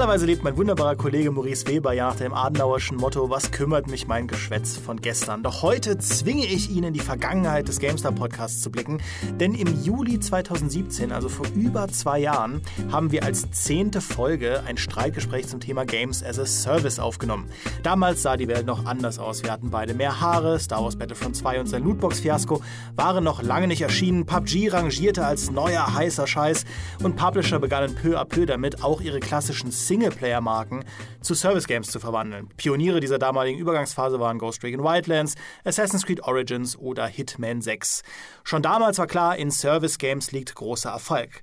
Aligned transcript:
Normalerweise 0.00 0.24
lebt 0.24 0.42
mein 0.42 0.56
wunderbarer 0.56 0.96
Kollege 0.96 1.30
Maurice 1.30 1.66
Weber 1.66 1.92
ja 1.92 2.08
nach 2.08 2.16
dem 2.16 2.32
Adenauerschen 2.32 2.96
Motto, 2.96 3.28
was 3.28 3.50
kümmert 3.50 3.86
mich 3.86 4.08
mein 4.08 4.28
Geschwätz 4.28 4.78
von 4.78 4.98
gestern. 5.02 5.42
Doch 5.42 5.60
heute 5.60 5.98
zwinge 5.98 6.46
ich 6.46 6.70
ihn 6.70 6.84
in 6.84 6.94
die 6.94 7.00
Vergangenheit 7.00 7.68
des 7.68 7.80
GameStar 7.80 8.12
Podcasts 8.12 8.62
zu 8.62 8.70
blicken, 8.70 9.02
denn 9.38 9.54
im 9.54 9.84
Juli 9.84 10.18
2017, 10.18 11.12
also 11.12 11.28
vor 11.28 11.44
über 11.54 11.86
zwei 11.88 12.18
Jahren, 12.18 12.62
haben 12.90 13.12
wir 13.12 13.24
als 13.24 13.50
zehnte 13.50 14.00
Folge 14.00 14.62
ein 14.66 14.78
Streitgespräch 14.78 15.48
zum 15.48 15.60
Thema 15.60 15.84
Games 15.84 16.24
as 16.24 16.38
a 16.38 16.46
Service 16.46 16.98
aufgenommen. 16.98 17.50
Damals 17.82 18.22
sah 18.22 18.38
die 18.38 18.48
Welt 18.48 18.64
noch 18.64 18.86
anders 18.86 19.18
aus. 19.18 19.42
Wir 19.42 19.52
hatten 19.52 19.68
beide 19.68 19.92
mehr 19.92 20.18
Haare, 20.18 20.58
Star 20.60 20.82
Wars 20.82 20.96
Battlefront 20.96 21.36
2 21.36 21.60
und 21.60 21.66
sein 21.66 21.84
Lootbox-Fiasko 21.84 22.62
waren 22.96 23.22
noch 23.22 23.42
lange 23.42 23.68
nicht 23.68 23.82
erschienen, 23.82 24.24
PUBG 24.24 24.70
rangierte 24.70 25.26
als 25.26 25.50
neuer 25.50 25.92
heißer 25.94 26.26
Scheiß 26.26 26.64
und 27.02 27.16
Publisher 27.16 27.58
begannen 27.58 27.94
peu 27.94 28.18
à 28.18 28.24
peu 28.24 28.46
damit, 28.46 28.82
auch 28.82 29.02
ihre 29.02 29.20
klassischen 29.20 29.70
Singleplayer-Marken 29.90 30.84
zu 31.20 31.34
Service-Games 31.34 31.88
zu 31.88 31.98
verwandeln. 31.98 32.48
Pioniere 32.56 33.00
dieser 33.00 33.18
damaligen 33.18 33.58
Übergangsphase 33.58 34.20
waren 34.20 34.38
Ghost 34.38 34.62
Recon 34.62 34.84
Wildlands, 34.84 35.34
Assassin's 35.64 36.06
Creed 36.06 36.22
Origins 36.22 36.78
oder 36.78 37.08
Hitman 37.08 37.60
6. 37.60 38.04
Schon 38.44 38.62
damals 38.62 38.98
war 38.98 39.08
klar, 39.08 39.36
in 39.36 39.50
Service-Games 39.50 40.30
liegt 40.30 40.54
großer 40.54 40.90
Erfolg. 40.90 41.42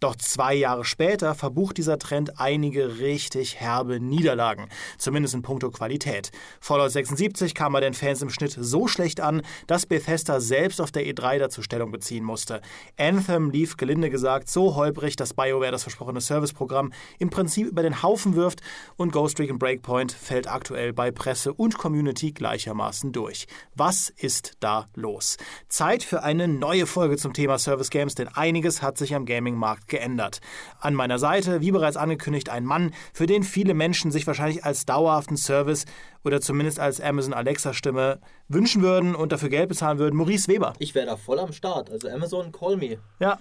Doch 0.00 0.16
zwei 0.16 0.54
Jahre 0.54 0.86
später 0.86 1.34
verbucht 1.34 1.76
dieser 1.76 1.98
Trend 1.98 2.40
einige 2.40 2.98
richtig 3.00 3.60
herbe 3.60 4.00
Niederlagen, 4.00 4.70
zumindest 4.96 5.34
in 5.34 5.42
puncto 5.42 5.70
Qualität. 5.70 6.30
Fallout 6.58 6.90
76 6.90 7.54
kam 7.54 7.74
bei 7.74 7.80
den 7.80 7.92
Fans 7.92 8.22
im 8.22 8.30
Schnitt 8.30 8.56
so 8.58 8.88
schlecht 8.88 9.20
an, 9.20 9.42
dass 9.66 9.84
Bethesda 9.84 10.40
selbst 10.40 10.80
auf 10.80 10.90
der 10.90 11.04
E3 11.04 11.38
dazu 11.38 11.60
Stellung 11.60 11.92
beziehen 11.92 12.24
musste. 12.24 12.62
Anthem 12.96 13.50
lief 13.50 13.76
gelinde 13.76 14.08
gesagt 14.08 14.48
so 14.48 14.74
holprig, 14.74 15.16
dass 15.16 15.34
BioWare 15.34 15.70
das 15.70 15.82
versprochene 15.82 16.22
Serviceprogramm 16.22 16.94
im 17.18 17.28
Prinzip 17.28 17.66
über 17.66 17.82
den 17.82 18.02
Haufen 18.02 18.36
wirft 18.36 18.62
und 18.96 19.12
Ghost 19.12 19.38
Recon 19.38 19.58
Breakpoint 19.58 20.12
fällt 20.12 20.50
aktuell 20.50 20.94
bei 20.94 21.10
Presse 21.10 21.52
und 21.52 21.76
Community 21.76 22.32
gleichermaßen 22.32 23.12
durch. 23.12 23.46
Was 23.74 24.08
ist 24.08 24.56
da 24.60 24.88
los? 24.94 25.36
Zeit 25.68 26.02
für 26.02 26.22
eine 26.22 26.48
neue 26.48 26.86
Folge 26.86 27.18
zum 27.18 27.34
Thema 27.34 27.58
Service 27.58 27.90
Games, 27.90 28.14
denn 28.14 28.28
einiges 28.28 28.80
hat 28.80 28.96
sich 28.96 29.14
am 29.14 29.26
Gaming-Markt 29.26 29.89
geändert. 29.90 30.40
An 30.80 30.94
meiner 30.94 31.18
Seite, 31.18 31.60
wie 31.60 31.70
bereits 31.70 31.96
angekündigt, 31.96 32.48
ein 32.48 32.64
Mann, 32.64 32.94
für 33.12 33.26
den 33.26 33.42
viele 33.42 33.74
Menschen 33.74 34.10
sich 34.10 34.26
wahrscheinlich 34.26 34.64
als 34.64 34.86
dauerhaften 34.86 35.36
Service 35.36 35.84
oder 36.24 36.40
zumindest 36.40 36.80
als 36.80 37.00
Amazon 37.00 37.34
Alexa 37.34 37.74
Stimme 37.74 38.20
wünschen 38.48 38.82
würden 38.82 39.14
und 39.14 39.32
dafür 39.32 39.48
Geld 39.50 39.68
bezahlen 39.68 39.98
würden. 39.98 40.16
Maurice 40.16 40.48
Weber. 40.48 40.72
Ich 40.78 40.94
wäre 40.94 41.06
da 41.06 41.16
voll 41.16 41.38
am 41.38 41.52
Start. 41.52 41.90
Also 41.90 42.08
Amazon, 42.08 42.52
call 42.52 42.76
me. 42.76 42.98
Ja. 43.18 43.38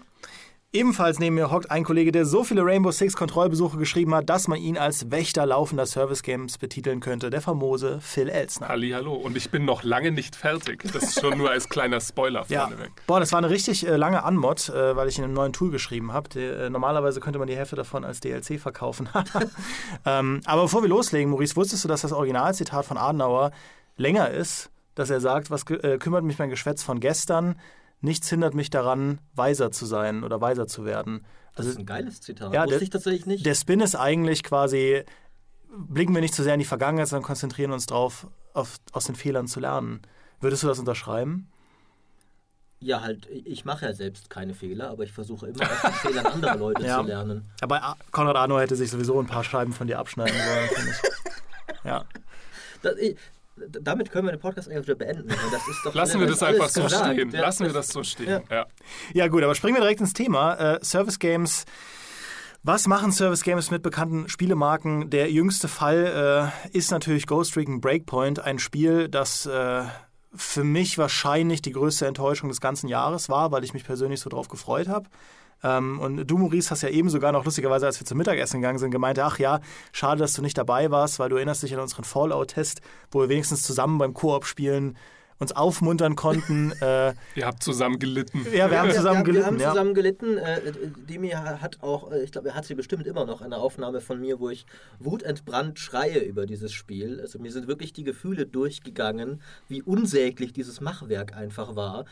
Ebenfalls 0.71 1.17
neben 1.17 1.33
mir 1.33 1.49
hockt 1.49 1.71
ein 1.71 1.83
Kollege, 1.83 2.11
der 2.11 2.27
so 2.27 2.43
viele 2.43 2.63
Rainbow 2.63 2.91
Six 2.91 3.15
Kontrollbesuche 3.15 3.79
geschrieben 3.79 4.13
hat, 4.13 4.29
dass 4.29 4.47
man 4.47 4.59
ihn 4.59 4.77
als 4.77 5.09
Wächter 5.09 5.47
laufender 5.47 5.87
Service 5.87 6.21
Games 6.21 6.59
betiteln 6.59 6.99
könnte. 6.99 7.31
Der 7.31 7.41
famose 7.41 7.99
Phil 8.01 8.29
Elsner. 8.29 8.67
Halli, 8.67 8.91
hallo. 8.91 9.15
Und 9.15 9.35
ich 9.35 9.49
bin 9.49 9.65
noch 9.65 9.81
lange 9.81 10.11
nicht 10.11 10.35
fertig. 10.35 10.83
Das 10.93 11.01
ist 11.01 11.21
schon 11.21 11.39
nur 11.39 11.49
als 11.49 11.69
kleiner 11.69 11.99
Spoiler 11.99 12.45
ja. 12.49 12.67
vorneweg. 12.67 12.91
Boah, 13.07 13.19
das 13.19 13.31
war 13.31 13.39
eine 13.39 13.49
richtig 13.49 13.87
äh, 13.87 13.95
lange 13.95 14.23
Anmod, 14.23 14.69
äh, 14.69 14.95
weil 14.95 15.07
ich 15.07 15.17
in 15.17 15.23
einem 15.23 15.33
neuen 15.33 15.53
Tool 15.53 15.71
geschrieben 15.71 16.13
habe. 16.13 16.39
Äh, 16.39 16.69
normalerweise 16.69 17.19
könnte 17.19 17.39
man 17.39 17.47
die 17.47 17.55
Hälfte 17.55 17.75
davon 17.75 18.03
als 18.03 18.19
DLC 18.19 18.59
verkaufen. 18.59 19.09
ähm, 20.05 20.41
aber 20.45 20.61
bevor 20.61 20.83
wir 20.83 20.89
loslegen, 20.89 21.31
Maurice, 21.31 21.55
wusstest 21.55 21.83
du, 21.83 21.87
dass 21.87 22.01
das 22.01 22.13
Originalzitat 22.13 22.85
von 22.85 22.97
Adenauer 22.97 23.49
länger 23.97 24.29
ist? 24.29 24.69
Dass 24.93 25.09
er 25.09 25.19
sagt, 25.19 25.49
was 25.49 25.63
äh, 25.71 25.97
kümmert 25.97 26.25
mich 26.25 26.37
mein 26.37 26.51
Geschwätz 26.51 26.83
von 26.83 26.99
gestern? 26.99 27.55
Nichts 28.01 28.29
hindert 28.29 28.53
mich 28.53 28.69
daran, 28.69 29.19
weiser 29.33 29.71
zu 29.71 29.85
sein 29.85 30.23
oder 30.23 30.41
weiser 30.41 30.67
zu 30.67 30.85
werden. 30.85 31.25
Das 31.55 31.65
also, 31.65 31.71
ist 31.71 31.79
ein 31.79 31.85
geiles 31.85 32.21
Zitat. 32.21 32.53
Ja, 32.53 32.61
Wusste 32.63 32.75
der, 32.75 32.81
ich 32.83 32.89
tatsächlich 32.89 33.25
nicht. 33.25 33.45
Der 33.45 33.55
Spin 33.55 33.79
ist 33.79 33.95
eigentlich 33.95 34.43
quasi, 34.43 35.03
blicken 35.75 36.13
wir 36.13 36.21
nicht 36.21 36.33
zu 36.33 36.43
sehr 36.43 36.53
in 36.53 36.59
die 36.59 36.65
Vergangenheit, 36.65 37.07
sondern 37.07 37.25
konzentrieren 37.25 37.71
uns 37.71 37.85
darauf, 37.85 38.27
aus 38.53 39.03
den 39.05 39.15
Fehlern 39.15 39.47
zu 39.47 39.59
lernen. 39.59 40.01
Würdest 40.41 40.63
du 40.63 40.67
das 40.67 40.79
unterschreiben? 40.79 41.49
Ja, 42.81 43.01
halt, 43.01 43.27
ich 43.29 43.65
mache 43.65 43.85
ja 43.85 43.93
selbst 43.93 44.29
keine 44.29 44.53
Fehler, 44.53 44.89
aber 44.89 45.03
ich 45.03 45.11
versuche 45.11 45.47
immer 45.47 45.63
aus 45.63 45.81
den 45.81 45.91
Fehlern 45.91 46.25
anderer 46.27 46.55
Leute 46.55 46.85
ja. 46.85 47.01
zu 47.01 47.07
lernen. 47.07 47.49
Aber 47.59 47.97
Konrad 48.11 48.37
Arno 48.37 48.57
hätte 48.57 48.77
sich 48.77 48.89
sowieso 48.89 49.19
ein 49.19 49.27
paar 49.27 49.43
Scheiben 49.43 49.73
von 49.73 49.87
dir 49.87 49.99
abschneiden 49.99 50.33
sollen, 50.33 50.69
finde 50.69 50.91
ich. 50.91 51.83
Ja. 51.83 52.05
Das, 52.81 52.95
damit 53.81 54.11
können 54.11 54.27
wir 54.27 54.31
den 54.31 54.39
Podcast 54.39 54.69
eigentlich 54.69 54.87
wieder 54.87 54.95
beenden. 54.95 55.29
Lassen 55.93 56.19
wir 56.19 56.27
das 56.27 56.43
einfach 56.43 56.69
so 56.69 56.83
gesagt. 56.83 57.13
stehen. 57.13 57.31
Ja, 57.31 57.41
Lassen 57.41 57.65
wir 57.65 57.73
das 57.73 57.89
so 57.89 58.03
stehen. 58.03 58.41
Ja. 58.49 58.65
Ja. 59.13 59.27
gut, 59.27 59.43
aber 59.43 59.55
springen 59.55 59.75
wir 59.75 59.81
direkt 59.81 60.01
ins 60.01 60.13
Thema. 60.13 60.55
Äh, 60.55 60.79
Service 60.83 61.19
Games. 61.19 61.65
Was 62.61 62.87
machen 62.87 63.11
Service 63.13 63.43
Games 63.43 63.71
mit 63.71 63.83
bekannten 63.83 64.27
Spielemarken? 64.27 65.09
Der 65.09 65.31
jüngste 65.31 65.67
Fall 65.69 66.51
äh, 66.73 66.77
ist 66.77 66.91
natürlich 66.91 67.25
Ghost 67.25 67.55
Recon 67.55 67.79
Breakpoint, 67.79 68.39
ein 68.39 68.59
Spiel, 68.59 69.07
das 69.07 69.45
äh, 69.45 69.83
für 70.35 70.63
mich 70.63 70.97
wahrscheinlich 70.97 71.61
die 71.61 71.71
größte 71.71 72.05
Enttäuschung 72.05 72.49
des 72.49 72.59
ganzen 72.59 72.87
Jahres 72.87 73.29
war, 73.29 73.51
weil 73.51 73.63
ich 73.63 73.73
mich 73.73 73.85
persönlich 73.85 74.19
so 74.19 74.29
drauf 74.29 74.49
gefreut 74.49 74.87
habe. 74.89 75.09
Ähm, 75.63 75.99
und 75.99 76.25
du, 76.25 76.37
Maurice, 76.37 76.71
hast 76.71 76.81
ja 76.81 76.89
eben 76.89 77.09
sogar 77.09 77.31
noch 77.31 77.45
lustigerweise, 77.45 77.85
als 77.85 77.99
wir 77.99 78.05
zum 78.05 78.17
Mittagessen 78.17 78.61
gegangen 78.61 78.79
sind, 78.79 78.91
gemeint, 78.91 79.19
ach 79.19 79.39
ja, 79.39 79.59
schade, 79.91 80.19
dass 80.19 80.33
du 80.33 80.41
nicht 80.41 80.57
dabei 80.57 80.91
warst, 80.91 81.19
weil 81.19 81.29
du 81.29 81.35
erinnerst 81.35 81.63
dich 81.63 81.73
an 81.73 81.81
unseren 81.81 82.03
Fallout-Test, 82.03 82.81
wo 83.11 83.21
wir 83.21 83.29
wenigstens 83.29 83.63
zusammen 83.63 83.97
beim 83.97 84.13
Koop 84.13 84.45
spielen 84.45 84.97
uns 85.39 85.53
aufmuntern 85.53 86.15
konnten. 86.15 86.73
Äh, 86.81 87.13
Ihr 87.35 87.45
habt 87.45 87.61
zusammen 87.61 87.99
gelitten. 87.99 88.45
Ja, 88.53 88.71
wir 88.71 88.79
haben 88.79 88.91
zusammen 88.91 89.19
wir, 89.19 89.23
gelitten. 89.25 89.43
Wir 89.43 89.47
haben 89.47 89.59
ja. 89.59 89.69
zusammen 89.71 89.93
gelitten. 89.93 90.37
Äh, 90.37 90.73
Demi 91.09 91.29
hat 91.29 91.81
auch, 91.81 92.11
äh, 92.11 92.23
ich 92.23 92.31
glaube, 92.31 92.49
er 92.49 92.55
hat 92.55 92.65
sie 92.65 92.75
bestimmt 92.75 93.05
immer 93.05 93.25
noch, 93.25 93.41
eine 93.41 93.57
Aufnahme 93.57 94.01
von 94.01 94.19
mir, 94.19 94.39
wo 94.39 94.49
ich 94.49 94.65
wutentbrannt 94.99 95.77
schreie 95.77 96.19
über 96.19 96.45
dieses 96.45 96.71
Spiel. 96.71 97.19
Also 97.19 97.39
mir 97.39 97.51
sind 97.51 97.67
wirklich 97.67 97.91
die 97.91 98.03
Gefühle 98.03 98.45
durchgegangen, 98.45 99.41
wie 99.67 99.81
unsäglich 99.81 100.53
dieses 100.53 100.79
Machwerk 100.79 101.35
einfach 101.35 101.75
war. 101.75 102.05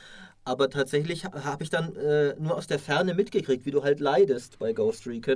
Aber 0.47 0.69
tatsächlich 0.69 1.25
habe 1.25 1.61
ich 1.61 1.69
dann 1.69 1.93
äh, 1.97 2.33
nur 2.39 2.55
aus 2.55 2.67
der 2.67 2.79
Ferne 2.79 3.13
mitgekriegt, 3.13 3.65
wie 3.65 3.71
du 3.71 3.83
halt 3.83 3.99
leidest 3.99 4.59
bei 4.59 4.71
Ghost 4.71 5.05
Recon. 5.05 5.35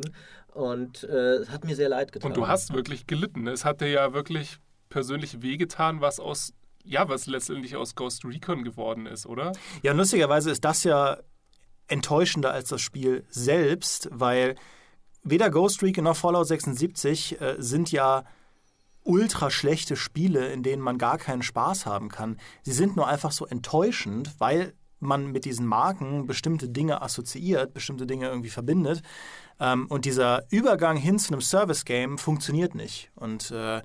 Und 0.53 1.03
äh, 1.03 1.35
es 1.35 1.49
hat 1.49 1.65
mir 1.65 1.75
sehr 1.75 1.89
leid 1.89 2.13
getan. 2.13 2.31
Und 2.31 2.37
du 2.37 2.47
hast 2.47 2.73
wirklich 2.73 3.07
gelitten. 3.07 3.45
Es 3.47 3.65
hat 3.65 3.81
dir 3.81 3.89
ja 3.89 4.13
wirklich 4.13 4.59
persönlich 4.87 5.41
wehgetan, 5.41 5.99
was 5.99 6.21
aus 6.21 6.53
ja, 6.83 7.07
was 7.09 7.27
letztendlich 7.27 7.75
aus 7.75 7.93
Ghost 7.95 8.25
Recon 8.25 8.63
geworden 8.63 9.05
ist, 9.05 9.27
oder? 9.27 9.51
Ja, 9.83 9.91
lustigerweise 9.91 10.49
ist 10.49 10.65
das 10.65 10.83
ja 10.83 11.17
enttäuschender 11.87 12.51
als 12.51 12.69
das 12.69 12.81
Spiel 12.81 13.25
selbst, 13.29 14.07
weil 14.11 14.55
weder 15.23 15.51
Ghost 15.51 15.83
Recon 15.83 16.05
noch 16.05 16.15
Fallout 16.15 16.47
76 16.47 17.39
äh, 17.39 17.55
sind 17.59 17.91
ja 17.91 18.23
ultra 19.03 19.51
schlechte 19.51 19.95
Spiele, 19.95 20.51
in 20.51 20.63
denen 20.63 20.81
man 20.81 20.97
gar 20.97 21.17
keinen 21.17 21.43
Spaß 21.43 21.85
haben 21.85 22.09
kann. 22.09 22.39
Sie 22.63 22.71
sind 22.71 22.95
nur 22.95 23.07
einfach 23.07 23.31
so 23.31 23.45
enttäuschend, 23.45 24.33
weil 24.39 24.73
man 25.01 25.27
mit 25.31 25.45
diesen 25.45 25.65
Marken 25.65 26.27
bestimmte 26.27 26.69
Dinge 26.69 27.01
assoziiert, 27.01 27.73
bestimmte 27.73 28.05
Dinge 28.05 28.27
irgendwie 28.27 28.49
verbindet. 28.49 29.01
Ähm, 29.59 29.87
und 29.87 30.05
dieser 30.05 30.43
Übergang 30.49 30.95
hin 30.95 31.19
zu 31.19 31.33
einem 31.33 31.41
Service-Game 31.41 32.17
funktioniert 32.17 32.75
nicht. 32.75 33.11
Und 33.15 33.51
äh, 33.51 33.81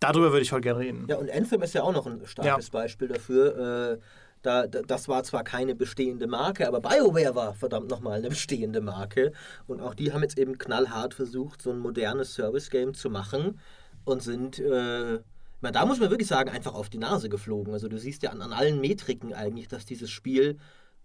darüber 0.00 0.32
würde 0.32 0.42
ich 0.42 0.52
heute 0.52 0.62
gerne 0.62 0.80
reden. 0.80 1.06
Ja, 1.08 1.16
und 1.16 1.30
Anthem 1.30 1.62
ist 1.62 1.74
ja 1.74 1.82
auch 1.82 1.92
noch 1.92 2.06
ein 2.06 2.24
starkes 2.24 2.66
ja. 2.66 2.72
Beispiel 2.72 3.08
dafür. 3.08 3.92
Äh, 3.92 3.98
da, 4.42 4.66
das 4.66 5.08
war 5.08 5.24
zwar 5.24 5.42
keine 5.42 5.74
bestehende 5.74 6.26
Marke, 6.26 6.68
aber 6.68 6.80
BioWare 6.80 7.34
war 7.34 7.54
verdammt 7.54 7.90
nochmal 7.90 8.18
eine 8.18 8.28
bestehende 8.28 8.80
Marke. 8.80 9.32
Und 9.66 9.80
auch 9.80 9.94
die 9.94 10.12
haben 10.12 10.22
jetzt 10.22 10.38
eben 10.38 10.58
knallhart 10.58 11.14
versucht, 11.14 11.60
so 11.60 11.70
ein 11.70 11.78
modernes 11.78 12.34
Service-Game 12.34 12.94
zu 12.94 13.10
machen 13.10 13.60
und 14.04 14.22
sind. 14.22 14.58
Äh, 14.58 15.20
meine, 15.62 15.72
da 15.72 15.86
muss 15.86 16.00
man 16.00 16.10
wirklich 16.10 16.28
sagen, 16.28 16.50
einfach 16.50 16.74
auf 16.74 16.88
die 16.88 16.98
Nase 16.98 17.28
geflogen. 17.28 17.72
Also 17.72 17.88
du 17.88 17.98
siehst 17.98 18.22
ja 18.22 18.30
an, 18.30 18.42
an 18.42 18.52
allen 18.52 18.80
Metriken 18.80 19.32
eigentlich, 19.32 19.68
dass 19.68 19.84
dieses 19.84 20.10
Spiel 20.10 20.58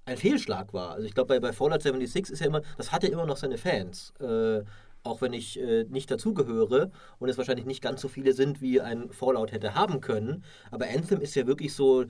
ein 0.05 0.17
Fehlschlag 0.17 0.73
war. 0.73 0.91
Also 0.91 1.07
ich 1.07 1.13
glaube, 1.13 1.29
bei, 1.29 1.39
bei 1.39 1.53
Fallout 1.53 1.81
76 1.81 2.33
ist 2.33 2.39
ja 2.39 2.47
immer, 2.47 2.61
das 2.77 2.91
hat 2.91 3.03
ja 3.03 3.09
immer 3.09 3.25
noch 3.25 3.37
seine 3.37 3.57
Fans. 3.57 4.13
Äh, 4.19 4.63
auch 5.03 5.21
wenn 5.21 5.33
ich 5.33 5.59
äh, 5.59 5.83
nicht 5.85 6.09
dazugehöre 6.09 6.91
und 7.19 7.29
es 7.29 7.37
wahrscheinlich 7.37 7.65
nicht 7.65 7.81
ganz 7.81 8.01
so 8.01 8.07
viele 8.07 8.33
sind, 8.33 8.61
wie 8.61 8.79
ein 8.81 9.11
Fallout 9.11 9.51
hätte 9.51 9.75
haben 9.75 10.01
können. 10.01 10.43
Aber 10.71 10.87
Anthem 10.87 11.19
ist 11.19 11.35
ja 11.35 11.45
wirklich 11.45 11.73
so, 11.73 12.05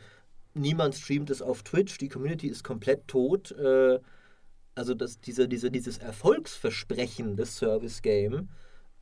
niemand 0.54 0.96
streamt 0.96 1.30
es 1.30 1.42
auf 1.42 1.64
Twitch, 1.64 1.98
die 1.98 2.10
Community 2.10 2.48
ist 2.48 2.64
komplett 2.64 3.08
tot. 3.08 3.52
Äh, 3.54 4.00
also 4.76 4.94
das, 4.94 5.20
diese, 5.20 5.48
diese, 5.48 5.72
dieses 5.72 5.98
Erfolgsversprechen 5.98 7.36
des 7.36 7.58
Service 7.58 8.02
Game 8.02 8.50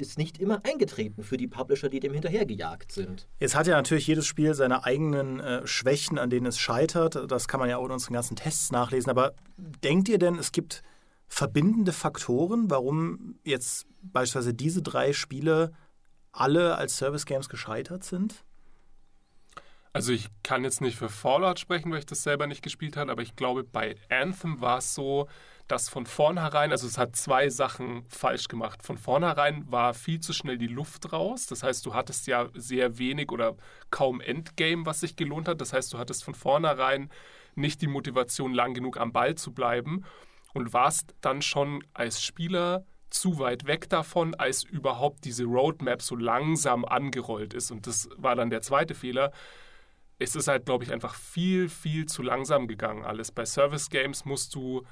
ist 0.02 0.18
nicht 0.18 0.40
immer 0.40 0.66
eingetreten 0.66 1.24
für 1.24 1.38
die 1.38 1.48
Publisher, 1.48 1.90
die 1.90 2.00
dem 2.00 2.14
hinterhergejagt 2.14 2.92
sind. 2.92 3.28
Jetzt 3.40 3.56
hat 3.56 3.68
ja 3.68 3.76
natürlich 3.76 4.08
jedes 4.08 4.26
Spiel 4.26 4.54
seine 4.54 4.84
eigenen 4.84 5.40
äh, 5.40 5.66
Schwächen, 5.66 6.18
an 6.18 6.30
denen 6.30 6.48
es 6.48 6.60
scheitert. 6.60 7.32
Das 7.32 7.48
kann 7.48 7.60
man 7.60 7.70
ja 7.70 7.78
auch 7.78 7.86
in 7.86 7.92
unseren 7.92 8.14
ganzen 8.14 8.36
Tests 8.36 8.72
nachlesen. 8.72 9.10
Aber 9.10 9.34
denkt 9.58 10.10
ihr 10.10 10.18
denn, 10.18 10.36
es 10.36 10.52
gibt 10.52 10.84
verbindende 11.28 11.94
Faktoren, 11.94 12.70
warum 12.70 13.40
jetzt 13.44 13.88
beispielsweise 14.02 14.54
diese 14.54 14.82
drei 14.82 15.14
Spiele 15.14 15.72
alle 16.32 16.76
als 16.76 16.98
Service 16.98 17.26
Games 17.26 17.48
gescheitert 17.48 18.04
sind? 18.04 18.44
Also 19.94 20.14
ich 20.14 20.28
kann 20.44 20.64
jetzt 20.64 20.82
nicht 20.82 20.98
für 20.98 21.10
Fallout 21.10 21.60
sprechen, 21.60 21.92
weil 21.92 22.00
ich 22.00 22.06
das 22.06 22.24
selber 22.24 22.48
nicht 22.48 22.62
gespielt 22.62 22.96
habe, 22.96 23.12
aber 23.12 23.22
ich 23.22 23.36
glaube, 23.36 23.64
bei 23.64 23.96
Anthem 24.10 24.62
war 24.62 24.78
es 24.78 24.94
so, 24.94 25.28
dass 25.72 25.88
von 25.88 26.06
vornherein, 26.06 26.72
also 26.72 26.86
es 26.86 26.98
hat 26.98 27.16
zwei 27.16 27.50
Sachen 27.50 28.04
falsch 28.10 28.50
gemacht. 28.50 28.84
Von 28.84 28.98
vornherein 28.98 29.72
war 29.72 29.94
viel 29.94 30.20
zu 30.20 30.34
schnell 30.34 30.58
die 30.58 30.68
Luft 30.68 31.14
raus. 31.14 31.48
Das 31.48 31.64
heißt, 31.64 31.86
du 31.86 31.94
hattest 31.94 32.28
ja 32.28 32.50
sehr 32.54 32.98
wenig 32.98 33.32
oder 33.32 33.56
kaum 33.90 34.20
Endgame, 34.20 34.86
was 34.86 35.00
sich 35.00 35.16
gelohnt 35.16 35.48
hat. 35.48 35.62
Das 35.62 35.72
heißt, 35.72 35.94
du 35.94 35.98
hattest 35.98 36.26
von 36.26 36.36
vornherein 36.36 37.10
nicht 37.56 37.82
die 37.82 37.88
Motivation, 37.88 38.54
lang 38.54 38.74
genug 38.74 39.00
am 39.00 39.14
Ball 39.14 39.36
zu 39.36 39.54
bleiben 39.54 40.04
und 40.54 40.74
warst 40.74 41.16
dann 41.22 41.42
schon 41.42 41.84
als 41.94 42.22
Spieler 42.22 42.86
zu 43.10 43.40
weit 43.40 43.66
weg 43.66 43.90
davon, 43.90 44.36
als 44.36 44.64
überhaupt 44.64 45.24
diese 45.24 45.46
Roadmap 45.46 46.02
so 46.02 46.18
langsam 46.18 46.84
angerollt 46.84 47.54
ist. 47.54 47.72
Und 47.72 47.88
das 47.88 48.10
war 48.18 48.36
dann 48.36 48.50
der 48.50 48.62
zweite 48.62 48.94
Fehler. 48.94 49.32
Es 50.20 50.36
ist 50.36 50.50
halt, 50.50 50.66
glaube 50.66 50.84
ich, 50.84 50.92
einfach 50.92 51.16
viel, 51.16 51.70
viel 51.70 52.08
zu 52.08 52.22
langsam 52.24 52.68
gegangen 52.68 53.06
alles. 53.06 53.32
Bei 53.32 53.46
Service 53.46 53.90
Games 53.90 54.26
musst 54.26 54.54
du 54.54 54.86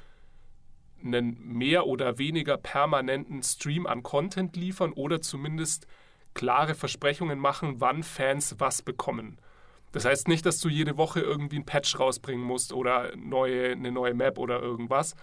einen 1.04 1.38
mehr 1.54 1.88
oder 1.88 2.18
weniger 2.18 2.58
permanenten 2.58 3.44
Stream 3.44 3.88
an 3.88 4.04
Content 4.04 4.56
liefern 4.56 4.94
oder 4.94 5.22
zumindest 5.22 5.88
klare 6.34 6.76
Versprechungen 6.76 7.40
machen, 7.40 7.76
wann 7.80 8.04
Fans 8.04 8.56
was 8.60 8.82
bekommen. 8.82 9.40
Das 9.92 10.06
heißt 10.06 10.28
nicht, 10.28 10.46
dass 10.46 10.60
du 10.60 10.70
jede 10.70 10.98
Woche 10.98 11.20
irgendwie 11.20 11.58
ein 11.58 11.66
Patch 11.66 12.00
rausbringen 12.00 12.46
musst 12.46 12.74
oder 12.74 13.16
neue, 13.16 13.72
eine 13.72 13.92
neue 13.92 14.14
Map 14.14 14.38
oder 14.38 14.62
irgendwas. 14.62 15.16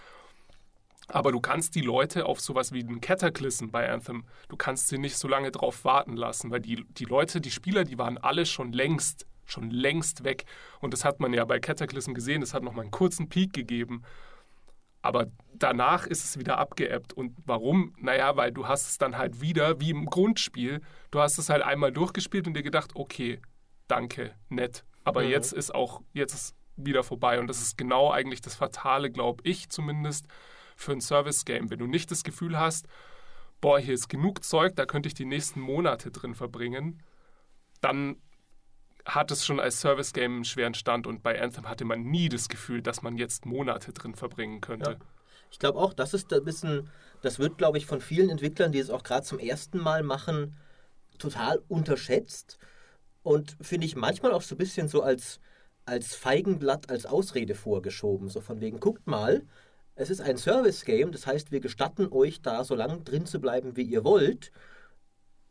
Aber 1.07 1.31
du 1.31 1.39
kannst 1.39 1.75
die 1.75 1.81
Leute 1.81 2.25
auf 2.25 2.41
sowas 2.41 2.73
wie 2.73 2.83
einen 2.83 2.99
Cataclysm 2.99 3.69
bei 3.69 3.89
Anthem, 3.89 4.25
du 4.49 4.57
kannst 4.57 4.89
sie 4.89 4.97
nicht 4.97 5.17
so 5.17 5.27
lange 5.29 5.51
drauf 5.51 5.85
warten 5.85 6.17
lassen, 6.17 6.51
weil 6.51 6.59
die, 6.59 6.83
die 6.89 7.05
Leute, 7.05 7.39
die 7.39 7.51
Spieler, 7.51 7.85
die 7.85 7.97
waren 7.97 8.17
alle 8.17 8.45
schon 8.45 8.73
längst, 8.73 9.25
schon 9.45 9.71
längst 9.71 10.25
weg. 10.25 10.43
Und 10.81 10.91
das 10.91 11.05
hat 11.05 11.21
man 11.21 11.33
ja 11.33 11.45
bei 11.45 11.59
Cataclysm 11.59 12.13
gesehen, 12.13 12.41
das 12.41 12.53
hat 12.53 12.63
nochmal 12.63 12.83
einen 12.83 12.91
kurzen 12.91 13.29
Peak 13.29 13.53
gegeben. 13.53 14.03
Aber 15.01 15.27
danach 15.53 16.05
ist 16.07 16.23
es 16.23 16.39
wieder 16.39 16.57
abgeebbt. 16.57 17.13
Und 17.13 17.37
warum? 17.45 17.93
Naja, 17.99 18.35
weil 18.35 18.51
du 18.51 18.67
hast 18.67 18.87
es 18.87 18.97
dann 18.97 19.17
halt 19.17 19.41
wieder, 19.41 19.79
wie 19.79 19.91
im 19.91 20.05
Grundspiel, 20.05 20.81
du 21.11 21.19
hast 21.19 21.37
es 21.37 21.49
halt 21.49 21.63
einmal 21.63 21.91
durchgespielt 21.91 22.47
und 22.47 22.55
dir 22.55 22.63
gedacht, 22.63 22.91
okay, 22.95 23.39
danke, 23.87 24.33
nett. 24.49 24.83
Aber 25.03 25.23
mhm. 25.23 25.29
jetzt 25.29 25.53
ist 25.53 25.73
auch, 25.73 26.01
jetzt 26.13 26.33
ist 26.33 26.55
wieder 26.75 27.03
vorbei. 27.03 27.39
Und 27.39 27.47
das 27.47 27.61
ist 27.61 27.77
genau 27.77 28.11
eigentlich 28.11 28.41
das 28.41 28.55
Fatale, 28.55 29.11
glaube 29.11 29.41
ich 29.45 29.69
zumindest, 29.69 30.27
für 30.75 30.91
ein 30.91 31.01
Service-Game. 31.01 31.69
Wenn 31.69 31.79
du 31.79 31.87
nicht 31.87 32.11
das 32.11 32.23
Gefühl 32.23 32.59
hast, 32.59 32.87
boah, 33.61 33.79
hier 33.79 33.93
ist 33.93 34.09
genug 34.09 34.43
Zeug, 34.43 34.75
da 34.75 34.85
könnte 34.85 35.07
ich 35.07 35.15
die 35.15 35.25
nächsten 35.25 35.59
Monate 35.59 36.11
drin 36.11 36.35
verbringen, 36.35 37.01
dann 37.81 38.17
hat 39.07 39.31
es 39.31 39.45
schon 39.45 39.59
als 39.59 39.79
Service-Game 39.79 40.35
einen 40.35 40.45
schweren 40.45 40.73
Stand 40.73 41.07
und 41.07 41.23
bei 41.23 41.41
Anthem 41.41 41.67
hatte 41.67 41.85
man 41.85 42.03
nie 42.03 42.29
das 42.29 42.49
Gefühl, 42.49 42.81
dass 42.81 43.01
man 43.01 43.17
jetzt 43.17 43.45
Monate 43.45 43.93
drin 43.93 44.15
verbringen 44.15 44.61
könnte. 44.61 44.91
Ja. 44.91 44.97
Ich 45.49 45.59
glaube 45.59 45.79
auch, 45.79 45.93
das 45.93 46.13
ist 46.13 46.31
ein 46.33 46.43
bisschen, 46.43 46.89
das 47.21 47.39
wird, 47.39 47.57
glaube 47.57 47.77
ich, 47.77 47.85
von 47.85 48.01
vielen 48.01 48.29
Entwicklern, 48.29 48.73
die 48.73 48.79
es 48.79 48.89
auch 48.89 49.03
gerade 49.03 49.25
zum 49.25 49.39
ersten 49.39 49.79
Mal 49.79 50.03
machen, 50.03 50.57
total 51.17 51.63
unterschätzt 51.69 52.59
und 53.23 53.55
finde 53.61 53.87
ich 53.87 53.95
manchmal 53.95 54.33
auch 54.33 54.41
so 54.41 54.55
ein 54.55 54.57
bisschen 54.57 54.89
so 54.89 55.01
als, 55.01 55.39
als 55.85 56.15
Feigenblatt, 56.15 56.89
als 56.89 57.05
Ausrede 57.05 57.55
vorgeschoben. 57.55 58.27
So 58.27 58.41
von 58.41 58.59
wegen, 58.59 58.79
guckt 58.81 59.07
mal, 59.07 59.45
es 59.95 60.09
ist 60.09 60.19
ein 60.19 60.37
Service-Game, 60.37 61.13
das 61.13 61.25
heißt, 61.25 61.51
wir 61.51 61.61
gestatten 61.61 62.11
euch 62.11 62.41
da 62.41 62.63
so 62.65 62.75
lange 62.75 62.99
drin 62.99 63.25
zu 63.25 63.39
bleiben, 63.39 63.77
wie 63.77 63.83
ihr 63.83 64.03
wollt 64.03 64.51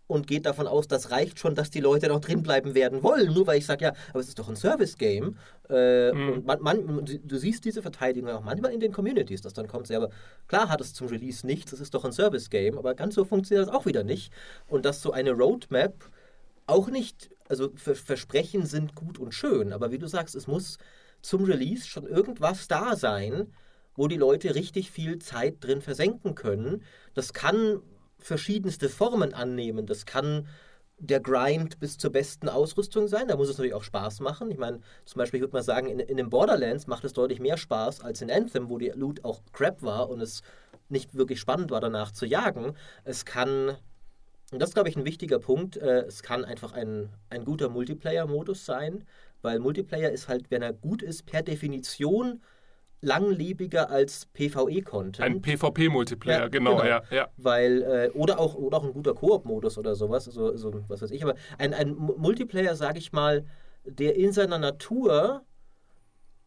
und 0.06 0.26
geht 0.26 0.47
davon 0.47 0.67
aus, 0.67 0.87
das 0.87 1.11
reicht 1.11 1.38
schon, 1.38 1.55
dass 1.55 1.70
die 1.70 1.81
Leute 1.81 2.08
noch 2.08 2.20
drin 2.20 2.43
bleiben 2.43 2.75
werden 2.75 3.03
wollen. 3.03 3.32
Nur 3.32 3.47
weil 3.47 3.58
ich 3.58 3.67
sage, 3.67 3.87
ja, 3.87 3.93
aber 4.11 4.20
es 4.20 4.29
ist 4.29 4.38
doch 4.38 4.49
ein 4.49 4.56
Service-Game. 4.56 5.37
Äh, 5.69 6.12
mhm. 6.12 6.32
Und 6.32 6.47
man, 6.47 6.62
man, 6.62 7.05
du 7.05 7.37
siehst 7.38 7.64
diese 7.64 7.82
Verteidigung 7.82 8.31
auch 8.31 8.43
manchmal 8.43 8.73
in 8.73 8.81
den 8.81 8.93
Communities, 8.93 9.41
dass 9.43 9.53
dann 9.53 9.67
kommt, 9.67 9.88
ja, 9.88 9.99
aber 9.99 10.11
klar 10.47 10.69
hat 10.69 10.81
es 10.81 10.94
zum 10.94 11.08
Release 11.08 11.44
nichts, 11.47 11.73
es 11.73 11.81
ist 11.81 11.94
doch 11.94 12.05
ein 12.05 12.12
Service-Game, 12.12 12.79
aber 12.79 12.94
ganz 12.94 13.14
so 13.14 13.25
funktioniert 13.25 13.67
das 13.67 13.75
auch 13.75 13.87
wieder 13.87 14.05
nicht. 14.05 14.32
Und 14.69 14.85
dass 14.85 15.03
so 15.03 15.11
eine 15.11 15.32
Roadmap 15.32 16.08
auch 16.67 16.88
nicht, 16.88 17.31
also 17.49 17.70
Versprechen 17.76 18.67
sind 18.67 18.94
gut 18.94 19.19
und 19.19 19.35
schön, 19.35 19.73
aber 19.73 19.91
wie 19.91 19.99
du 19.99 20.06
sagst, 20.06 20.35
es 20.35 20.47
muss 20.47 20.79
zum 21.20 21.44
Release 21.44 21.87
schon 21.87 22.06
irgendwas 22.06 22.69
da 22.69 22.94
sein, 22.97 23.53
wo 23.97 24.08
die 24.08 24.17
Leute 24.17 24.55
richtig 24.55 24.91
viel 24.91 25.19
Zeit 25.19 25.56
drin 25.61 25.81
versenken 25.81 26.35
können. 26.35 26.82
Das 27.14 27.32
kann 27.32 27.81
verschiedenste 28.26 28.88
Formen 28.88 29.34
annehmen. 29.34 29.87
Das 29.87 30.05
kann 30.05 30.49
der 30.99 31.20
Grind 31.20 31.78
bis 31.78 31.96
zur 31.96 32.11
besten 32.11 32.49
Ausrüstung 32.49 33.06
sein. 33.06 33.28
Da 33.28 33.37
muss 33.37 33.49
es 33.49 33.56
natürlich 33.56 33.75
auch 33.75 33.84
Spaß 33.84 34.20
machen. 34.20 34.50
Ich 34.50 34.58
meine, 34.58 34.81
zum 35.05 35.19
Beispiel, 35.19 35.38
ich 35.38 35.43
würde 35.43 35.55
mal 35.55 35.62
sagen, 35.62 35.88
in, 35.88 36.00
in 36.00 36.17
den 36.17 36.31
Borderlands 36.31 36.87
macht 36.87 37.05
es 37.05 37.12
deutlich 37.12 37.38
mehr 37.38 37.56
Spaß 37.56 38.00
als 38.00 38.23
in 38.23 38.31
Anthem, 38.31 38.69
wo 38.69 38.78
die 38.78 38.88
Loot 38.88 39.25
auch 39.25 39.43
Crap 39.52 39.82
war 39.82 40.08
und 40.08 40.20
es 40.20 40.43
nicht 40.88 41.14
wirklich 41.14 41.38
spannend 41.38 41.70
war, 41.70 41.81
danach 41.81 42.11
zu 42.11 42.26
jagen. 42.26 42.75
Es 43.05 43.25
kann, 43.25 43.76
und 44.50 44.58
das 44.61 44.70
ist, 44.70 44.75
glaube 44.75 44.88
ich, 44.88 44.96
ein 44.96 45.05
wichtiger 45.05 45.38
Punkt, 45.38 45.76
äh, 45.76 46.02
es 46.02 46.22
kann 46.22 46.44
einfach 46.44 46.72
ein, 46.72 47.11
ein 47.31 47.44
guter 47.44 47.69
Multiplayer-Modus 47.69 48.64
sein, 48.64 49.05
weil 49.43 49.61
Multiplayer 49.61 50.11
ist 50.11 50.29
halt, 50.29 50.50
wenn 50.50 50.62
er 50.62 50.72
gut 50.72 51.02
ist, 51.02 51.26
per 51.26 51.43
Definition 51.43 52.40
langlebiger 53.00 53.90
als 53.90 54.26
PvE-Content. 54.26 55.20
Ein 55.20 55.43
PvP-Multiplayer, 55.43 56.40
ja, 56.40 56.48
genau, 56.48 56.76
genau, 56.76 56.84
ja, 56.84 57.02
ja. 57.10 57.28
Weil, 57.37 57.82
äh, 57.82 58.10
oder, 58.19 58.38
auch, 58.38 58.54
oder 58.54 58.78
auch 58.78 58.84
ein 58.84 58.93
guter 58.93 59.14
Koop-Modus 59.14 59.78
oder 59.78 59.94
sowas, 59.94 60.26
also, 60.26 60.50
also, 60.50 60.84
was 60.88 61.02
weiß 61.02 61.10
ich, 61.10 61.22
aber 61.22 61.34
ein, 61.58 61.75
ein 61.75 61.94
Multiplayer, 61.94 62.75
sage 62.75 62.98
ich 62.98 63.12
mal, 63.12 63.44
der 63.84 64.16
in 64.16 64.32
seiner 64.32 64.58
Natur 64.58 65.45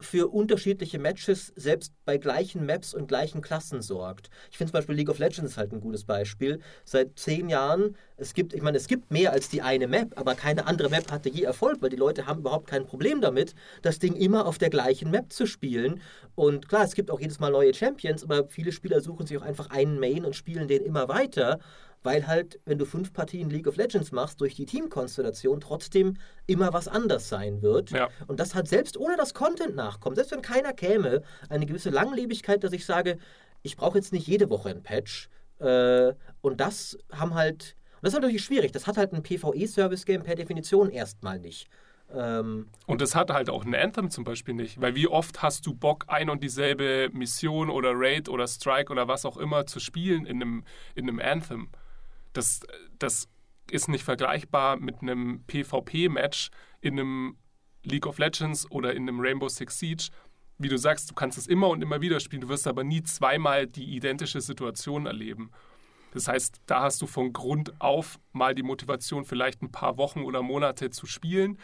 für 0.01 0.31
unterschiedliche 0.31 0.97
Matches 0.97 1.51
selbst 1.55 1.93
bei 2.05 2.17
gleichen 2.17 2.65
Maps 2.65 2.93
und 2.93 3.07
gleichen 3.07 3.41
Klassen 3.41 3.81
sorgt. 3.81 4.29
Ich 4.49 4.57
finde 4.57 4.71
zum 4.71 4.79
Beispiel 4.79 4.95
League 4.95 5.09
of 5.09 5.19
Legends 5.19 5.57
halt 5.57 5.73
ein 5.73 5.81
gutes 5.81 6.05
Beispiel. 6.05 6.59
Seit 6.85 7.19
zehn 7.19 7.49
Jahren, 7.49 7.97
es 8.15 8.33
gibt, 8.33 8.53
ich 8.53 8.61
meine, 8.61 8.77
es 8.77 8.87
gibt 8.87 9.11
mehr 9.11 9.33
als 9.33 9.49
die 9.49 9.61
eine 9.61 9.87
Map, 9.87 10.17
aber 10.17 10.35
keine 10.35 10.67
andere 10.67 10.89
Map 10.89 11.11
hatte 11.11 11.29
je 11.29 11.43
Erfolg, 11.43 11.81
weil 11.81 11.89
die 11.89 11.97
Leute 11.97 12.25
haben 12.25 12.39
überhaupt 12.39 12.67
kein 12.67 12.85
Problem 12.85 13.19
damit, 13.19 13.55
das 13.81 13.99
Ding 13.99 14.15
immer 14.15 14.45
auf 14.45 14.57
der 14.57 14.69
gleichen 14.69 15.11
Map 15.11 15.33
zu 15.33 15.45
spielen. 15.45 16.01
Und 16.35 16.69
klar, 16.69 16.85
es 16.85 16.95
gibt 16.95 17.11
auch 17.11 17.19
jedes 17.19 17.39
Mal 17.39 17.51
neue 17.51 17.73
Champions, 17.73 18.23
aber 18.23 18.47
viele 18.47 18.71
Spieler 18.71 19.01
suchen 19.01 19.27
sich 19.27 19.37
auch 19.37 19.43
einfach 19.43 19.69
einen 19.69 19.99
Main 19.99 20.23
und 20.23 20.35
spielen 20.35 20.69
den 20.69 20.83
immer 20.85 21.09
weiter 21.09 21.59
weil 22.03 22.27
halt, 22.27 22.59
wenn 22.65 22.77
du 22.77 22.85
fünf 22.85 23.13
Partien 23.13 23.49
League 23.49 23.67
of 23.67 23.75
Legends 23.75 24.11
machst, 24.11 24.39
durch 24.41 24.55
die 24.55 24.65
Teamkonstellation 24.65 25.59
trotzdem 25.59 26.17
immer 26.47 26.73
was 26.73 26.87
anders 26.87 27.29
sein 27.29 27.61
wird. 27.61 27.91
Ja. 27.91 28.09
Und 28.27 28.39
das 28.39 28.55
hat 28.55 28.67
selbst 28.67 28.97
ohne 28.97 29.17
das 29.17 29.33
Content 29.33 29.75
nachkommt, 29.75 30.15
selbst 30.15 30.31
wenn 30.31 30.41
keiner 30.41 30.73
käme, 30.73 31.21
eine 31.49 31.65
gewisse 31.65 31.89
Langlebigkeit, 31.89 32.63
dass 32.63 32.73
ich 32.73 32.85
sage, 32.85 33.18
ich 33.61 33.75
brauche 33.75 33.97
jetzt 33.97 34.13
nicht 34.13 34.27
jede 34.27 34.49
Woche 34.49 34.69
ein 34.69 34.83
Patch. 34.83 35.29
Äh, 35.59 36.13
und 36.41 36.61
das 36.61 36.97
haben 37.11 37.33
halt, 37.33 37.75
und 37.95 38.03
das 38.03 38.13
ist 38.13 38.19
natürlich 38.19 38.44
schwierig, 38.44 38.71
das 38.71 38.87
hat 38.87 38.97
halt 38.97 39.13
ein 39.13 39.23
PvE-Service-Game 39.23 40.23
per 40.23 40.35
Definition 40.35 40.89
erstmal 40.89 41.39
nicht. 41.39 41.68
Ähm, 42.11 42.68
und 42.87 43.01
das 43.01 43.13
hat 43.13 43.29
halt 43.29 43.49
auch 43.49 43.65
ein 43.65 43.75
Anthem 43.75 44.09
zum 44.09 44.23
Beispiel 44.23 44.53
nicht, 44.53 44.81
weil 44.81 44.95
wie 44.95 45.07
oft 45.07 45.41
hast 45.41 45.65
du 45.65 45.75
Bock, 45.75 46.06
ein 46.07 46.29
und 46.29 46.44
dieselbe 46.44 47.09
Mission 47.11 47.69
oder 47.69 47.91
Raid 47.94 48.29
oder 48.29 48.47
Strike 48.47 48.91
oder 48.91 49.07
was 49.07 49.25
auch 49.25 49.37
immer 49.37 49.65
zu 49.65 49.79
spielen 49.79 50.25
in 50.25 50.41
einem, 50.41 50.63
in 50.95 51.07
einem 51.07 51.19
Anthem? 51.19 51.69
Das, 52.33 52.62
das 52.98 53.28
ist 53.71 53.88
nicht 53.88 54.04
vergleichbar 54.04 54.78
mit 54.78 55.02
einem 55.02 55.44
PvP-Match 55.48 56.50
in 56.81 57.00
einem 57.00 57.38
League 57.83 58.07
of 58.07 58.18
Legends 58.18 58.69
oder 58.71 58.94
in 58.94 59.07
einem 59.07 59.19
Rainbow 59.19 59.50
Six 59.50 59.80
Siege. 59.80 60.09
Wie 60.57 60.69
du 60.69 60.78
sagst, 60.78 61.09
du 61.09 61.16
kannst 61.16 61.38
es 61.38 61.48
immer 61.48 61.69
und 61.69 61.81
immer 61.81 62.02
wieder 62.02 62.19
spielen, 62.19 62.42
du 62.42 62.50
wirst 62.50 62.68
aber 62.68 62.83
nie 62.83 63.04
zweimal 63.04 63.68
die 63.68 63.95
identische 63.95 64.42
Situation 64.42 65.06
erleben. 65.06 65.52
Das 66.12 66.28
heißt, 66.28 66.62
da 66.66 66.81
hast 66.81 67.02
du 67.02 67.07
von 67.07 67.33
Grund 67.33 67.80
auf 67.80 68.19
mal 68.33 68.56
die 68.56 68.64
Motivation, 68.64 69.26
vielleicht 69.26 69.62
ein 69.62 69.71
paar 69.71 69.98
Wochen 69.98 70.21
oder 70.24 70.42
Monate 70.42 70.90
zu 70.90 71.06
spielen, 71.06 71.57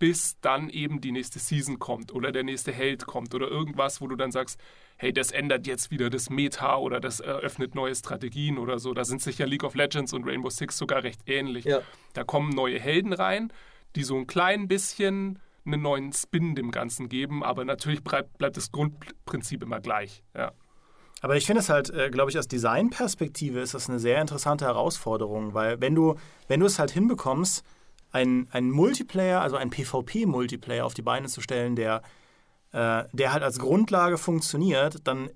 bis 0.00 0.40
dann 0.40 0.70
eben 0.70 1.00
die 1.00 1.12
nächste 1.12 1.38
Season 1.38 1.78
kommt 1.78 2.12
oder 2.12 2.32
der 2.32 2.42
nächste 2.42 2.72
Held 2.72 3.06
kommt 3.06 3.34
oder 3.34 3.48
irgendwas, 3.48 4.00
wo 4.00 4.08
du 4.08 4.16
dann 4.16 4.32
sagst, 4.32 4.58
hey, 4.96 5.12
das 5.12 5.30
ändert 5.30 5.66
jetzt 5.66 5.90
wieder 5.90 6.10
das 6.10 6.30
Meta 6.30 6.76
oder 6.76 7.00
das 7.00 7.20
eröffnet 7.20 7.74
neue 7.74 7.94
Strategien 7.94 8.58
oder 8.58 8.78
so. 8.78 8.94
Da 8.94 9.04
sind 9.04 9.22
sicher 9.22 9.46
League 9.46 9.62
of 9.62 9.74
Legends 9.74 10.12
und 10.12 10.24
Rainbow 10.26 10.50
Six 10.50 10.76
sogar 10.78 11.04
recht 11.04 11.20
ähnlich. 11.26 11.66
Ja. 11.66 11.82
Da 12.14 12.24
kommen 12.24 12.48
neue 12.48 12.80
Helden 12.80 13.12
rein, 13.12 13.52
die 13.94 14.02
so 14.02 14.16
ein 14.16 14.26
klein 14.26 14.68
bisschen 14.68 15.38
einen 15.66 15.82
neuen 15.82 16.12
Spin 16.14 16.54
dem 16.54 16.70
Ganzen 16.70 17.10
geben, 17.10 17.44
aber 17.44 17.66
natürlich 17.66 18.02
bleibt, 18.02 18.38
bleibt 18.38 18.56
das 18.56 18.72
Grundprinzip 18.72 19.62
immer 19.62 19.80
gleich. 19.80 20.22
Ja. 20.34 20.52
Aber 21.20 21.36
ich 21.36 21.44
finde 21.44 21.60
es 21.60 21.68
halt, 21.68 21.90
äh, 21.90 22.08
glaube 22.08 22.30
ich, 22.30 22.38
aus 22.38 22.48
Designperspektive 22.48 23.60
ist 23.60 23.74
das 23.74 23.90
eine 23.90 23.98
sehr 23.98 24.18
interessante 24.22 24.64
Herausforderung, 24.64 25.52
weil 25.52 25.78
wenn 25.82 25.94
du, 25.94 26.14
wenn 26.48 26.60
du 26.60 26.66
es 26.66 26.78
halt 26.78 26.90
hinbekommst, 26.90 27.62
einen, 28.12 28.48
einen 28.50 28.70
Multiplayer, 28.70 29.40
also 29.40 29.56
einen 29.56 29.70
PvP-Multiplayer 29.70 30.84
auf 30.84 30.94
die 30.94 31.02
Beine 31.02 31.28
zu 31.28 31.40
stellen, 31.40 31.76
der 31.76 32.02
äh, 32.72 33.04
der 33.12 33.32
halt 33.32 33.42
als 33.42 33.58
Grundlage 33.58 34.16
funktioniert, 34.18 35.06
dann 35.06 35.30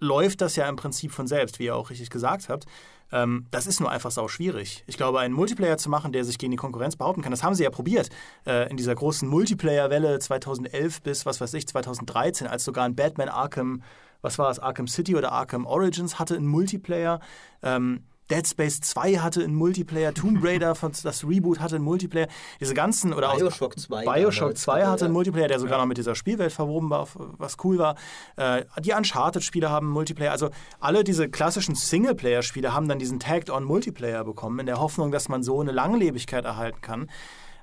läuft 0.00 0.40
das 0.40 0.56
ja 0.56 0.68
im 0.68 0.76
Prinzip 0.76 1.12
von 1.12 1.26
selbst, 1.26 1.58
wie 1.58 1.64
ihr 1.64 1.76
auch 1.76 1.90
richtig 1.90 2.10
gesagt 2.10 2.48
habt. 2.48 2.66
Ähm, 3.10 3.46
das 3.50 3.66
ist 3.66 3.80
nur 3.80 3.90
einfach 3.90 4.10
sau 4.10 4.28
schwierig. 4.28 4.84
Ich 4.86 4.96
glaube, 4.96 5.20
einen 5.20 5.34
Multiplayer 5.34 5.78
zu 5.78 5.88
machen, 5.88 6.12
der 6.12 6.24
sich 6.24 6.38
gegen 6.38 6.50
die 6.50 6.58
Konkurrenz 6.58 6.96
behaupten 6.96 7.22
kann, 7.22 7.30
das 7.30 7.42
haben 7.42 7.54
sie 7.54 7.64
ja 7.64 7.70
probiert. 7.70 8.10
Äh, 8.46 8.70
in 8.70 8.76
dieser 8.76 8.94
großen 8.94 9.26
Multiplayer-Welle 9.28 10.18
2011 10.18 11.02
bis, 11.02 11.24
was 11.24 11.40
weiß 11.40 11.54
ich, 11.54 11.66
2013, 11.66 12.46
als 12.46 12.64
sogar 12.64 12.84
ein 12.84 12.94
Batman 12.94 13.30
Arkham, 13.30 13.82
was 14.20 14.38
war 14.38 14.50
es, 14.50 14.58
Arkham 14.58 14.88
City 14.88 15.16
oder 15.16 15.32
Arkham 15.32 15.64
Origins 15.64 16.18
hatte 16.18 16.36
einen 16.36 16.46
Multiplayer. 16.46 17.20
Ähm, 17.62 18.04
Dead 18.30 18.46
Space 18.46 18.80
2 18.80 19.16
hatte 19.16 19.42
einen 19.42 19.54
Multiplayer, 19.54 20.12
Tomb 20.12 20.38
Raider, 20.44 20.74
das 21.02 21.24
Reboot 21.24 21.60
hatte 21.60 21.76
einen 21.76 21.84
Multiplayer, 21.84 22.28
diese 22.60 22.74
ganzen 22.74 23.12
oder 23.12 23.34
Bioshock 23.34 23.78
2. 23.78 24.04
Bioshock 24.04 24.56
2 24.56 24.86
hatte 24.86 25.06
einen 25.06 25.14
Multiplayer, 25.14 25.48
der 25.48 25.58
sogar 25.58 25.78
ja. 25.78 25.82
noch 25.82 25.88
mit 25.88 25.98
dieser 25.98 26.14
Spielwelt 26.14 26.52
verwoben 26.52 26.90
war, 26.90 27.08
was 27.38 27.56
cool 27.64 27.78
war. 27.78 27.96
Äh, 28.36 28.64
die 28.80 28.92
Uncharted-Spiele 28.92 29.70
haben 29.70 29.86
einen 29.86 29.94
Multiplayer, 29.94 30.32
also 30.32 30.50
alle 30.80 31.04
diese 31.04 31.28
klassischen 31.28 31.74
Singleplayer-Spiele 31.74 32.72
haben 32.74 32.88
dann 32.88 32.98
diesen 32.98 33.20
Tagged-on-Multiplayer 33.20 34.24
bekommen, 34.24 34.60
in 34.60 34.66
der 34.66 34.78
Hoffnung, 34.78 35.10
dass 35.10 35.28
man 35.28 35.42
so 35.42 35.60
eine 35.60 35.72
Langlebigkeit 35.72 36.44
erhalten 36.44 36.80
kann. 36.80 37.10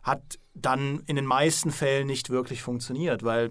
Hat 0.03 0.39
dann 0.53 1.01
in 1.07 1.15
den 1.15 1.25
meisten 1.25 1.71
Fällen 1.71 2.07
nicht 2.07 2.29
wirklich 2.29 2.61
funktioniert, 2.61 3.23
weil 3.23 3.49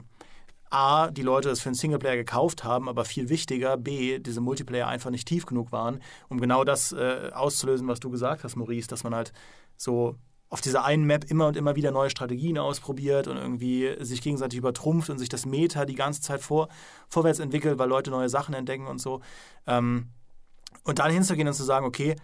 A, 0.74 1.10
die 1.10 1.22
Leute 1.22 1.48
das 1.48 1.60
für 1.60 1.68
einen 1.68 1.76
Singleplayer 1.76 2.16
gekauft 2.16 2.64
haben, 2.64 2.88
aber 2.88 3.04
viel 3.04 3.28
wichtiger, 3.28 3.76
B, 3.76 4.18
diese 4.18 4.40
Multiplayer 4.40 4.88
einfach 4.88 5.10
nicht 5.10 5.28
tief 5.28 5.46
genug 5.46 5.70
waren, 5.70 6.00
um 6.28 6.40
genau 6.40 6.64
das 6.64 6.92
äh, 6.92 7.30
auszulösen, 7.32 7.86
was 7.86 8.00
du 8.00 8.10
gesagt 8.10 8.42
hast, 8.42 8.56
Maurice, 8.56 8.88
dass 8.88 9.04
man 9.04 9.14
halt 9.14 9.32
so 9.76 10.16
auf 10.48 10.60
dieser 10.60 10.84
einen 10.84 11.04
Map 11.04 11.30
immer 11.30 11.46
und 11.46 11.56
immer 11.56 11.76
wieder 11.76 11.90
neue 11.90 12.10
Strategien 12.10 12.58
ausprobiert 12.58 13.28
und 13.28 13.36
irgendwie 13.36 13.94
sich 14.00 14.20
gegenseitig 14.20 14.58
übertrumpft 14.58 15.10
und 15.10 15.18
sich 15.18 15.28
das 15.28 15.46
Meta 15.46 15.84
die 15.84 15.94
ganze 15.94 16.20
Zeit 16.20 16.42
vor, 16.42 16.68
vorwärts 17.08 17.38
entwickelt, 17.38 17.78
weil 17.78 17.88
Leute 17.88 18.10
neue 18.10 18.28
Sachen 18.28 18.54
entdecken 18.54 18.86
und 18.86 19.00
so. 19.00 19.20
Ähm, 19.66 20.10
und 20.84 20.98
dann 20.98 21.10
hinzugehen 21.10 21.48
und 21.48 21.54
zu 21.54 21.64
sagen, 21.64 21.86
okay, 21.86 22.16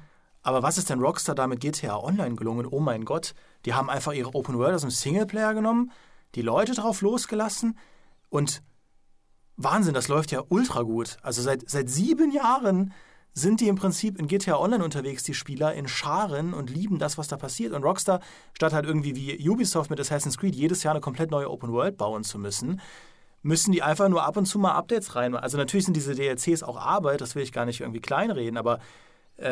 aber 0.43 0.63
was 0.63 0.79
ist 0.79 0.91
denn 0.91 1.01
Rockstar 1.01 1.35
da 1.35 1.47
mit 1.47 1.61
GTA 1.61 1.97
Online 1.97 2.35
gelungen? 2.35 2.67
Oh 2.67 2.81
mein 2.81 3.05
Gott, 3.05 3.35
die 3.65 3.75
haben 3.75 3.91
einfach 3.91 4.13
ihre 4.13 4.35
Open 4.35 4.59
World 4.59 4.75
aus 4.75 4.81
dem 4.83 4.91
Singleplayer 4.91 5.55
genommen, 5.55 5.93
die 6.35 6.43
Leute 6.43 6.73
drauf 6.73 7.03
losgelassen, 7.03 7.77
und 8.31 8.63
Wahnsinn, 9.57 9.95
das 9.95 10.09
läuft 10.09 10.33
ja 10.33 10.43
ultra 10.49 10.83
gut. 10.83 11.19
Also 11.23 11.43
seit, 11.43 11.69
seit 11.69 11.91
sieben 11.91 12.33
Jahren 12.33 12.95
sind 13.33 13.61
die 13.61 13.69
im 13.69 13.77
Prinzip 13.77 14.19
in 14.19 14.27
GTA 14.27 14.59
Online 14.59 14.83
unterwegs, 14.83 15.23
die 15.23 15.35
Spieler, 15.35 15.75
in 15.75 15.87
Scharen 15.87 16.55
und 16.55 16.71
lieben 16.71 16.99
das, 16.99 17.19
was 17.19 17.29
da 17.29 17.37
passiert. 17.37 17.73
Und 17.73 17.85
Rockstar, 17.85 18.21
statt 18.55 18.73
halt 18.73 18.87
irgendwie 18.87 19.15
wie 19.15 19.49
Ubisoft 19.49 19.91
mit 19.91 20.01
Assassin's 20.01 20.39
Creed 20.39 20.55
jedes 20.55 20.83
Jahr 20.83 20.95
eine 20.95 21.01
komplett 21.01 21.31
neue 21.31 21.51
Open 21.51 21.73
World 21.73 21.97
bauen 21.97 22.25
zu 22.25 22.39
müssen, 22.39 22.81
müssen 23.43 23.73
die 23.73 23.83
einfach 23.83 24.09
nur 24.09 24.25
ab 24.25 24.37
und 24.37 24.47
zu 24.47 24.59
mal 24.59 24.73
Updates 24.73 25.15
rein. 25.15 25.35
Also 25.35 25.57
natürlich 25.57 25.85
sind 25.85 25.97
diese 25.97 26.15
DLCs 26.15 26.63
auch 26.63 26.77
Arbeit, 26.77 27.21
das 27.21 27.35
will 27.35 27.43
ich 27.43 27.53
gar 27.53 27.67
nicht 27.67 27.81
irgendwie 27.81 28.01
kleinreden, 28.01 28.59
aber 28.59 28.81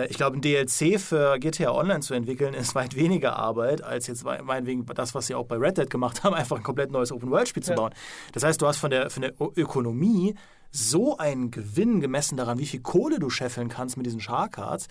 ich 0.08 0.16
glaube, 0.16 0.36
ein 0.36 0.40
DLC 0.40 1.00
für 1.00 1.38
GTA 1.38 1.72
Online 1.72 2.00
zu 2.00 2.14
entwickeln, 2.14 2.54
ist 2.54 2.74
weit 2.74 2.94
weniger 2.94 3.36
Arbeit, 3.36 3.82
als 3.82 4.06
jetzt 4.06 4.24
meinetwegen 4.24 4.84
das, 4.86 5.14
was 5.14 5.26
sie 5.26 5.34
auch 5.34 5.46
bei 5.46 5.56
Red 5.56 5.78
Dead 5.78 5.90
gemacht 5.90 6.24
haben, 6.24 6.34
einfach 6.34 6.56
ein 6.56 6.62
komplett 6.62 6.90
neues 6.90 7.12
Open-World-Spiel 7.12 7.62
zu 7.62 7.74
bauen. 7.74 7.92
Das 8.32 8.42
heißt, 8.42 8.60
du 8.60 8.66
hast 8.66 8.78
von 8.78 8.90
der, 8.90 9.10
von 9.10 9.22
der 9.22 9.32
Ökonomie 9.56 10.34
so 10.70 11.16
einen 11.16 11.50
Gewinn 11.50 12.00
gemessen 12.00 12.36
daran, 12.36 12.58
wie 12.58 12.66
viel 12.66 12.80
Kohle 12.80 13.18
du 13.18 13.30
scheffeln 13.30 13.68
kannst 13.68 13.96
mit 13.96 14.06
diesen 14.06 14.20
Shark-Cards. 14.20 14.88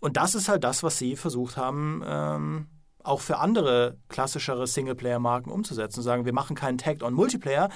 Und 0.00 0.16
das 0.16 0.34
ist 0.34 0.48
halt 0.48 0.64
das, 0.64 0.82
was 0.82 0.98
sie 0.98 1.16
versucht 1.16 1.56
haben, 1.56 2.02
ähm, 2.06 2.66
auch 3.02 3.20
für 3.20 3.38
andere 3.38 3.96
klassischere 4.08 4.66
Singleplayer-Marken 4.66 5.50
umzusetzen. 5.50 6.02
Sagen, 6.02 6.24
wir 6.24 6.34
machen 6.34 6.56
keinen 6.56 6.76
Tagged-on-Multiplayer, 6.76 7.70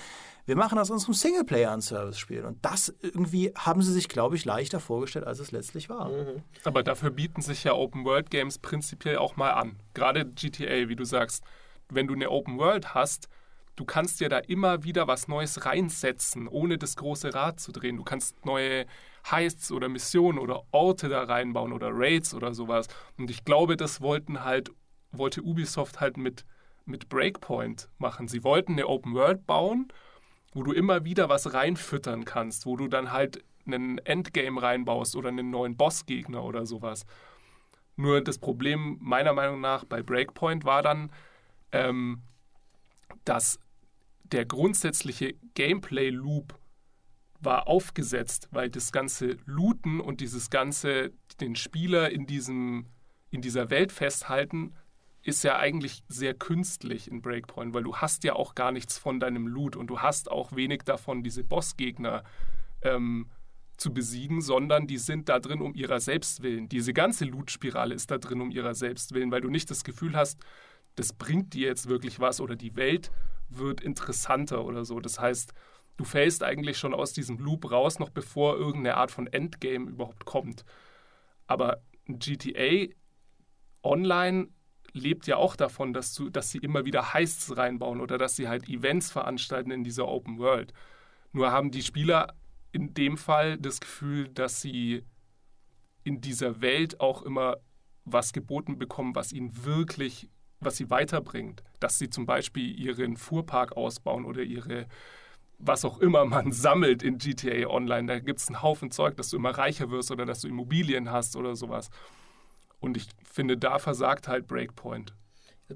wir 0.51 0.57
machen 0.57 0.81
aus 0.81 0.91
unserem 0.91 1.15
Singleplayer 1.15 1.71
ein 1.71 1.81
Service-Spiel. 1.81 2.45
Und 2.45 2.65
das 2.65 2.93
irgendwie 3.03 3.53
haben 3.55 3.83
sie 3.83 3.93
sich, 3.93 4.09
glaube 4.09 4.35
ich, 4.35 4.45
leichter 4.45 4.81
vorgestellt, 4.81 5.25
als 5.25 5.39
es 5.39 5.53
letztlich 5.53 5.89
war. 5.89 6.09
Mhm. 6.09 6.43
Aber 6.65 6.83
dafür 6.83 7.11
bieten 7.11 7.41
sich 7.41 7.63
ja 7.63 7.75
Open-World-Games 7.75 8.59
prinzipiell 8.59 9.19
auch 9.19 9.37
mal 9.37 9.53
an. 9.53 9.79
Gerade 9.95 10.27
GTA, 10.27 10.89
wie 10.89 10.97
du 10.97 11.05
sagst, 11.05 11.45
wenn 11.89 12.09
du 12.09 12.15
eine 12.15 12.31
Open-World 12.31 12.95
hast, 12.95 13.29
du 13.77 13.85
kannst 13.85 14.19
dir 14.19 14.29
da 14.29 14.39
immer 14.39 14.83
wieder 14.83 15.07
was 15.07 15.29
Neues 15.29 15.65
reinsetzen, 15.65 16.49
ohne 16.49 16.79
das 16.79 16.97
große 16.97 17.33
Rad 17.33 17.61
zu 17.61 17.71
drehen. 17.71 17.97
Du 17.97 18.03
kannst 18.03 18.45
neue 18.45 18.87
Heists 19.31 19.71
oder 19.71 19.89
Missionen 19.89 20.41
oder 20.41 20.65
Orte 20.73 21.09
da 21.09 21.23
reinbauen 21.23 21.73
oder 21.73 21.91
Raids 21.93 22.35
oder 22.35 22.55
sowas. 22.55 22.89
Und 23.17 23.31
ich 23.31 23.45
glaube, 23.45 23.77
das 23.77 24.01
wollten 24.01 24.43
halt, 24.43 24.73
wollte 25.13 25.43
Ubisoft 25.43 26.01
halt 26.01 26.17
mit, 26.17 26.45
mit 26.87 27.09
Breakpoint 27.09 27.89
machen. 27.99 28.27
Sie 28.27 28.43
wollten 28.43 28.73
eine 28.73 28.89
Open 28.89 29.15
World 29.15 29.47
bauen 29.47 29.93
wo 30.53 30.63
du 30.63 30.73
immer 30.73 31.05
wieder 31.05 31.29
was 31.29 31.53
reinfüttern 31.53 32.25
kannst, 32.25 32.67
wo 32.67 32.77
du 32.77 32.89
dann 32.89 33.13
halt 33.13 33.45
einen 33.67 33.99
Endgame 33.99 34.61
reinbaust 34.61 35.17
oder 35.17 35.29
einen 35.29 35.51
neuen 35.51 35.77
Bossgegner 35.77 36.43
oder 36.43 36.67
sowas. 36.67 37.07
Nur 37.97 38.21
das 38.21 38.39
Problem 38.39 38.99
meiner 39.01 39.33
Meinung 39.33 39.61
nach 39.61 39.85
bei 39.85 40.03
Breakpoint 40.03 40.65
war 40.65 40.83
dann, 40.83 41.13
ähm, 41.73 42.23
dass 43.25 43.61
der 44.25 44.47
grundsätzliche 44.47 45.35
Gameplay-Loop 45.55 46.59
war 47.41 47.69
aufgesetzt, 47.69 48.49
weil 48.51 48.71
das 48.71 48.93
ganze 48.93 49.37
Looten 49.47 50.01
und 50.01 50.21
dieses 50.21 50.51
ganze 50.51 51.13
den 51.41 51.57
Spieler 51.57 52.11
in 52.11 52.27
diesem 52.27 52.87
in 53.31 53.41
dieser 53.41 53.71
Welt 53.71 53.93
festhalten 53.93 54.75
ist 55.23 55.45
ja 55.45 55.59
eigentlich 55.59 56.03
sehr 56.09 56.35
künstlich 56.35 57.11
in 57.11 57.21
Breakpoint, 57.21 57.75
weil 57.75 57.83
du 57.83 57.97
hast 57.97 58.25
ja 58.25 58.35
auch 58.35 58.55
gar 58.55 58.73
nichts 58.73 58.99
von 58.99 59.21
deinem 59.21 59.47
Loot 59.47 59.77
und 59.77 59.89
du 59.89 60.01
hast 60.01 60.31
auch 60.31 60.57
wenig 60.57 60.83
davon, 60.83 61.23
diese 61.23 61.45
Bossgegner 61.45 62.25
ähm, 62.83 63.31
zu 63.77 63.93
besiegen, 63.93 64.41
sondern 64.41 64.87
die 64.87 64.99
sind 64.99 65.29
da 65.29 65.39
drin 65.39 65.61
um 65.61 65.75
ihrer 65.75 66.01
Selbstwillen. 66.01 66.69
Diese 66.69 66.93
ganze 66.93 67.25
Loot-Spirale 67.25 67.95
ist 67.95 68.11
da 68.11 68.19
drin 68.19 68.41
um 68.41 68.51
ihrer 68.51 68.75
Selbstwillen, 68.75 69.31
weil 69.31 69.41
du 69.41 69.51
nicht 69.51 69.71
das 69.71 69.85
Gefühl 69.85 70.17
hast, 70.17 70.41
das 70.97 71.13
bringt 71.13 71.55
dir 71.55 71.69
jetzt 71.69 71.89
wirklich 71.89 72.21
was 72.21 72.41
oder 72.41 72.57
die 72.57 72.77
Welt 72.77 73.11
wird 73.49 73.81
interessanter 73.81 74.65
oder 74.65 74.85
so. 74.85 75.01
Das 75.01 75.21
heißt, 75.21 75.53
du 75.97 76.05
fällst 76.05 76.43
eigentlich 76.43 76.79
schon 76.79 76.95
aus 76.95 77.13
diesem 77.13 77.39
Loop 77.39 77.71
raus, 77.71 77.99
noch 77.99 78.11
bevor 78.11 78.57
irgendeine 78.57 78.97
Art 78.97 79.11
von 79.11 79.27
Endgame 79.27 79.91
überhaupt 79.91 80.25
kommt. 80.25 80.65
Aber 81.47 81.83
GTA 82.07 82.87
Online 83.83 84.49
lebt 84.93 85.27
ja 85.27 85.37
auch 85.37 85.57
davon, 85.57 85.93
dass, 85.93 86.15
du, 86.15 86.31
dass 86.31 86.51
sie 86.51 86.59
immer 86.59 86.85
wieder 86.85 87.13
Heists 87.13 87.57
reinbauen 87.57 88.01
oder 88.01 88.19
dass 88.19 88.37
sie 88.37 88.49
halt 88.49 88.69
Events 88.69 89.11
veranstalten 89.11 89.71
in 89.71 89.85
dieser 89.85 90.09
Open 90.09 90.39
World. 90.39 90.73
Nur 91.33 91.53
haben 91.53 91.71
die 91.71 91.83
Spieler 91.83 92.35
in 92.73 92.95
dem 92.95 93.17
Fall 93.17 93.59
das 93.59 93.81
Gefühl, 93.81 94.29
dass 94.29 94.61
sie 94.61 95.05
in 96.05 96.21
dieser 96.21 96.61
Welt 96.61 97.01
auch 97.01 97.23
immer 97.23 97.57
was 98.05 98.33
geboten 98.33 98.79
bekommen, 98.79 99.15
was 99.15 99.33
ihnen 99.33 99.65
wirklich, 99.65 100.29
was 100.61 100.77
sie 100.77 100.91
weiterbringt. 100.91 101.63
Dass 101.79 101.99
sie 101.99 102.11
zum 102.11 102.27
Beispiel 102.27 102.79
ihren 102.79 103.17
Fuhrpark 103.17 103.77
ausbauen 103.77 104.25
oder 104.25 104.43
ihre, 104.43 104.87
was 105.59 105.85
auch 105.85 105.99
immer 105.99 106.25
man 106.25 106.53
sammelt 106.53 107.03
in 107.03 107.19
GTA 107.19 107.69
Online. 107.69 108.07
Da 108.07 108.19
gibt 108.19 108.41
es 108.41 108.49
einen 108.49 108.63
Haufen 108.63 108.91
Zeug, 108.91 109.17
dass 109.17 109.31
du 109.31 109.37
immer 109.37 109.51
reicher 109.51 109.91
wirst 109.91 110.11
oder 110.11 110.25
dass 110.25 110.41
du 110.41 110.49
Immobilien 110.49 111.11
hast 111.11 111.37
oder 111.37 111.55
sowas. 111.55 111.91
Und 112.81 112.97
ich 112.97 113.09
finde, 113.23 113.57
da 113.57 113.79
versagt 113.79 114.29
halt 114.29 114.47
Breakpoint. 114.47 115.15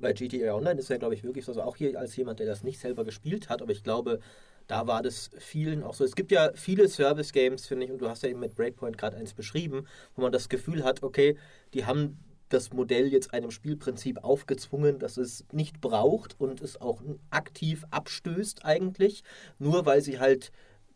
Bei 0.01 0.13
GTA 0.13 0.55
Online 0.55 0.81
ist 0.81 0.89
ja, 0.89 0.97
glaube 0.97 1.15
ich, 1.15 1.23
wirklich 1.23 1.45
so, 1.45 1.53
also 1.53 1.63
auch 1.63 1.77
hier 1.77 1.99
als 1.99 2.17
jemand, 2.17 2.41
der 2.41 2.47
das 2.47 2.65
nicht 2.65 2.81
selber 2.81 3.05
gespielt 3.05 3.49
hat, 3.49 3.63
aber 3.63 3.71
ich 3.71 3.85
glaube, 3.85 4.19
da 4.67 4.87
war 4.87 5.03
das 5.03 5.31
vielen 5.39 5.83
auch 5.83 5.95
so. 5.95 6.05
Es 6.05 6.17
gibt 6.17 6.33
ja 6.33 6.51
viele 6.55 6.89
Service-Games, 6.89 7.67
finde 7.67 7.87
ich, 7.87 7.93
und 7.93 7.99
du 7.99 8.09
hast 8.09 8.23
ja 8.23 8.31
eben 8.31 8.41
mit 8.41 8.57
Breakpoint 8.57 8.99
gerade 8.99 9.17
eins 9.17 9.35
beschrieben, 9.35 9.87
wo 10.17 10.23
man 10.23 10.33
das 10.33 10.49
Gefühl 10.49 10.83
hat, 10.85 11.03
okay, 11.03 11.37
die 11.75 11.85
haben 11.85 12.19
das 12.49 12.73
Modell 12.73 13.09
jetzt 13.09 13.33
einem 13.35 13.51
Spielprinzip 13.51 14.23
aufgezwungen, 14.23 14.99
das 14.99 15.17
es 15.17 15.45
nicht 15.53 15.81
braucht 15.81 16.39
und 16.41 16.61
es 16.61 16.81
auch 16.81 17.03
aktiv 17.31 17.85
abstößt 17.91 18.65
eigentlich, 18.65 19.23
nur 19.59 19.87
weil 19.87 20.01
sie 20.01 20.19
halt 20.19 20.53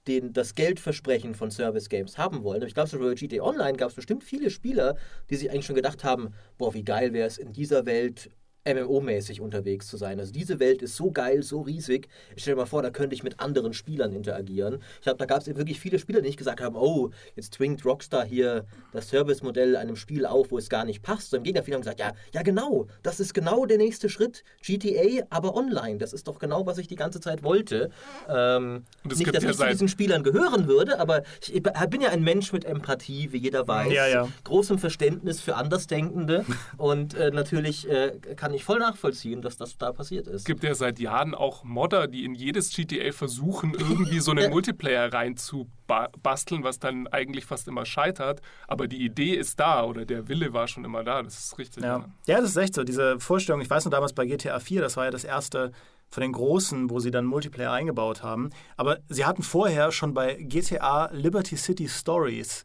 den, 0.09 0.33
das 0.33 0.55
Geldversprechen 0.55 1.35
von 1.35 1.51
Service 1.51 1.89
Games 1.89 2.19
haben 2.19 2.43
wollen. 2.43 2.63
Ich 2.63 2.75
glaube, 2.75 2.99
bei 2.99 3.15
GTA 3.15 3.43
Online 3.43 3.77
gab 3.77 3.91
es 3.91 3.95
bestimmt 3.95 4.25
viele 4.25 4.51
Spieler, 4.51 4.97
die 5.31 5.37
sich 5.37 5.51
eigentlich 5.51 5.67
schon 5.67 5.77
gedacht 5.77 6.03
haben, 6.03 6.35
boah, 6.57 6.75
wie 6.75 6.83
geil 6.83 7.13
wäre 7.13 7.29
es 7.29 7.39
in 7.39 7.53
dieser 7.53 7.87
Welt 7.87 8.31
MMO-mäßig 8.69 9.41
unterwegs 9.41 9.87
zu 9.87 9.97
sein. 9.97 10.21
Also 10.21 10.33
diese 10.33 10.61
Welt 10.61 10.83
ist 10.83 10.97
so 10.97 11.11
geil, 11.11 11.43
so 11.43 11.63
riesig. 11.63 12.09
Ich 12.37 12.43
stelle 12.43 12.57
mir 12.57 12.63
mal 12.63 12.67
vor, 12.67 12.83
da 12.83 12.91
könnte 12.91 13.15
ich 13.15 13.23
mit 13.23 13.41
anderen 13.41 13.73
Spielern 13.73 14.13
interagieren. 14.13 14.81
Ich 14.97 15.03
glaube, 15.03 15.19
da 15.19 15.25
gab 15.25 15.41
es 15.41 15.47
wirklich 15.47 15.81
viele 15.81 15.99
Spieler, 15.99 16.21
die 16.21 16.29
nicht 16.29 16.39
gesagt 16.39 16.61
haben, 16.61 16.77
oh, 16.77 17.11
jetzt 17.37 17.55
twingt 17.55 17.85
Rockstar 17.85 18.25
hier 18.25 18.67
das 18.93 19.09
Service-Modell 19.09 19.77
einem 19.77 19.97
Spiel 19.97 20.27
auf, 20.27 20.51
wo 20.51 20.59
es 20.59 20.69
gar 20.69 20.85
nicht 20.85 21.03
passt. 21.03 21.31
Sondern 21.31 21.43
im 21.43 21.45
Gegenteil, 21.45 21.65
viele 21.65 21.75
haben 21.77 21.83
gesagt, 21.83 22.01
ja, 22.01 22.13
ja 22.33 22.43
genau, 22.43 22.87
das 23.03 23.21
ist 23.21 23.35
genau 23.35 23.67
der 23.67 23.79
nächste 23.79 24.09
Schritt. 24.09 24.45
GTA, 24.63 25.25
aber 25.31 25.55
online. 25.57 25.99
Das 25.99 26.13
ist 26.13 26.29
doch 26.29 26.39
genau, 26.39 26.67
was 26.67 26.79
ich 26.79 26.87
die 26.87 26.97
ganze 26.97 27.21
Zeit 27.21 27.43
wollte. 27.43 27.91
Ähm, 28.29 28.85
nicht, 29.05 29.35
dass 29.35 29.43
ja 29.43 29.51
ich 29.51 29.57
zu 29.57 29.67
diesen 29.67 29.89
Spielern 29.89 30.23
gehören 30.23 30.67
würde, 30.67 30.99
aber 31.01 31.23
ich 31.51 31.63
bin 31.63 32.01
ja 32.01 32.11
ein 32.11 32.23
Mensch 32.23 32.53
mit 32.53 32.65
Empathie, 32.65 33.33
wie 33.33 33.39
jeder 33.39 33.67
weiß. 33.67 33.93
Ja, 33.93 34.07
ja. 34.07 34.29
Großem 34.45 34.79
Verständnis 34.79 35.41
für 35.41 35.57
Andersdenkende. 35.57 36.45
und 36.77 37.15
äh, 37.15 37.31
natürlich 37.31 37.89
äh, 37.89 38.13
kann 38.37 38.55
ich 38.55 38.58
ich 38.59 38.65
voll 38.65 38.79
nachvollziehen, 38.79 39.41
dass 39.41 39.57
das 39.57 39.79
da 39.79 39.93
passiert 39.93 40.27
ist. 40.27 40.41
Es 40.41 40.45
gibt 40.45 40.63
ja 40.63 40.75
seit 40.75 40.99
Jahren 40.99 41.35
auch 41.35 41.65
Modder, 41.65 42.07
die 42.07 42.25
in 42.25 42.35
jedes 42.35 42.71
GTA 42.75 43.13
versuchen, 43.13 43.75
irgendwie 43.75 44.21
so 44.21 44.33
einen 44.33 44.51
Multiplayer 44.51 45.13
reinzubasteln, 45.13 46.65
was 46.65 46.79
dann 46.79 47.07
eigentlich 47.07 47.47
fast 47.47 47.69
immer 47.69 47.87
scheitert. 47.87 48.43
Aber 48.67 48.89
die 48.89 49.05
Idee 49.05 49.35
ist 49.35 49.59
da 49.61 49.85
oder 49.85 50.05
der 50.05 50.29
Wille 50.29 50.53
war 50.53 50.69
schon 50.69 50.85
immer 50.85 51.05
da. 51.05 51.23
Das 51.23 51.39
ist 51.39 51.59
richtig. 51.59 51.85
Ja, 51.85 52.05
ja 52.27 52.41
das 52.41 52.51
ist 52.51 52.57
echt 52.57 52.75
so. 52.75 52.85
Diese 52.85 53.19
Vorstellung, 53.21 53.61
ich 53.61 53.71
weiß 53.71 53.85
noch 53.85 53.93
damals 53.93 54.13
bei 54.13 54.27
GTA 54.27 54.59
4, 54.59 54.81
das 54.81 54.97
war 54.97 55.05
ja 55.05 55.11
das 55.11 55.25
erste 55.25 55.73
von 56.11 56.23
den 56.23 56.33
großen, 56.33 56.91
wo 56.91 57.01
sie 57.01 57.11
dann 57.11 57.27
Multiplayer 57.27 57.73
eingebaut 57.73 58.23
haben. 58.23 58.51
Aber 58.77 58.99
sie 59.09 59.25
hatten 59.25 59.43
vorher 59.43 59.93
schon 59.93 60.15
bei 60.15 60.35
GTA 60.35 61.11
Liberty 61.13 61.57
City 61.57 61.89
Stories 61.89 62.65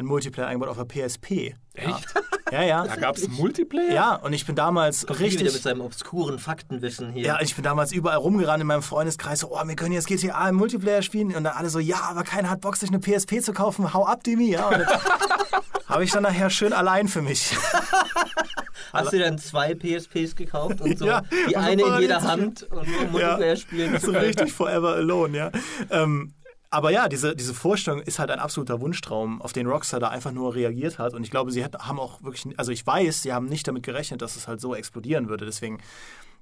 einen 0.00 0.08
Multiplayer 0.08 0.48
eingebaut 0.48 0.68
auf 0.68 0.76
der 0.76 0.84
PSP. 0.84 1.54
Echt? 1.74 2.14
Ja, 2.50 2.62
ja. 2.62 2.84
Da 2.84 2.96
gab 2.96 3.16
es 3.16 3.28
Multiplayer? 3.28 3.92
Ja, 3.92 4.14
und 4.16 4.32
ich 4.32 4.44
bin 4.44 4.56
damals 4.56 5.06
Kommt 5.06 5.20
richtig. 5.20 5.42
Wieder 5.42 5.52
mit 5.52 5.62
seinem 5.62 5.80
obskuren 5.82 6.38
Faktenwissen 6.38 7.12
hier. 7.12 7.24
Ja, 7.24 7.40
ich 7.40 7.54
bin 7.54 7.62
damals 7.62 7.92
überall 7.92 8.18
rumgerannt 8.18 8.60
in 8.60 8.66
meinem 8.66 8.82
Freundeskreis, 8.82 9.40
so, 9.40 9.52
oh, 9.52 9.62
wir 9.64 9.76
können 9.76 9.92
jetzt 9.92 10.08
GTA 10.08 10.48
im 10.48 10.56
Multiplayer 10.56 11.02
spielen. 11.02 11.34
Und 11.34 11.44
dann 11.44 11.54
alle 11.54 11.70
so, 11.70 11.78
ja, 11.78 12.00
aber 12.02 12.24
keiner 12.24 12.50
hat 12.50 12.60
Bock, 12.60 12.76
sich 12.76 12.90
eine 12.90 12.98
PSP 12.98 13.40
zu 13.40 13.52
kaufen. 13.52 13.94
Hau 13.94 14.04
ab, 14.04 14.24
Demi. 14.24 14.50
Ja, 14.50 14.70
habe 15.86 16.04
ich 16.04 16.10
dann 16.10 16.24
nachher 16.24 16.50
schön 16.50 16.72
allein 16.72 17.06
für 17.06 17.22
mich. 17.22 17.56
Hast 18.92 19.12
du 19.12 19.20
dann 19.20 19.38
zwei 19.38 19.74
PSPs 19.74 20.34
gekauft 20.34 20.80
und 20.80 20.98
so 20.98 21.06
ja, 21.06 21.22
die 21.48 21.56
eine 21.56 21.82
in 21.82 22.00
jeder 22.00 22.22
Hand 22.22 22.64
und 22.64 22.88
nur 22.88 23.02
Multiplayer 23.12 23.50
ja, 23.50 23.56
spielen? 23.56 24.00
So 24.00 24.10
richtig 24.10 24.52
forever 24.52 24.94
alone, 24.94 25.36
ja. 25.36 25.50
Ähm, 25.90 26.34
aber 26.70 26.90
ja, 26.90 27.08
diese, 27.08 27.34
diese 27.34 27.52
Vorstellung 27.52 28.00
ist 28.00 28.20
halt 28.20 28.30
ein 28.30 28.38
absoluter 28.38 28.80
Wunschtraum, 28.80 29.42
auf 29.42 29.52
den 29.52 29.66
Rockstar 29.66 29.98
da 29.98 30.08
einfach 30.08 30.30
nur 30.30 30.54
reagiert 30.54 31.00
hat. 31.00 31.14
Und 31.14 31.24
ich 31.24 31.30
glaube, 31.32 31.50
sie 31.50 31.64
hat, 31.64 31.76
haben 31.80 31.98
auch 31.98 32.22
wirklich, 32.22 32.46
also 32.58 32.70
ich 32.70 32.86
weiß, 32.86 33.22
sie 33.22 33.32
haben 33.32 33.46
nicht 33.46 33.66
damit 33.66 33.82
gerechnet, 33.82 34.22
dass 34.22 34.36
es 34.36 34.46
halt 34.46 34.60
so 34.60 34.76
explodieren 34.76 35.28
würde. 35.28 35.44
Deswegen, 35.44 35.78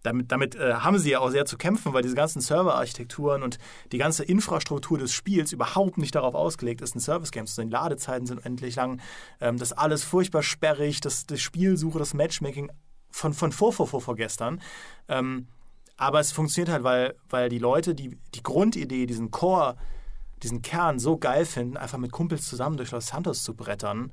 damit, 0.02 0.30
damit 0.30 0.54
äh, 0.54 0.74
haben 0.74 0.98
sie 0.98 1.12
ja 1.12 1.20
auch 1.20 1.30
sehr 1.30 1.46
zu 1.46 1.56
kämpfen, 1.56 1.94
weil 1.94 2.02
diese 2.02 2.14
ganzen 2.14 2.42
Serverarchitekturen 2.42 3.42
und 3.42 3.58
die 3.90 3.96
ganze 3.96 4.22
Infrastruktur 4.22 4.98
des 4.98 5.12
Spiels 5.12 5.52
überhaupt 5.52 5.96
nicht 5.96 6.14
darauf 6.14 6.34
ausgelegt 6.34 6.82
ist, 6.82 6.94
ein 6.94 7.00
Service-Game 7.00 7.46
zu 7.46 7.54
sein. 7.54 7.70
Ladezeiten 7.70 8.26
sind 8.26 8.44
endlich 8.44 8.76
lang, 8.76 9.00
ähm, 9.40 9.56
das 9.56 9.72
alles 9.72 10.04
furchtbar 10.04 10.42
sperrig, 10.42 11.00
das, 11.00 11.24
das 11.24 11.40
Spielsuche, 11.40 11.98
das 11.98 12.12
Matchmaking 12.12 12.70
von, 13.10 13.32
von 13.32 13.50
vor, 13.50 13.72
vor, 13.72 13.86
vor, 13.86 14.02
vor 14.02 14.14
gestern. 14.14 14.60
Ähm, 15.08 15.48
aber 15.96 16.20
es 16.20 16.32
funktioniert 16.32 16.70
halt, 16.70 16.84
weil, 16.84 17.14
weil 17.30 17.48
die 17.48 17.58
Leute 17.58 17.94
die, 17.94 18.18
die 18.34 18.42
Grundidee, 18.42 19.06
diesen 19.06 19.30
Core, 19.30 19.76
diesen 20.42 20.62
Kern 20.62 20.98
so 20.98 21.18
geil 21.18 21.44
finden, 21.44 21.76
einfach 21.76 21.98
mit 21.98 22.12
Kumpels 22.12 22.48
zusammen 22.48 22.76
durch 22.76 22.90
Los 22.90 23.08
Santos 23.08 23.42
zu 23.42 23.54
brettern. 23.54 24.12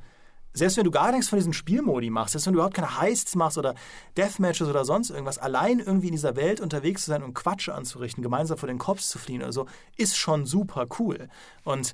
Selbst 0.53 0.77
wenn 0.77 0.85
du 0.85 0.91
gar 0.91 1.11
nichts 1.11 1.27
von 1.27 1.37
diesen 1.37 1.51
Spielmodi 1.51 2.09
machst, 2.09 2.31
selbst 2.31 2.45
wenn 2.45 2.53
du 2.53 2.59
überhaupt 2.59 2.75
keine 2.75 2.97
Heists 2.97 3.35
machst 3.35 3.57
oder 3.57 3.75
Deathmatches 4.15 4.69
oder 4.69 4.85
sonst 4.85 5.09
irgendwas, 5.09 5.37
allein 5.37 5.79
irgendwie 5.79 6.07
in 6.07 6.13
dieser 6.13 6.37
Welt 6.37 6.61
unterwegs 6.61 7.03
zu 7.03 7.11
sein 7.11 7.23
und 7.23 7.33
Quatsch 7.33 7.67
anzurichten, 7.67 8.23
gemeinsam 8.23 8.57
vor 8.57 8.67
den 8.67 8.77
Cops 8.77 9.09
zu 9.09 9.19
fliehen 9.19 9.41
oder 9.41 9.51
so, 9.51 9.65
ist 9.97 10.17
schon 10.17 10.45
super 10.45 10.87
cool. 10.97 11.27
Und 11.65 11.93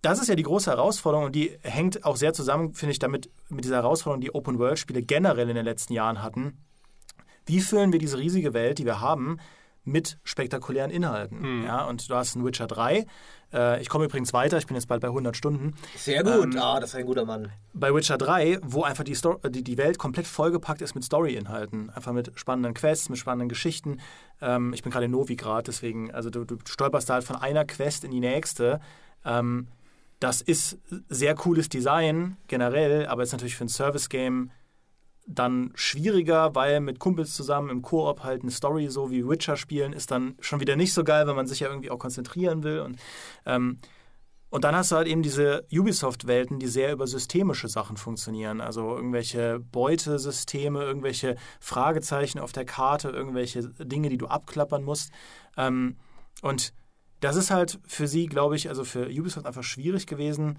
das 0.00 0.18
ist 0.18 0.28
ja 0.28 0.34
die 0.34 0.42
große 0.42 0.70
Herausforderung 0.70 1.26
und 1.26 1.34
die 1.34 1.58
hängt 1.62 2.04
auch 2.04 2.16
sehr 2.16 2.32
zusammen, 2.32 2.74
finde 2.74 2.92
ich, 2.92 2.98
damit 2.98 3.30
mit 3.50 3.64
dieser 3.64 3.76
Herausforderung, 3.76 4.22
die 4.22 4.34
Open-World-Spiele 4.34 5.02
generell 5.02 5.50
in 5.50 5.56
den 5.56 5.64
letzten 5.64 5.92
Jahren 5.92 6.22
hatten. 6.22 6.58
Wie 7.46 7.60
füllen 7.60 7.92
wir 7.92 7.98
diese 7.98 8.18
riesige 8.18 8.54
Welt, 8.54 8.78
die 8.78 8.86
wir 8.86 9.00
haben, 9.00 9.38
mit 9.84 10.18
spektakulären 10.24 10.90
Inhalten? 10.90 11.60
Mhm. 11.60 11.64
Ja, 11.64 11.84
und 11.84 12.08
du 12.08 12.14
hast 12.14 12.36
einen 12.36 12.44
Witcher 12.44 12.66
3, 12.66 13.06
äh, 13.54 13.80
ich 13.80 13.88
komme 13.88 14.04
übrigens 14.04 14.32
weiter, 14.32 14.58
ich 14.58 14.66
bin 14.66 14.74
jetzt 14.74 14.88
bald 14.88 15.00
bei 15.00 15.08
100 15.08 15.36
Stunden. 15.36 15.74
Sehr 15.96 16.24
gut, 16.24 16.54
ähm, 16.54 16.58
ah, 16.60 16.80
das 16.80 16.90
ist 16.90 16.96
ein 16.96 17.06
guter 17.06 17.24
Mann. 17.24 17.50
Bei 17.72 17.94
Witcher 17.94 18.18
3, 18.18 18.58
wo 18.62 18.82
einfach 18.82 19.04
die, 19.04 19.14
Story, 19.14 19.38
die, 19.50 19.62
die 19.62 19.78
Welt 19.78 19.98
komplett 19.98 20.26
vollgepackt 20.26 20.82
ist 20.82 20.94
mit 20.94 21.04
Story-Inhalten. 21.04 21.90
Einfach 21.90 22.12
mit 22.12 22.32
spannenden 22.34 22.74
Quests, 22.74 23.08
mit 23.08 23.18
spannenden 23.18 23.48
Geschichten. 23.48 24.00
Ähm, 24.40 24.72
ich 24.74 24.82
bin 24.82 24.90
gerade 24.90 25.06
in 25.06 25.12
Novigrad, 25.12 25.68
deswegen, 25.68 26.10
also 26.12 26.30
du, 26.30 26.44
du, 26.44 26.58
stolperst 26.66 27.08
da 27.08 27.14
halt 27.14 27.24
von 27.24 27.36
einer 27.36 27.64
Quest 27.64 28.04
in 28.04 28.10
die 28.10 28.20
nächste. 28.20 28.80
Ähm, 29.24 29.68
das 30.18 30.40
ist 30.40 30.78
sehr 31.08 31.34
cooles 31.34 31.68
Design 31.68 32.36
generell, 32.48 33.06
aber 33.06 33.22
ist 33.22 33.32
natürlich 33.32 33.56
für 33.56 33.64
ein 33.64 33.68
Service-Game 33.68 34.50
dann 35.26 35.72
schwieriger, 35.74 36.54
weil 36.54 36.80
mit 36.80 36.98
Kumpels 36.98 37.34
zusammen 37.34 37.70
im 37.70 37.82
Koop 37.82 38.22
halt 38.22 38.42
eine 38.42 38.50
Story 38.50 38.88
so 38.88 39.10
wie 39.10 39.26
Witcher 39.26 39.56
spielen 39.56 39.92
ist 39.92 40.10
dann 40.10 40.34
schon 40.40 40.60
wieder 40.60 40.76
nicht 40.76 40.92
so 40.92 41.02
geil, 41.02 41.26
wenn 41.26 41.36
man 41.36 41.46
sich 41.46 41.60
ja 41.60 41.68
irgendwie 41.68 41.90
auch 41.90 41.98
konzentrieren 41.98 42.62
will. 42.62 42.80
Und, 42.80 42.98
ähm, 43.46 43.78
und 44.50 44.64
dann 44.64 44.76
hast 44.76 44.92
du 44.92 44.96
halt 44.96 45.08
eben 45.08 45.22
diese 45.22 45.66
Ubisoft-Welten, 45.72 46.58
die 46.58 46.68
sehr 46.68 46.92
über 46.92 47.06
systemische 47.06 47.68
Sachen 47.68 47.96
funktionieren. 47.96 48.60
Also 48.60 48.94
irgendwelche 48.94 49.58
Beutesysteme, 49.58 50.82
irgendwelche 50.82 51.36
Fragezeichen 51.58 52.38
auf 52.38 52.52
der 52.52 52.64
Karte, 52.64 53.08
irgendwelche 53.08 53.62
Dinge, 53.62 54.10
die 54.10 54.18
du 54.18 54.26
abklappern 54.26 54.84
musst. 54.84 55.10
Ähm, 55.56 55.96
und 56.42 56.72
das 57.20 57.36
ist 57.36 57.50
halt 57.50 57.80
für 57.86 58.06
sie, 58.06 58.26
glaube 58.26 58.56
ich, 58.56 58.68
also 58.68 58.84
für 58.84 59.06
Ubisoft 59.08 59.46
einfach 59.46 59.64
schwierig 59.64 60.06
gewesen, 60.06 60.58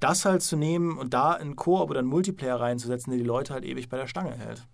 das 0.00 0.24
halt 0.24 0.42
zu 0.42 0.56
nehmen 0.56 0.98
und 0.98 1.14
da 1.14 1.32
einen 1.32 1.56
Koop 1.56 1.90
oder 1.90 2.00
einen 2.00 2.08
Multiplayer 2.08 2.60
reinzusetzen, 2.60 3.10
der 3.10 3.18
die 3.18 3.26
Leute 3.26 3.54
halt 3.54 3.64
ewig 3.64 3.88
bei 3.88 3.96
der 3.96 4.06
Stange 4.06 4.36
hält. 4.36 4.66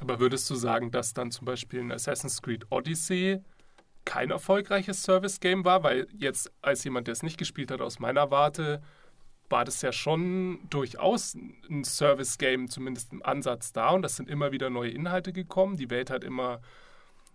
Aber 0.00 0.18
würdest 0.18 0.48
du 0.48 0.54
sagen, 0.54 0.90
dass 0.90 1.12
dann 1.12 1.30
zum 1.30 1.44
Beispiel 1.44 1.80
ein 1.80 1.92
Assassin's 1.92 2.40
Creed 2.40 2.66
Odyssey 2.70 3.40
kein 4.04 4.30
erfolgreiches 4.30 5.02
Service-Game 5.02 5.64
war? 5.64 5.82
Weil 5.82 6.08
jetzt 6.16 6.50
als 6.62 6.84
jemand, 6.84 7.06
der 7.06 7.12
es 7.12 7.22
nicht 7.22 7.36
gespielt 7.36 7.70
hat, 7.70 7.82
aus 7.82 7.98
meiner 7.98 8.30
Warte, 8.30 8.80
war 9.50 9.64
das 9.64 9.82
ja 9.82 9.92
schon 9.92 10.60
durchaus 10.70 11.34
ein 11.34 11.84
Service-Game, 11.84 12.70
zumindest 12.70 13.12
im 13.12 13.22
Ansatz 13.22 13.72
da. 13.72 13.90
Und 13.90 14.02
das 14.02 14.16
sind 14.16 14.30
immer 14.30 14.52
wieder 14.52 14.70
neue 14.70 14.90
Inhalte 14.90 15.32
gekommen. 15.32 15.76
Die 15.76 15.90
Welt 15.90 16.08
hat 16.08 16.24
immer 16.24 16.60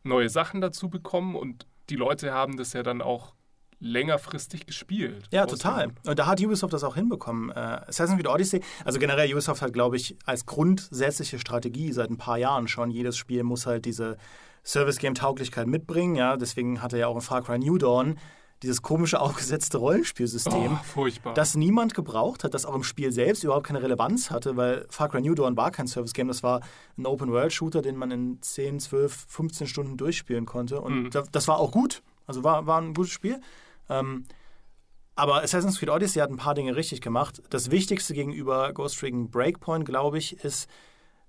neue 0.03 0.29
Sachen 0.29 0.61
dazu 0.61 0.89
bekommen 0.89 1.35
und 1.35 1.67
die 1.89 1.95
Leute 1.95 2.33
haben 2.33 2.57
das 2.57 2.73
ja 2.73 2.83
dann 2.83 3.01
auch 3.01 3.35
längerfristig 3.79 4.65
gespielt. 4.65 5.27
Ja, 5.31 5.45
total. 5.45 5.91
Und 6.05 6.19
da 6.19 6.25
hat 6.27 6.41
Ubisoft 6.41 6.73
das 6.73 6.83
auch 6.83 6.95
hinbekommen. 6.95 7.49
Äh, 7.49 7.53
Assassin's 7.53 8.17
Creed 8.17 8.27
Odyssey, 8.27 8.61
also 8.83 8.99
generell 8.99 9.31
Ubisoft 9.31 9.61
hat, 9.61 9.73
glaube 9.73 9.97
ich, 9.97 10.17
als 10.25 10.45
grundsätzliche 10.45 11.39
Strategie 11.39 11.91
seit 11.91 12.09
ein 12.09 12.17
paar 12.17 12.37
Jahren 12.37 12.67
schon, 12.67 12.91
jedes 12.91 13.17
Spiel 13.17 13.43
muss 13.43 13.65
halt 13.65 13.85
diese 13.85 14.17
Service-Game-Tauglichkeit 14.63 15.67
mitbringen. 15.67 16.15
Ja, 16.15 16.37
deswegen 16.37 16.81
hatte 16.81 16.97
ja 16.97 17.07
auch 17.07 17.15
in 17.15 17.21
Far 17.21 17.43
Cry 17.43 17.59
New 17.59 17.77
Dawn 17.77 18.17
dieses 18.63 18.81
komische 18.81 19.19
aufgesetzte 19.21 19.77
Rollenspielsystem, 19.77 20.79
oh, 20.95 21.07
das 21.33 21.55
niemand 21.55 21.93
gebraucht 21.93 22.43
hat, 22.43 22.53
das 22.53 22.65
auch 22.65 22.75
im 22.75 22.83
Spiel 22.83 23.11
selbst 23.11 23.43
überhaupt 23.43 23.67
keine 23.67 23.81
Relevanz 23.81 24.31
hatte, 24.31 24.57
weil 24.57 24.85
Far 24.89 25.09
Cry 25.09 25.21
New 25.21 25.35
Dawn 25.35 25.57
war 25.57 25.71
kein 25.71 25.87
Service-Game, 25.87 26.27
das 26.27 26.41
war 26.41 26.61
ein 26.97 27.05
Open-World-Shooter, 27.05 27.81
den 27.81 27.95
man 27.95 28.11
in 28.11 28.41
10, 28.41 28.79
12, 28.79 29.25
15 29.27 29.67
Stunden 29.67 29.97
durchspielen 29.97 30.45
konnte. 30.45 30.81
Und 30.81 31.13
mhm. 31.13 31.23
das 31.31 31.47
war 31.47 31.59
auch 31.59 31.71
gut. 31.71 32.01
Also 32.27 32.43
war, 32.43 32.65
war 32.65 32.81
ein 32.81 32.93
gutes 32.93 33.11
Spiel. 33.11 33.39
Ähm, 33.89 34.25
aber 35.15 35.43
Assassin's 35.43 35.79
Creed 35.79 35.89
Odyssey 35.89 36.19
hat 36.19 36.29
ein 36.29 36.37
paar 36.37 36.55
Dinge 36.55 36.75
richtig 36.75 37.01
gemacht. 37.01 37.41
Das 37.49 37.71
Wichtigste 37.71 38.13
gegenüber 38.13 38.73
Ghost 38.73 39.01
Recon 39.01 39.29
Breakpoint, 39.29 39.85
glaube 39.85 40.17
ich, 40.17 40.43
ist, 40.43 40.69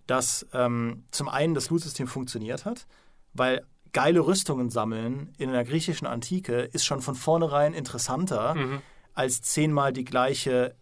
dass 0.06 0.46
ähm, 0.52 1.04
zum 1.10 1.28
einen 1.28 1.54
das 1.54 1.70
Loot-System 1.70 2.08
funktioniert 2.08 2.64
hat, 2.64 2.86
weil 3.32 3.64
geile 3.92 4.26
Rüstungen 4.26 4.70
sammeln 4.70 5.32
in 5.38 5.52
der 5.52 5.64
griechischen 5.64 6.06
Antike 6.06 6.60
ist 6.60 6.84
schon 6.84 7.00
von 7.00 7.14
vornherein 7.14 7.74
interessanter, 7.74 8.54
mhm. 8.54 8.82
als 9.14 9.42
zehnmal 9.42 9.92
die 9.92 10.04
gleiche 10.04 10.74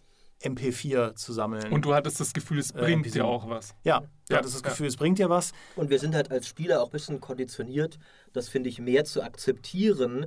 MP4 0.43 1.15
zu 1.15 1.33
sammeln. 1.33 1.73
Und 1.73 1.85
du 1.85 1.95
hattest 1.95 2.21
das 2.21 2.33
Gefühl, 2.33 2.59
es 2.59 2.71
äh, 2.73 2.79
bringt 2.79 3.07
äh, 3.07 3.11
dir 3.11 3.25
auch 3.25 3.49
was. 3.49 3.75
Ja, 3.85 4.01
du 4.01 4.07
ja, 4.31 4.39
hattest 4.39 4.55
das 4.55 4.63
Gefühl, 4.63 4.87
ja. 4.87 4.89
es 4.89 4.97
bringt 4.97 5.19
dir 5.19 5.31
was. 5.31 5.53
Und 5.77 5.91
wir 5.91 5.99
sind 5.99 6.15
halt 6.15 6.31
als 6.31 6.49
Spieler 6.49 6.83
auch 6.83 6.87
ein 6.87 6.93
bisschen 6.93 7.21
konditioniert, 7.21 7.99
das 8.33 8.49
finde 8.49 8.69
ich 8.69 8.79
mehr 8.79 9.05
zu 9.05 9.23
akzeptieren, 9.23 10.27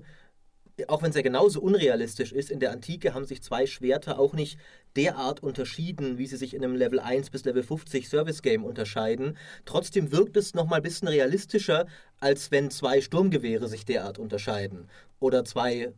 auch 0.87 1.01
wenn 1.01 1.09
es 1.09 1.15
ja 1.15 1.23
genauso 1.23 1.59
unrealistisch 1.59 2.31
ist, 2.31 2.51
in 2.51 2.59
der 2.59 2.71
Antike 2.71 3.13
haben 3.13 3.25
sich 3.25 3.41
zwei 3.41 3.65
Schwerter 3.65 4.19
auch 4.19 4.33
nicht 4.33 4.59
derart 4.95 5.41
unterschieden, 5.41 6.17
wie 6.17 6.27
sie 6.27 6.37
sich 6.37 6.53
in 6.53 6.63
einem 6.63 6.75
Level 6.75 6.99
1 6.99 7.31
bis 7.31 7.45
Level 7.45 7.63
50 7.63 8.07
Service 8.07 8.41
Game 8.41 8.63
unterscheiden. 8.63 9.37
Trotzdem 9.65 10.11
wirkt 10.11 10.37
es 10.37 10.53
nochmal 10.53 10.79
ein 10.79 10.83
bisschen 10.83 11.07
realistischer, 11.07 11.87
als 12.19 12.51
wenn 12.51 12.69
zwei 12.69 13.01
Sturmgewehre 13.01 13.67
sich 13.67 13.85
derart 13.85 14.19
unterscheiden. 14.19 14.87
Oder 15.19 15.45
zwei 15.45 15.93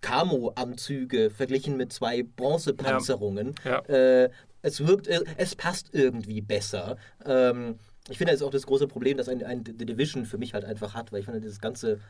Camo-Anzüge 0.00 1.30
verglichen 1.30 1.76
mit 1.76 1.92
zwei 1.92 2.22
Bronzepanzerungen. 2.22 3.54
Ja. 3.64 3.82
Ja. 3.88 4.24
Äh, 4.24 4.30
es 4.62 4.86
wirkt, 4.86 5.08
es 5.08 5.54
passt 5.54 5.90
irgendwie 5.92 6.40
besser. 6.40 6.96
Ähm, 7.24 7.78
ich 8.08 8.18
finde, 8.18 8.32
das 8.32 8.40
ist 8.40 8.46
auch 8.46 8.50
das 8.50 8.66
große 8.66 8.88
Problem, 8.88 9.16
das 9.16 9.28
ein, 9.28 9.42
ein 9.44 9.64
The 9.64 9.86
Division 9.86 10.24
für 10.24 10.38
mich 10.38 10.54
halt 10.54 10.64
einfach 10.64 10.94
hat, 10.94 11.12
weil 11.12 11.20
ich 11.20 11.24
finde, 11.26 11.40
dieses 11.40 11.60
ganze 11.60 12.00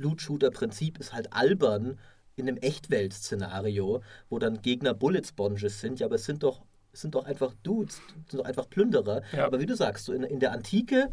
Loot-Shooter-Prinzip 0.00 0.98
ist 0.98 1.12
halt 1.12 1.32
albern 1.32 1.98
in 2.36 2.48
einem 2.48 2.56
Echtwelt-Szenario, 2.58 4.02
wo 4.28 4.38
dann 4.38 4.62
Gegner 4.62 4.94
Bullet 4.94 5.22
Sponges 5.24 5.80
sind, 5.80 6.00
ja, 6.00 6.06
aber 6.06 6.16
es 6.16 6.24
sind 6.24 6.42
doch, 6.42 6.62
es 6.92 7.02
sind 7.02 7.14
doch 7.14 7.24
einfach 7.24 7.54
Dudes, 7.62 8.00
sind 8.28 8.40
doch 8.40 8.46
einfach 8.46 8.68
Plünderer. 8.68 9.22
Ja. 9.32 9.46
Aber 9.46 9.60
wie 9.60 9.66
du 9.66 9.76
sagst, 9.76 10.06
so 10.06 10.12
in, 10.12 10.22
in 10.22 10.40
der 10.40 10.52
Antike 10.52 11.10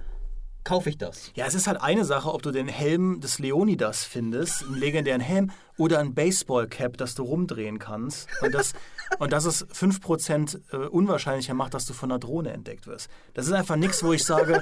kaufe 0.67 0.89
ich 0.89 0.97
das. 0.97 1.32
Ja, 1.36 1.45
es 1.45 1.56
ist 1.56 1.67
halt 1.67 1.82
eine 1.82 2.04
Sache, 2.04 2.34
ob 2.34 2.41
du 2.41 2.52
den 2.52 2.67
Helm 2.67 3.21
des 3.21 3.39
Leonidas 3.39 4.04
findest, 4.04 4.63
einen 4.63 4.76
legendären 4.76 5.21
Helm, 5.21 5.52
oder 5.78 6.00
ein 6.00 6.13
Baseball-Cap, 6.13 6.97
das 6.97 7.15
du 7.15 7.23
rumdrehen 7.23 7.80
kannst. 7.80 8.28
Und 8.41 8.54
das, 8.54 8.73
und 9.19 9.32
das 9.32 9.45
es 9.45 9.65
5% 9.69 10.60
äh, 10.73 10.88
unwahrscheinlicher 10.88 11.54
macht, 11.54 11.73
dass 11.73 11.86
du 11.86 11.93
von 11.93 12.12
einer 12.12 12.19
Drohne 12.19 12.52
entdeckt 12.52 12.86
wirst. 12.86 13.10
Das 13.34 13.47
ist 13.47 13.54
einfach 13.54 13.78
nichts, 13.78 14.04
wo 14.04 14.12
ich 14.12 14.26
sage, 14.26 14.62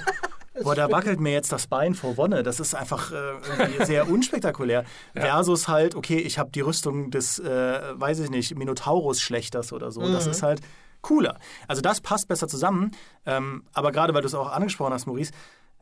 Boah, 0.64 0.76
da 0.76 0.92
wackelt 0.92 1.20
mir 1.20 1.34
jetzt 1.34 1.52
das 1.52 1.68
Bein 1.68 1.96
vor 1.96 2.18
Wonne. 2.18 2.44
Das 2.44 2.60
ist 2.60 2.76
einfach 2.76 3.12
äh, 3.12 3.86
sehr 3.86 4.10
unspektakulär. 4.12 4.86
ja. 5.14 5.22
Versus 5.22 5.68
halt, 5.68 5.96
okay, 5.96 6.18
ich 6.18 6.38
habe 6.38 6.52
die 6.52 6.62
Rüstung 6.62 7.12
des, 7.12 7.40
äh, 7.40 7.80
weiß 7.94 8.20
ich 8.20 8.30
nicht, 8.30 8.56
Minotaurus-Schlechters 8.58 9.74
oder 9.74 9.92
so. 9.92 10.02
Mhm. 10.02 10.14
Das 10.14 10.28
ist 10.28 10.44
halt 10.44 10.62
cooler. 11.02 11.38
Also 11.68 11.82
das 11.82 12.02
passt 12.02 12.28
besser 12.28 12.48
zusammen. 12.48 12.92
Ähm, 13.26 13.64
aber 13.74 13.92
gerade 13.92 14.14
weil 14.14 14.22
du 14.22 14.28
es 14.28 14.36
auch 14.36 14.52
angesprochen 14.52 14.94
hast, 14.94 15.06
Maurice, 15.06 15.34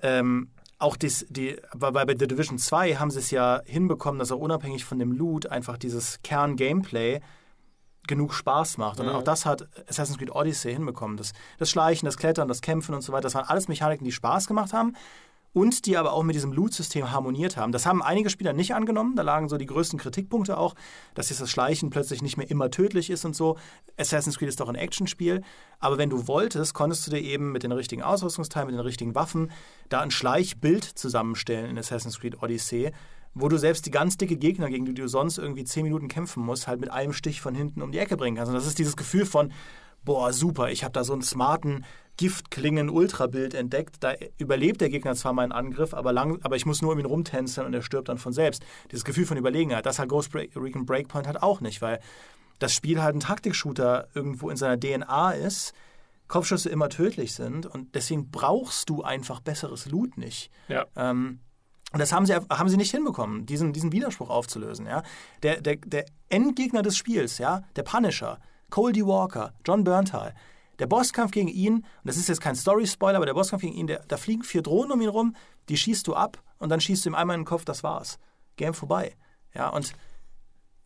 ähm, 0.01 0.49
auch 0.79 0.97
dies, 0.97 1.25
die, 1.29 1.55
bei, 1.75 1.91
bei 1.91 2.15
The 2.17 2.27
Division 2.27 2.57
2 2.57 2.95
haben 2.95 3.09
sie 3.09 3.19
es 3.19 3.31
ja 3.31 3.61
hinbekommen, 3.65 4.19
dass 4.19 4.31
auch 4.31 4.39
unabhängig 4.39 4.83
von 4.83 4.99
dem 4.99 5.13
Loot 5.13 5.47
einfach 5.47 5.77
dieses 5.77 6.19
Kern-Gameplay 6.23 7.21
genug 8.07 8.33
Spaß 8.33 8.77
macht. 8.77 8.99
Und 8.99 9.07
mhm. 9.07 9.13
auch 9.13 9.23
das 9.23 9.45
hat 9.45 9.67
Assassin's 9.87 10.17
Creed 10.17 10.31
Odyssey 10.31 10.73
hinbekommen. 10.73 11.17
Das, 11.17 11.33
das 11.57 11.69
Schleichen, 11.69 12.05
das 12.05 12.17
Klettern, 12.17 12.47
das 12.47 12.61
Kämpfen 12.61 12.93
und 12.95 13.01
so 13.01 13.13
weiter, 13.13 13.23
das 13.23 13.35
waren 13.35 13.47
alles 13.47 13.67
Mechaniken, 13.67 14.05
die 14.05 14.11
Spaß 14.11 14.47
gemacht 14.47 14.73
haben 14.73 14.95
und 15.53 15.85
die 15.85 15.97
aber 15.97 16.13
auch 16.13 16.23
mit 16.23 16.35
diesem 16.35 16.51
Loot-System 16.51 17.11
harmoniert 17.11 17.57
haben. 17.57 17.71
Das 17.71 17.85
haben 17.85 18.01
einige 18.01 18.29
Spieler 18.29 18.53
nicht 18.53 18.73
angenommen. 18.73 19.15
Da 19.15 19.21
lagen 19.21 19.49
so 19.49 19.57
die 19.57 19.67
größten 19.67 19.99
Kritikpunkte 19.99 20.57
auch, 20.57 20.73
dass 21.13 21.29
jetzt 21.29 21.41
das 21.41 21.51
Schleichen 21.51 21.91
plötzlich 21.91 22.21
nicht 22.21 22.37
mehr 22.37 22.49
immer 22.49 22.71
tödlich 22.71 23.09
ist 23.09 23.23
und 23.23 23.35
so. 23.35 23.57
Assassin's 23.95 24.39
Creed 24.39 24.49
ist 24.49 24.59
doch 24.59 24.69
ein 24.69 24.75
Actionspiel. 24.75 25.43
Aber 25.79 25.97
wenn 25.97 26.09
du 26.09 26.27
wolltest, 26.27 26.73
konntest 26.73 27.05
du 27.05 27.11
dir 27.11 27.21
eben 27.21 27.51
mit 27.51 27.63
den 27.63 27.71
richtigen 27.71 28.01
Ausrüstungsteilen, 28.01 28.67
mit 28.67 28.75
den 28.75 28.81
richtigen 28.81 29.13
Waffen 29.13 29.51
da 29.89 30.01
ein 30.01 30.11
Schleichbild 30.11 30.83
zusammenstellen 30.83 31.69
in 31.69 31.77
Assassin's 31.77 32.19
Creed 32.19 32.41
Odyssey 32.41 32.91
wo 33.33 33.47
du 33.49 33.57
selbst 33.57 33.85
die 33.85 33.91
ganz 33.91 34.17
dicke 34.17 34.37
Gegner, 34.37 34.69
gegen 34.69 34.85
die 34.85 34.93
du 34.93 35.07
sonst 35.07 35.37
irgendwie 35.37 35.63
zehn 35.63 35.83
Minuten 35.83 36.07
kämpfen 36.07 36.43
musst, 36.43 36.67
halt 36.67 36.79
mit 36.79 36.91
einem 36.91 37.13
Stich 37.13 37.41
von 37.41 37.55
hinten 37.55 37.81
um 37.81 37.91
die 37.91 37.97
Ecke 37.97 38.17
bringen 38.17 38.37
kannst. 38.37 38.49
Und 38.49 38.55
das 38.55 38.67
ist 38.67 38.79
dieses 38.79 38.95
Gefühl 38.95 39.25
von, 39.25 39.51
boah, 40.05 40.33
super, 40.33 40.69
ich 40.69 40.83
habe 40.83 40.93
da 40.93 41.03
so 41.03 41.13
einen 41.13 41.21
smarten 41.21 41.85
Giftklingen-Ultrabild 42.17 43.55
entdeckt. 43.55 43.97
Da 44.01 44.13
überlebt 44.37 44.81
der 44.81 44.89
Gegner 44.89 45.15
zwar 45.15 45.33
meinen 45.33 45.51
Angriff, 45.51 45.93
aber, 45.93 46.13
lang, 46.13 46.39
aber 46.43 46.55
ich 46.55 46.65
muss 46.65 46.81
nur 46.81 46.91
um 46.93 46.99
ihn 46.99 47.05
rumtänzeln 47.05 47.65
und 47.65 47.73
er 47.73 47.81
stirbt 47.81 48.09
dann 48.09 48.17
von 48.17 48.33
selbst. 48.33 48.63
Dieses 48.91 49.05
Gefühl 49.05 49.25
von 49.25 49.37
Überlegenheit, 49.37 49.85
das 49.85 49.99
hat 49.99 50.09
Ghost 50.09 50.33
Recon 50.35 50.85
Breakpoint 50.85 51.25
halt 51.25 51.41
auch 51.41 51.61
nicht, 51.61 51.81
weil 51.81 51.99
das 52.59 52.73
Spiel 52.73 53.01
halt 53.01 53.15
ein 53.15 53.19
Taktikshooter 53.19 54.09
irgendwo 54.13 54.49
in 54.49 54.57
seiner 54.57 54.79
DNA 54.79 55.31
ist, 55.31 55.73
Kopfschüsse 56.27 56.69
immer 56.69 56.89
tödlich 56.89 57.33
sind 57.33 57.65
und 57.65 57.95
deswegen 57.95 58.29
brauchst 58.31 58.89
du 58.89 59.01
einfach 59.03 59.39
besseres 59.39 59.87
Loot 59.87 60.17
nicht. 60.17 60.51
Ja. 60.67 60.85
Ähm, 60.95 61.39
und 61.93 61.99
das 61.99 62.11
haben 62.11 62.25
sie, 62.25 62.33
haben 62.33 62.69
sie 62.69 62.77
nicht 62.77 62.91
hinbekommen, 62.91 63.45
diesen, 63.45 63.71
diesen 63.71 63.91
Widerspruch 63.91 64.29
aufzulösen. 64.29 64.87
Ja? 64.87 65.03
Der, 65.43 65.61
der, 65.61 65.75
der 65.77 66.05
Endgegner 66.27 66.81
des 66.81 66.97
Spiels, 66.97 67.37
ja? 67.37 67.61
der 67.75 67.83
Punisher, 67.83 68.39
Cole 68.71 68.93
D. 68.93 69.05
Walker, 69.05 69.53
John 69.63 69.83
Berntal, 69.83 70.33
der 70.79 70.87
Bosskampf 70.87 71.31
gegen 71.31 71.49
ihn, 71.49 71.75
und 71.75 71.85
das 72.03 72.17
ist 72.17 72.27
jetzt 72.27 72.41
kein 72.41 72.55
Story-Spoiler, 72.55 73.17
aber 73.17 73.27
der 73.27 73.35
Bosskampf 73.35 73.61
gegen 73.61 73.75
ihn, 73.75 73.85
der, 73.85 73.99
da 74.07 74.17
fliegen 74.17 74.43
vier 74.43 74.63
Drohnen 74.63 74.91
um 74.91 75.01
ihn 75.01 75.09
rum, 75.09 75.35
die 75.69 75.77
schießt 75.77 76.07
du 76.07 76.15
ab 76.15 76.41
und 76.57 76.69
dann 76.69 76.81
schießt 76.81 77.05
du 77.05 77.09
ihm 77.09 77.15
einmal 77.15 77.35
in 77.35 77.41
den 77.41 77.47
Kopf, 77.47 77.63
das 77.63 77.83
war's. 77.83 78.17
Game 78.55 78.73
vorbei. 78.73 79.15
Ja, 79.53 79.69
und 79.69 79.93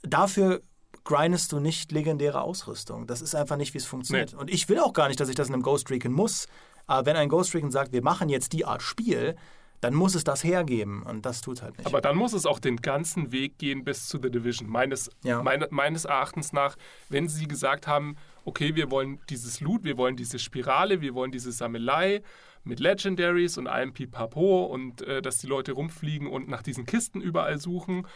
dafür 0.02 0.62
grindest 1.06 1.54
du 1.54 1.62
nicht 1.62 1.94
legendäre 1.94 2.42
Ausrüstung. 2.42 3.08
Das 3.08 3.22
ist 3.22 3.34
einfach 3.34 3.56
nicht, 3.56 3.74
wie 3.74 3.78
es 3.78 3.86
funktioniert. 3.86 4.34
Nee. 4.34 4.40
Und 4.40 4.50
ich 4.50 4.68
will 4.68 4.80
auch 4.80 4.92
gar 4.92 5.08
nicht, 5.08 5.22
dass 5.22 5.30
ich 5.30 5.36
das 5.36 5.48
in 5.48 5.54
einem 5.54 5.64
Ghost 5.64 5.90
Recon 5.90 6.12
muss. 6.12 6.48
Aber 6.86 7.06
wenn 7.06 7.16
ein 7.16 7.30
Ghost 7.30 7.56
Recon 7.56 7.72
sagt, 7.72 7.94
wir 7.94 8.04
machen 8.04 8.28
jetzt 8.28 8.52
die 8.52 8.66
Art 8.66 8.82
Spiel, 8.82 9.38
dann 9.82 9.94
muss 9.94 10.16
es 10.16 10.24
das 10.24 10.44
hergeben 10.44 11.04
und 11.04 11.26
das 11.26 11.42
tut 11.42 11.62
halt 11.62 11.78
nicht. 11.78 11.86
Aber 11.86 12.02
dann 12.02 12.16
muss 12.16 12.34
es 12.34 12.46
auch 12.46 12.60
den 12.60 12.78
ganzen 12.78 13.32
Weg 13.32 13.58
gehen 13.60 13.84
bis 13.84 14.08
zu 14.08 14.20
The 14.22 14.32
Division. 14.32 14.70
Meines, 14.70 15.10
ja. 15.24 15.44
meine, 15.44 15.68
meines 15.70 16.06
Erachtens 16.06 16.52
nach, 16.52 16.76
wenn 17.10 17.28
sie 17.28 17.48
gesagt 17.48 17.88
haben, 17.88 18.16
okay, 18.46 18.76
wir 18.76 18.90
wollen 18.90 19.20
dieses 19.30 19.60
Loot, 19.62 19.84
wir 19.84 19.98
wollen 19.98 20.16
diese 20.16 20.40
Spirale, 20.40 21.02
wir 21.02 21.14
wollen 21.14 21.32
diese 21.32 21.52
Sammelei 21.52 22.22
mit 22.64 22.80
Legendaries 22.80 23.58
und 23.58 23.68
allem 23.68 23.94
Pipapo 23.94 24.66
und 24.66 25.02
äh, 25.02 25.22
dass 25.22 25.38
die 25.38 25.48
Leute 25.48 25.74
rumfliegen 25.74 26.28
und 26.28 26.48
nach 26.48 26.64
diesen 26.64 26.86
Kisten 26.86 27.22
überall 27.22 27.60
suchen 27.60 28.08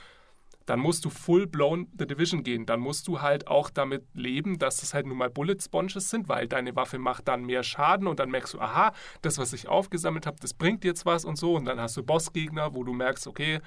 dann 0.72 0.80
musst 0.80 1.04
du 1.04 1.10
full 1.10 1.48
blown 1.48 1.90
The 2.00 2.08
Division 2.08 2.44
gehen. 2.44 2.66
Dann 2.66 2.80
musst 2.80 3.06
du 3.10 3.22
halt 3.22 3.46
auch 3.50 3.70
damit 3.70 4.06
leben, 4.14 4.58
dass 4.58 4.82
es 4.84 4.94
halt 4.94 5.06
nun 5.06 5.18
mal 5.18 5.30
Bullet 5.30 5.58
Sponges 5.62 6.10
sind, 6.10 6.30
weil 6.30 6.48
deine 6.48 6.74
Waffe 6.78 6.98
macht 6.98 7.28
dann 7.28 7.44
mehr 7.44 7.62
Schaden 7.62 8.08
und 8.08 8.22
dann 8.22 8.32
merkst 8.32 8.54
du, 8.54 8.62
aha, 8.62 8.94
das, 9.22 9.38
was 9.38 9.52
ich 9.52 9.68
aufgesammelt 9.68 10.26
habe, 10.26 10.38
das 10.40 10.54
bringt 10.54 10.86
jetzt 10.86 11.06
was 11.06 11.26
und 11.26 11.38
so. 11.38 11.58
Und 11.58 11.66
dann 11.66 11.82
hast 11.82 11.98
du 11.98 12.04
Bossgegner, 12.04 12.74
wo 12.74 12.86
du 12.86 12.94
merkst, 12.94 13.28
okay, 13.28 13.60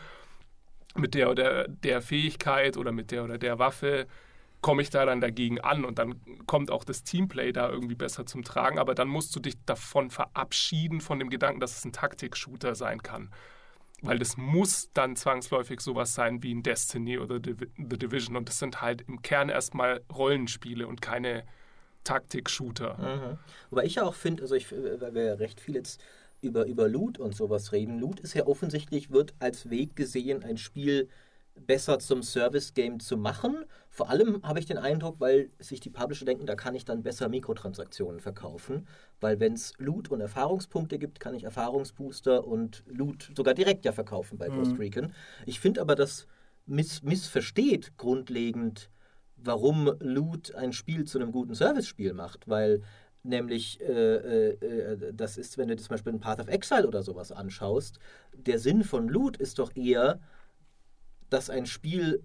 mit 0.97 1.13
der 1.13 1.31
oder 1.31 1.69
der 1.69 2.01
Fähigkeit 2.01 2.79
oder 2.79 2.91
mit 2.91 3.11
der 3.11 3.25
oder 3.25 3.37
der 3.37 3.59
Waffe 3.59 4.07
komme 4.63 4.81
ich 4.81 4.89
da 4.89 5.05
dann 5.05 5.21
dagegen 5.21 5.61
an 5.61 5.85
und 5.85 5.99
dann 5.99 6.23
kommt 6.47 6.71
auch 6.71 6.85
das 6.85 7.05
Teamplay 7.05 7.53
da 7.53 7.69
irgendwie 7.69 7.97
besser 7.97 8.25
zum 8.25 8.45
Tragen. 8.45 8.79
Aber 8.79 8.95
dann 8.95 9.09
musst 9.09 9.37
du 9.37 9.41
dich 9.41 9.63
davon 9.67 10.09
verabschieden, 10.09 11.03
von 11.03 11.19
dem 11.19 11.29
Gedanken, 11.29 11.61
dass 11.61 11.77
es 11.77 11.85
ein 11.85 11.93
Taktik-Shooter 11.93 12.75
sein 12.75 13.03
kann. 13.03 13.29
Weil 14.07 14.19
das 14.19 14.37
muss 14.37 14.91
dann 14.93 15.17
zwangsläufig 15.17 15.81
sowas 15.81 16.15
sein 16.15 16.43
wie 16.43 16.55
ein 16.55 16.63
Destiny 16.63 17.19
oder 17.19 17.41
The 17.45 17.55
Division. 17.79 18.37
Und 18.37 18.49
das 18.49 18.59
sind 18.59 18.81
halt 18.83 19.03
im 19.09 19.23
Kern 19.23 19.49
erstmal 19.49 20.03
Rollenspiele 20.15 20.87
und 20.87 21.01
keine 21.01 21.45
Taktik-Shooter. 22.05 22.99
Mhm. 22.99 23.39
Wobei 23.71 23.85
ich 23.85 23.97
ja 23.97 24.05
auch 24.05 24.15
finde, 24.15 24.43
also 24.43 24.55
ich, 24.55 24.71
weil 24.71 25.15
wir 25.15 25.25
ja 25.25 25.35
recht 25.35 25.61
viel 25.61 25.75
jetzt 25.75 26.03
über, 26.43 26.67
über 26.67 26.89
Loot 26.89 27.19
und 27.19 27.35
sowas 27.35 27.73
reden. 27.73 27.99
Loot 27.99 28.21
ist 28.21 28.35
ja 28.35 28.47
offensichtlich, 28.47 29.11
wird 29.11 29.35
als 29.39 29.71
Weg 29.71 29.97
gesehen, 29.97 30.45
ein 30.45 30.59
Spiel 30.59 31.09
besser 31.55 31.99
zum 31.99 32.23
Service-Game 32.23 33.01
zu 33.01 33.17
machen. 33.17 33.65
Vor 33.89 34.11
allem 34.11 34.43
habe 34.43 34.59
ich 34.59 34.67
den 34.67 34.79
Eindruck, 34.79 35.21
weil 35.21 35.51
sich 35.59 35.81
die 35.81 35.91
Publisher 35.91 36.25
denken, 36.25 36.47
da 36.47 36.57
kann 36.57 36.75
ich 36.75 36.85
dann 36.85 37.03
besser 37.03 37.29
Mikrotransaktionen 37.29 38.21
verkaufen. 38.21 38.87
Weil 39.21 39.41
wenn 39.41 39.55
es 39.55 39.73
Loot 39.79 40.11
und 40.11 40.21
Erfahrungspunkte 40.21 40.99
gibt, 40.99 41.21
kann 41.21 41.35
ich 41.35 41.45
Erfahrungsbooster 41.45 42.47
und 42.47 42.83
Loot 42.87 43.31
sogar 43.37 43.55
direkt 43.55 43.85
ja 43.85 43.93
verkaufen 43.93 44.39
bei 44.39 44.49
mhm. 44.49 44.57
Ghost 44.57 44.79
Recon. 44.79 45.13
Ich 45.47 45.61
finde 45.61 45.81
aber, 45.81 45.95
das 45.95 46.27
miss 46.67 47.03
missversteht 47.03 47.97
grundlegend, 47.97 48.91
warum 49.37 49.93
Loot 50.01 50.55
ein 50.55 50.73
Spiel 50.73 51.05
zu 51.05 51.19
einem 51.19 51.31
guten 51.31 51.55
Service-Spiel 51.55 52.15
macht. 52.15 52.49
Weil 52.49 52.83
nämlich 53.23 53.81
äh, 53.81 54.49
äh, 54.49 55.13
das 55.15 55.39
ist, 55.39 55.57
wenn 55.57 55.69
du 55.69 55.77
zum 55.77 55.95
Beispiel 55.95 56.13
ein 56.13 56.21
Path 56.21 56.41
of 56.41 56.49
Exile 56.49 56.87
oder 56.87 57.03
sowas 57.03 57.33
anschaust, 57.33 57.99
der 58.35 58.59
Sinn 58.59 58.85
von 58.85 59.09
Loot 59.09 59.37
ist 59.37 59.59
doch 59.59 59.75
eher, 59.75 60.21
dass 61.35 61.51
ein 61.51 61.67
Spiel, 61.67 62.23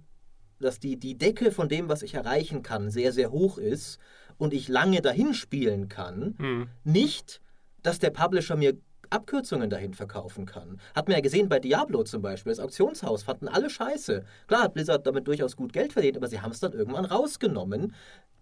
dass 0.60 0.80
die, 0.80 0.98
die 0.98 1.18
Decke 1.18 1.52
von 1.52 1.68
dem, 1.68 1.90
was 1.90 2.04
ich 2.04 2.14
erreichen 2.14 2.62
kann, 2.62 2.92
sehr, 2.92 3.12
sehr 3.12 3.32
hoch 3.32 3.58
ist 3.58 3.98
und 4.38 4.54
ich 4.54 4.68
lange 4.68 5.02
dahin 5.02 5.34
spielen 5.34 5.90
kann, 5.90 6.36
mhm. 6.38 6.70
nicht, 6.84 7.42
dass 7.82 7.98
der 7.98 8.12
Publisher 8.12 8.56
mir 8.56 8.78
Abkürzungen 9.10 9.72
dahin 9.72 9.96
verkaufen 9.96 10.46
kann. 10.46 10.80
Hat 10.94 11.08
man 11.08 11.18
ja 11.18 11.22
gesehen 11.22 11.50
bei 11.50 11.60
Diablo 11.60 12.04
zum 12.04 12.22
Beispiel. 12.22 12.52
Das 12.52 12.60
Auktionshaus 12.60 13.24
fanden 13.24 13.48
alle 13.48 13.72
scheiße. 13.72 14.24
Klar 14.48 14.64
hat 14.64 14.76
Blizzard 14.76 15.08
damit 15.08 15.28
durchaus 15.28 15.56
gut 15.56 15.74
Geld 15.74 15.94
verdient, 15.94 16.18
aber 16.18 16.28
sie 16.28 16.42
haben 16.42 16.52
es 16.52 16.60
dann 16.60 16.74
irgendwann 16.74 17.06
rausgenommen. 17.06 17.96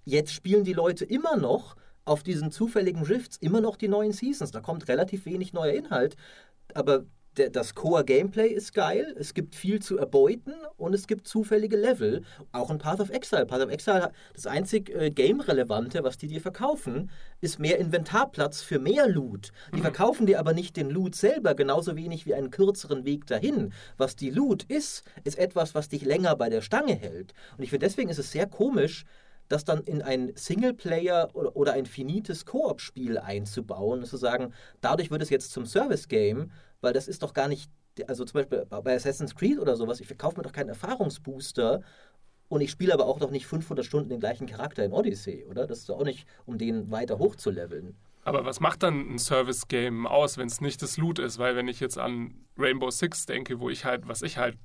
Jetzt 0.03 0.34
spielen 0.34 0.65
die 0.65 0.73
Leute 0.73 1.06
immer 1.06 1.38
noch 1.38 1.77
auf 2.03 2.23
diesen 2.23 2.51
zufälligen 2.51 3.03
Rifts 3.03 3.38
immer 3.38 3.62
noch 3.62 3.77
die 3.77 3.88
neuen 3.88 4.12
Seasons. 4.12 4.51
Da 4.51 4.60
kommt 4.60 4.89
relativ 4.89 5.25
wenig 5.25 5.53
neuer 5.53 5.73
Inhalt. 5.73 6.17
Aber 6.73 7.06
der, 7.38 7.50
das 7.50 7.76
Core-Gameplay 7.76 8.47
ist 8.47 8.73
geil, 8.73 9.15
es 9.17 9.34
gibt 9.34 9.56
viel 9.56 9.82
zu 9.82 9.97
erbeuten 9.97 10.54
und 10.78 10.93
es 10.93 11.08
gibt 11.08 11.28
zufällige 11.28 11.78
Level. 11.78 12.23
Auch 12.52 12.69
in 12.69 12.78
Path 12.78 13.00
of 13.00 13.10
Exile. 13.10 13.45
Path 13.45 13.62
of 13.62 13.71
Exile, 13.71 14.12
das 14.34 14.47
einzig 14.47 14.89
äh, 14.89 15.12
Game-Relevante, 15.12 16.04
was 16.04 16.17
die 16.17 16.28
dir 16.28 16.41
verkaufen, 16.41 17.10
ist 17.41 17.60
mehr 17.60 17.78
Inventarplatz 17.78 18.62
für 18.62 18.80
mehr 18.80 19.08
Loot. 19.08 19.52
Die 19.71 19.78
mhm. 19.78 19.84
verkaufen 19.84 20.26
dir 20.26 20.39
aber 20.39 20.54
nicht 20.54 20.78
den 20.78 20.89
Loot 20.89 21.15
selber, 21.15 21.56
genauso 21.56 21.95
wenig 21.95 22.26
wie 22.26 22.34
einen 22.34 22.52
kürzeren 22.52 23.06
Weg 23.06 23.26
dahin. 23.28 23.73
Was 23.97 24.15
die 24.15 24.30
Loot 24.30 24.63
ist, 24.63 25.04
ist 25.23 25.38
etwas, 25.38 25.76
was 25.76 25.89
dich 25.89 26.04
länger 26.04 26.36
bei 26.36 26.50
der 26.50 26.62
Stange 26.62 26.95
hält. 26.95 27.34
Und 27.58 27.63
ich 27.63 27.69
finde, 27.69 27.86
deswegen 27.86 28.10
ist 28.10 28.19
es 28.19 28.32
sehr 28.32 28.47
komisch, 28.47 29.06
das 29.47 29.65
dann 29.65 29.83
in 29.83 30.01
ein 30.01 30.31
Singleplayer 30.36 31.29
oder, 31.33 31.73
ein 31.73 31.86
finites 31.86 32.45
Koop-Spiel 32.45 33.17
einzubauen 33.17 33.99
und 33.99 34.05
zu 34.05 34.17
sagen, 34.17 34.53
dadurch 34.81 35.12
wird 35.12 35.21
es 35.21 35.29
jetzt 35.29 35.51
zum 35.51 35.65
Service-Game, 35.65 36.51
weil 36.81 36.93
das 36.93 37.07
ist 37.07 37.23
doch 37.23 37.33
gar 37.33 37.47
nicht, 37.47 37.69
also 38.07 38.25
zum 38.25 38.39
Beispiel 38.39 38.65
bei 38.69 38.95
Assassin's 38.95 39.36
Creed 39.36 39.60
oder 39.60 39.75
sowas, 39.75 39.99
ich 39.99 40.07
verkaufe 40.07 40.38
mir 40.38 40.43
doch 40.43 40.51
keinen 40.51 40.69
Erfahrungsbooster 40.69 41.81
und 42.49 42.62
ich 42.62 42.71
spiele 42.71 42.93
aber 42.93 43.05
auch 43.05 43.19
noch 43.19 43.31
nicht 43.31 43.45
500 43.45 43.86
Stunden 43.86 44.10
den 44.10 44.19
gleichen 44.19 44.47
Charakter 44.47 44.83
in 44.83 44.93
Odyssey, 44.93 45.45
oder? 45.49 45.67
Das 45.67 45.79
ist 45.79 45.89
doch 45.89 45.99
auch 45.99 46.05
nicht, 46.05 46.25
um 46.45 46.57
den 46.57 46.91
weiter 46.91 47.19
hochzuleveln. 47.19 47.95
Aber 48.23 48.45
was 48.45 48.60
macht 48.60 48.83
dann 48.83 49.13
ein 49.13 49.19
Service-Game 49.19 50.05
aus, 50.05 50.38
wenn 50.38 50.47
es 50.47 50.60
nicht 50.60 50.81
das 50.81 50.97
Loot 50.97 51.19
ist? 51.19 51.39
Weil 51.39 51.55
wenn 51.55 51.67
ich 51.67 51.79
jetzt 51.79 51.97
an 51.97 52.45
Rainbow 52.57 52.89
Six 52.89 53.25
denke, 53.25 53.60
wo 53.60 53.69
ich 53.69 53.86
halt, 53.86 54.07
was 54.07 54.21
ich 54.21 54.38
halt 54.38 54.57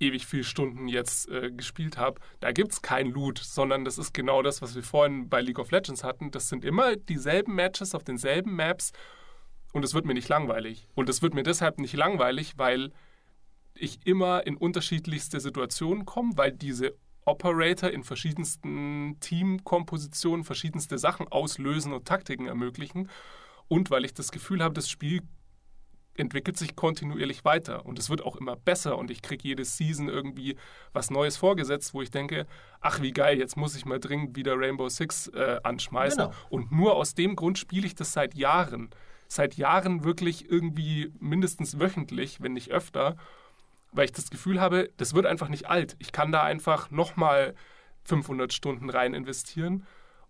ewig 0.00 0.26
viele 0.26 0.44
Stunden 0.44 0.88
jetzt 0.88 1.28
äh, 1.28 1.50
gespielt 1.50 1.98
habe, 1.98 2.20
da 2.40 2.52
gibt 2.52 2.72
es 2.72 2.82
kein 2.82 3.10
Loot, 3.10 3.38
sondern 3.38 3.84
das 3.84 3.98
ist 3.98 4.12
genau 4.12 4.42
das, 4.42 4.62
was 4.62 4.74
wir 4.74 4.82
vorhin 4.82 5.28
bei 5.28 5.40
League 5.40 5.58
of 5.58 5.70
Legends 5.70 6.02
hatten. 6.02 6.30
Das 6.30 6.48
sind 6.48 6.64
immer 6.64 6.96
dieselben 6.96 7.54
Matches 7.54 7.94
auf 7.94 8.02
denselben 8.02 8.56
Maps 8.56 8.92
und 9.72 9.84
es 9.84 9.94
wird 9.94 10.06
mir 10.06 10.14
nicht 10.14 10.28
langweilig. 10.28 10.88
Und 10.94 11.08
es 11.08 11.22
wird 11.22 11.34
mir 11.34 11.42
deshalb 11.42 11.78
nicht 11.78 11.94
langweilig, 11.94 12.54
weil 12.56 12.92
ich 13.74 14.04
immer 14.04 14.46
in 14.46 14.56
unterschiedlichste 14.56 15.40
Situationen 15.40 16.04
komme, 16.04 16.32
weil 16.36 16.52
diese 16.52 16.96
Operator 17.24 17.90
in 17.90 18.02
verschiedensten 18.02 19.18
Teamkompositionen 19.20 20.44
verschiedenste 20.44 20.98
Sachen 20.98 21.28
auslösen 21.28 21.92
und 21.92 22.06
Taktiken 22.06 22.46
ermöglichen. 22.46 23.08
Und 23.68 23.90
weil 23.90 24.04
ich 24.04 24.14
das 24.14 24.32
Gefühl 24.32 24.62
habe, 24.62 24.74
das 24.74 24.90
Spiel 24.90 25.22
entwickelt 26.20 26.56
sich 26.56 26.76
kontinuierlich 26.76 27.44
weiter 27.44 27.84
und 27.86 27.98
es 27.98 28.10
wird 28.10 28.22
auch 28.22 28.36
immer 28.36 28.56
besser 28.56 28.96
und 28.98 29.10
ich 29.10 29.22
kriege 29.22 29.48
jede 29.48 29.64
Season 29.64 30.08
irgendwie 30.08 30.56
was 30.92 31.10
Neues 31.10 31.36
vorgesetzt, 31.36 31.94
wo 31.94 32.02
ich 32.02 32.10
denke, 32.10 32.46
ach 32.80 33.00
wie 33.02 33.12
geil, 33.12 33.38
jetzt 33.38 33.56
muss 33.56 33.74
ich 33.74 33.84
mal 33.84 33.98
dringend 33.98 34.36
wieder 34.36 34.56
Rainbow 34.56 34.88
Six 34.88 35.28
äh, 35.28 35.60
anschmeißen. 35.62 36.26
Genau. 36.26 36.34
Und 36.48 36.72
nur 36.72 36.96
aus 36.96 37.14
dem 37.14 37.36
Grund 37.36 37.58
spiele 37.58 37.86
ich 37.86 37.94
das 37.94 38.12
seit 38.12 38.34
Jahren. 38.34 38.90
Seit 39.28 39.54
Jahren 39.54 40.04
wirklich 40.04 40.50
irgendwie 40.50 41.12
mindestens 41.18 41.78
wöchentlich, 41.78 42.40
wenn 42.40 42.52
nicht 42.52 42.70
öfter, 42.70 43.16
weil 43.92 44.04
ich 44.04 44.12
das 44.12 44.30
Gefühl 44.30 44.60
habe, 44.60 44.90
das 44.96 45.14
wird 45.14 45.26
einfach 45.26 45.48
nicht 45.48 45.68
alt. 45.68 45.96
Ich 45.98 46.12
kann 46.12 46.32
da 46.32 46.42
einfach 46.42 46.90
nochmal 46.90 47.54
500 48.04 48.52
Stunden 48.52 48.90
rein 48.90 49.14
investieren 49.14 49.86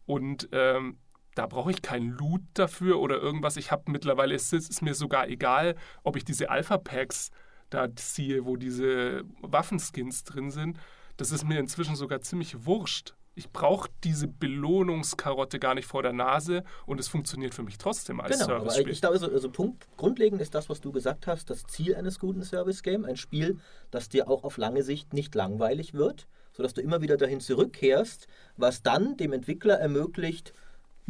und 0.07 0.49
ähm, 0.53 0.99
da 1.41 1.47
brauche 1.47 1.71
ich 1.71 1.81
keinen 1.81 2.11
Loot 2.11 2.43
dafür 2.53 3.01
oder 3.01 3.17
irgendwas. 3.17 3.57
Ich 3.57 3.73
habe 3.73 3.91
mittlerweile, 3.91 4.35
es 4.35 4.53
ist 4.53 4.83
mir 4.83 4.93
sogar 4.93 5.27
egal, 5.27 5.75
ob 6.03 6.17
ich 6.17 6.25
diese 6.27 6.51
Alpha-Packs 6.51 7.31
da 7.71 7.89
ziehe, 7.97 8.45
wo 8.45 8.57
diese 8.57 9.23
Waffenskins 9.41 10.25
drin 10.25 10.51
sind. 10.51 10.77
Das 11.17 11.33
ist 11.33 11.49
mir 11.49 11.59
inzwischen 11.59 11.97
sogar 11.97 12.21
ziemlich 12.21 12.67
wurscht. 12.67 13.15
Ich 13.35 13.49
brauche 13.49 13.89
diese 14.05 14.29
Belohnungskarotte 14.29 15.59
gar 15.59 15.75
nicht 15.75 15.87
vor 15.87 16.03
der 16.03 16.13
Nase 16.13 16.63
und 16.85 17.01
es 17.01 17.09
funktioniert 17.09 17.55
für 17.55 17.63
mich 17.63 17.79
trotzdem 17.79 18.21
als 18.21 18.33
genau, 18.33 18.59
Service. 18.59 18.77
-Spiel. 18.77 18.91
Ich 18.91 19.01
glaube, 19.01 19.15
also, 19.15 19.31
also 19.31 19.51
Punkt, 19.51 19.89
grundlegend 19.97 20.43
ist 20.43 20.55
das, 20.55 20.69
was 20.69 20.83
du 20.83 20.93
gesagt 20.93 21.27
hast, 21.27 21.49
das 21.49 21.63
Ziel 21.63 21.95
eines 21.95 22.19
guten 22.19 22.43
Service-Game. 22.43 23.07
Ein 23.07 23.17
Spiel, 23.17 23.57
das 23.91 24.11
dir 24.11 24.29
auch 24.29 24.45
auf 24.45 24.59
lange 24.59 24.83
Sicht 24.83 25.15
nicht 25.15 25.35
langweilig 25.35 25.95
wird, 25.95 26.29
sodass 26.53 26.75
du 26.75 26.83
immer 26.83 27.01
wieder 27.01 27.17
dahin 27.17 27.41
zurückkehrst, 27.41 28.27
was 28.59 28.83
dann 28.83 29.17
dem 29.17 29.33
Entwickler 29.33 29.81
ermöglicht, 29.81 30.53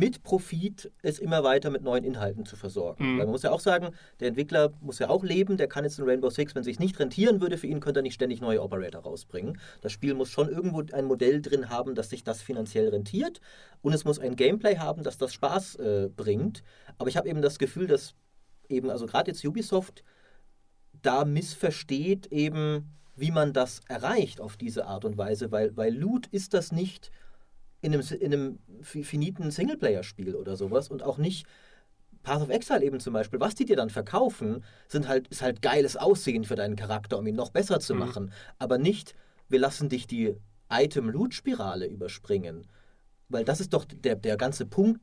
mit 0.00 0.22
Profit 0.22 0.90
es 1.02 1.18
immer 1.18 1.44
weiter 1.44 1.68
mit 1.68 1.82
neuen 1.82 2.04
Inhalten 2.04 2.46
zu 2.46 2.56
versorgen. 2.56 3.04
Mhm. 3.04 3.18
Weil 3.18 3.26
man 3.26 3.32
muss 3.32 3.42
ja 3.42 3.50
auch 3.50 3.60
sagen, 3.60 3.90
der 4.18 4.28
Entwickler 4.28 4.72
muss 4.80 4.98
ja 4.98 5.10
auch 5.10 5.22
leben, 5.22 5.58
der 5.58 5.68
kann 5.68 5.84
jetzt 5.84 5.98
in 5.98 6.06
Rainbow 6.06 6.30
Six, 6.30 6.54
wenn 6.54 6.60
es 6.60 6.64
sich 6.66 6.78
nicht 6.78 6.98
rentieren 6.98 7.42
würde 7.42 7.58
für 7.58 7.66
ihn, 7.66 7.80
könnte 7.80 8.00
er 8.00 8.02
nicht 8.02 8.14
ständig 8.14 8.40
neue 8.40 8.62
Operator 8.62 9.02
rausbringen. 9.02 9.60
Das 9.82 9.92
Spiel 9.92 10.14
muss 10.14 10.30
schon 10.30 10.48
irgendwo 10.48 10.82
ein 10.94 11.04
Modell 11.04 11.42
drin 11.42 11.68
haben, 11.68 11.94
dass 11.94 12.08
sich 12.08 12.24
das 12.24 12.40
finanziell 12.40 12.88
rentiert 12.88 13.42
und 13.82 13.92
es 13.92 14.06
muss 14.06 14.18
ein 14.18 14.36
Gameplay 14.36 14.78
haben, 14.78 15.02
dass 15.02 15.18
das 15.18 15.34
Spaß 15.34 15.74
äh, 15.76 16.08
bringt. 16.08 16.62
Aber 16.96 17.10
ich 17.10 17.18
habe 17.18 17.28
eben 17.28 17.42
das 17.42 17.58
Gefühl, 17.58 17.86
dass 17.86 18.14
eben, 18.70 18.88
also 18.88 19.04
gerade 19.04 19.30
jetzt 19.30 19.44
Ubisoft 19.44 20.02
da 21.02 21.26
missversteht 21.26 22.26
eben, 22.32 22.90
wie 23.16 23.32
man 23.32 23.52
das 23.52 23.80
erreicht 23.86 24.40
auf 24.40 24.56
diese 24.56 24.86
Art 24.86 25.04
und 25.04 25.18
Weise, 25.18 25.52
weil, 25.52 25.76
weil 25.76 25.94
Loot 25.94 26.26
ist 26.28 26.54
das 26.54 26.72
nicht 26.72 27.10
in 27.80 27.94
einem, 27.94 28.02
in 28.20 28.32
einem 28.32 28.58
finiten 28.82 29.50
Singleplayer-Spiel 29.50 30.34
oder 30.34 30.56
sowas 30.56 30.88
und 30.88 31.02
auch 31.02 31.18
nicht 31.18 31.46
Path 32.22 32.42
of 32.42 32.50
Exile 32.50 32.84
eben 32.84 33.00
zum 33.00 33.14
Beispiel, 33.14 33.40
was 33.40 33.54
die 33.54 33.64
dir 33.64 33.76
dann 33.76 33.90
verkaufen, 33.90 34.62
sind 34.88 35.08
halt, 35.08 35.28
ist 35.28 35.42
halt 35.42 35.62
geiles 35.62 35.96
Aussehen 35.96 36.44
für 36.44 36.54
deinen 36.54 36.76
Charakter, 36.76 37.18
um 37.18 37.26
ihn 37.26 37.36
noch 37.36 37.50
besser 37.50 37.80
zu 37.80 37.94
mhm. 37.94 38.00
machen. 38.00 38.32
Aber 38.58 38.78
nicht, 38.78 39.14
wir 39.48 39.58
lassen 39.58 39.88
dich 39.88 40.06
die 40.06 40.36
Item-Loot-Spirale 40.70 41.86
überspringen. 41.86 42.66
Weil 43.28 43.44
das 43.44 43.60
ist 43.60 43.72
doch 43.72 43.84
der, 43.84 44.16
der 44.16 44.36
ganze 44.36 44.66
Punkt. 44.66 45.00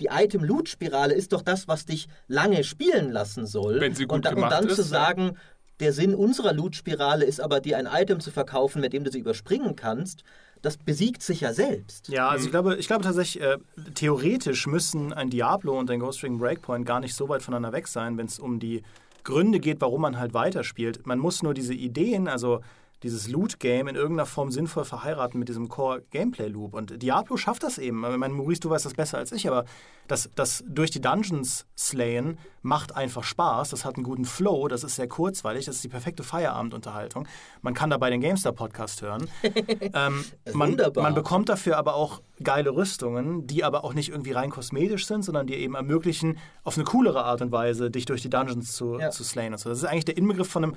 Die 0.00 0.08
Item-Loot-Spirale 0.10 1.14
ist 1.14 1.32
doch 1.32 1.42
das, 1.42 1.68
was 1.68 1.84
dich 1.84 2.08
lange 2.26 2.64
spielen 2.64 3.12
lassen 3.12 3.46
soll. 3.46 3.80
Wenn 3.80 3.94
sie 3.94 4.06
gut 4.06 4.16
und, 4.16 4.24
da, 4.24 4.30
gemacht 4.30 4.52
und 4.52 4.60
dann 4.60 4.68
ist, 4.68 4.76
zu 4.76 4.82
sagen, 4.82 5.36
der 5.80 5.92
Sinn 5.92 6.14
unserer 6.14 6.54
Loot-Spirale 6.54 7.26
ist 7.26 7.40
aber, 7.40 7.60
dir 7.60 7.76
ein 7.76 7.86
Item 7.86 8.20
zu 8.20 8.30
verkaufen, 8.30 8.80
mit 8.80 8.92
dem 8.92 9.04
du 9.04 9.12
sie 9.12 9.18
überspringen 9.18 9.76
kannst, 9.76 10.24
das 10.62 10.76
besiegt 10.76 11.22
sich 11.22 11.42
ja 11.42 11.52
selbst. 11.52 12.08
Ja, 12.08 12.28
also 12.28 12.46
ich 12.46 12.50
glaube, 12.50 12.76
ich 12.76 12.86
glaube 12.86 13.04
tatsächlich, 13.04 13.42
äh, 13.42 13.58
theoretisch 13.94 14.66
müssen 14.66 15.12
ein 15.12 15.30
Diablo 15.30 15.78
und 15.78 15.90
ein 15.90 16.00
Ghost 16.00 16.22
Ring 16.22 16.38
Breakpoint 16.38 16.86
gar 16.86 17.00
nicht 17.00 17.14
so 17.14 17.28
weit 17.28 17.42
voneinander 17.42 17.72
weg 17.72 17.88
sein, 17.88 18.18
wenn 18.18 18.26
es 18.26 18.38
um 18.38 18.58
die 18.58 18.82
Gründe 19.24 19.58
geht, 19.60 19.80
warum 19.80 20.02
man 20.02 20.18
halt 20.18 20.34
weiterspielt. 20.34 21.06
Man 21.06 21.18
muss 21.18 21.42
nur 21.42 21.52
diese 21.52 21.74
Ideen, 21.74 22.28
also 22.28 22.60
dieses 23.02 23.28
Loot-Game 23.28 23.88
in 23.88 23.94
irgendeiner 23.94 24.26
Form 24.26 24.50
sinnvoll 24.50 24.84
verheiraten 24.84 25.38
mit 25.38 25.48
diesem 25.48 25.68
Core-Gameplay-Loop. 25.68 26.74
Und 26.74 27.02
Diablo 27.02 27.36
schafft 27.36 27.62
das 27.62 27.78
eben. 27.78 28.04
Ich 28.04 28.16
meine, 28.16 28.34
Maurice, 28.34 28.60
du 28.60 28.70
weißt 28.70 28.86
das 28.86 28.94
besser 28.94 29.18
als 29.18 29.32
ich, 29.32 29.46
aber 29.48 29.64
das, 30.08 30.30
das 30.34 30.64
durch 30.66 30.90
die 30.90 31.00
Dungeons 31.00 31.66
slayen 31.76 32.38
macht 32.62 32.96
einfach 32.96 33.22
Spaß. 33.22 33.70
Das 33.70 33.84
hat 33.84 33.96
einen 33.96 34.04
guten 34.04 34.24
Flow, 34.24 34.66
das 34.68 34.82
ist 34.82 34.96
sehr 34.96 35.08
kurzweilig, 35.08 35.66
das 35.66 35.76
ist 35.76 35.84
die 35.84 35.88
perfekte 35.88 36.22
Feierabendunterhaltung. 36.22 37.28
Man 37.60 37.74
kann 37.74 37.90
dabei 37.90 38.08
den 38.10 38.20
GameStar-Podcast 38.20 39.02
hören. 39.02 39.28
ähm, 39.94 40.24
man, 40.54 40.76
man 40.94 41.14
bekommt 41.14 41.48
dafür 41.48 41.76
aber 41.76 41.94
auch 41.94 42.22
geile 42.42 42.74
Rüstungen, 42.74 43.46
die 43.46 43.62
aber 43.62 43.84
auch 43.84 43.94
nicht 43.94 44.08
irgendwie 44.08 44.32
rein 44.32 44.50
kosmetisch 44.50 45.06
sind, 45.06 45.22
sondern 45.22 45.46
die 45.46 45.54
eben 45.54 45.74
ermöglichen, 45.74 46.38
auf 46.64 46.76
eine 46.76 46.84
coolere 46.84 47.24
Art 47.24 47.42
und 47.42 47.52
Weise 47.52 47.90
dich 47.90 48.06
durch 48.06 48.22
die 48.22 48.30
Dungeons 48.30 48.74
zu, 48.74 48.98
ja. 48.98 49.10
zu 49.10 49.22
slayen 49.22 49.52
und 49.52 49.58
so. 49.58 49.68
Das 49.68 49.78
ist 49.78 49.84
eigentlich 49.84 50.06
der 50.06 50.16
Inbegriff 50.16 50.48
von 50.48 50.64
einem, 50.64 50.76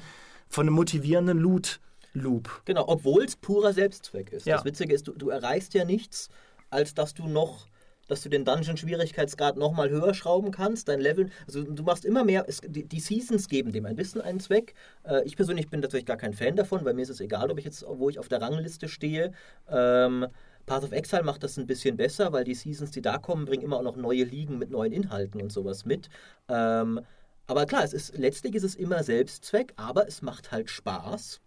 von 0.49 0.67
einem 0.67 0.75
motivierenden 0.75 1.37
Loot. 1.37 1.79
Loop. 2.13 2.61
Genau, 2.65 2.85
obwohl 2.87 3.23
es 3.23 3.35
purer 3.35 3.73
Selbstzweck 3.73 4.31
ist. 4.31 4.45
Ja. 4.45 4.57
Das 4.57 4.65
Witzige 4.65 4.93
ist, 4.93 5.07
du, 5.07 5.13
du 5.13 5.29
erreichst 5.29 5.73
ja 5.73 5.85
nichts, 5.85 6.29
als 6.69 6.93
dass 6.93 7.13
du 7.13 7.27
noch 7.27 7.67
dass 8.09 8.23
du 8.23 8.29
den 8.29 8.43
Dungeon-Schwierigkeitsgrad 8.43 9.55
nochmal 9.55 9.89
höher 9.89 10.13
schrauben 10.13 10.51
kannst, 10.51 10.89
dein 10.89 10.99
Level, 10.99 11.29
also 11.45 11.63
du 11.63 11.83
machst 11.83 12.03
immer 12.03 12.23
mehr, 12.23 12.43
es, 12.47 12.59
die, 12.65 12.83
die, 12.83 12.99
Seasons 12.99 13.47
geben 13.47 13.71
dem 13.71 13.85
ein 13.85 13.95
bisschen 13.95 14.19
einen 14.19 14.39
Zweck. 14.39 14.73
Äh, 15.03 15.23
ich 15.25 15.35
persönlich 15.35 15.69
bin 15.69 15.81
tatsächlich 15.81 16.07
gar 16.07 16.17
kein 16.17 16.33
Fan 16.33 16.55
davon, 16.55 16.83
weil 16.83 16.95
mir 16.95 17.03
ist 17.03 17.09
es 17.09 17.21
egal, 17.21 17.51
ob 17.51 17.59
ich 17.59 17.65
jetzt, 17.65 17.85
wo 17.87 18.09
ich 18.09 18.19
auf 18.19 18.27
der 18.27 18.41
Rangliste 18.41 18.89
stehe. 18.89 19.31
Ähm, 19.69 20.27
Path 20.65 20.83
of 20.83 20.91
Exile 20.91 21.23
macht 21.23 21.43
das 21.43 21.57
ein 21.57 21.67
bisschen 21.67 21.97
besser, 21.97 22.33
weil 22.33 22.43
die 22.43 22.55
Seasons, 22.55 22.91
die 22.91 23.01
da 23.01 23.17
kommen, 23.17 23.45
bringen 23.45 23.63
immer 23.63 23.77
auch 23.77 23.83
noch 23.83 23.95
neue 23.95 24.23
Ligen 24.23 24.57
mit 24.57 24.71
neuen 24.71 24.91
Inhalten 24.91 25.41
und 25.41 25.51
sowas 25.51 25.85
mit. 25.85 26.09
Ähm, 26.47 26.99
aber 27.47 27.65
klar, 27.65 27.83
es 27.83 27.93
ist, 27.93 28.17
letztlich 28.17 28.55
ist 28.55 28.63
es 28.63 28.75
immer 28.75 29.03
Selbstzweck, 29.03 29.73
aber 29.75 30.07
es 30.07 30.21
macht 30.21 30.51
halt 30.51 30.69
Spaß. 30.69 31.41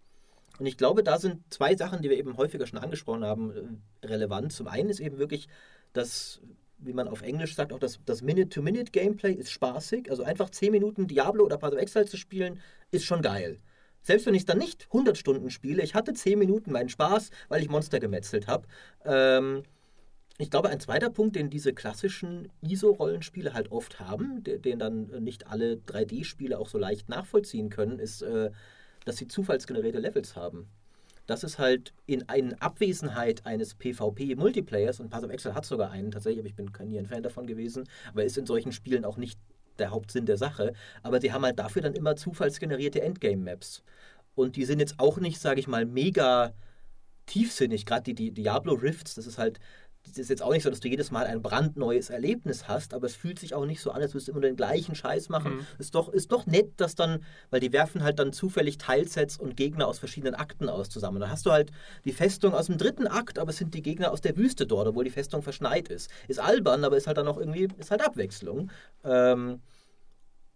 Und 0.59 0.65
ich 0.65 0.77
glaube, 0.77 1.03
da 1.03 1.17
sind 1.17 1.41
zwei 1.51 1.75
Sachen, 1.75 2.01
die 2.01 2.09
wir 2.09 2.17
eben 2.17 2.37
häufiger 2.37 2.67
schon 2.67 2.79
angesprochen 2.79 3.23
haben, 3.23 3.79
äh, 4.01 4.07
relevant. 4.07 4.53
Zum 4.53 4.67
einen 4.67 4.89
ist 4.89 4.99
eben 4.99 5.17
wirklich 5.17 5.47
das, 5.93 6.41
wie 6.77 6.93
man 6.93 7.07
auf 7.07 7.21
Englisch 7.21 7.55
sagt, 7.55 7.73
auch 7.73 7.79
das, 7.79 7.99
das 8.05 8.21
Minute-to-Minute-Gameplay 8.21 9.33
ist 9.33 9.51
spaßig. 9.51 10.09
Also 10.09 10.23
einfach 10.23 10.49
10 10.49 10.71
Minuten 10.71 11.07
Diablo 11.07 11.45
oder 11.45 11.57
Path 11.57 11.73
of 11.73 11.79
Exile 11.79 12.05
zu 12.05 12.17
spielen, 12.17 12.59
ist 12.91 13.05
schon 13.05 13.21
geil. 13.21 13.59
Selbst 14.01 14.25
wenn 14.25 14.35
ich 14.35 14.45
dann 14.45 14.57
nicht 14.57 14.87
100 14.87 15.17
Stunden 15.17 15.49
spiele, 15.49 15.81
ich 15.81 15.95
hatte 15.95 16.13
10 16.13 16.37
Minuten 16.37 16.71
meinen 16.71 16.89
Spaß, 16.89 17.29
weil 17.47 17.61
ich 17.61 17.69
Monster 17.69 17.99
gemetzelt 17.99 18.47
habe. 18.47 18.67
Ähm, 19.05 19.63
ich 20.37 20.49
glaube, 20.49 20.69
ein 20.69 20.79
zweiter 20.79 21.09
Punkt, 21.09 21.35
den 21.35 21.49
diese 21.49 21.73
klassischen 21.73 22.51
ISO-Rollenspiele 22.61 23.53
halt 23.53 23.71
oft 23.71 23.99
haben, 23.99 24.43
den 24.43 24.79
dann 24.79 25.05
nicht 25.23 25.47
alle 25.47 25.75
3D-Spiele 25.75 26.59
auch 26.59 26.67
so 26.67 26.77
leicht 26.77 27.07
nachvollziehen 27.07 27.69
können, 27.69 27.99
ist 27.99 28.23
äh, 28.23 28.51
dass 29.05 29.17
sie 29.17 29.27
zufallsgenerierte 29.27 29.99
Levels 29.99 30.35
haben. 30.35 30.67
Das 31.25 31.43
ist 31.43 31.57
halt 31.57 31.93
in, 32.05 32.25
in 32.35 32.53
Abwesenheit 32.61 33.45
eines 33.45 33.75
PvP-Multiplayers, 33.75 34.99
und 34.99 35.09
Path 35.09 35.23
of 35.23 35.31
Exile 35.31 35.55
hat 35.55 35.65
sogar 35.65 35.91
einen 35.91 36.11
tatsächlich, 36.11 36.39
aber 36.39 36.49
ich 36.49 36.55
bin 36.55 36.89
nie 36.89 36.99
ein 36.99 37.05
Fan 37.05 37.23
davon 37.23 37.47
gewesen, 37.47 37.87
aber 38.09 38.25
ist 38.25 38.37
in 38.37 38.45
solchen 38.45 38.73
Spielen 38.73 39.05
auch 39.05 39.17
nicht 39.17 39.39
der 39.79 39.91
Hauptsinn 39.91 40.25
der 40.25 40.37
Sache. 40.37 40.73
Aber 41.01 41.21
sie 41.21 41.31
haben 41.31 41.43
halt 41.43 41.59
dafür 41.59 41.81
dann 41.81 41.93
immer 41.93 42.15
zufallsgenerierte 42.15 43.01
Endgame-Maps. 43.01 43.83
Und 44.35 44.55
die 44.55 44.65
sind 44.65 44.79
jetzt 44.79 44.99
auch 44.99 45.17
nicht, 45.17 45.39
sage 45.39 45.59
ich 45.59 45.67
mal, 45.67 45.85
mega 45.85 46.53
tiefsinnig. 47.25 47.85
Gerade 47.85 48.03
die, 48.03 48.15
die 48.15 48.31
Diablo 48.31 48.73
Rifts, 48.73 49.15
das 49.15 49.27
ist 49.27 49.37
halt 49.37 49.59
es 50.11 50.17
ist 50.17 50.29
jetzt 50.29 50.41
auch 50.41 50.51
nicht 50.51 50.63
so, 50.63 50.69
dass 50.69 50.79
du 50.79 50.87
jedes 50.87 51.11
Mal 51.11 51.25
ein 51.25 51.41
brandneues 51.41 52.09
Erlebnis 52.09 52.67
hast, 52.67 52.93
aber 52.93 53.07
es 53.07 53.15
fühlt 53.15 53.39
sich 53.39 53.53
auch 53.53 53.65
nicht 53.65 53.81
so 53.81 53.91
an, 53.91 54.01
als 54.01 54.13
würdest 54.13 54.27
du 54.27 54.31
immer 54.33 54.41
den 54.41 54.55
gleichen 54.55 54.95
Scheiß 54.95 55.29
machen. 55.29 55.55
Mhm. 55.55 55.67
Ist, 55.79 55.95
doch, 55.95 56.09
ist 56.09 56.31
doch 56.31 56.45
nett, 56.45 56.71
dass 56.77 56.95
dann, 56.95 57.23
weil 57.49 57.59
die 57.59 57.73
werfen 57.73 58.03
halt 58.03 58.19
dann 58.19 58.33
zufällig 58.33 58.77
Teilsets 58.77 59.37
und 59.37 59.55
Gegner 59.55 59.87
aus 59.87 59.99
verschiedenen 59.99 60.35
Akten 60.35 60.69
aus 60.69 60.89
zusammen. 60.89 61.19
Da 61.19 61.29
hast 61.29 61.45
du 61.45 61.51
halt 61.51 61.71
die 62.05 62.11
Festung 62.11 62.53
aus 62.53 62.67
dem 62.67 62.77
dritten 62.77 63.07
Akt, 63.07 63.39
aber 63.39 63.51
es 63.51 63.57
sind 63.57 63.73
die 63.73 63.81
Gegner 63.81 64.11
aus 64.11 64.21
der 64.21 64.37
Wüste 64.37 64.67
dort, 64.67 64.87
obwohl 64.87 65.05
die 65.05 65.09
Festung 65.09 65.41
verschneit 65.41 65.87
ist. 65.87 66.09
Ist 66.27 66.39
albern, 66.39 66.83
aber 66.83 66.97
ist 66.97 67.07
halt 67.07 67.17
dann 67.17 67.27
auch 67.27 67.37
irgendwie, 67.37 67.67
ist 67.77 67.91
halt 67.91 68.05
Abwechslung. 68.05 68.69
Ähm, 69.03 69.61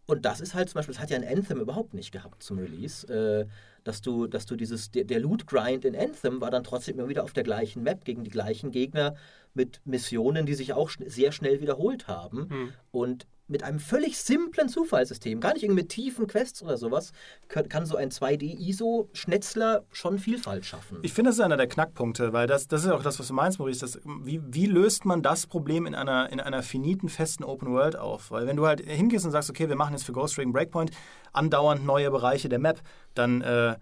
und 0.07 0.23
das 0.23 0.39
ist 0.39 0.53
halt 0.53 0.69
zum 0.69 0.79
Beispiel, 0.79 0.95
das 0.95 1.01
hat 1.01 1.10
ja 1.10 1.17
ein 1.17 1.27
Anthem 1.27 1.60
überhaupt 1.60 1.93
nicht 1.93 2.12
gehabt 2.12 2.41
zum 2.41 2.60
Release. 2.60 3.05
Äh, 3.07 3.45
dass 3.88 4.02
du, 4.02 4.28
dass 4.28 4.45
du 4.45 4.56
dieses, 4.56 4.91
der, 4.91 5.06
der 5.06 5.19
Loot-Grind 5.19 5.86
in 5.86 5.95
Anthem 5.95 6.41
war 6.41 6.52
dann 6.52 6.63
trotzdem 6.63 7.00
immer 7.00 7.10
wieder 7.10 7.23
auf 7.23 7.34
der 7.34 7.43
gleichen 7.43 7.84
Map 7.84 8.06
gegen 8.06 8.23
die 8.23 8.30
gleichen 8.30 8.71
Gegner 8.71 9.15
mit 9.54 9.82
Missionen, 9.86 10.45
die 10.45 10.54
sich 10.54 10.73
auch 10.73 10.89
schn 10.89 11.10
sehr 11.10 11.32
schnell 11.32 11.62
wiederholt 11.62 12.08
haben. 12.08 12.50
Hm. 12.50 12.73
Und 12.91 13.28
mit 13.47 13.63
einem 13.63 13.80
völlig 13.80 14.17
simplen 14.17 14.67
Zufallssystem, 14.67 15.39
gar 15.39 15.54
nicht 15.54 15.63
irgendwie 15.63 15.84
mit 15.84 15.89
tiefen 15.89 16.28
Quests 16.28 16.62
oder 16.62 16.78
sowas, 16.78 17.12
kann, 17.47 17.86
so 17.86 17.95
ein 17.95 18.10
2D-ISO-Schnetzler 18.12 19.86
schon 19.91 20.19
Vielfalt 20.19 20.65
schaffen. 20.65 21.00
Ich 21.02 21.13
finde, 21.13 21.30
das 21.30 21.38
ist 21.38 21.41
einer 21.43 21.58
der 21.58 21.67
Knackpunkte, 21.67 22.34
weil 22.34 22.47
das, 22.47 22.67
das 22.67 22.84
ist 22.84 22.91
auch 22.91 23.04
das, 23.04 23.19
was 23.19 23.28
du 23.28 23.34
meinst, 23.34 23.60
Maurice. 23.60 23.80
Das, 23.80 24.00
wie, 24.23 24.41
wie 24.43 24.65
löst 24.65 25.06
man 25.06 25.21
das 25.21 25.47
Problem 25.47 25.86
in 25.86 25.95
einer, 25.95 26.30
in 26.32 26.39
einer 26.39 26.62
finiten, 26.62 27.08
festen 27.08 27.43
Open 27.43 27.71
World 27.71 27.95
auf? 27.95 28.32
Weil 28.32 28.47
wenn 28.47 28.58
du 28.58 28.67
halt 28.67 28.82
hingehst 28.82 29.26
und 29.26 29.32
sagst, 29.32 29.50
okay, 29.50 29.69
wir 29.69 29.76
machen 29.76 29.93
jetzt 29.93 30.04
für 30.04 30.12
Ghost 30.13 30.38
Ring 30.38 30.52
Breakpoint 30.52 30.91
andauernd 31.32 31.86
neue 31.86 32.12
Bereiche 32.12 32.50
der 32.50 32.60
Map, 32.60 32.82
dann... 33.17 33.41
Äh, 33.41 33.75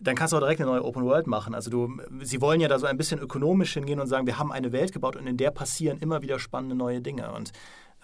dann 0.00 0.16
kannst 0.16 0.32
du 0.32 0.36
auch 0.36 0.40
direkt 0.40 0.60
eine 0.60 0.68
neue 0.68 0.84
Open 0.84 1.04
World 1.04 1.26
machen. 1.28 1.54
Also 1.54 1.70
du, 1.70 1.88
sie 2.20 2.40
wollen 2.42 2.60
ja 2.60 2.68
da 2.68 2.78
so 2.78 2.84
ein 2.84 2.98
bisschen 2.98 3.20
ökonomisch 3.20 3.72
hingehen 3.72 4.00
und 4.00 4.06
sagen, 4.06 4.26
wir 4.26 4.38
haben 4.38 4.52
eine 4.52 4.72
Welt 4.72 4.92
gebaut 4.92 5.16
und 5.16 5.26
in 5.26 5.38
der 5.38 5.50
passieren 5.50 5.98
immer 5.98 6.20
wieder 6.20 6.38
spannende 6.38 6.74
neue 6.74 7.00
Dinge. 7.00 7.32
Und 7.32 7.52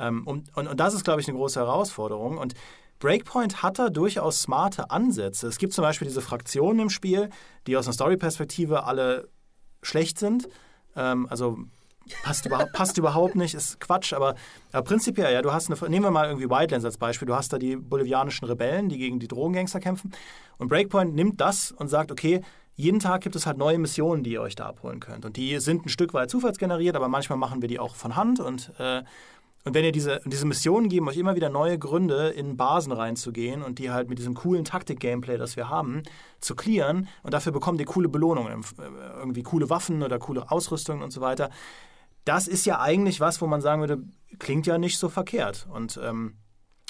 ähm, 0.00 0.26
und, 0.26 0.56
und, 0.56 0.66
und 0.66 0.80
das 0.80 0.94
ist, 0.94 1.04
glaube 1.04 1.20
ich, 1.20 1.28
eine 1.28 1.37
große 1.37 1.61
Herausforderung. 1.61 2.38
Und 2.38 2.54
Breakpoint 2.98 3.62
hat 3.62 3.78
da 3.78 3.90
durchaus 3.90 4.42
smarte 4.42 4.90
Ansätze. 4.90 5.46
Es 5.46 5.59
gibt 5.59 5.72
zum 5.72 5.83
Beispiel 5.83 6.09
diese 6.09 6.22
Fraktionen 6.22 6.80
im 6.80 6.90
Spiel, 6.90 7.28
die 7.66 7.76
aus 7.76 7.87
einer 7.87 7.94
Story-Perspektive 7.94 8.85
alle 8.85 9.28
schlecht 9.83 10.18
sind. 10.18 10.48
Ähm, 10.96 11.26
also 11.28 11.59
passt, 12.23 12.46
über, 12.46 12.66
passt 12.73 12.99
überhaupt 12.99 13.37
nicht, 13.37 13.55
ist 13.55 13.81
Quatsch, 13.81 14.12
aber, 14.12 14.35
aber, 14.73 14.83
prinzipiell, 14.83 15.33
ja, 15.33 15.42
du 15.42 15.53
hast 15.53 15.70
eine, 15.70 15.90
nehmen 15.90 16.05
wir 16.05 16.11
mal 16.11 16.27
irgendwie 16.27 16.49
Wildlands 16.49 16.85
als 16.85 16.99
Beispiel, 16.99 17.27
du 17.27 17.35
hast 17.35 17.53
da 17.53 17.59
die 17.59 17.77
bolivianischen 17.77 18.46
Rebellen, 18.46 18.88
die 18.88 18.99
gegen 18.99 19.18
die 19.18 19.29
Drogengangster 19.29 19.81
kämpfen. 19.81 20.12
Und 20.59 20.68
Breakpoint 20.68 21.14
nimmt 21.14 21.40
das 21.40 21.73
und 21.73 21.88
sagt, 21.88 22.11
okay, 22.12 22.42
jeden 22.77 23.01
Tag 23.01 23.23
gibt 23.23 23.37
es 23.37 23.46
halt 23.46 23.59
neue 23.59 23.79
Missionen, 23.79 24.23
die 24.23 24.33
ihr 24.33 24.40
euch 24.40 24.55
da 24.55 24.66
abholen 24.66 25.01
könnt. 25.01 25.25
Und 25.25 25.37
die 25.37 25.59
sind 25.61 25.85
ein 25.85 25.88
Stück 25.88 26.14
weit 26.14 26.31
zufallsgeneriert, 26.31 26.96
aber 26.96 27.09
manchmal 27.09 27.38
machen 27.38 27.61
wir 27.61 27.68
die 27.68 27.79
auch 27.79 27.94
von 27.94 28.16
Hand. 28.16 28.40
Und 28.40 28.73
äh, 28.79 29.03
und 29.64 29.75
wenn 29.75 29.85
ihr 29.85 29.92
diese, 29.92 30.20
diese 30.25 30.46
Missionen 30.46 30.88
geben 30.88 31.09
euch 31.09 31.18
immer 31.18 31.37
wieder 31.37 31.51
neue 31.51 31.79
Gründe, 31.79 32.29
in 32.29 32.57
Basen 32.57 32.92
reinzugehen 32.92 33.62
und 33.62 33.79
die 33.79 33.90
halt 33.90 34.09
mit 34.09 34.18
diesem 34.18 34.35
coolen 34.35 34.64
Taktik-Gameplay, 34.64 35.37
das 35.37 35.57
wir 35.57 35.68
haben, 35.68 36.03
zu 36.40 36.55
clearen. 36.55 37.09
Und 37.23 37.35
dafür 37.35 37.53
bekommt 37.53 37.79
ihr 37.79 37.87
coole 37.87 38.09
Belohnungen, 38.09 38.62
äh, 38.79 39.18
irgendwie 39.18 39.42
coole 39.42 39.68
Waffen 39.68 40.03
oder 40.03 40.18
coole 40.18 40.51
Ausrüstungen 40.51 41.03
und 41.03 41.11
so 41.11 41.20
weiter 41.20 41.51
das 42.24 42.48
ist 42.48 42.66
ja 42.66 42.80
eigentlich 42.80 43.20
was, 43.20 43.40
wo 43.40 43.46
man 43.46 43.61
sagen 43.61 43.80
würde, 43.80 44.02
klingt 44.38 44.66
ja 44.66 44.78
nicht 44.78 44.98
so 44.98 45.09
verkehrt. 45.09 45.66
Und 45.70 45.98
ähm, 46.02 46.37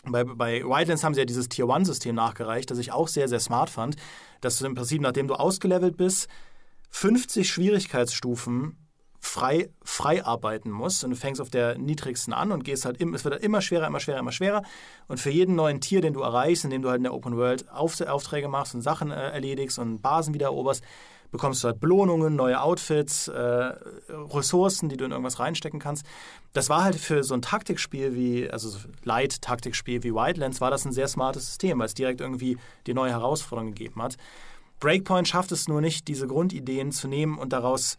bei, 0.04 0.24
bei 0.24 0.62
Wildlands 0.62 1.04
haben 1.04 1.14
sie 1.14 1.20
ja 1.20 1.26
dieses 1.26 1.48
Tier-1-System 1.48 2.14
nachgereicht, 2.14 2.70
das 2.70 2.78
ich 2.78 2.92
auch 2.92 3.08
sehr, 3.08 3.28
sehr 3.28 3.40
smart 3.40 3.70
fand, 3.70 3.96
dass 4.40 4.58
du 4.58 4.66
im 4.66 4.74
Prinzip, 4.74 5.00
nachdem 5.02 5.28
du 5.28 5.34
ausgelevelt 5.34 5.96
bist, 5.96 6.28
50 6.90 7.48
Schwierigkeitsstufen 7.48 8.76
frei, 9.20 9.68
frei 9.84 10.24
arbeiten 10.24 10.70
musst. 10.70 11.04
Und 11.04 11.10
du 11.10 11.16
fängst 11.16 11.40
auf 11.40 11.50
der 11.50 11.78
niedrigsten 11.78 12.32
an 12.32 12.50
und 12.50 12.64
gehst 12.64 12.84
halt, 12.84 13.00
im, 13.00 13.14
es 13.14 13.24
wird 13.24 13.34
halt 13.34 13.44
immer 13.44 13.60
schwerer, 13.60 13.86
immer 13.86 14.00
schwerer, 14.00 14.18
immer 14.18 14.32
schwerer. 14.32 14.62
Und 15.06 15.20
für 15.20 15.30
jeden 15.30 15.54
neuen 15.54 15.80
Tier, 15.80 16.00
den 16.00 16.14
du 16.14 16.20
erreichst, 16.20 16.64
indem 16.64 16.82
du 16.82 16.88
halt 16.88 16.98
in 16.98 17.04
der 17.04 17.14
Open 17.14 17.36
World 17.36 17.70
Aufträge 17.70 18.48
machst 18.48 18.74
und 18.74 18.82
Sachen 18.82 19.10
äh, 19.10 19.30
erledigst 19.30 19.78
und 19.78 20.00
Basen 20.00 20.34
wieder 20.34 20.46
eroberst, 20.46 20.82
bekommst 21.30 21.62
du 21.62 21.68
halt 21.68 21.80
Belohnungen, 21.80 22.36
neue 22.36 22.60
Outfits, 22.60 23.28
äh, 23.28 23.72
Ressourcen, 24.08 24.88
die 24.88 24.96
du 24.96 25.04
in 25.04 25.10
irgendwas 25.12 25.38
reinstecken 25.38 25.80
kannst. 25.80 26.04
Das 26.52 26.68
war 26.68 26.82
halt 26.82 26.96
für 26.96 27.22
so 27.22 27.34
ein 27.34 27.42
Taktikspiel 27.42 28.14
wie, 28.14 28.50
also 28.50 28.76
Light-Taktikspiel 29.04 30.02
wie 30.02 30.14
Wildlands, 30.14 30.60
war 30.60 30.70
das 30.70 30.84
ein 30.84 30.92
sehr 30.92 31.08
smartes 31.08 31.46
System, 31.46 31.78
weil 31.78 31.86
es 31.86 31.94
direkt 31.94 32.20
irgendwie 32.20 32.58
die 32.86 32.94
neue 32.94 33.10
Herausforderung 33.10 33.72
gegeben 33.72 34.02
hat. 34.02 34.16
Breakpoint 34.80 35.28
schafft 35.28 35.52
es 35.52 35.68
nur 35.68 35.80
nicht, 35.80 36.08
diese 36.08 36.26
Grundideen 36.26 36.90
zu 36.90 37.06
nehmen 37.06 37.38
und 37.38 37.52
daraus 37.52 37.98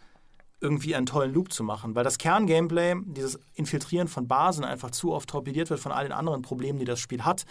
irgendwie 0.59 0.95
einen 0.95 1.07
tollen 1.07 1.33
Loop 1.33 1.51
zu 1.51 1.63
machen, 1.63 1.95
weil 1.95 2.03
das 2.03 2.17
Kerngameplay, 2.17 2.95
dieses 3.05 3.39
Infiltrieren 3.55 4.07
von 4.07 4.27
Basen 4.27 4.63
einfach 4.63 4.91
zu 4.91 5.11
oft 5.11 5.29
torpediert 5.29 5.69
wird 5.69 5.79
von 5.79 5.91
all 5.91 6.03
den 6.03 6.13
anderen 6.13 6.43
Problemen, 6.43 6.79
die 6.79 6.85
das 6.85 6.99
Spiel 6.99 7.23
hat 7.25 7.45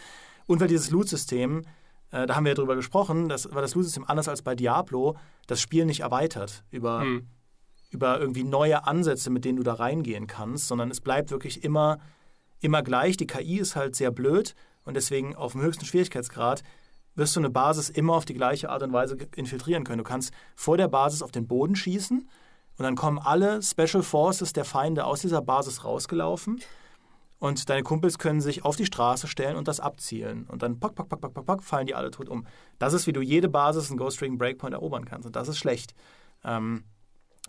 und 0.46 0.60
weil 0.60 0.68
dieses 0.68 0.90
Loot-System 0.90 1.62
äh, 2.10 2.26
da 2.26 2.34
haben 2.34 2.44
wir 2.44 2.50
ja 2.50 2.56
drüber 2.56 2.76
gesprochen, 2.76 3.28
dass, 3.28 3.52
weil 3.52 3.62
das 3.62 3.74
Loot-System 3.74 4.04
anders 4.06 4.28
als 4.28 4.42
bei 4.42 4.54
Diablo 4.54 5.16
das 5.46 5.60
Spiel 5.60 5.84
nicht 5.84 6.00
erweitert 6.00 6.64
über, 6.70 7.00
hm. 7.02 7.26
über 7.90 8.20
irgendwie 8.20 8.44
neue 8.44 8.86
Ansätze, 8.86 9.30
mit 9.30 9.44
denen 9.44 9.56
du 9.56 9.62
da 9.62 9.74
reingehen 9.74 10.26
kannst, 10.26 10.68
sondern 10.68 10.90
es 10.90 11.00
bleibt 11.00 11.30
wirklich 11.30 11.64
immer, 11.64 11.98
immer 12.60 12.82
gleich. 12.82 13.16
Die 13.16 13.26
KI 13.26 13.58
ist 13.58 13.76
halt 13.76 13.96
sehr 13.96 14.10
blöd 14.10 14.54
und 14.84 14.94
deswegen 14.94 15.36
auf 15.36 15.52
dem 15.52 15.62
höchsten 15.62 15.84
Schwierigkeitsgrad 15.84 16.62
wirst 17.14 17.36
du 17.36 17.40
eine 17.40 17.50
Basis 17.50 17.90
immer 17.90 18.14
auf 18.14 18.24
die 18.24 18.34
gleiche 18.34 18.70
Art 18.70 18.82
und 18.82 18.92
Weise 18.92 19.16
infiltrieren 19.36 19.84
können. 19.84 19.98
Du 19.98 20.04
kannst 20.04 20.32
vor 20.54 20.76
der 20.76 20.88
Basis 20.88 21.22
auf 21.22 21.32
den 21.32 21.46
Boden 21.46 21.76
schießen 21.76 22.28
und 22.78 22.82
dann 22.82 22.96
kommen 22.96 23.18
alle 23.18 23.62
Special 23.62 24.02
Forces 24.02 24.52
der 24.52 24.64
Feinde 24.64 25.04
aus 25.04 25.20
dieser 25.20 25.42
Basis 25.42 25.84
rausgelaufen 25.84 26.60
und 27.40 27.70
deine 27.70 27.82
Kumpels 27.82 28.18
können 28.18 28.42
sich 28.42 28.64
auf 28.66 28.76
die 28.76 28.84
Straße 28.84 29.26
stellen 29.26 29.56
und 29.56 29.66
das 29.66 29.80
abzielen. 29.80 30.44
Und 30.44 30.62
dann 30.62 30.78
pack, 30.78 30.94
pack, 30.94 31.08
pack, 31.08 31.20
pack, 31.22 31.34
pack, 31.34 31.46
pack, 31.46 31.62
fallen 31.62 31.86
die 31.86 31.94
alle 31.94 32.10
tot 32.10 32.28
um. 32.28 32.46
Das 32.78 32.92
ist, 32.92 33.06
wie 33.06 33.14
du 33.14 33.22
jede 33.22 33.48
Basis 33.48 33.90
in 33.90 33.96
Ghost 33.96 34.20
Recon 34.20 34.36
Breakpoint 34.36 34.74
erobern 34.74 35.06
kannst. 35.06 35.26
Und 35.26 35.36
das 35.36 35.48
ist 35.48 35.56
schlecht. 35.56 35.94
Ähm, 36.44 36.84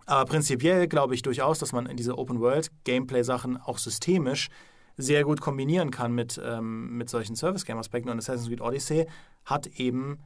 aber 0.05 0.23
prinzipiell 0.25 0.87
glaube 0.87 1.13
ich 1.13 1.23
durchaus, 1.23 1.59
dass 1.59 1.73
man 1.73 1.87
in 1.87 1.97
diese 1.97 2.17
Open-World-Gameplay-Sachen 2.17 3.57
auch 3.57 3.77
systemisch 3.77 4.49
sehr 4.95 5.25
gut 5.25 5.41
kombinieren 5.41 5.91
kann 5.91 6.13
mit, 6.13 6.41
ähm, 6.43 6.97
mit 6.97 7.09
solchen 7.09 7.35
Service-Game-Aspekten. 7.35 8.09
Und 8.09 8.17
Assassin's 8.17 8.47
Creed 8.47 8.61
Odyssey 8.61 9.07
hat 9.43 9.67
eben 9.67 10.19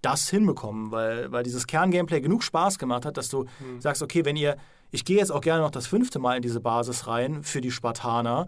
das 0.00 0.30
hinbekommen, 0.30 0.90
weil, 0.90 1.30
weil 1.30 1.42
dieses 1.42 1.66
Kern-Gameplay 1.66 2.22
genug 2.22 2.42
Spaß 2.42 2.78
gemacht 2.78 3.04
hat, 3.04 3.18
dass 3.18 3.28
du 3.28 3.44
mhm. 3.44 3.78
sagst, 3.80 4.02
okay, 4.02 4.24
wenn 4.24 4.36
ihr, 4.36 4.56
ich 4.90 5.04
gehe 5.04 5.18
jetzt 5.18 5.30
auch 5.30 5.42
gerne 5.42 5.62
noch 5.62 5.70
das 5.70 5.86
fünfte 5.86 6.18
Mal 6.18 6.36
in 6.36 6.42
diese 6.42 6.60
Basis 6.60 7.06
rein 7.06 7.42
für 7.42 7.60
die 7.60 7.70
Spartaner, 7.70 8.46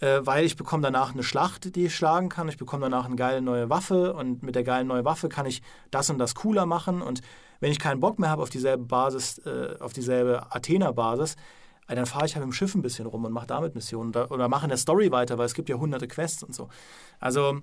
äh, 0.00 0.20
weil 0.22 0.44
ich 0.44 0.56
bekomme 0.56 0.82
danach 0.82 1.12
eine 1.12 1.22
Schlacht, 1.22 1.76
die 1.76 1.86
ich 1.86 1.94
schlagen 1.94 2.28
kann. 2.28 2.48
Ich 2.48 2.56
bekomme 2.56 2.82
danach 2.82 3.06
eine 3.06 3.16
geile 3.16 3.42
neue 3.42 3.70
Waffe 3.70 4.14
und 4.14 4.42
mit 4.42 4.54
der 4.54 4.64
geilen 4.64 4.86
neuen 4.86 5.04
Waffe 5.04 5.28
kann 5.28 5.46
ich 5.46 5.62
das 5.90 6.10
und 6.10 6.18
das 6.18 6.34
cooler 6.34 6.66
machen. 6.66 7.02
Und 7.02 7.20
wenn 7.60 7.70
ich 7.70 7.78
keinen 7.78 8.00
Bock 8.00 8.18
mehr 8.18 8.30
habe 8.30 8.42
auf 8.42 8.50
dieselbe 8.50 8.84
Basis, 8.84 9.38
äh, 9.38 9.76
auf 9.80 9.92
dieselbe 9.92 10.52
Athena-Basis, 10.52 11.36
äh, 11.88 11.94
dann 11.94 12.06
fahre 12.06 12.26
ich 12.26 12.34
halt 12.34 12.44
dem 12.44 12.52
Schiff 12.52 12.74
ein 12.74 12.82
bisschen 12.82 13.06
rum 13.06 13.24
und 13.24 13.32
mache 13.32 13.46
damit 13.46 13.74
Missionen 13.74 14.10
oder, 14.10 14.30
oder 14.30 14.48
mache 14.48 14.66
in 14.66 14.70
der 14.70 14.78
Story 14.78 15.10
weiter, 15.12 15.38
weil 15.38 15.46
es 15.46 15.54
gibt 15.54 15.68
ja 15.68 15.76
hunderte 15.76 16.08
Quests 16.08 16.42
und 16.42 16.54
so. 16.54 16.68
Also 17.20 17.60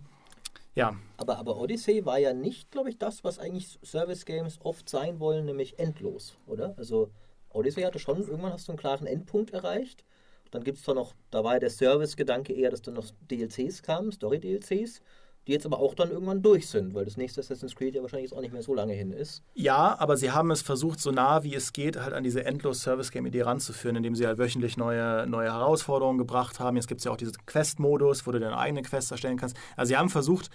ja. 0.75 0.95
Aber, 1.17 1.37
aber 1.37 1.57
Odyssey 1.57 2.05
war 2.05 2.19
ja 2.19 2.33
nicht, 2.33 2.71
glaube 2.71 2.89
ich, 2.89 2.97
das, 2.97 3.23
was 3.23 3.39
eigentlich 3.39 3.79
Service 3.83 4.25
Games 4.25 4.59
oft 4.61 4.87
sein 4.87 5.19
wollen, 5.19 5.45
nämlich 5.45 5.79
endlos, 5.79 6.37
oder? 6.45 6.73
Also 6.77 7.11
Odyssey 7.49 7.83
hatte 7.83 7.99
schon, 7.99 8.21
irgendwann 8.21 8.53
hast 8.53 8.67
du 8.67 8.71
einen 8.71 8.79
klaren 8.79 9.07
Endpunkt 9.07 9.51
erreicht 9.51 10.05
dann 10.51 10.63
gibt 10.63 10.77
es 10.77 10.83
zwar 10.83 10.95
noch, 10.95 11.13
da 11.31 11.43
war 11.43 11.53
ja 11.53 11.59
der 11.59 11.69
Service-Gedanke 11.69 12.53
eher, 12.53 12.71
dass 12.71 12.81
dann 12.81 12.95
noch 12.95 13.05
DLCs 13.29 13.83
kamen, 13.83 14.11
Story-DLCs, 14.11 15.01
die 15.47 15.53
jetzt 15.53 15.65
aber 15.65 15.79
auch 15.79 15.95
dann 15.95 16.11
irgendwann 16.11 16.41
durch 16.41 16.67
sind, 16.67 16.93
weil 16.93 17.05
das 17.05 17.17
nächste 17.17 17.41
Assassin's 17.41 17.75
Creed 17.75 17.95
ja 17.95 18.01
wahrscheinlich 18.01 18.33
auch 18.33 18.41
nicht 18.41 18.53
mehr 18.53 18.61
so 18.61 18.73
lange 18.73 18.93
hin 18.93 19.11
ist. 19.11 19.41
Ja, 19.55 19.95
aber 19.99 20.17
sie 20.17 20.31
haben 20.31 20.51
es 20.51 20.61
versucht, 20.61 20.99
so 20.99 21.11
nah 21.11 21.43
wie 21.43 21.55
es 21.55 21.73
geht, 21.73 21.99
halt 21.99 22.13
an 22.13 22.23
diese 22.23 22.45
endlos 22.45 22.81
Service-Game-Idee 22.81 23.43
ranzuführen, 23.43 23.95
indem 23.95 24.15
sie 24.15 24.27
halt 24.27 24.37
wöchentlich 24.37 24.77
neue, 24.77 25.25
neue 25.27 25.51
Herausforderungen 25.51 26.17
gebracht 26.17 26.59
haben. 26.59 26.75
Jetzt 26.75 26.87
gibt 26.87 26.99
es 26.99 27.05
ja 27.05 27.11
auch 27.11 27.17
diesen 27.17 27.33
Quest-Modus, 27.45 28.27
wo 28.27 28.31
du 28.31 28.39
deine 28.39 28.57
eigene 28.57 28.83
Quest 28.83 29.11
erstellen 29.11 29.37
kannst. 29.37 29.57
Also 29.75 29.89
sie 29.89 29.97
haben 29.97 30.09
versucht, 30.09 30.49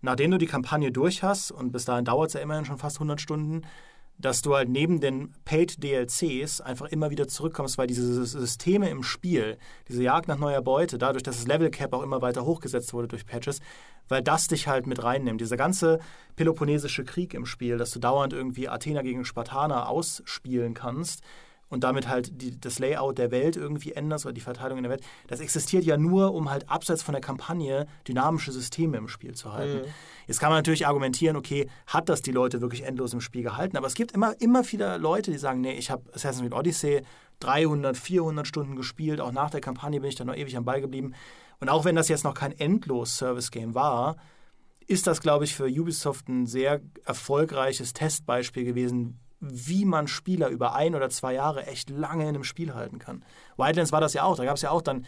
nachdem 0.00 0.30
du 0.30 0.38
die 0.38 0.46
Kampagne 0.46 0.92
durch 0.92 1.22
hast, 1.22 1.50
und 1.50 1.72
bis 1.72 1.84
dahin 1.84 2.04
dauert 2.04 2.28
es 2.28 2.34
ja 2.34 2.40
immerhin 2.40 2.64
schon 2.64 2.78
fast 2.78 2.96
100 2.96 3.20
Stunden, 3.20 3.62
dass 4.18 4.42
du 4.42 4.54
halt 4.54 4.68
neben 4.68 5.00
den 5.00 5.32
Paid 5.44 5.82
DLCs 5.82 6.60
einfach 6.60 6.86
immer 6.86 7.10
wieder 7.10 7.28
zurückkommst, 7.28 7.78
weil 7.78 7.86
diese 7.86 8.26
Systeme 8.26 8.90
im 8.90 9.02
Spiel, 9.02 9.58
diese 9.88 10.02
Jagd 10.02 10.28
nach 10.28 10.38
neuer 10.38 10.60
Beute, 10.60 10.98
dadurch, 10.98 11.22
dass 11.22 11.36
das 11.36 11.46
Level 11.46 11.70
Cap 11.70 11.92
auch 11.94 12.02
immer 12.02 12.20
weiter 12.20 12.44
hochgesetzt 12.44 12.92
wurde 12.92 13.08
durch 13.08 13.26
Patches, 13.26 13.60
weil 14.08 14.22
das 14.22 14.48
dich 14.48 14.66
halt 14.66 14.86
mit 14.86 15.02
reinnimmt. 15.02 15.40
Dieser 15.40 15.56
ganze 15.56 16.00
Peloponnesische 16.34 17.04
Krieg 17.04 17.34
im 17.34 17.46
Spiel, 17.46 17.78
dass 17.78 17.92
du 17.92 18.00
dauernd 18.00 18.32
irgendwie 18.32 18.68
Athena 18.68 19.02
gegen 19.02 19.24
Spartaner 19.24 19.88
ausspielen 19.88 20.74
kannst, 20.74 21.22
und 21.68 21.84
damit 21.84 22.08
halt 22.08 22.42
die, 22.42 22.58
das 22.60 22.78
Layout 22.78 23.18
der 23.18 23.30
Welt 23.30 23.56
irgendwie 23.56 23.92
änderst 23.92 24.26
oder 24.26 24.32
die 24.32 24.40
Verteilung 24.40 24.78
in 24.78 24.84
der 24.84 24.90
Welt, 24.90 25.04
das 25.28 25.40
existiert 25.40 25.84
ja 25.84 25.96
nur, 25.96 26.34
um 26.34 26.50
halt 26.50 26.68
abseits 26.68 27.02
von 27.02 27.12
der 27.12 27.20
Kampagne 27.20 27.86
dynamische 28.06 28.52
Systeme 28.52 28.96
im 28.96 29.08
Spiel 29.08 29.34
zu 29.34 29.52
halten. 29.52 29.86
Mhm. 29.86 29.92
Jetzt 30.26 30.40
kann 30.40 30.50
man 30.50 30.58
natürlich 30.58 30.86
argumentieren, 30.86 31.36
okay, 31.36 31.68
hat 31.86 32.08
das 32.08 32.20
die 32.22 32.32
Leute 32.32 32.60
wirklich 32.60 32.84
endlos 32.84 33.12
im 33.12 33.20
Spiel 33.20 33.42
gehalten? 33.42 33.76
Aber 33.76 33.86
es 33.86 33.94
gibt 33.94 34.12
immer, 34.12 34.34
immer 34.40 34.64
viele 34.64 34.98
Leute, 34.98 35.30
die 35.30 35.38
sagen, 35.38 35.60
nee, 35.60 35.74
ich 35.74 35.90
habe 35.90 36.02
Assassin's 36.12 36.48
Creed 36.48 36.54
Odyssey 36.58 37.02
300, 37.40 37.96
400 37.96 38.46
Stunden 38.46 38.76
gespielt, 38.76 39.20
auch 39.20 39.32
nach 39.32 39.50
der 39.50 39.60
Kampagne 39.60 40.00
bin 40.00 40.08
ich 40.08 40.16
da 40.16 40.24
noch 40.24 40.36
ewig 40.36 40.56
am 40.56 40.64
Ball 40.64 40.80
geblieben. 40.80 41.14
Und 41.60 41.68
auch 41.68 41.84
wenn 41.84 41.96
das 41.96 42.08
jetzt 42.08 42.24
noch 42.24 42.34
kein 42.34 42.52
Endlos-Service-Game 42.52 43.74
war, 43.74 44.16
ist 44.86 45.06
das, 45.06 45.20
glaube 45.20 45.44
ich, 45.44 45.54
für 45.54 45.66
Ubisoft 45.66 46.28
ein 46.28 46.46
sehr 46.46 46.80
erfolgreiches 47.04 47.92
Testbeispiel 47.92 48.64
gewesen, 48.64 49.20
wie 49.40 49.84
man 49.84 50.08
Spieler 50.08 50.48
über 50.48 50.74
ein 50.74 50.94
oder 50.94 51.10
zwei 51.10 51.34
Jahre 51.34 51.66
echt 51.66 51.90
lange 51.90 52.24
in 52.24 52.30
einem 52.30 52.44
Spiel 52.44 52.74
halten 52.74 52.98
kann. 52.98 53.24
Wildlands 53.56 53.92
war 53.92 54.00
das 54.00 54.14
ja 54.14 54.24
auch. 54.24 54.36
Da 54.36 54.44
gab 54.44 54.56
es 54.56 54.62
ja 54.62 54.70
auch 54.70 54.82
dann 54.82 55.06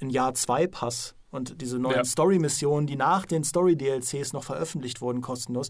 ein 0.00 0.10
Jahr 0.10 0.34
zwei 0.34 0.66
Pass 0.66 1.14
und 1.30 1.60
diese 1.60 1.78
neuen 1.78 1.96
ja. 1.96 2.04
Story-Missionen, 2.04 2.86
die 2.86 2.96
nach 2.96 3.26
den 3.26 3.44
Story-DLCs 3.44 4.32
noch 4.32 4.44
veröffentlicht 4.44 5.00
wurden, 5.00 5.20
kostenlos 5.20 5.68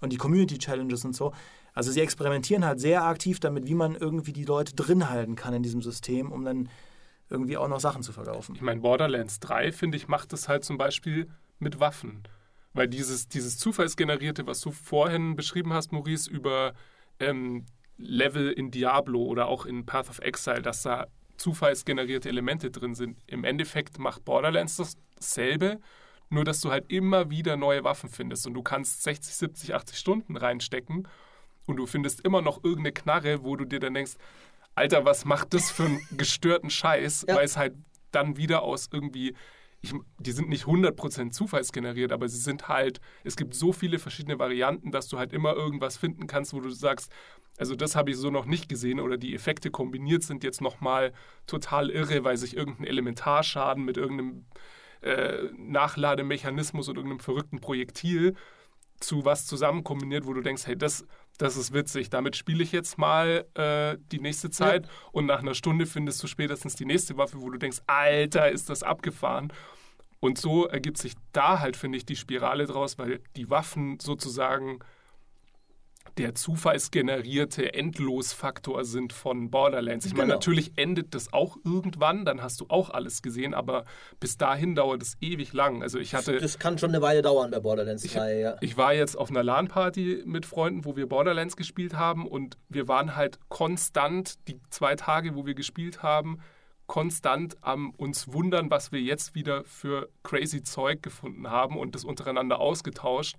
und 0.00 0.12
die 0.12 0.16
Community-Challenges 0.18 1.04
und 1.04 1.14
so. 1.14 1.32
Also 1.72 1.90
sie 1.92 2.00
experimentieren 2.00 2.64
halt 2.64 2.80
sehr 2.80 3.04
aktiv 3.04 3.40
damit, 3.40 3.66
wie 3.66 3.74
man 3.74 3.94
irgendwie 3.94 4.32
die 4.32 4.44
Leute 4.44 4.74
drin 4.74 5.08
halten 5.08 5.36
kann 5.36 5.54
in 5.54 5.62
diesem 5.62 5.82
System, 5.82 6.32
um 6.32 6.44
dann 6.44 6.68
irgendwie 7.28 7.56
auch 7.56 7.68
noch 7.68 7.80
Sachen 7.80 8.02
zu 8.02 8.12
verkaufen. 8.12 8.54
Ich 8.54 8.62
meine, 8.62 8.80
Borderlands 8.80 9.40
3, 9.40 9.72
finde 9.72 9.96
ich, 9.96 10.08
macht 10.08 10.32
das 10.32 10.48
halt 10.48 10.64
zum 10.64 10.78
Beispiel 10.78 11.28
mit 11.58 11.80
Waffen. 11.80 12.22
Weil 12.72 12.88
dieses, 12.88 13.28
dieses 13.28 13.58
Zufallsgenerierte, 13.58 14.46
was 14.46 14.60
du 14.60 14.70
vorhin 14.70 15.34
beschrieben 15.34 15.72
hast, 15.72 15.92
Maurice, 15.92 16.30
über 16.30 16.74
ähm, 17.20 17.66
Level 17.98 18.50
in 18.50 18.70
Diablo 18.70 19.22
oder 19.22 19.48
auch 19.48 19.66
in 19.66 19.86
Path 19.86 20.10
of 20.10 20.18
Exile, 20.18 20.62
dass 20.62 20.82
da 20.82 21.06
zufallsgenerierte 21.36 22.28
Elemente 22.28 22.70
drin 22.70 22.94
sind. 22.94 23.18
Im 23.26 23.44
Endeffekt 23.44 23.98
macht 23.98 24.24
Borderlands 24.24 24.76
dasselbe, 24.76 25.80
nur 26.28 26.44
dass 26.44 26.60
du 26.60 26.70
halt 26.70 26.90
immer 26.90 27.30
wieder 27.30 27.56
neue 27.56 27.84
Waffen 27.84 28.08
findest 28.08 28.46
und 28.46 28.54
du 28.54 28.62
kannst 28.62 29.02
60, 29.02 29.34
70, 29.34 29.74
80 29.74 29.98
Stunden 29.98 30.36
reinstecken 30.36 31.08
und 31.66 31.76
du 31.76 31.86
findest 31.86 32.20
immer 32.22 32.42
noch 32.42 32.64
irgendeine 32.64 32.92
Knarre, 32.92 33.44
wo 33.44 33.56
du 33.56 33.64
dir 33.64 33.80
dann 33.80 33.94
denkst, 33.94 34.14
Alter, 34.74 35.04
was 35.04 35.24
macht 35.24 35.54
das 35.54 35.70
für 35.70 35.84
einen 35.84 36.06
gestörten 36.12 36.70
Scheiß, 36.70 37.26
ja. 37.28 37.36
weil 37.36 37.44
es 37.44 37.56
halt 37.56 37.74
dann 38.12 38.36
wieder 38.36 38.62
aus 38.62 38.88
irgendwie 38.92 39.34
ich, 39.86 39.94
die 40.18 40.32
sind 40.32 40.48
nicht 40.48 40.64
100% 40.64 41.30
zufallsgeneriert, 41.30 42.12
aber 42.12 42.28
sie 42.28 42.38
sind 42.38 42.68
halt, 42.68 43.00
es 43.24 43.36
gibt 43.36 43.54
so 43.54 43.72
viele 43.72 43.98
verschiedene 43.98 44.38
Varianten, 44.38 44.90
dass 44.90 45.08
du 45.08 45.18
halt 45.18 45.32
immer 45.32 45.54
irgendwas 45.54 45.96
finden 45.96 46.26
kannst, 46.26 46.52
wo 46.52 46.60
du 46.60 46.70
sagst, 46.70 47.10
also 47.58 47.74
das 47.74 47.96
habe 47.96 48.10
ich 48.10 48.16
so 48.16 48.30
noch 48.30 48.44
nicht 48.44 48.68
gesehen 48.68 49.00
oder 49.00 49.16
die 49.16 49.34
Effekte 49.34 49.70
kombiniert 49.70 50.22
sind 50.22 50.44
jetzt 50.44 50.60
nochmal 50.60 51.12
total 51.46 51.90
irre, 51.90 52.24
weil 52.24 52.36
sich 52.36 52.56
irgendein 52.56 52.84
Elementarschaden 52.84 53.84
mit 53.84 53.96
irgendeinem 53.96 54.44
äh, 55.02 55.44
Nachlademechanismus 55.56 56.88
oder 56.88 56.98
irgendeinem 56.98 57.20
verrückten 57.20 57.60
Projektil 57.60 58.34
zu 59.00 59.24
was 59.24 59.46
zusammen 59.46 59.84
kombiniert, 59.84 60.26
wo 60.26 60.32
du 60.32 60.40
denkst, 60.40 60.66
hey, 60.66 60.76
das, 60.76 61.06
das 61.38 61.56
ist 61.56 61.72
witzig, 61.72 62.10
damit 62.10 62.36
spiele 62.36 62.62
ich 62.62 62.72
jetzt 62.72 62.98
mal 62.98 63.46
äh, 63.54 63.98
die 64.10 64.20
nächste 64.20 64.50
Zeit 64.50 64.86
ja. 64.86 64.92
und 65.12 65.26
nach 65.26 65.40
einer 65.40 65.54
Stunde 65.54 65.86
findest 65.86 66.22
du 66.22 66.26
spätestens 66.26 66.76
die 66.76 66.86
nächste 66.86 67.16
Waffe, 67.16 67.40
wo 67.40 67.50
du 67.50 67.58
denkst, 67.58 67.78
Alter, 67.86 68.50
ist 68.50 68.70
das 68.70 68.82
abgefahren. 68.82 69.52
Und 70.26 70.38
so 70.38 70.66
ergibt 70.66 70.98
sich 70.98 71.14
da 71.30 71.60
halt, 71.60 71.76
finde 71.76 71.98
ich, 71.98 72.04
die 72.04 72.16
Spirale 72.16 72.66
draus, 72.66 72.98
weil 72.98 73.20
die 73.36 73.48
Waffen 73.48 74.00
sozusagen 74.00 74.80
der 76.16 76.34
zufallsgenerierte 76.34 77.74
Endlosfaktor 77.74 78.84
sind 78.84 79.12
von 79.12 79.50
Borderlands. 79.50 80.04
Ich 80.04 80.12
genau. 80.12 80.22
meine, 80.22 80.32
natürlich 80.32 80.72
endet 80.76 81.14
das 81.14 81.32
auch 81.32 81.58
irgendwann, 81.64 82.24
dann 82.24 82.42
hast 82.42 82.60
du 82.60 82.66
auch 82.68 82.90
alles 82.90 83.22
gesehen, 83.22 83.54
aber 83.54 83.84
bis 84.18 84.36
dahin 84.36 84.74
dauert 84.74 85.00
es 85.02 85.16
ewig 85.20 85.52
lang. 85.52 85.82
Also 85.82 86.00
ich 86.00 86.14
hatte. 86.14 86.38
Das 86.38 86.58
kann 86.58 86.76
schon 86.76 86.88
eine 86.88 87.02
Weile 87.02 87.22
dauern 87.22 87.52
bei 87.52 87.60
Borderlands 87.60 88.02
3, 88.02 88.34
ich, 88.34 88.42
ja. 88.42 88.56
Ich 88.62 88.76
war 88.76 88.94
jetzt 88.94 89.16
auf 89.16 89.30
einer 89.30 89.44
LAN-Party 89.44 90.22
mit 90.24 90.44
Freunden, 90.44 90.84
wo 90.84 90.96
wir 90.96 91.06
Borderlands 91.06 91.56
gespielt 91.56 91.94
haben 91.94 92.26
und 92.26 92.58
wir 92.68 92.88
waren 92.88 93.14
halt 93.14 93.38
konstant 93.48 94.48
die 94.48 94.60
zwei 94.70 94.96
Tage, 94.96 95.36
wo 95.36 95.46
wir 95.46 95.54
gespielt 95.54 96.02
haben, 96.02 96.40
konstant 96.86 97.56
am 97.62 97.90
uns 97.90 98.32
wundern, 98.32 98.70
was 98.70 98.92
wir 98.92 99.00
jetzt 99.00 99.34
wieder 99.34 99.64
für 99.64 100.08
crazy 100.22 100.62
Zeug 100.62 101.02
gefunden 101.02 101.50
haben 101.50 101.76
und 101.76 101.94
das 101.94 102.04
untereinander 102.04 102.60
ausgetauscht. 102.60 103.36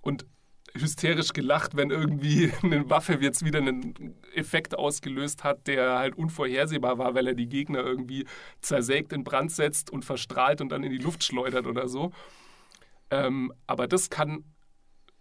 Und 0.00 0.26
hysterisch 0.74 1.32
gelacht, 1.32 1.76
wenn 1.76 1.90
irgendwie 1.90 2.52
eine 2.62 2.88
Waffe 2.88 3.14
jetzt 3.20 3.44
wieder 3.44 3.58
einen 3.58 4.14
Effekt 4.34 4.76
ausgelöst 4.76 5.44
hat, 5.44 5.66
der 5.66 5.98
halt 5.98 6.16
unvorhersehbar 6.16 6.98
war, 6.98 7.14
weil 7.14 7.26
er 7.26 7.34
die 7.34 7.48
Gegner 7.48 7.80
irgendwie 7.80 8.26
zersägt, 8.60 9.12
in 9.12 9.24
Brand 9.24 9.52
setzt 9.52 9.90
und 9.90 10.04
verstrahlt 10.04 10.60
und 10.60 10.70
dann 10.70 10.82
in 10.82 10.90
die 10.90 10.98
Luft 10.98 11.24
schleudert 11.24 11.66
oder 11.66 11.88
so. 11.88 12.12
Ähm, 13.10 13.52
aber 13.66 13.86
das 13.86 14.10
kann 14.10 14.44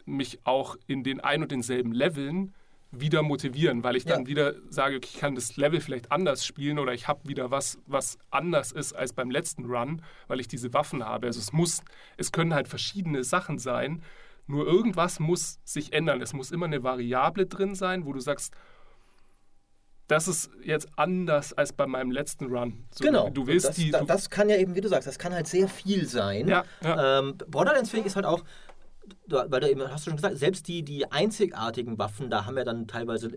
mich 0.05 0.39
auch 0.45 0.75
in 0.87 1.03
den 1.03 1.19
ein 1.19 1.41
und 1.41 1.51
denselben 1.51 1.91
Leveln 1.91 2.53
wieder 2.91 3.23
motivieren, 3.23 3.83
weil 3.83 3.95
ich 3.95 4.05
dann 4.05 4.21
ja. 4.21 4.27
wieder 4.27 4.55
sage, 4.69 4.97
okay, 4.97 5.09
ich 5.13 5.19
kann 5.19 5.35
das 5.35 5.55
Level 5.55 5.79
vielleicht 5.79 6.11
anders 6.11 6.45
spielen 6.45 6.77
oder 6.77 6.93
ich 6.93 7.07
habe 7.07 7.27
wieder 7.27 7.49
was, 7.49 7.79
was 7.85 8.17
anders 8.29 8.71
ist 8.71 8.93
als 8.93 9.13
beim 9.13 9.31
letzten 9.31 9.65
Run, 9.65 10.01
weil 10.27 10.41
ich 10.41 10.47
diese 10.47 10.73
Waffen 10.73 11.05
habe. 11.05 11.27
Also 11.27 11.39
es 11.39 11.53
muss, 11.53 11.81
es 12.17 12.31
können 12.31 12.53
halt 12.53 12.67
verschiedene 12.67 13.23
Sachen 13.23 13.59
sein, 13.59 14.03
nur 14.47 14.67
irgendwas 14.67 15.19
muss 15.19 15.59
sich 15.63 15.93
ändern. 15.93 16.21
Es 16.21 16.33
muss 16.33 16.51
immer 16.51 16.65
eine 16.65 16.83
Variable 16.83 17.45
drin 17.45 17.75
sein, 17.75 18.05
wo 18.05 18.11
du 18.11 18.19
sagst, 18.19 18.53
das 20.07 20.27
ist 20.27 20.49
jetzt 20.61 20.89
anders 20.97 21.53
als 21.53 21.71
bei 21.71 21.87
meinem 21.87 22.11
letzten 22.11 22.47
Run. 22.47 22.85
So, 22.91 23.05
genau. 23.05 23.29
Du 23.29 23.47
willst 23.47 23.69
das, 23.69 23.75
die, 23.77 23.91
du 23.91 24.03
das 24.03 24.29
kann 24.29 24.49
ja 24.49 24.57
eben, 24.57 24.75
wie 24.75 24.81
du 24.81 24.89
sagst, 24.89 25.07
das 25.07 25.17
kann 25.17 25.33
halt 25.33 25.47
sehr 25.47 25.69
viel 25.69 26.05
sein. 26.05 26.49
Ja, 26.49 26.65
ja. 26.83 27.19
Ähm, 27.19 27.37
Borderlands 27.47 27.89
finde 27.89 28.01
ich 28.01 28.07
ist 28.07 28.17
halt 28.17 28.25
auch, 28.25 28.43
weil 29.27 29.59
du 29.59 29.69
eben, 29.69 29.81
hast 29.89 30.05
du 30.05 30.11
schon 30.11 30.17
gesagt, 30.17 30.37
selbst 30.37 30.67
die, 30.67 30.83
die 30.83 31.11
einzigartigen 31.11 31.97
Waffen, 31.97 32.29
da 32.29 32.45
haben 32.45 32.55
wir 32.55 32.65
dann 32.65 32.87
teilweise 32.87 33.31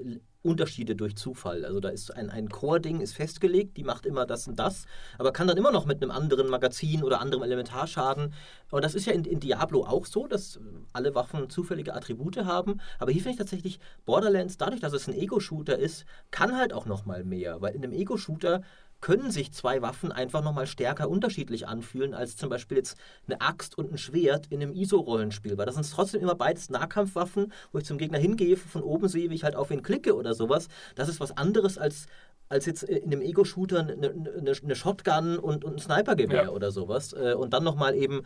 Unterschiede 0.45 0.95
durch 0.95 1.17
Zufall. 1.17 1.65
Also 1.65 1.81
da 1.81 1.89
ist 1.89 2.15
ein, 2.15 2.29
ein 2.29 2.51
Core-Ding 2.51 3.01
ist 3.01 3.15
festgelegt, 3.15 3.79
die 3.79 3.83
macht 3.83 4.05
immer 4.05 4.27
das 4.27 4.47
und 4.47 4.59
das, 4.59 4.85
aber 5.19 5.33
kann 5.33 5.47
dann 5.47 5.57
immer 5.57 5.73
noch 5.73 5.87
mit 5.87 6.03
einem 6.03 6.11
anderen 6.11 6.49
Magazin 6.49 7.03
oder 7.03 7.21
anderem 7.21 7.43
Elementarschaden. 7.43 8.35
Und 8.71 8.85
das 8.85 8.95
ist 8.95 9.07
ja 9.07 9.15
in, 9.15 9.25
in 9.25 9.41
Diablo 9.41 9.85
auch 9.85 10.05
so, 10.05 10.27
dass 10.27 10.61
alle 10.93 11.15
Waffen 11.15 11.49
zufällige 11.49 11.95
Attribute 11.95 12.37
haben. 12.45 12.81
Aber 12.99 13.11
hier 13.11 13.23
finde 13.23 13.33
ich 13.33 13.39
tatsächlich 13.39 13.81
Borderlands, 14.05 14.59
dadurch, 14.59 14.81
dass 14.81 14.93
es 14.93 15.09
ein 15.09 15.15
Ego-Shooter 15.15 15.79
ist, 15.79 16.05
kann 16.31 16.57
halt 16.57 16.75
auch 16.75 16.85
noch 16.85 17.07
mal 17.07 17.25
mehr. 17.25 17.63
Weil 17.63 17.75
in 17.75 17.83
einem 17.83 17.93
Ego-Shooter 17.95 18.63
können 19.05 19.31
sich 19.31 19.53
zwei 19.53 19.83
Waffen 19.83 20.13
einfach 20.13 20.43
nochmal 20.43 20.67
stärker 20.67 21.11
unterschiedlich 21.11 21.69
anfühlen 21.69 22.15
als 22.15 22.39
zum 22.39 22.49
Beispiel 22.49 22.79
jetzt 22.79 22.97
eine 23.27 23.39
Axt 23.43 23.77
und 23.77 23.93
ein 23.93 23.99
Schwert 23.99 24.47
in 24.49 24.63
einem 24.63 24.73
ISO-Rollenspiel. 24.73 25.59
Weil 25.59 25.67
das 25.67 25.75
sind 25.75 25.91
trotzdem 25.91 26.23
immer 26.23 26.35
beides 26.35 26.71
Nahkampfwaffen, 26.71 27.53
wo 27.71 27.79
ich 27.79 27.85
zum 27.85 27.99
Gegner 27.99 28.17
hingehe, 28.17 28.57
von 28.57 28.83
oben 28.83 29.09
sehe, 29.09 29.29
wie 29.29 29.35
ich 29.35 29.45
halt 29.45 29.57
auf 29.57 29.71
ihn 29.71 29.83
klicke 29.83 30.17
oder 30.17 30.33
sowas. 30.33 30.69
Das 30.95 31.11
ist 31.11 31.21
was 31.21 31.37
anderes 31.37 31.77
als 31.77 32.07
als 32.49 32.67
jetzt 32.67 32.83
in 32.83 33.11
dem 33.11 33.23
Ego-Shooter 33.23 33.81
eine, 33.81 33.93
eine, 33.93 34.53
eine, 34.63 34.75
Shotgun 34.77 35.39
und, 35.39 35.65
und 35.65 35.75
ein 35.75 35.79
Snipergewehr 35.79 36.45
ja. 36.45 36.49
oder 36.51 36.71
sowas. 36.71 37.13
Äh, 37.13 37.35
und 37.35 37.53
dann 37.53 37.65
nochmal 37.65 37.95
eben, 37.95 38.23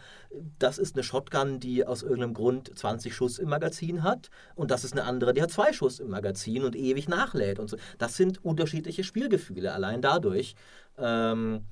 das 0.58 0.78
ist 0.78 0.96
eine 0.96 1.04
Shotgun, 1.04 1.60
die 1.60 1.86
aus 1.86 2.02
irgendeinem 2.02 2.34
Grund 2.34 2.76
20 2.76 3.14
Schuss 3.14 3.38
im 3.38 3.48
Magazin 3.48 4.02
hat 4.02 4.30
und 4.54 4.70
das 4.70 4.84
ist 4.84 4.92
eine 4.92 5.04
andere, 5.04 5.34
die 5.34 5.42
hat 5.42 5.50
zwei 5.50 5.72
Schuss 5.72 6.00
im 6.00 6.10
Magazin 6.10 6.64
und 6.64 6.74
ewig 6.74 7.08
nachlädt 7.08 7.58
und 7.58 7.70
so. 7.70 7.76
Das 7.98 8.16
sind 8.16 8.44
unterschiedliche 8.44 9.04
Spielgefühle, 9.04 9.72
allein 9.72 10.02
dadurch. 10.02 10.56
Ähm, 10.98 11.64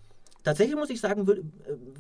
tatsächlich 0.45 0.77
muss 0.77 0.91
ich 0.91 1.01
sagen, 1.01 1.27
würde 1.27 1.43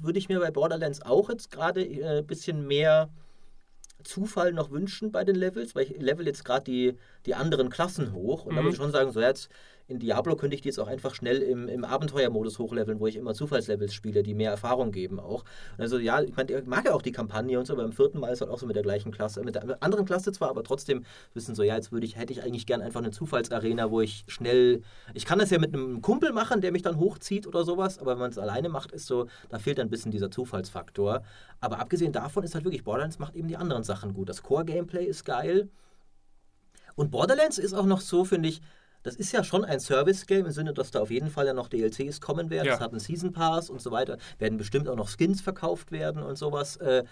würd 0.01 0.17
ich 0.17 0.29
mir 0.29 0.39
bei 0.39 0.51
Borderlands 0.51 1.03
auch 1.03 1.29
jetzt 1.29 1.51
gerade 1.51 1.81
ein 1.81 2.19
äh, 2.19 2.23
bisschen 2.25 2.67
mehr 2.67 3.11
Zufall 4.05 4.53
noch 4.53 4.71
wünschen 4.71 5.11
bei 5.11 5.25
den 5.25 5.35
Levels, 5.35 5.75
weil 5.75 5.85
ich 5.85 6.01
level 6.01 6.27
jetzt 6.27 6.45
gerade 6.45 6.65
die, 6.65 6.97
die 7.27 7.35
anderen 7.35 7.71
Klassen 7.71 8.13
hoch 8.13 8.45
und 8.45 8.53
mhm. 8.53 8.57
da 8.57 8.63
muss 8.63 8.75
ich 8.75 8.79
schon 8.79 8.93
sagen, 8.93 9.11
so 9.11 9.21
jetzt 9.21 9.51
in 9.89 10.01
Diablo 10.01 10.37
könnte 10.37 10.55
ich 10.57 10.63
die 10.63 10.69
jetzt 10.69 10.79
auch 10.79 10.89
einfach 10.89 11.15
schnell 11.15 11.43
im, 11.43 11.69
im 11.69 11.85
Abenteuermodus 11.85 12.59
hochleveln, 12.59 12.99
wo 12.99 13.07
ich 13.07 13.17
immer 13.17 13.35
Zufallslevels 13.35 13.95
spiele, 13.95 14.23
die 14.23 14.35
mehr 14.35 14.51
Erfahrung 14.51 14.91
geben 14.91 15.21
auch. 15.21 15.45
Also 15.79 15.99
ja, 15.99 16.21
ich 16.23 16.35
meine, 16.37 16.59
ich 16.59 16.67
mag 16.67 16.85
ja 16.85 16.93
auch 16.93 17.03
die 17.03 17.13
Kampagne 17.13 17.59
und 17.59 17.67
so, 17.67 17.75
aber 17.75 17.85
beim 17.85 17.93
vierten 17.93 18.19
Mal 18.19 18.33
ist 18.33 18.41
halt 18.41 18.51
auch 18.51 18.59
so 18.59 18.67
mit 18.67 18.75
der 18.75 18.83
gleichen 18.83 19.13
Klasse, 19.13 19.43
mit 19.43 19.55
der 19.55 19.83
anderen 19.83 20.05
Klasse 20.05 20.33
zwar, 20.33 20.51
aber 20.51 20.65
trotzdem 20.65 21.05
wissen 21.35 21.55
so, 21.55 21.63
ja, 21.63 21.77
jetzt 21.77 21.93
würde 21.93 22.07
ich, 22.07 22.17
hätte 22.17 22.33
ich 22.33 22.43
eigentlich 22.43 22.67
gern 22.67 22.83
einfach 22.83 23.01
eine 23.01 23.13
Zufallsarena, 23.13 23.91
wo 23.91 24.01
ich 24.01 24.25
schnell, 24.27 24.83
ich 25.15 25.25
kann 25.25 25.39
das 25.39 25.51
ja 25.51 25.59
mit 25.59 25.73
einem 25.73 26.03
Kumpel 26.03 26.33
machen, 26.33 26.61
der 26.61 26.73
mich 26.73 26.83
dann 26.83 26.99
hochzieht 26.99 27.47
oder 27.47 27.65
sowas, 27.65 27.99
aber 27.99 28.13
wenn 28.13 28.21
man 28.21 28.31
es 28.31 28.39
alleine 28.39 28.69
macht, 28.69 28.91
ist 28.91 29.07
so, 29.07 29.29
da 29.49 29.59
fehlt 29.59 29.79
ein 29.79 29.91
bisschen 29.91 30.11
dieser 30.11 30.31
Zufallsfaktor. 30.31 31.23
Aber 31.61 31.79
abgesehen 31.79 32.13
davon 32.13 32.43
ist 32.43 32.55
halt 32.55 32.65
wirklich, 32.65 32.85
Borderlands 32.85 33.19
macht 33.19 33.37
eben 33.37 33.49
die 33.49 33.57
anderen 33.57 33.85
Sachen 33.85 34.15
gut. 34.15 34.29
Das 34.29 34.43
Core-Gameplay 34.43 35.05
ist 35.05 35.25
geil. 35.25 35.69
Und 36.97 37.11
Borderlands 37.11 37.59
ist 37.59 37.75
auch 37.75 37.87
noch 37.87 38.01
so, 38.01 38.25
finde 38.25 38.49
ich, 38.49 38.61
das 39.07 39.15
ist 39.17 39.33
ja 39.33 39.45
schon 39.45 39.65
ein 39.65 39.79
Service-Game 39.81 40.47
im 40.47 40.53
Sinne, 40.53 40.75
dass 40.75 40.91
da 40.91 41.01
auf 41.01 41.11
jeden 41.11 41.31
Fall 41.31 41.47
ja 41.47 41.55
noch 41.55 41.69
DLCs 41.69 42.21
kommen 42.21 42.51
werden. 42.51 42.69
Es 42.69 42.79
ja. 42.79 42.81
hat 42.81 42.91
einen 42.91 43.01
Season 43.01 43.33
Pass 43.33 43.71
und 43.71 43.81
so 43.81 43.93
weiter. 43.93 44.19
Werden 44.39 44.59
bestimmt 44.59 44.89
auch 44.89 44.97
noch 44.97 45.09
Skins 45.09 45.41
verkauft 45.41 45.93
werden 45.93 46.23
und 46.23 46.37
sowas. 46.37 46.77
Äh, 46.79 47.05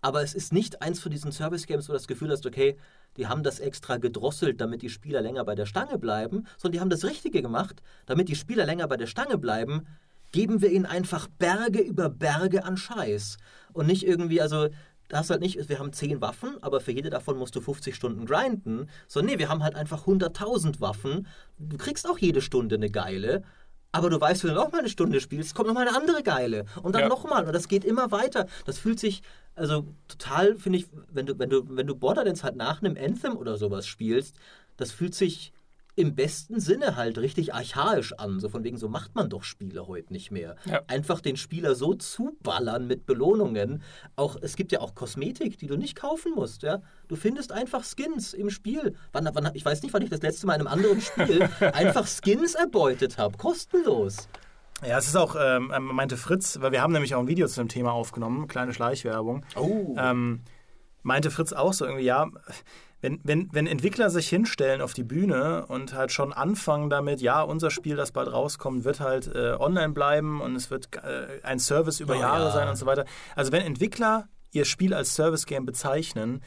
aber 0.00 0.22
es 0.22 0.34
ist 0.34 0.52
nicht 0.52 0.82
eins 0.82 1.00
von 1.00 1.10
diesen 1.10 1.32
Service-Games, 1.32 1.88
wo 1.88 1.92
du 1.92 1.98
das 1.98 2.06
Gefühl 2.06 2.30
hast, 2.30 2.46
okay, 2.46 2.76
die 3.16 3.26
haben 3.26 3.42
das 3.42 3.58
extra 3.58 3.96
gedrosselt, 3.96 4.60
damit 4.60 4.82
die 4.82 4.90
Spieler 4.90 5.22
länger 5.22 5.44
bei 5.44 5.54
der 5.54 5.66
Stange 5.66 5.98
bleiben, 5.98 6.46
sondern 6.56 6.72
die 6.72 6.80
haben 6.80 6.90
das 6.90 7.04
Richtige 7.04 7.42
gemacht, 7.42 7.82
damit 8.06 8.28
die 8.28 8.36
Spieler 8.36 8.66
länger 8.66 8.86
bei 8.86 8.96
der 8.96 9.06
Stange 9.06 9.38
bleiben, 9.38 9.86
geben 10.30 10.60
wir 10.60 10.70
ihnen 10.70 10.86
einfach 10.86 11.26
Berge 11.26 11.80
über 11.80 12.10
Berge 12.10 12.64
an 12.64 12.76
Scheiß. 12.76 13.38
Und 13.72 13.86
nicht 13.86 14.06
irgendwie, 14.06 14.40
also 14.40 14.68
da 15.08 15.18
hast 15.18 15.30
du 15.30 15.32
halt 15.32 15.40
nicht, 15.40 15.68
wir 15.68 15.78
haben 15.78 15.92
10 15.92 16.20
Waffen, 16.20 16.62
aber 16.62 16.80
für 16.80 16.92
jede 16.92 17.10
davon 17.10 17.38
musst 17.38 17.56
du 17.56 17.60
50 17.60 17.94
Stunden 17.94 18.26
grinden. 18.26 18.88
So, 19.06 19.20
nee, 19.20 19.38
wir 19.38 19.48
haben 19.48 19.62
halt 19.62 19.74
einfach 19.74 20.06
100.000 20.06 20.80
Waffen. 20.80 21.26
Du 21.58 21.76
kriegst 21.78 22.08
auch 22.08 22.18
jede 22.18 22.42
Stunde 22.42 22.76
eine 22.76 22.90
geile. 22.90 23.42
Aber 23.90 24.10
du 24.10 24.20
weißt, 24.20 24.44
wenn 24.44 24.50
du 24.50 24.56
noch 24.56 24.70
mal 24.70 24.80
eine 24.80 24.90
Stunde 24.90 25.20
spielst, 25.20 25.54
kommt 25.54 25.68
noch 25.68 25.74
mal 25.74 25.88
eine 25.88 25.96
andere 25.96 26.22
geile. 26.22 26.66
Und 26.82 26.94
dann 26.94 27.02
ja. 27.02 27.08
noch 27.08 27.24
mal. 27.24 27.46
Und 27.46 27.54
das 27.54 27.68
geht 27.68 27.84
immer 27.84 28.10
weiter. 28.10 28.46
Das 28.66 28.78
fühlt 28.78 29.00
sich, 29.00 29.22
also 29.54 29.86
total, 30.08 30.56
finde 30.56 30.80
ich, 30.80 30.86
wenn 31.10 31.24
du, 31.24 31.38
wenn 31.38 31.48
du, 31.48 31.64
wenn 31.68 31.86
du 31.86 31.96
Borderlands 31.96 32.44
halt 32.44 32.56
nach 32.56 32.82
einem 32.82 32.96
Anthem 33.02 33.34
oder 33.34 33.56
sowas 33.56 33.86
spielst, 33.86 34.36
das 34.76 34.92
fühlt 34.92 35.14
sich 35.14 35.52
im 35.98 36.14
besten 36.14 36.60
Sinne 36.60 36.94
halt 36.94 37.18
richtig 37.18 37.54
archaisch 37.54 38.12
an. 38.12 38.38
So 38.38 38.48
von 38.48 38.62
wegen, 38.62 38.76
so 38.76 38.88
macht 38.88 39.16
man 39.16 39.28
doch 39.28 39.42
Spiele 39.42 39.88
heute 39.88 40.12
nicht 40.12 40.30
mehr. 40.30 40.54
Ja. 40.64 40.82
Einfach 40.86 41.20
den 41.20 41.36
Spieler 41.36 41.74
so 41.74 41.92
zuballern 41.92 42.86
mit 42.86 43.04
Belohnungen. 43.04 43.82
Auch, 44.14 44.36
es 44.40 44.54
gibt 44.54 44.70
ja 44.70 44.80
auch 44.80 44.94
Kosmetik, 44.94 45.58
die 45.58 45.66
du 45.66 45.76
nicht 45.76 45.96
kaufen 45.96 46.34
musst. 46.36 46.62
Ja? 46.62 46.82
Du 47.08 47.16
findest 47.16 47.50
einfach 47.50 47.82
Skins 47.84 48.32
im 48.32 48.48
Spiel. 48.48 48.94
Wann, 49.10 49.28
wann, 49.32 49.50
ich 49.54 49.64
weiß 49.64 49.82
nicht, 49.82 49.92
wann 49.92 50.02
ich 50.02 50.10
das 50.10 50.22
letzte 50.22 50.46
Mal 50.46 50.54
in 50.54 50.60
einem 50.60 50.68
anderen 50.68 51.00
Spiel 51.00 51.42
einfach 51.72 52.06
Skins 52.06 52.54
erbeutet 52.54 53.18
habe. 53.18 53.36
Kostenlos. 53.36 54.28
Ja, 54.86 54.98
es 54.98 55.08
ist 55.08 55.16
auch, 55.16 55.34
ähm, 55.36 55.72
ähm, 55.74 55.86
meinte 55.86 56.16
Fritz, 56.16 56.60
weil 56.60 56.70
wir 56.70 56.80
haben 56.80 56.92
nämlich 56.92 57.16
auch 57.16 57.20
ein 57.20 57.26
Video 57.26 57.48
zu 57.48 57.60
dem 57.60 57.68
Thema 57.68 57.90
aufgenommen, 57.90 58.46
kleine 58.46 58.72
Schleichwerbung. 58.72 59.44
Oh. 59.56 59.96
Ähm, 59.98 60.42
meinte 61.02 61.32
Fritz 61.32 61.52
auch 61.52 61.72
so 61.72 61.84
irgendwie, 61.84 62.04
ja, 62.04 62.28
wenn, 63.00 63.20
wenn, 63.22 63.48
wenn 63.52 63.66
Entwickler 63.66 64.10
sich 64.10 64.28
hinstellen 64.28 64.80
auf 64.80 64.92
die 64.92 65.04
Bühne 65.04 65.66
und 65.66 65.94
halt 65.94 66.12
schon 66.12 66.32
anfangen 66.32 66.90
damit, 66.90 67.20
ja, 67.20 67.42
unser 67.42 67.70
Spiel, 67.70 67.96
das 67.96 68.12
bald 68.12 68.32
rauskommt, 68.32 68.84
wird 68.84 69.00
halt 69.00 69.28
äh, 69.34 69.56
online 69.58 69.92
bleiben 69.92 70.40
und 70.40 70.56
es 70.56 70.70
wird 70.70 70.88
äh, 70.96 71.40
ein 71.42 71.58
Service 71.58 72.00
über 72.00 72.16
oh, 72.16 72.20
Jahre 72.20 72.46
ja. 72.46 72.50
sein 72.50 72.68
und 72.68 72.76
so 72.76 72.86
weiter. 72.86 73.04
Also 73.36 73.52
wenn 73.52 73.62
Entwickler 73.62 74.28
ihr 74.50 74.64
Spiel 74.64 74.94
als 74.94 75.14
Service-Game 75.14 75.66
bezeichnen, 75.66 76.42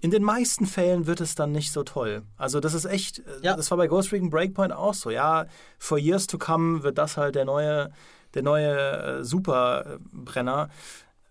in 0.00 0.10
den 0.10 0.22
meisten 0.22 0.66
Fällen 0.66 1.06
wird 1.06 1.20
es 1.20 1.34
dann 1.34 1.52
nicht 1.52 1.72
so 1.72 1.82
toll. 1.82 2.22
Also 2.36 2.60
das 2.60 2.74
ist 2.74 2.84
echt, 2.84 3.20
äh, 3.20 3.22
ja. 3.42 3.56
das 3.56 3.70
war 3.70 3.78
bei 3.78 3.88
Ghost 3.88 4.12
Recon 4.12 4.30
Breakpoint 4.30 4.72
auch 4.72 4.94
so. 4.94 5.10
Ja, 5.10 5.46
for 5.78 5.98
years 5.98 6.26
to 6.26 6.38
come 6.38 6.82
wird 6.82 6.98
das 6.98 7.16
halt 7.16 7.34
der 7.34 7.44
neue 7.44 7.90
der 8.36 8.42
neue 8.42 8.76
äh, 8.76 9.24
Superbrenner? 9.24 10.68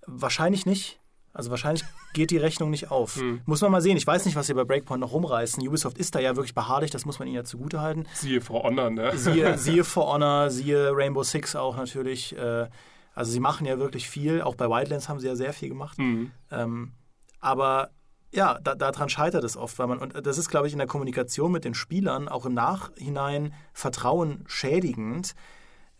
Wahrscheinlich 0.05 0.65
nicht. 0.65 0.99
Also 1.35 1.49
wahrscheinlich 1.49 1.83
geht 2.13 2.31
die 2.31 2.37
Rechnung 2.37 2.69
nicht 2.69 2.91
auf. 2.91 3.17
Hm. 3.17 3.41
Muss 3.45 3.59
man 3.59 3.69
mal 3.69 3.81
sehen. 3.81 3.97
Ich 3.97 4.07
weiß 4.07 4.25
nicht, 4.25 4.37
was 4.37 4.47
sie 4.47 4.53
bei 4.53 4.63
Breakpoint 4.63 5.01
noch 5.01 5.11
rumreißen. 5.11 5.67
Ubisoft 5.67 5.97
ist 5.97 6.15
da 6.15 6.19
ja 6.19 6.37
wirklich 6.37 6.55
beharrlich, 6.55 6.91
das 6.91 7.05
muss 7.05 7.19
man 7.19 7.27
ihnen 7.27 7.35
ja 7.35 7.43
zugutehalten. 7.43 8.07
Siehe 8.13 8.39
For 8.39 8.63
Honor, 8.63 8.89
ne? 8.89 9.11
Siehe, 9.17 9.57
siehe 9.57 9.83
For 9.83 10.13
Honor, 10.13 10.49
siehe 10.49 10.95
Rainbow 10.95 11.23
Six 11.23 11.57
auch 11.57 11.75
natürlich. 11.75 12.37
Äh, 12.37 12.69
also 13.13 13.31
sie 13.31 13.41
machen 13.41 13.67
ja 13.67 13.77
wirklich 13.79 14.09
viel. 14.09 14.41
Auch 14.41 14.55
bei 14.55 14.69
Wildlands 14.69 15.09
haben 15.09 15.19
sie 15.19 15.27
ja 15.27 15.35
sehr 15.35 15.51
viel 15.51 15.67
gemacht. 15.67 15.97
Mhm. 15.97 16.31
Ähm, 16.51 16.93
aber 17.41 17.89
ja, 18.31 18.57
da, 18.63 18.75
daran 18.75 19.09
scheitert 19.09 19.43
es 19.43 19.57
oft, 19.57 19.77
weil 19.77 19.87
man, 19.87 19.99
und 19.99 20.25
das 20.25 20.37
ist, 20.37 20.49
glaube 20.49 20.67
ich, 20.67 20.73
in 20.73 20.79
der 20.79 20.87
Kommunikation 20.87 21.51
mit 21.51 21.65
den 21.65 21.73
Spielern 21.73 22.29
auch 22.29 22.45
im 22.45 22.53
Nachhinein 22.53 23.53
Vertrauen 23.73 24.45
schädigend. 24.47 25.35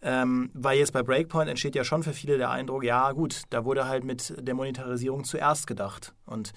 Ähm, 0.08 0.52
weil 0.54 0.78
jetzt 0.78 0.94
bei 0.94 1.02
Breakpoint 1.02 1.50
entsteht 1.50 1.74
ja 1.74 1.84
schon 1.84 2.04
für 2.04 2.14
viele 2.14 2.38
der 2.38 2.52
Eindruck, 2.52 2.84
ja 2.84 3.12
gut, 3.12 3.42
da 3.50 3.66
wurde 3.66 3.88
halt 3.88 4.04
mit 4.04 4.36
der 4.38 4.54
Monetarisierung 4.54 5.24
zuerst 5.24 5.66
gedacht. 5.66 6.14
Und 6.28 6.54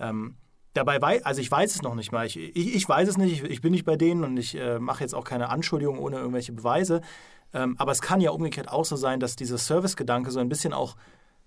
ja. 0.00 0.08
ähm, 0.08 0.34
dabei 0.74 1.00
weiß, 1.00 1.24
also 1.24 1.40
ich 1.40 1.48
weiß 1.48 1.76
es 1.76 1.82
noch 1.82 1.94
nicht 1.94 2.10
mal. 2.10 2.26
Ich, 2.26 2.36
ich, 2.36 2.74
ich 2.74 2.88
weiß 2.88 3.08
es 3.08 3.16
nicht, 3.16 3.44
ich, 3.44 3.48
ich, 3.48 3.60
bin 3.60 3.70
nicht 3.70 3.84
bei 3.84 3.94
denen 3.94 4.24
und 4.24 4.36
ich 4.36 4.56
äh, 4.56 4.80
mache 4.80 5.04
jetzt 5.04 5.14
auch 5.14 5.22
keine 5.22 5.50
Anschuldigung 5.50 6.00
ohne 6.00 6.16
irgendwelche 6.16 6.52
Beweise. 6.52 7.00
Ähm, 7.54 7.76
aber 7.78 7.92
es 7.92 8.00
kann 8.00 8.20
ja 8.20 8.32
umgekehrt 8.32 8.68
auch 8.68 8.84
so 8.84 8.96
sein, 8.96 9.20
dass 9.20 9.36
dieser 9.36 9.58
Service-Gedanke 9.58 10.32
so 10.32 10.40
ein 10.40 10.48
bisschen 10.48 10.72
auch 10.72 10.96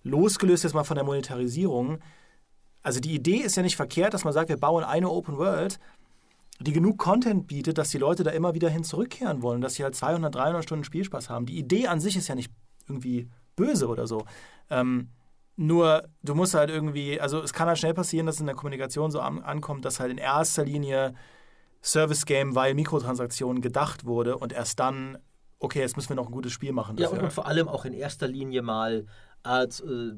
losgelöst 0.03 0.63
ist 0.63 0.73
mal 0.73 0.85
von 0.85 0.95
der 0.95 1.03
Monetarisierung. 1.03 1.99
Also 2.83 3.01
die 3.01 3.15
Idee 3.15 3.37
ist 3.37 3.57
ja 3.57 3.63
nicht 3.63 3.75
verkehrt, 3.75 4.13
dass 4.13 4.23
man 4.23 4.31
sagt, 4.31 4.47
wir 4.47 4.57
bauen 4.57 4.85
eine 4.85 5.09
Open 5.09 5.37
World, 5.37 5.77
die 6.63 6.73
genug 6.73 6.97
Content 6.97 7.47
bietet, 7.47 7.77
dass 7.77 7.89
die 7.89 7.97
Leute 7.97 8.23
da 8.23 8.31
immer 8.31 8.53
wieder 8.53 8.69
hin 8.69 8.83
zurückkehren 8.83 9.41
wollen, 9.41 9.61
dass 9.61 9.75
sie 9.75 9.83
halt 9.83 9.95
200, 9.95 10.33
300 10.33 10.63
Stunden 10.63 10.83
Spielspaß 10.83 11.29
haben. 11.29 11.45
Die 11.45 11.57
Idee 11.57 11.87
an 11.87 11.99
sich 11.99 12.15
ist 12.15 12.27
ja 12.27 12.35
nicht 12.35 12.51
irgendwie 12.87 13.29
böse 13.55 13.87
oder 13.87 14.07
so. 14.07 14.25
Ähm, 14.69 15.09
nur 15.55 16.09
du 16.23 16.35
musst 16.35 16.55
halt 16.55 16.69
irgendwie, 16.69 17.21
also 17.21 17.41
es 17.41 17.53
kann 17.53 17.67
halt 17.67 17.77
schnell 17.77 17.93
passieren, 17.93 18.25
dass 18.25 18.35
es 18.35 18.41
in 18.41 18.47
der 18.47 18.55
Kommunikation 18.55 19.11
so 19.11 19.19
an, 19.19 19.41
ankommt, 19.41 19.85
dass 19.85 19.99
halt 19.99 20.11
in 20.11 20.17
erster 20.17 20.65
Linie 20.65 21.13
Service 21.81 22.25
Game, 22.25 22.55
weil 22.55 22.73
Mikrotransaktionen 22.73 23.61
gedacht 23.61 24.05
wurde 24.05 24.37
und 24.37 24.53
erst 24.53 24.79
dann 24.79 25.17
okay, 25.63 25.79
jetzt 25.79 25.95
müssen 25.95 26.09
wir 26.09 26.15
noch 26.17 26.27
ein 26.27 26.31
gutes 26.33 26.51
Spiel 26.51 26.73
machen. 26.73 26.97
Dafür. 26.97 27.17
Ja, 27.17 27.23
und, 27.23 27.31
vor 27.31 27.47
allem 27.47 27.67
auch 27.67 27.85
in 27.85 27.93
erster 27.93 28.27
Linie 28.27 28.61
mal 28.61 29.05
als 29.43 29.79
äh, 29.79 30.11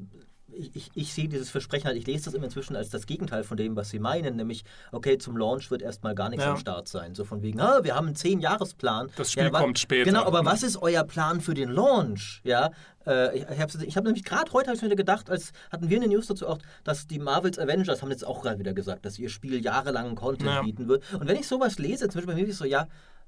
ich, 0.52 0.90
ich, 0.94 1.12
sehe 1.12 1.28
dieses 1.28 1.50
Versprechen 1.50 1.86
halt, 1.86 1.96
ich 1.96 2.06
lese 2.06 2.26
das 2.26 2.34
immer 2.34 2.44
inzwischen 2.44 2.76
als 2.76 2.88
das 2.90 3.06
Gegenteil 3.06 3.44
von 3.44 3.56
dem, 3.56 3.76
was 3.76 3.90
sie 3.90 3.98
meinen, 3.98 4.36
nämlich, 4.36 4.64
okay, 4.92 5.18
zum 5.18 5.36
Launch 5.36 5.70
wird 5.70 5.82
erstmal 5.82 6.14
gar 6.14 6.28
nichts 6.28 6.44
ja. 6.44 6.52
am 6.52 6.56
Start 6.56 6.88
sein. 6.88 7.14
So 7.14 7.24
von 7.24 7.42
wegen, 7.42 7.60
ah, 7.60 7.82
wir 7.82 7.94
haben 7.94 8.06
einen 8.06 8.16
10-Jahres-Plan. 8.16 9.10
Das 9.16 9.32
Spiel 9.32 9.44
ja, 9.44 9.50
kommt 9.50 9.78
später. 9.78 10.04
Genau, 10.04 10.24
aber 10.24 10.44
was 10.44 10.62
ist 10.62 10.80
euer 10.80 11.04
Plan 11.04 11.40
für 11.40 11.54
den 11.54 11.70
Launch? 11.70 12.40
Ja, 12.44 12.70
äh, 13.06 13.36
ich, 13.36 13.42
ich 13.50 13.60
habe 13.60 13.72
hab 13.72 14.04
nämlich 14.04 14.24
gerade 14.24 14.52
heute 14.52 14.72
ich 14.72 14.82
mir 14.82 14.96
gedacht, 14.96 15.30
als 15.30 15.52
hatten 15.70 15.90
wir 15.90 15.96
eine 15.96 16.08
News 16.08 16.26
dazu 16.26 16.46
auch, 16.46 16.58
dass 16.84 17.06
die 17.06 17.18
Marvels 17.18 17.58
Avengers 17.58 18.02
haben 18.02 18.10
jetzt 18.10 18.26
auch 18.26 18.42
gerade 18.42 18.58
wieder 18.58 18.72
gesagt, 18.72 19.04
dass 19.04 19.18
ihr 19.18 19.28
Spiel 19.28 19.62
jahrelang 19.62 20.14
Content 20.14 20.50
ja. 20.50 20.62
bieten 20.62 20.88
wird. 20.88 21.02
Und 21.12 21.28
wenn 21.28 21.36
ich 21.36 21.48
sowas 21.48 21.78
lese, 21.78 22.08
zum 22.08 22.20
Beispiel 22.20 22.34
bei 22.34 22.40
mir 22.40 22.48
ist 22.48 22.58
so, 22.58 22.64
ja, 22.64 22.82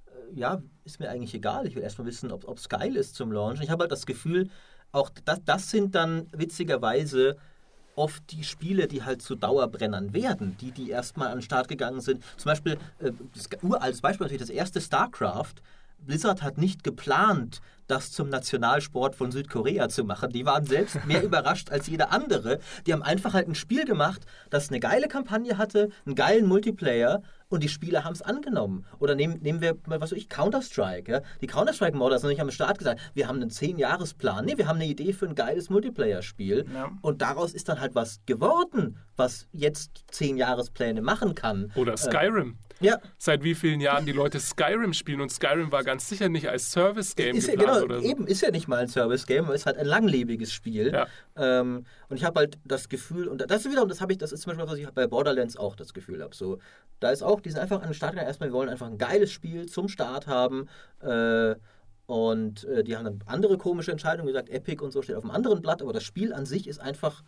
äh, 0.06 0.38
ja, 0.38 0.62
ist 0.84 1.00
mir 1.00 1.10
eigentlich 1.10 1.34
egal. 1.34 1.66
Ich 1.66 1.74
will 1.74 1.82
erstmal 1.82 2.06
wissen, 2.06 2.32
ob 2.32 2.56
es 2.56 2.68
geil 2.68 2.96
ist 2.96 3.14
zum 3.14 3.32
Launch. 3.32 3.60
Ich 3.60 3.70
habe 3.70 3.82
halt 3.82 3.92
das 3.92 4.06
Gefühl, 4.06 4.48
auch 4.92 5.10
das, 5.24 5.40
das 5.44 5.70
sind 5.70 5.94
dann 5.94 6.26
witzigerweise 6.32 7.36
oft 7.98 8.22
die 8.30 8.44
Spiele, 8.44 8.86
die 8.86 9.02
halt 9.02 9.22
zu 9.22 9.34
Dauerbrennern 9.34 10.12
werden, 10.14 10.56
die, 10.60 10.70
die 10.70 10.90
erstmal 10.90 11.28
an 11.28 11.38
den 11.38 11.42
Start 11.42 11.68
gegangen 11.68 12.00
sind. 12.00 12.22
Zum 12.36 12.50
Beispiel, 12.50 12.78
äh, 13.00 13.10
das 13.34 13.48
uraltes 13.62 14.00
Beispiel 14.00 14.24
natürlich, 14.24 14.42
das 14.42 14.50
erste 14.50 14.80
StarCraft. 14.80 15.54
Blizzard 16.06 16.42
hat 16.42 16.58
nicht 16.58 16.84
geplant, 16.84 17.60
das 17.88 18.12
zum 18.12 18.28
Nationalsport 18.28 19.16
von 19.16 19.32
Südkorea 19.32 19.88
zu 19.88 20.04
machen. 20.04 20.30
Die 20.30 20.46
waren 20.46 20.64
selbst 20.64 21.04
mehr 21.06 21.24
überrascht 21.24 21.70
als 21.70 21.88
jeder 21.88 22.12
andere. 22.12 22.60
Die 22.86 22.92
haben 22.92 23.02
einfach 23.02 23.34
halt 23.34 23.48
ein 23.48 23.56
Spiel 23.56 23.84
gemacht, 23.84 24.24
das 24.48 24.68
eine 24.68 24.78
geile 24.78 25.08
Kampagne 25.08 25.58
hatte, 25.58 25.90
einen 26.06 26.14
geilen 26.14 26.46
Multiplayer 26.46 27.22
und 27.48 27.62
die 27.62 27.68
Spieler 27.68 28.04
haben 28.04 28.12
es 28.12 28.22
angenommen. 28.22 28.84
Oder 28.98 29.14
nehmen, 29.14 29.40
nehmen 29.40 29.60
wir 29.60 29.76
mal, 29.86 30.00
was 30.00 30.12
weiß 30.12 30.18
ich, 30.18 30.28
Counter-Strike. 30.28 31.10
Ja? 31.10 31.20
Die 31.40 31.46
Counter-Strike-Modders 31.46 32.22
haben 32.22 32.30
nicht 32.30 32.40
am 32.40 32.50
Start 32.50 32.78
gesagt, 32.78 33.00
wir 33.14 33.28
haben 33.28 33.40
einen 33.40 33.50
10-Jahres-Plan. 33.50 34.44
Nee, 34.44 34.58
wir 34.58 34.68
haben 34.68 34.76
eine 34.76 34.86
Idee 34.86 35.12
für 35.12 35.26
ein 35.26 35.34
geiles 35.34 35.70
Multiplayer-Spiel. 35.70 36.66
Ja. 36.72 36.90
Und 37.00 37.22
daraus 37.22 37.54
ist 37.54 37.68
dann 37.68 37.80
halt 37.80 37.94
was 37.94 38.20
geworden, 38.26 38.98
was 39.16 39.48
jetzt 39.52 40.04
10-Jahres-Pläne 40.12 41.02
machen 41.02 41.34
kann. 41.34 41.72
Oder 41.74 41.96
Skyrim. 41.96 42.58
Ja. 42.80 42.98
Seit 43.16 43.42
wie 43.42 43.54
vielen 43.54 43.80
Jahren 43.80 44.06
die 44.06 44.12
Leute 44.12 44.38
Skyrim 44.38 44.92
spielen 44.92 45.20
und 45.20 45.30
Skyrim 45.30 45.72
war 45.72 45.82
ganz 45.82 46.08
sicher 46.08 46.28
nicht 46.28 46.48
als 46.48 46.70
Service-Game 46.70 47.34
geplant 47.36 47.58
genau, 47.58 47.82
oder 47.82 48.00
so. 48.00 48.08
Eben, 48.08 48.26
ist 48.26 48.40
ja 48.40 48.50
nicht 48.50 48.68
mal 48.68 48.78
ein 48.78 48.88
Service-Game, 48.88 49.50
ist 49.50 49.66
halt 49.66 49.78
ein 49.78 49.86
langlebiges 49.86 50.52
Spiel. 50.52 50.92
Ja. 50.92 51.06
Ähm, 51.36 51.86
und 52.08 52.16
ich 52.16 52.24
habe 52.24 52.40
halt 52.40 52.58
das 52.64 52.88
Gefühl, 52.88 53.28
und 53.28 53.50
das 53.50 53.64
ist 53.64 53.72
wiederum, 53.72 53.88
das 53.88 54.00
habe 54.00 54.12
ich, 54.12 54.18
das 54.18 54.32
ist 54.32 54.42
zum 54.42 54.50
Beispiel, 54.50 54.70
was 54.70 54.78
ich 54.78 54.88
bei 54.90 55.06
Borderlands 55.06 55.56
auch 55.56 55.74
das 55.74 55.92
Gefühl 55.92 56.22
habe. 56.22 56.34
So, 56.34 56.58
da 57.00 57.10
ist 57.10 57.22
auch, 57.22 57.40
die 57.40 57.50
sind 57.50 57.60
einfach 57.60 57.82
an 57.82 57.88
den 57.88 57.94
Start 57.94 58.12
gegangen, 58.12 58.28
erstmal, 58.28 58.50
wir 58.50 58.54
wollen 58.54 58.68
einfach 58.68 58.86
ein 58.86 58.98
geiles 58.98 59.32
Spiel 59.32 59.66
zum 59.66 59.88
Start 59.88 60.26
haben. 60.26 60.68
Äh, 61.00 61.56
und 62.06 62.64
äh, 62.64 62.84
die 62.84 62.96
haben 62.96 63.04
dann 63.04 63.22
andere 63.26 63.58
komische 63.58 63.90
Entscheidungen 63.90 64.28
gesagt, 64.28 64.48
Epic 64.48 64.82
und 64.82 64.92
so 64.92 65.02
steht 65.02 65.16
auf 65.16 65.24
einem 65.24 65.32
anderen 65.32 65.60
Blatt, 65.60 65.82
aber 65.82 65.92
das 65.92 66.04
Spiel 66.04 66.32
an 66.32 66.46
sich 66.46 66.66
ist 66.66 66.80
einfach 66.80 67.22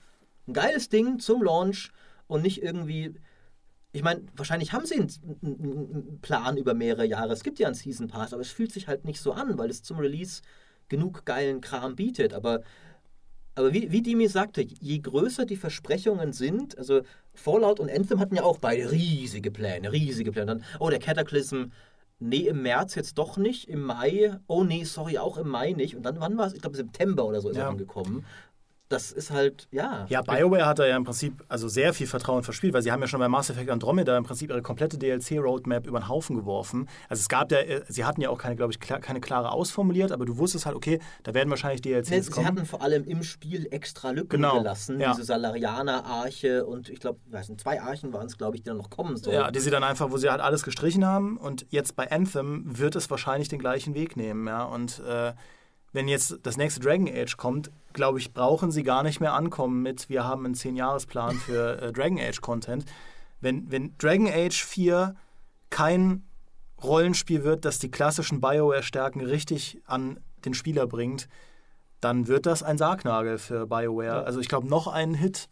ein 0.48 0.54
geiles 0.54 0.88
Ding 0.88 1.18
zum 1.18 1.42
Launch 1.42 1.90
und 2.28 2.42
nicht 2.42 2.62
irgendwie 2.62 3.14
ich 3.92 4.02
meine, 4.02 4.22
wahrscheinlich 4.36 4.72
haben 4.72 4.86
sie 4.86 4.94
einen, 4.94 6.18
Plan 6.22 6.56
über 6.56 6.74
mehrere 6.74 7.06
Jahre. 7.06 7.32
Es 7.32 7.42
gibt 7.42 7.58
ja 7.58 7.66
einen 7.66 7.74
Season 7.74 8.08
Pass, 8.08 8.32
aber 8.32 8.42
es 8.42 8.50
fühlt 8.50 8.72
sich 8.72 8.86
halt 8.86 9.04
nicht 9.04 9.20
so 9.20 9.32
an, 9.32 9.58
weil 9.58 9.70
es 9.70 9.82
zum 9.82 9.98
Release 9.98 10.42
genug 10.88 11.24
geilen 11.24 11.60
Kram 11.60 11.96
bietet. 11.96 12.32
Aber, 12.32 12.60
aber 13.56 13.72
wie, 13.72 13.90
wie 13.90 14.02
Dimi 14.02 14.28
sagte, 14.28 14.62
je 14.62 14.98
größer 14.98 15.44
die 15.44 15.56
Versprechungen 15.56 16.32
sind, 16.32 16.78
also 16.78 17.02
Fallout 17.34 17.80
und 17.80 17.90
Anthem 17.90 18.20
hatten 18.20 18.36
ja 18.36 18.44
auch 18.44 18.58
beide 18.58 18.92
riesige 18.92 19.50
Pläne, 19.50 19.90
riesige 19.90 20.30
Pläne. 20.30 20.46
Dann, 20.46 20.64
oh, 20.78 20.88
der 20.88 21.00
Cataclysm, 21.00 21.64
nee, 22.20 22.46
im 22.46 22.62
März 22.62 22.94
jetzt 22.94 23.18
doch 23.18 23.38
nicht, 23.38 23.68
im 23.68 23.82
Mai, 23.82 24.38
oh 24.46 24.62
nee, 24.62 24.84
sorry, 24.84 25.18
auch 25.18 25.36
im 25.36 25.48
Mai 25.48 25.72
nicht. 25.72 25.96
Und 25.96 26.04
dann, 26.04 26.20
wann 26.20 26.38
war 26.38 26.46
es? 26.46 26.54
Ich 26.54 26.60
glaube, 26.60 26.76
September 26.76 27.24
oder 27.24 27.40
so 27.40 27.48
ist 27.48 27.56
ja. 27.56 27.64
er 27.64 27.70
angekommen 27.70 28.24
das 28.90 29.12
ist 29.12 29.30
halt, 29.30 29.68
ja. 29.70 30.04
Ja, 30.08 30.20
BioWare 30.20 30.66
hat 30.66 30.80
da 30.80 30.86
ja 30.86 30.96
im 30.96 31.04
Prinzip 31.04 31.44
also 31.48 31.68
sehr 31.68 31.94
viel 31.94 32.08
Vertrauen 32.08 32.42
verspielt, 32.42 32.74
weil 32.74 32.82
sie 32.82 32.90
haben 32.90 33.00
ja 33.00 33.06
schon 33.06 33.20
bei 33.20 33.28
Mass 33.28 33.48
Effect 33.48 33.70
Andromeda 33.70 34.16
im 34.18 34.24
Prinzip 34.24 34.50
ihre 34.50 34.62
komplette 34.62 34.98
DLC-Roadmap 34.98 35.86
über 35.86 36.00
den 36.00 36.08
Haufen 36.08 36.34
geworfen. 36.34 36.88
Also 37.08 37.20
es 37.20 37.28
gab 37.28 37.52
ja, 37.52 37.58
äh, 37.58 37.84
sie 37.88 38.04
hatten 38.04 38.20
ja 38.20 38.30
auch 38.30 38.38
keine, 38.38 38.56
glaube 38.56 38.72
ich, 38.72 38.80
keine 38.80 39.20
klare 39.20 39.52
ausformuliert, 39.52 40.10
aber 40.10 40.26
du 40.26 40.38
wusstest 40.38 40.66
halt, 40.66 40.74
okay, 40.74 40.98
da 41.22 41.34
werden 41.34 41.50
wahrscheinlich 41.50 41.82
DLCs 41.82 42.10
nee, 42.10 42.20
sie 42.20 42.30
kommen. 42.32 42.44
Sie 42.44 42.48
hatten 42.48 42.66
vor 42.66 42.82
allem 42.82 43.04
im 43.04 43.22
Spiel 43.22 43.68
extra 43.70 44.10
Lücken 44.10 44.28
genau. 44.30 44.58
gelassen, 44.58 44.98
ja. 44.98 45.12
diese 45.12 45.24
Salarianer-Arche 45.24 46.66
und 46.66 46.88
ich 46.88 46.98
glaube, 46.98 47.20
zwei 47.58 47.80
Archen 47.80 48.12
waren 48.12 48.26
es, 48.26 48.36
glaube 48.36 48.56
ich, 48.56 48.62
die 48.62 48.70
dann 48.70 48.78
noch 48.78 48.90
kommen 48.90 49.16
sollen. 49.16 49.36
Ja, 49.36 49.52
die 49.52 49.60
sie 49.60 49.70
dann 49.70 49.84
einfach, 49.84 50.10
wo 50.10 50.16
sie 50.16 50.30
halt 50.30 50.40
alles 50.40 50.64
gestrichen 50.64 51.06
haben 51.06 51.36
und 51.36 51.64
jetzt 51.70 51.94
bei 51.94 52.10
Anthem 52.10 52.64
wird 52.66 52.96
es 52.96 53.08
wahrscheinlich 53.08 53.48
den 53.48 53.60
gleichen 53.60 53.94
Weg 53.94 54.16
nehmen, 54.16 54.48
ja, 54.48 54.64
und 54.64 55.00
äh, 55.06 55.32
wenn 55.92 56.08
jetzt 56.08 56.38
das 56.42 56.56
nächste 56.56 56.80
Dragon 56.80 57.08
Age 57.08 57.36
kommt, 57.36 57.70
glaube 57.92 58.18
ich, 58.18 58.32
brauchen 58.32 58.70
sie 58.70 58.82
gar 58.82 59.02
nicht 59.02 59.20
mehr 59.20 59.34
ankommen 59.34 59.82
mit, 59.82 60.08
wir 60.08 60.24
haben 60.24 60.44
einen 60.44 60.54
10-Jahres-Plan 60.54 61.36
für 61.36 61.80
äh, 61.80 61.92
Dragon 61.92 62.18
Age-Content. 62.18 62.84
Wenn, 63.40 63.70
wenn 63.70 63.96
Dragon 63.98 64.28
Age 64.28 64.62
4 64.64 65.14
kein 65.70 66.24
Rollenspiel 66.82 67.44
wird, 67.44 67.64
das 67.64 67.78
die 67.78 67.90
klassischen 67.90 68.40
BioWare-Stärken 68.40 69.20
richtig 69.20 69.80
an 69.86 70.20
den 70.44 70.54
Spieler 70.54 70.86
bringt, 70.86 71.28
dann 72.00 72.28
wird 72.28 72.46
das 72.46 72.62
ein 72.62 72.78
Sargnagel 72.78 73.38
für 73.38 73.66
BioWare. 73.66 74.06
Ja. 74.06 74.22
Also 74.22 74.40
ich 74.40 74.48
glaube, 74.48 74.68
noch 74.68 74.86
ein 74.86 75.14
Hit, 75.14 75.48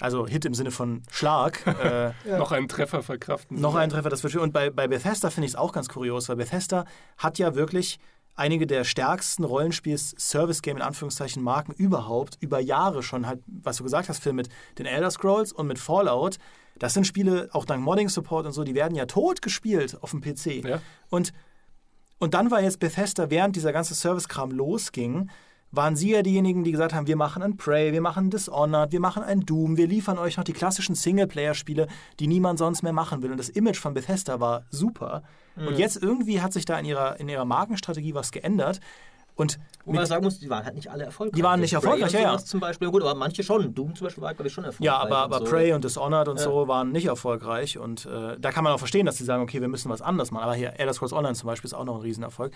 also 0.00 0.26
Hit 0.26 0.44
im 0.44 0.54
Sinne 0.54 0.70
von 0.70 1.02
Schlag. 1.10 1.66
Äh, 1.66 2.12
ja. 2.28 2.38
Noch 2.38 2.52
einen 2.52 2.68
Treffer 2.68 3.02
verkraften. 3.02 3.60
Noch 3.60 3.74
einen 3.74 3.90
Treffer, 3.90 4.10
das 4.10 4.22
wird 4.22 4.32
schön. 4.32 4.42
Und 4.42 4.52
bei, 4.52 4.70
bei 4.70 4.86
Bethesda 4.86 5.30
finde 5.30 5.46
ich 5.46 5.52
es 5.52 5.56
auch 5.56 5.72
ganz 5.72 5.88
kurios, 5.88 6.28
weil 6.28 6.36
Bethesda 6.36 6.84
hat 7.18 7.38
ja 7.38 7.54
wirklich 7.54 7.98
einige 8.34 8.66
der 8.66 8.84
stärksten 8.84 9.44
Rollenspiels-Service-Game 9.44 10.76
in 10.76 10.82
Anführungszeichen 10.82 11.42
Marken 11.42 11.72
überhaupt 11.72 12.38
über 12.40 12.60
Jahre 12.60 13.02
schon 13.02 13.26
halt, 13.26 13.40
was 13.46 13.76
du 13.76 13.84
gesagt 13.84 14.08
hast, 14.08 14.22
Phil, 14.22 14.32
mit 14.32 14.48
den 14.78 14.86
Elder 14.86 15.10
Scrolls 15.10 15.52
und 15.52 15.66
mit 15.66 15.78
Fallout. 15.78 16.38
Das 16.78 16.94
sind 16.94 17.06
Spiele, 17.06 17.48
auch 17.52 17.64
dank 17.64 17.82
Modding-Support 17.82 18.46
und 18.46 18.52
so, 18.52 18.64
die 18.64 18.74
werden 18.74 18.94
ja 18.94 19.06
tot 19.06 19.42
gespielt 19.42 19.98
auf 20.00 20.10
dem 20.10 20.20
PC. 20.20 20.64
Ja. 20.64 20.80
Und, 21.10 21.32
und 22.18 22.34
dann 22.34 22.50
war 22.50 22.60
jetzt 22.62 22.80
Bethesda, 22.80 23.30
während 23.30 23.56
dieser 23.56 23.72
ganze 23.72 23.94
Service-Kram 23.94 24.50
losging, 24.50 25.30
waren 25.72 25.96
sie 25.96 26.10
ja 26.10 26.22
diejenigen, 26.22 26.64
die 26.64 26.72
gesagt 26.72 26.94
haben, 26.94 27.06
wir 27.06 27.16
machen 27.16 27.42
ein 27.42 27.56
Prey, 27.56 27.92
wir 27.92 28.02
machen 28.02 28.30
Dishonored, 28.30 28.92
wir 28.92 29.00
machen 29.00 29.22
ein 29.22 29.40
Doom, 29.40 29.78
wir 29.78 29.86
liefern 29.86 30.18
euch 30.18 30.36
noch 30.36 30.44
die 30.44 30.52
klassischen 30.52 30.94
Singleplayer-Spiele, 30.94 31.88
die 32.20 32.26
niemand 32.26 32.58
sonst 32.58 32.82
mehr 32.82 32.92
machen 32.92 33.22
will. 33.22 33.30
Und 33.30 33.38
das 33.38 33.48
Image 33.48 33.78
von 33.78 33.94
Bethesda 33.94 34.38
war 34.38 34.64
super. 34.70 35.22
Mhm. 35.56 35.68
Und 35.68 35.78
jetzt 35.78 36.02
irgendwie 36.02 36.42
hat 36.42 36.52
sich 36.52 36.66
da 36.66 36.78
in 36.78 36.84
ihrer, 36.84 37.18
in 37.18 37.28
ihrer 37.28 37.46
Markenstrategie 37.46 38.14
was 38.14 38.32
geändert. 38.32 38.80
Und 39.34 39.58
Wo 39.84 39.92
man 39.92 40.04
sagen 40.06 40.24
muss, 40.24 40.38
die 40.38 40.50
waren 40.50 40.64
halt 40.64 40.74
nicht 40.74 40.90
alle 40.90 41.04
erfolgreich. 41.04 41.36
Die 41.36 41.42
waren 41.42 41.60
nicht 41.60 41.72
erfolgreich, 41.72 42.12
ja. 42.12 42.36
Zum 42.38 42.60
Beispiel, 42.60 42.90
gut, 42.90 43.02
aber 43.02 43.14
manche 43.14 43.42
schon. 43.42 43.74
Doom 43.74 43.94
zum 43.94 44.06
Beispiel 44.06 44.22
war, 44.22 44.34
glaube 44.34 44.48
ich, 44.48 44.54
schon 44.54 44.64
erfolgreich. 44.64 44.84
Ja, 44.84 44.98
aber, 44.98 45.18
aber 45.18 45.38
so. 45.38 45.44
Prey 45.44 45.72
und 45.72 45.84
Dishonored 45.84 46.28
und 46.28 46.38
ja. 46.38 46.44
so 46.44 46.68
waren 46.68 46.92
nicht 46.92 47.06
erfolgreich. 47.06 47.78
Und 47.78 48.06
äh, 48.06 48.38
da 48.38 48.52
kann 48.52 48.62
man 48.62 48.72
auch 48.72 48.78
verstehen, 48.78 49.06
dass 49.06 49.16
sie 49.16 49.24
sagen, 49.24 49.42
okay, 49.42 49.60
wir 49.60 49.68
müssen 49.68 49.90
was 49.90 50.02
anderes 50.02 50.30
machen. 50.30 50.44
Aber 50.44 50.54
hier, 50.54 50.78
Elder 50.78 50.92
Scrolls 50.92 51.12
Online 51.12 51.34
zum 51.34 51.46
Beispiel 51.46 51.68
ist 51.68 51.74
auch 51.74 51.84
noch 51.84 51.96
ein 51.96 52.02
Riesenerfolg. 52.02 52.52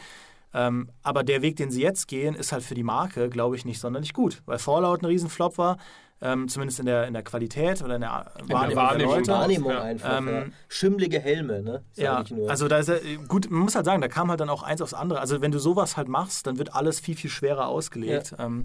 Ähm, 0.55 0.91
aber 1.03 1.25
der 1.25 1.43
Weg, 1.43 1.57
den 1.57 1.71
sie 1.71 1.83
jetzt 1.83 2.09
gehen, 2.09 2.35
ist 2.35 2.53
halt 2.53 2.63
für 2.63 2.75
die 2.75 2.83
Marke, 2.83 3.29
glaube 3.29 3.57
ich, 3.57 3.65
nicht 3.65 3.81
sonderlich 3.81 4.13
gut. 4.13 4.43
Weil 4.47 4.59
Fallout 4.59 5.03
ein 5.03 5.07
Riesenflop 5.07 5.59
war, 5.59 5.79
ähm, 6.23 6.49
zumindest 6.49 6.81
in 6.81 6.87
der, 6.87 7.07
in 7.07 7.13
der 7.13 7.23
Qualität 7.23 7.83
oder 7.83 7.97
in 7.97 8.01
der 8.01 8.33
Wahrnehmung, 8.49 8.63
in 8.63 8.69
der 8.69 8.77
Wahrnehmung, 8.77 9.23
der. 9.23 9.35
Wahrnehmung 9.35 9.73
ja. 9.73 9.83
einfach. 9.83 10.19
Ähm, 10.19 10.29
ja. 10.29 10.45
Schimmlige 10.69 11.21
Helme, 11.21 11.63
ne? 11.63 11.85
ja, 11.95 12.25
also 12.49 12.69
da 12.69 12.79
ist 12.79 12.89
ja, 12.89 12.97
gut, 13.29 13.51
man 13.51 13.61
muss 13.61 13.75
halt 13.75 13.85
sagen, 13.85 14.01
da 14.01 14.09
kam 14.09 14.31
halt 14.31 14.41
dann 14.41 14.49
auch 14.49 14.63
eins 14.63 14.81
aufs 14.81 14.95
andere. 14.95 15.21
Also 15.21 15.41
wenn 15.43 15.53
du 15.53 15.59
sowas 15.59 15.97
halt 15.97 16.09
machst, 16.09 16.47
dann 16.47 16.59
wird 16.59 16.75
alles 16.75 17.01
viel, 17.01 17.17
viel 17.17 17.31
schwerer 17.31 17.69
ausgelegt. 17.69 18.35
Ja. 18.39 18.47
Ähm, 18.47 18.65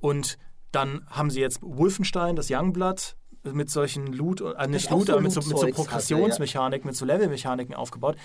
und 0.00 0.38
dann 0.72 1.06
haben 1.08 1.30
sie 1.30 1.40
jetzt 1.40 1.60
Wolfenstein, 1.62 2.36
das 2.36 2.50
Youngblood, 2.50 3.16
mit 3.44 3.70
solchen 3.70 4.12
Loot, 4.12 4.40
äh, 4.40 4.66
nicht 4.66 4.90
Loot, 4.90 5.06
so 5.06 5.12
aber 5.12 5.22
mit 5.22 5.32
so, 5.32 5.40
mit 5.40 5.58
so 5.58 5.66
Progressionsmechanik, 5.66 6.82
ja. 6.82 6.86
mit 6.86 6.96
so 6.96 7.04
Levelmechaniken 7.04 7.74
aufgebaut. 7.74 8.16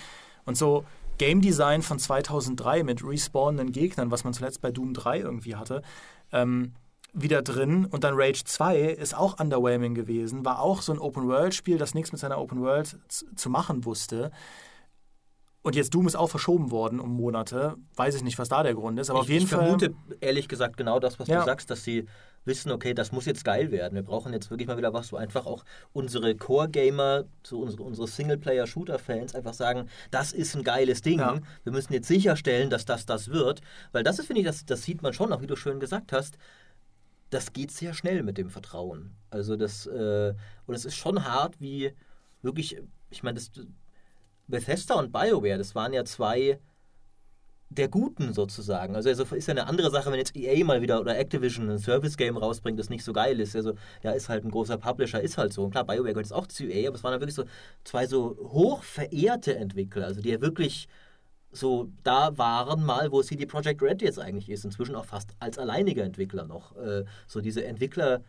Und 0.44 0.56
so 0.56 0.84
Game 1.18 1.40
Design 1.40 1.82
von 1.82 1.98
2003 1.98 2.82
mit 2.82 3.04
respawnenden 3.04 3.72
Gegnern, 3.72 4.10
was 4.10 4.24
man 4.24 4.32
zuletzt 4.32 4.62
bei 4.62 4.70
Doom 4.70 4.94
3 4.94 5.20
irgendwie 5.20 5.56
hatte. 5.56 5.82
Ähm, 6.32 6.72
wieder 7.12 7.42
drin. 7.42 7.84
Und 7.86 8.04
dann 8.04 8.14
Rage 8.14 8.44
2 8.44 8.80
ist 8.80 9.16
auch 9.16 9.40
underwhelming 9.40 9.94
gewesen, 9.94 10.44
war 10.44 10.60
auch 10.60 10.82
so 10.82 10.92
ein 10.92 10.98
Open-World-Spiel, 10.98 11.78
das 11.78 11.94
nichts 11.94 12.12
mit 12.12 12.20
seiner 12.20 12.38
Open-World 12.38 12.98
zu 13.08 13.50
machen 13.50 13.84
wusste. 13.84 14.30
Und 15.62 15.76
jetzt 15.76 15.92
Doom 15.92 16.06
ist 16.06 16.16
auch 16.16 16.28
verschoben 16.28 16.70
worden 16.70 17.00
um 17.00 17.12
Monate. 17.12 17.76
Weiß 17.94 18.14
ich 18.14 18.22
nicht, 18.22 18.38
was 18.38 18.48
da 18.48 18.62
der 18.62 18.74
Grund 18.74 18.98
ist, 18.98 19.10
aber 19.10 19.18
ich, 19.18 19.24
auf 19.24 19.28
jeden 19.28 19.44
ich 19.44 19.50
Fall. 19.50 19.60
Ich 19.60 19.66
vermute 19.66 19.94
ehrlich 20.20 20.48
gesagt 20.48 20.78
genau 20.78 20.98
das, 20.98 21.18
was 21.18 21.28
ja. 21.28 21.40
du 21.40 21.44
sagst, 21.44 21.70
dass 21.70 21.84
sie 21.84 22.06
wissen, 22.46 22.72
okay, 22.72 22.94
das 22.94 23.12
muss 23.12 23.26
jetzt 23.26 23.44
geil 23.44 23.70
werden. 23.70 23.94
Wir 23.94 24.02
brauchen 24.02 24.32
jetzt 24.32 24.50
wirklich 24.50 24.66
mal 24.66 24.78
wieder 24.78 24.94
was, 24.94 25.12
wo 25.12 25.16
einfach 25.16 25.44
auch 25.44 25.64
unsere 25.92 26.34
Core-Gamer, 26.34 27.24
so 27.42 27.60
unsere, 27.60 27.82
unsere 27.82 28.08
Singleplayer-Shooter-Fans 28.08 29.34
einfach 29.34 29.52
sagen, 29.52 29.90
das 30.10 30.32
ist 30.32 30.56
ein 30.56 30.64
geiles 30.64 31.02
Ding. 31.02 31.18
Ja. 31.18 31.38
Wir 31.64 31.72
müssen 31.72 31.92
jetzt 31.92 32.08
sicherstellen, 32.08 32.70
dass 32.70 32.86
das 32.86 33.04
das 33.04 33.28
wird. 33.28 33.60
Weil 33.92 34.02
das 34.02 34.18
ist, 34.18 34.26
finde 34.26 34.40
ich, 34.40 34.46
das, 34.46 34.64
das 34.64 34.82
sieht 34.82 35.02
man 35.02 35.12
schon, 35.12 35.30
auch 35.30 35.42
wie 35.42 35.46
du 35.46 35.56
schön 35.56 35.78
gesagt 35.78 36.12
hast 36.12 36.38
das 37.30 37.52
geht 37.52 37.70
sehr 37.70 37.94
schnell 37.94 38.22
mit 38.22 38.38
dem 38.38 38.50
Vertrauen. 38.50 39.16
Also 39.30 39.56
das, 39.56 39.86
äh, 39.86 40.34
und 40.66 40.74
es 40.74 40.84
ist 40.84 40.96
schon 40.96 41.24
hart, 41.24 41.60
wie 41.60 41.92
wirklich, 42.42 42.76
ich 43.10 43.22
meine, 43.22 43.40
Bethesda 44.48 44.94
und 44.94 45.12
BioWare, 45.12 45.58
das 45.58 45.74
waren 45.74 45.92
ja 45.92 46.04
zwei 46.04 46.58
der 47.70 47.88
Guten 47.88 48.34
sozusagen. 48.34 48.96
Also, 48.96 49.08
also 49.08 49.24
ist 49.36 49.46
ja 49.46 49.52
eine 49.52 49.68
andere 49.68 49.90
Sache, 49.90 50.10
wenn 50.10 50.18
jetzt 50.18 50.34
EA 50.34 50.64
mal 50.64 50.82
wieder 50.82 51.00
oder 51.00 51.16
Activision 51.16 51.70
ein 51.70 51.78
Service-Game 51.78 52.36
rausbringt, 52.36 52.78
das 52.78 52.90
nicht 52.90 53.04
so 53.04 53.12
geil 53.12 53.38
ist. 53.38 53.54
Also, 53.54 53.74
ja, 54.02 54.10
ist 54.10 54.28
halt 54.28 54.44
ein 54.44 54.50
großer 54.50 54.76
Publisher, 54.76 55.20
ist 55.20 55.38
halt 55.38 55.52
so. 55.52 55.62
Und 55.62 55.70
klar, 55.70 55.84
BioWare 55.84 56.12
gehört 56.12 56.26
jetzt 56.26 56.32
auch 56.32 56.48
zu 56.48 56.64
EA, 56.64 56.88
aber 56.88 56.96
es 56.96 57.04
waren 57.04 57.12
dann 57.12 57.20
wirklich 57.20 57.36
so 57.36 57.44
zwei 57.84 58.06
so 58.08 58.36
hoch 58.40 58.82
verehrte 58.82 59.54
Entwickler, 59.56 60.06
also 60.06 60.20
die 60.20 60.30
ja 60.30 60.40
wirklich 60.40 60.88
so 61.52 61.90
da 62.04 62.36
waren 62.38 62.84
mal, 62.84 63.10
wo 63.10 63.22
CD 63.22 63.46
Projekt 63.46 63.82
Red 63.82 64.02
jetzt 64.02 64.18
eigentlich 64.18 64.48
ist, 64.48 64.64
inzwischen 64.64 64.94
auch 64.94 65.04
fast 65.04 65.30
als 65.40 65.58
alleiniger 65.58 66.04
Entwickler 66.04 66.46
noch. 66.46 66.76
Äh, 66.76 67.04
so 67.26 67.40
diese 67.40 67.64
Entwickler 67.64 68.22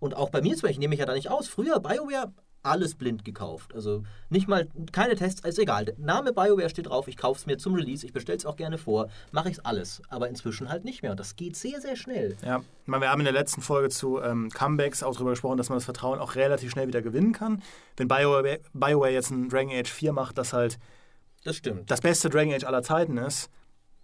und 0.00 0.14
auch 0.14 0.30
bei 0.30 0.42
mir 0.42 0.54
zum 0.56 0.66
Beispiel 0.68 0.80
nehme 0.80 0.94
ich 0.94 1.00
ja 1.00 1.06
da 1.06 1.14
nicht 1.14 1.30
aus. 1.30 1.48
Früher 1.48 1.80
BioWare 1.80 2.32
alles 2.64 2.94
blind 2.94 3.24
gekauft. 3.24 3.74
Also 3.74 4.02
nicht 4.30 4.48
mal, 4.48 4.68
keine 4.90 5.14
Tests, 5.14 5.46
ist 5.46 5.58
egal. 5.58 5.84
Der 5.84 5.94
Name 5.98 6.32
BioWare 6.32 6.70
steht 6.70 6.88
drauf, 6.88 7.08
ich 7.08 7.16
kaufe 7.16 7.38
es 7.38 7.46
mir 7.46 7.58
zum 7.58 7.74
Release, 7.74 8.04
ich 8.04 8.12
bestelle 8.12 8.38
es 8.38 8.46
auch 8.46 8.56
gerne 8.56 8.78
vor, 8.78 9.08
mache 9.32 9.50
ich 9.50 9.58
es 9.58 9.64
alles. 9.64 10.02
Aber 10.08 10.28
inzwischen 10.28 10.68
halt 10.68 10.84
nicht 10.84 11.02
mehr. 11.02 11.10
Und 11.10 11.20
das 11.20 11.36
geht 11.36 11.56
sehr, 11.56 11.80
sehr 11.80 11.96
schnell. 11.96 12.36
Ja, 12.42 12.62
wir 12.86 13.10
haben 13.10 13.20
in 13.20 13.24
der 13.24 13.34
letzten 13.34 13.60
Folge 13.60 13.90
zu 13.90 14.20
ähm, 14.20 14.50
Comebacks 14.50 15.02
auch 15.02 15.14
darüber 15.14 15.30
gesprochen, 15.30 15.58
dass 15.58 15.68
man 15.68 15.76
das 15.76 15.84
Vertrauen 15.84 16.18
auch 16.18 16.34
relativ 16.34 16.70
schnell 16.70 16.88
wieder 16.88 17.02
gewinnen 17.02 17.32
kann. 17.32 17.62
Wenn 17.96 18.08
BioWare, 18.08 18.60
BioWare 18.72 19.12
jetzt 19.12 19.30
ein 19.30 19.48
Dragon 19.48 19.72
Age 19.72 19.90
4 19.90 20.12
macht, 20.12 20.38
das 20.38 20.52
halt 20.52 20.78
das 21.44 21.56
stimmt. 21.56 21.90
Das 21.90 22.00
beste 22.00 22.28
Dragon 22.28 22.52
Age 22.52 22.64
aller 22.64 22.82
Zeiten 22.82 23.16
ist, 23.18 23.50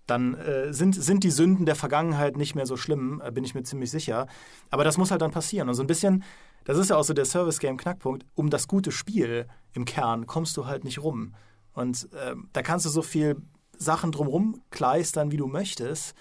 dann 0.07 0.35
äh, 0.35 0.73
sind, 0.73 0.95
sind 0.95 1.25
die 1.25 1.31
Sünden 1.31 1.67
der 1.67 1.77
Vergangenheit 1.77 2.37
nicht 2.37 2.55
mehr 2.55 2.67
so 2.67 2.77
schlimm, 2.77 3.23
äh, 3.25 3.31
bin 3.31 3.45
ich 3.45 3.55
mir 3.55 3.63
ziemlich 3.63 3.91
sicher. 3.91 4.27
Aber 4.71 4.85
das 4.85 4.99
muss 4.99 5.11
halt 5.11 5.23
dann 5.23 5.31
passieren. 5.31 5.69
Und 5.69 5.75
so 5.75 5.83
ein 5.83 5.87
bisschen, 5.87 6.25
das 6.65 6.79
ist 6.79 6.91
ja 6.91 6.97
auch 6.97 7.05
so 7.05 7.15
der 7.15 7.25
Service-Game-Knackpunkt, 7.25 8.25
um 8.35 8.51
das 8.51 8.69
gute 8.69 8.93
Spiel 8.93 9.47
im 9.73 9.85
Kern 9.85 10.27
kommst 10.27 10.57
du 10.57 10.67
halt 10.67 10.85
nicht 10.85 11.03
rum. 11.03 11.35
Und 11.73 12.09
äh, 12.13 12.35
da 12.53 12.63
kannst 12.63 12.87
du 12.87 12.91
so 12.91 13.03
viel 13.03 13.37
Sachen 13.77 14.13
drumrum 14.13 14.63
kleistern, 14.71 15.31
wie 15.31 15.37
du 15.37 15.47
möchtest 15.47 16.15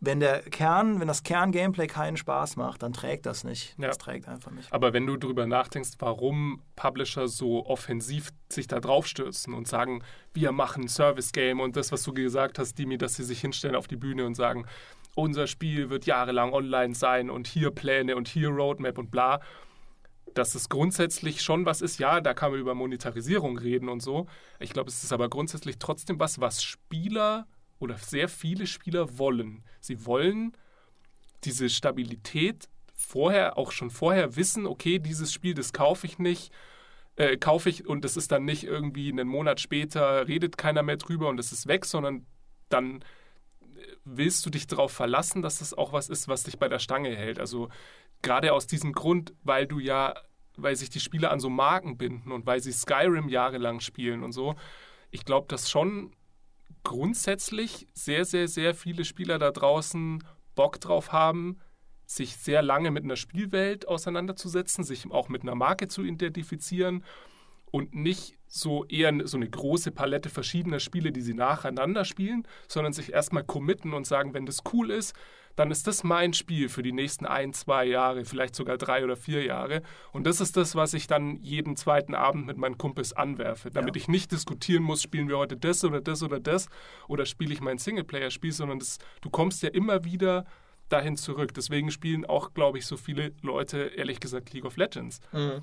wenn 0.00 0.20
der 0.20 0.42
Kern, 0.42 1.00
wenn 1.00 1.08
das 1.08 1.22
Kern-Gameplay 1.22 1.86
keinen 1.86 2.16
Spaß 2.16 2.56
macht, 2.56 2.82
dann 2.82 2.92
trägt 2.92 3.26
das 3.26 3.44
nicht. 3.44 3.74
Ja. 3.78 3.88
Das 3.88 3.98
trägt 3.98 4.28
einfach 4.28 4.50
nicht. 4.50 4.72
Aber 4.72 4.92
wenn 4.92 5.06
du 5.06 5.16
darüber 5.16 5.46
nachdenkst, 5.46 5.92
warum 5.98 6.62
Publisher 6.76 7.28
so 7.28 7.66
offensiv 7.66 8.30
sich 8.48 8.66
da 8.66 8.80
draufstürzen 8.80 9.54
und 9.54 9.66
sagen, 9.66 10.02
wir 10.32 10.52
machen 10.52 10.84
ein 10.84 10.88
Service-Game 10.88 11.60
und 11.60 11.76
das, 11.76 11.92
was 11.92 12.02
du 12.02 12.12
gesagt 12.12 12.58
hast, 12.58 12.78
Dimi, 12.78 12.98
dass 12.98 13.14
sie 13.14 13.24
sich 13.24 13.40
hinstellen 13.40 13.76
auf 13.76 13.88
die 13.88 13.96
Bühne 13.96 14.26
und 14.26 14.34
sagen, 14.34 14.66
unser 15.14 15.46
Spiel 15.46 15.90
wird 15.90 16.06
jahrelang 16.06 16.52
online 16.52 16.94
sein 16.94 17.30
und 17.30 17.46
hier 17.46 17.70
Pläne 17.70 18.16
und 18.16 18.28
hier 18.28 18.48
Roadmap 18.48 18.98
und 18.98 19.10
bla. 19.10 19.40
Dass 20.34 20.56
es 20.56 20.68
grundsätzlich 20.68 21.42
schon 21.42 21.64
was 21.64 21.80
ist, 21.80 22.00
ja, 22.00 22.20
da 22.20 22.34
kann 22.34 22.50
man 22.50 22.60
über 22.60 22.74
Monetarisierung 22.74 23.56
reden 23.56 23.88
und 23.88 24.00
so. 24.00 24.26
Ich 24.58 24.72
glaube, 24.72 24.88
es 24.88 25.04
ist 25.04 25.12
aber 25.12 25.28
grundsätzlich 25.28 25.78
trotzdem 25.78 26.18
was, 26.18 26.40
was 26.40 26.64
Spieler 26.64 27.46
oder 27.84 27.96
sehr 27.98 28.28
viele 28.28 28.66
Spieler 28.66 29.18
wollen. 29.18 29.62
Sie 29.80 30.06
wollen 30.06 30.56
diese 31.44 31.68
Stabilität 31.68 32.68
vorher, 32.94 33.58
auch 33.58 33.70
schon 33.70 33.90
vorher 33.90 34.36
wissen, 34.36 34.66
okay, 34.66 34.98
dieses 34.98 35.32
Spiel, 35.32 35.54
das 35.54 35.72
kaufe 35.72 36.06
ich 36.06 36.18
nicht, 36.18 36.52
äh, 37.16 37.36
kaufe 37.36 37.68
ich 37.68 37.86
und 37.86 38.04
es 38.04 38.16
ist 38.16 38.32
dann 38.32 38.44
nicht 38.44 38.64
irgendwie 38.64 39.12
einen 39.12 39.28
Monat 39.28 39.60
später, 39.60 40.26
redet 40.26 40.56
keiner 40.56 40.82
mehr 40.82 40.96
drüber 40.96 41.28
und 41.28 41.38
es 41.38 41.52
ist 41.52 41.68
weg, 41.68 41.84
sondern 41.84 42.26
dann 42.70 43.02
äh, 43.02 43.86
willst 44.04 44.44
du 44.46 44.50
dich 44.50 44.66
darauf 44.66 44.92
verlassen, 44.92 45.42
dass 45.42 45.58
das 45.58 45.74
auch 45.74 45.92
was 45.92 46.08
ist, 46.08 46.26
was 46.26 46.44
dich 46.44 46.58
bei 46.58 46.68
der 46.68 46.78
Stange 46.78 47.14
hält. 47.14 47.38
Also 47.38 47.68
gerade 48.22 48.52
aus 48.52 48.66
diesem 48.66 48.92
Grund, 48.92 49.34
weil 49.42 49.66
du 49.66 49.78
ja, 49.78 50.14
weil 50.56 50.76
sich 50.76 50.90
die 50.90 51.00
Spieler 51.00 51.30
an 51.30 51.40
so 51.40 51.50
Marken 51.50 51.98
binden 51.98 52.32
und 52.32 52.46
weil 52.46 52.60
sie 52.60 52.72
Skyrim 52.72 53.28
jahrelang 53.28 53.80
spielen 53.80 54.22
und 54.22 54.32
so. 54.32 54.54
Ich 55.10 55.24
glaube, 55.24 55.46
dass 55.48 55.70
schon 55.70 56.12
grundsätzlich 56.82 57.86
sehr, 57.94 58.24
sehr, 58.24 58.48
sehr 58.48 58.74
viele 58.74 59.04
Spieler 59.04 59.38
da 59.38 59.50
draußen 59.50 60.22
Bock 60.54 60.80
drauf 60.80 61.12
haben, 61.12 61.58
sich 62.06 62.36
sehr 62.36 62.62
lange 62.62 62.90
mit 62.90 63.04
einer 63.04 63.16
Spielwelt 63.16 63.88
auseinanderzusetzen, 63.88 64.84
sich 64.84 65.10
auch 65.10 65.28
mit 65.28 65.42
einer 65.42 65.54
Marke 65.54 65.88
zu 65.88 66.02
identifizieren 66.02 67.02
und 67.70 67.94
nicht 67.94 68.38
so 68.46 68.84
eher 68.84 69.12
so 69.26 69.36
eine 69.36 69.50
große 69.50 69.90
Palette 69.90 70.28
verschiedener 70.28 70.78
Spiele, 70.78 71.10
die 71.10 71.22
sie 71.22 71.34
nacheinander 71.34 72.04
spielen, 72.04 72.46
sondern 72.68 72.92
sich 72.92 73.12
erstmal 73.12 73.42
committen 73.42 73.94
und 73.94 74.06
sagen, 74.06 74.32
wenn 74.32 74.46
das 74.46 74.58
cool 74.72 74.90
ist, 74.90 75.14
dann 75.56 75.70
ist 75.70 75.86
das 75.86 76.04
mein 76.04 76.32
Spiel 76.32 76.68
für 76.68 76.82
die 76.82 76.92
nächsten 76.92 77.26
ein, 77.26 77.52
zwei 77.52 77.84
Jahre, 77.84 78.24
vielleicht 78.24 78.56
sogar 78.56 78.76
drei 78.76 79.04
oder 79.04 79.16
vier 79.16 79.44
Jahre. 79.44 79.82
Und 80.12 80.26
das 80.26 80.40
ist 80.40 80.56
das, 80.56 80.74
was 80.74 80.94
ich 80.94 81.06
dann 81.06 81.36
jeden 81.40 81.76
zweiten 81.76 82.14
Abend 82.14 82.46
mit 82.46 82.56
meinen 82.56 82.78
Kumpels 82.78 83.12
anwerfe, 83.12 83.70
damit 83.70 83.94
ja. 83.96 84.02
ich 84.02 84.08
nicht 84.08 84.32
diskutieren 84.32 84.82
muss, 84.82 85.02
spielen 85.02 85.28
wir 85.28 85.38
heute 85.38 85.56
das 85.56 85.84
oder 85.84 86.00
das 86.00 86.22
oder 86.22 86.40
das 86.40 86.68
oder 87.08 87.26
spiele 87.26 87.52
ich 87.52 87.60
mein 87.60 87.78
Singleplayer-Spiel, 87.78 88.52
sondern 88.52 88.78
das, 88.78 88.98
du 89.20 89.30
kommst 89.30 89.62
ja 89.62 89.68
immer 89.68 90.04
wieder 90.04 90.44
dahin 90.88 91.16
zurück. 91.16 91.54
Deswegen 91.54 91.90
spielen 91.90 92.24
auch, 92.24 92.52
glaube 92.54 92.78
ich, 92.78 92.86
so 92.86 92.96
viele 92.96 93.32
Leute, 93.42 93.92
ehrlich 93.96 94.20
gesagt, 94.20 94.52
League 94.52 94.64
of 94.64 94.76
Legends. 94.76 95.20
Mhm. 95.32 95.62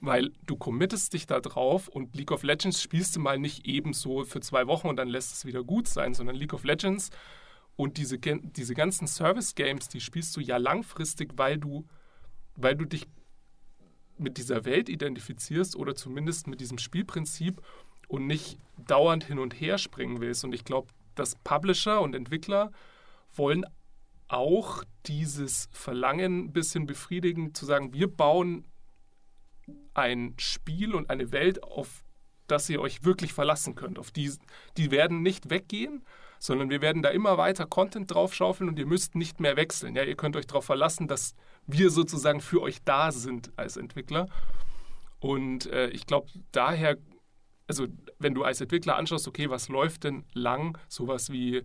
Weil 0.00 0.32
du 0.46 0.56
committest 0.56 1.12
dich 1.12 1.26
da 1.26 1.38
drauf 1.38 1.86
und 1.86 2.16
League 2.16 2.32
of 2.32 2.42
Legends 2.42 2.82
spielst 2.82 3.14
du 3.14 3.20
mal 3.20 3.38
nicht 3.38 3.66
ebenso 3.66 4.24
für 4.24 4.40
zwei 4.40 4.66
Wochen 4.66 4.88
und 4.88 4.96
dann 4.96 5.08
lässt 5.08 5.32
es 5.32 5.44
wieder 5.44 5.62
gut 5.62 5.86
sein, 5.86 6.12
sondern 6.14 6.34
League 6.34 6.54
of 6.54 6.64
Legends 6.64 7.10
und 7.76 7.96
diese, 7.96 8.18
diese 8.18 8.74
ganzen 8.74 9.06
Service-Games, 9.06 9.88
die 9.88 10.00
spielst 10.00 10.36
du 10.36 10.40
ja 10.40 10.56
langfristig, 10.56 11.32
weil 11.36 11.58
du, 11.58 11.86
weil 12.54 12.76
du 12.76 12.84
dich 12.84 13.06
mit 14.18 14.38
dieser 14.38 14.64
Welt 14.64 14.88
identifizierst 14.88 15.74
oder 15.76 15.94
zumindest 15.94 16.46
mit 16.46 16.60
diesem 16.60 16.78
Spielprinzip 16.78 17.62
und 18.08 18.26
nicht 18.26 18.58
dauernd 18.86 19.24
hin 19.24 19.38
und 19.38 19.58
her 19.58 19.78
springen 19.78 20.20
willst. 20.20 20.44
Und 20.44 20.54
ich 20.54 20.64
glaube, 20.64 20.88
dass 21.14 21.34
Publisher 21.36 22.00
und 22.00 22.14
Entwickler 22.14 22.72
wollen 23.34 23.64
auch 24.28 24.84
dieses 25.06 25.68
Verlangen 25.72 26.44
ein 26.44 26.52
bisschen 26.52 26.86
befriedigen, 26.86 27.54
zu 27.54 27.66
sagen, 27.66 27.92
wir 27.92 28.08
bauen 28.08 28.64
ein 29.94 30.34
Spiel 30.38 30.94
und 30.94 31.10
eine 31.10 31.32
Welt, 31.32 31.62
auf 31.62 32.04
das 32.46 32.68
ihr 32.68 32.80
euch 32.80 33.04
wirklich 33.04 33.32
verlassen 33.32 33.74
könnt. 33.74 33.98
Auf 33.98 34.10
die, 34.10 34.32
die 34.76 34.90
werden 34.90 35.22
nicht 35.22 35.50
weggehen, 35.50 36.04
sondern 36.42 36.70
wir 36.70 36.80
werden 36.80 37.02
da 37.02 37.10
immer 37.10 37.38
weiter 37.38 37.66
Content 37.66 38.12
draufschaufeln 38.12 38.68
und 38.68 38.76
ihr 38.76 38.84
müsst 38.84 39.14
nicht 39.14 39.38
mehr 39.38 39.56
wechseln. 39.56 39.94
Ja, 39.94 40.02
ihr 40.02 40.16
könnt 40.16 40.34
euch 40.34 40.48
darauf 40.48 40.64
verlassen, 40.64 41.06
dass 41.06 41.36
wir 41.68 41.88
sozusagen 41.88 42.40
für 42.40 42.60
euch 42.60 42.82
da 42.82 43.12
sind 43.12 43.52
als 43.54 43.76
Entwickler. 43.76 44.26
Und 45.20 45.66
äh, 45.66 45.90
ich 45.90 46.04
glaube, 46.04 46.26
daher, 46.50 46.98
also 47.68 47.86
wenn 48.18 48.34
du 48.34 48.42
als 48.42 48.60
Entwickler 48.60 48.96
anschaust, 48.96 49.28
okay, 49.28 49.50
was 49.50 49.68
läuft 49.68 50.02
denn 50.02 50.24
lang, 50.34 50.76
sowas 50.88 51.30
wie 51.30 51.62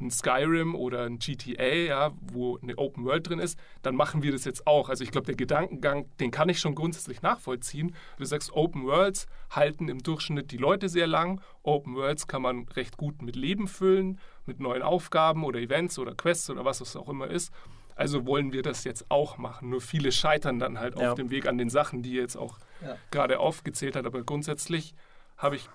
ein 0.00 0.10
Skyrim 0.10 0.74
oder 0.74 1.04
ein 1.04 1.18
GTA, 1.18 1.64
ja, 1.64 2.12
wo 2.20 2.58
eine 2.58 2.76
Open 2.78 3.04
World 3.04 3.28
drin 3.28 3.38
ist, 3.38 3.58
dann 3.82 3.94
machen 3.94 4.22
wir 4.22 4.32
das 4.32 4.44
jetzt 4.44 4.66
auch. 4.66 4.88
Also 4.88 5.04
ich 5.04 5.10
glaube, 5.10 5.26
der 5.26 5.36
Gedankengang, 5.36 6.06
den 6.18 6.30
kann 6.30 6.48
ich 6.48 6.58
schon 6.58 6.74
grundsätzlich 6.74 7.22
nachvollziehen. 7.22 7.94
Du 8.18 8.24
sagst, 8.24 8.52
Open 8.52 8.84
Worlds 8.84 9.26
halten 9.50 9.88
im 9.88 10.02
Durchschnitt 10.02 10.50
die 10.50 10.56
Leute 10.56 10.88
sehr 10.88 11.06
lang. 11.06 11.40
Open 11.62 11.94
Worlds 11.94 12.26
kann 12.26 12.42
man 12.42 12.68
recht 12.68 12.96
gut 12.96 13.22
mit 13.22 13.36
Leben 13.36 13.68
füllen, 13.68 14.18
mit 14.46 14.60
neuen 14.60 14.82
Aufgaben 14.82 15.44
oder 15.44 15.58
Events 15.60 15.98
oder 15.98 16.14
Quests 16.14 16.50
oder 16.50 16.64
was 16.64 16.80
es 16.80 16.96
auch 16.96 17.08
immer 17.08 17.28
ist. 17.28 17.52
Also 17.94 18.24
wollen 18.24 18.52
wir 18.52 18.62
das 18.62 18.84
jetzt 18.84 19.10
auch 19.10 19.36
machen. 19.36 19.68
Nur 19.68 19.82
viele 19.82 20.10
scheitern 20.10 20.58
dann 20.58 20.78
halt 20.78 20.98
ja. 20.98 21.10
auf 21.10 21.16
dem 21.16 21.30
Weg 21.30 21.46
an 21.46 21.58
den 21.58 21.68
Sachen, 21.68 22.02
die 22.02 22.14
ihr 22.14 22.22
jetzt 22.22 22.36
auch 22.36 22.58
ja. 22.82 22.96
gerade 23.10 23.38
aufgezählt 23.38 23.94
hat. 23.94 24.06
Aber 24.06 24.22
grundsätzlich 24.22 24.94
habe 25.36 25.56
ich, 25.56 25.68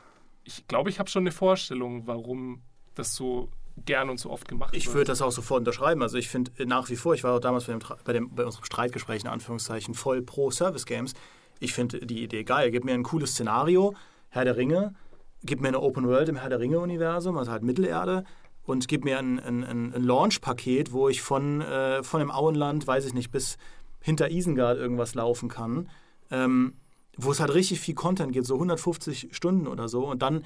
ich 0.43 0.67
glaube, 0.67 0.89
ich 0.89 0.97
habe 0.97 1.07
schon 1.07 1.21
eine 1.23 1.31
Vorstellung, 1.31 2.07
warum 2.07 2.63
das 2.95 3.15
so 3.15 3.49
gern 3.77 4.09
und 4.09 4.19
so 4.19 4.29
oft 4.29 4.47
gemacht 4.47 4.69
ich 4.73 4.85
wird. 4.85 4.91
Ich 4.91 4.93
würde 4.93 5.07
das 5.07 5.21
auch 5.21 5.31
sofort 5.31 5.59
unterschreiben. 5.59 6.01
Also 6.01 6.17
ich 6.17 6.29
finde 6.29 6.51
nach 6.65 6.89
wie 6.89 6.95
vor, 6.95 7.13
ich 7.13 7.23
war 7.23 7.35
auch 7.35 7.39
damals 7.39 7.65
bei, 7.65 7.73
dem, 7.73 7.81
bei, 8.03 8.13
dem, 8.13 8.29
bei 8.33 8.45
unserem 8.45 8.65
Streitgespräch 8.65 9.23
in 9.23 9.29
Anführungszeichen 9.29 9.93
voll 9.93 10.21
pro 10.21 10.51
Service 10.51 10.85
Games. 10.85 11.13
Ich 11.59 11.73
finde 11.73 12.05
die 12.05 12.23
Idee 12.23 12.43
geil. 12.43 12.71
Gib 12.71 12.83
mir 12.83 12.93
ein 12.93 13.03
cooles 13.03 13.31
Szenario, 13.31 13.95
Herr 14.29 14.45
der 14.45 14.57
Ringe, 14.57 14.93
gib 15.43 15.61
mir 15.61 15.69
eine 15.69 15.81
Open 15.81 16.07
World 16.07 16.29
im 16.29 16.37
Herr 16.37 16.49
der 16.49 16.59
Ringe-Universum, 16.59 17.37
also 17.37 17.51
halt 17.51 17.63
Mittelerde, 17.63 18.25
und 18.63 18.87
gib 18.87 19.05
mir 19.05 19.19
ein, 19.19 19.39
ein, 19.39 19.63
ein 19.63 20.03
Launch-Paket, 20.03 20.91
wo 20.91 21.07
ich 21.07 21.21
von, 21.21 21.61
äh, 21.61 22.03
von 22.03 22.19
dem 22.19 22.31
Auenland, 22.31 22.87
weiß 22.87 23.05
ich 23.05 23.13
nicht, 23.13 23.31
bis 23.31 23.57
hinter 24.01 24.31
Isengard 24.31 24.77
irgendwas 24.77 25.13
laufen 25.13 25.49
kann. 25.49 25.89
Ähm, 26.31 26.73
wo 27.17 27.31
es 27.31 27.39
halt 27.39 27.53
richtig 27.53 27.79
viel 27.79 27.95
Content 27.95 28.33
gibt, 28.33 28.45
so 28.45 28.55
150 28.55 29.29
Stunden 29.31 29.67
oder 29.67 29.87
so. 29.87 30.05
Und 30.05 30.21
dann 30.21 30.43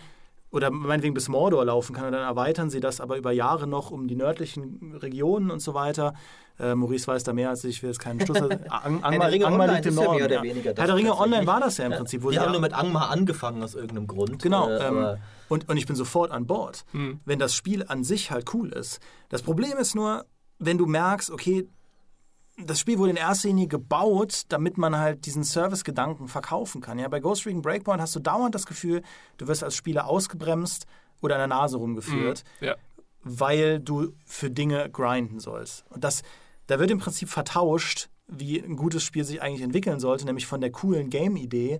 oder 0.51 0.71
meinetwegen 0.71 1.13
bis 1.13 1.29
Mordor 1.29 1.65
laufen 1.65 1.95
kann. 1.95 2.05
Und 2.05 2.13
dann 2.13 2.23
erweitern 2.23 2.69
sie 2.69 2.79
das 2.79 3.01
aber 3.01 3.17
über 3.17 3.31
Jahre 3.31 3.67
noch 3.67 3.91
um 3.91 4.07
die 4.07 4.15
nördlichen 4.15 4.95
Regionen 4.95 5.51
und 5.51 5.59
so 5.59 5.73
weiter. 5.73 6.13
Äh, 6.59 6.75
Maurice 6.75 7.07
weiß 7.07 7.23
da 7.23 7.33
mehr 7.33 7.49
als 7.49 7.63
ich, 7.63 7.81
will 7.81 7.89
jetzt 7.89 7.99
keinen 7.99 8.19
Stuss. 8.19 8.37
Ang 8.69 9.03
Angmar, 9.03 9.31
Ringe 9.31 9.47
Angmar 9.47 9.67
liegt 9.67 9.85
im 9.85 9.95
Norden. 9.95 10.17
Mehr 10.17 10.25
oder 10.25 10.43
weniger 10.43 10.73
Herr 10.75 10.87
der 10.87 10.95
Ringe 10.95 11.17
Online 11.17 11.47
war 11.47 11.59
das 11.59 11.77
ja 11.77 11.85
im 11.85 11.93
Prinzip. 11.93 12.23
Wo 12.23 12.31
Wir 12.31 12.41
haben 12.41 12.51
nur 12.51 12.61
mit 12.61 12.73
Angmar 12.73 13.09
angefangen 13.09 13.63
aus 13.63 13.75
irgendeinem 13.75 14.07
Grund. 14.07 14.41
Genau. 14.41 14.69
Äh, 14.69 14.87
ähm, 14.87 15.17
und, 15.47 15.69
und 15.69 15.77
ich 15.77 15.85
bin 15.85 15.95
sofort 15.95 16.31
an 16.31 16.45
Bord, 16.47 16.85
mhm. 16.91 17.21
wenn 17.25 17.39
das 17.39 17.55
Spiel 17.55 17.85
an 17.87 18.03
sich 18.03 18.31
halt 18.31 18.53
cool 18.53 18.69
ist. 18.69 18.99
Das 19.29 19.41
Problem 19.41 19.77
ist 19.77 19.95
nur, 19.95 20.25
wenn 20.57 20.77
du 20.77 20.85
merkst, 20.85 21.31
okay, 21.31 21.67
das 22.66 22.80
Spiel 22.80 22.97
wurde 22.97 23.12
in 23.12 23.18
erster 23.18 23.47
Linie 23.47 23.68
gebaut, 23.68 24.43
damit 24.49 24.78
man 24.78 24.97
halt 24.97 25.26
diesen 25.26 25.43
Service-Gedanken 25.43 26.28
verkaufen 26.28 26.82
kann. 26.82 26.99
Ja, 26.99 27.07
bei 27.07 27.20
Ghost 27.20 27.45
Recon 27.45 27.62
Breakpoint 27.62 28.01
hast 28.01 28.16
du 28.16 28.20
dauernd 28.20 28.55
das 28.55 28.66
Gefühl, 28.66 29.01
du 29.38 29.47
wirst 29.47 29.64
als 29.64 29.76
Spieler 29.76 30.07
ausgebremst 30.07 30.86
oder 31.22 31.36
an 31.36 31.49
der 31.49 31.57
Nase 31.57 31.78
rumgeführt, 31.78 32.43
mm, 32.60 32.66
ja. 32.66 32.76
weil 33.24 33.80
du 33.80 34.14
für 34.26 34.49
Dinge 34.49 34.89
grinden 34.89 35.39
sollst. 35.39 35.86
Und 35.89 36.03
das, 36.03 36.22
da 36.68 36.80
wird 36.80 36.91
im 36.91 36.99
Prinzip 36.99 37.30
vertauscht, 37.30 38.10
wie 38.28 38.60
ein 38.60 38.76
gutes 38.76 39.03
Spiel 39.03 39.24
sich 39.24 39.41
eigentlich 39.41 39.62
entwickeln 39.62 39.99
sollte, 39.99 40.26
nämlich 40.26 40.45
von 40.45 40.62
der 40.62 40.72
coolen 40.72 41.10
Game-Idee 41.10 41.80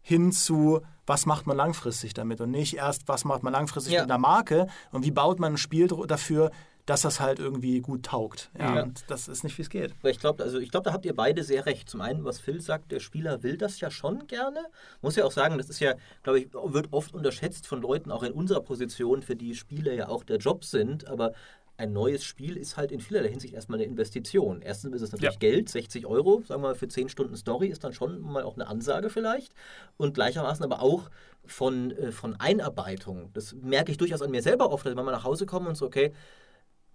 hin 0.00 0.32
zu, 0.32 0.80
was 1.06 1.24
macht 1.24 1.46
man 1.46 1.56
langfristig 1.56 2.12
damit 2.12 2.40
und 2.40 2.50
nicht 2.50 2.76
erst, 2.76 3.08
was 3.08 3.24
macht 3.24 3.42
man 3.42 3.52
langfristig 3.52 3.94
ja. 3.94 4.02
mit 4.02 4.10
einer 4.10 4.18
Marke 4.18 4.66
und 4.90 5.04
wie 5.04 5.10
baut 5.10 5.38
man 5.38 5.54
ein 5.54 5.58
Spiel 5.58 5.86
dafür, 5.86 6.50
dass 6.86 7.02
das 7.02 7.20
halt 7.20 7.38
irgendwie 7.38 7.80
gut 7.80 8.04
taugt. 8.04 8.50
Ja, 8.58 8.76
ja. 8.76 8.82
Und 8.82 9.04
das 9.08 9.28
ist 9.28 9.42
nicht, 9.42 9.56
wie 9.56 9.62
es 9.62 9.70
geht. 9.70 9.94
Ich 10.02 10.18
glaube, 10.18 10.42
also 10.42 10.58
ich 10.58 10.70
da 10.70 10.92
habt 10.92 11.06
ihr 11.06 11.14
beide 11.14 11.42
sehr 11.42 11.64
recht. 11.66 11.88
Zum 11.88 12.00
einen, 12.00 12.24
was 12.24 12.38
Phil 12.38 12.60
sagt, 12.60 12.92
der 12.92 13.00
Spieler 13.00 13.42
will 13.42 13.56
das 13.56 13.80
ja 13.80 13.90
schon 13.90 14.26
gerne. 14.26 14.60
Muss 15.00 15.16
ja 15.16 15.24
auch 15.24 15.32
sagen, 15.32 15.56
das 15.56 15.70
ist 15.70 15.80
ja, 15.80 15.94
glaube 16.22 16.40
ich, 16.40 16.52
wird 16.52 16.88
oft 16.92 17.14
unterschätzt 17.14 17.66
von 17.66 17.80
Leuten, 17.80 18.10
auch 18.10 18.22
in 18.22 18.32
unserer 18.32 18.60
Position, 18.60 19.22
für 19.22 19.36
die 19.36 19.54
Spiele 19.54 19.94
ja 19.94 20.08
auch 20.08 20.24
der 20.24 20.36
Job 20.36 20.64
sind. 20.64 21.06
Aber 21.06 21.32
ein 21.76 21.92
neues 21.92 22.22
Spiel 22.22 22.56
ist 22.56 22.76
halt 22.76 22.92
in 22.92 23.00
vielerlei 23.00 23.30
Hinsicht 23.30 23.54
erstmal 23.54 23.78
eine 23.78 23.88
Investition. 23.88 24.60
Erstens 24.60 24.94
ist 24.94 25.02
es 25.02 25.12
natürlich 25.12 25.34
ja. 25.34 25.38
Geld, 25.38 25.68
60 25.70 26.06
Euro, 26.06 26.42
sagen 26.46 26.62
wir 26.62 26.68
mal, 26.68 26.74
für 26.74 26.86
10 26.86 27.08
Stunden 27.08 27.36
Story 27.36 27.68
ist 27.68 27.82
dann 27.82 27.94
schon 27.94 28.20
mal 28.20 28.42
auch 28.42 28.54
eine 28.54 28.66
Ansage 28.66 29.08
vielleicht. 29.08 29.54
Und 29.96 30.14
gleichermaßen 30.14 30.64
aber 30.64 30.82
auch 30.82 31.10
von, 31.46 31.90
äh, 31.92 32.12
von 32.12 32.38
Einarbeitung. 32.38 33.30
Das 33.32 33.54
merke 33.54 33.90
ich 33.90 33.96
durchaus 33.96 34.22
an 34.22 34.30
mir 34.30 34.42
selber 34.42 34.70
oft, 34.70 34.84
dass 34.84 34.94
wenn 34.94 35.04
man 35.04 35.14
nach 35.14 35.24
Hause 35.24 35.46
kommt 35.46 35.66
und 35.66 35.76
so, 35.76 35.86
okay, 35.86 36.12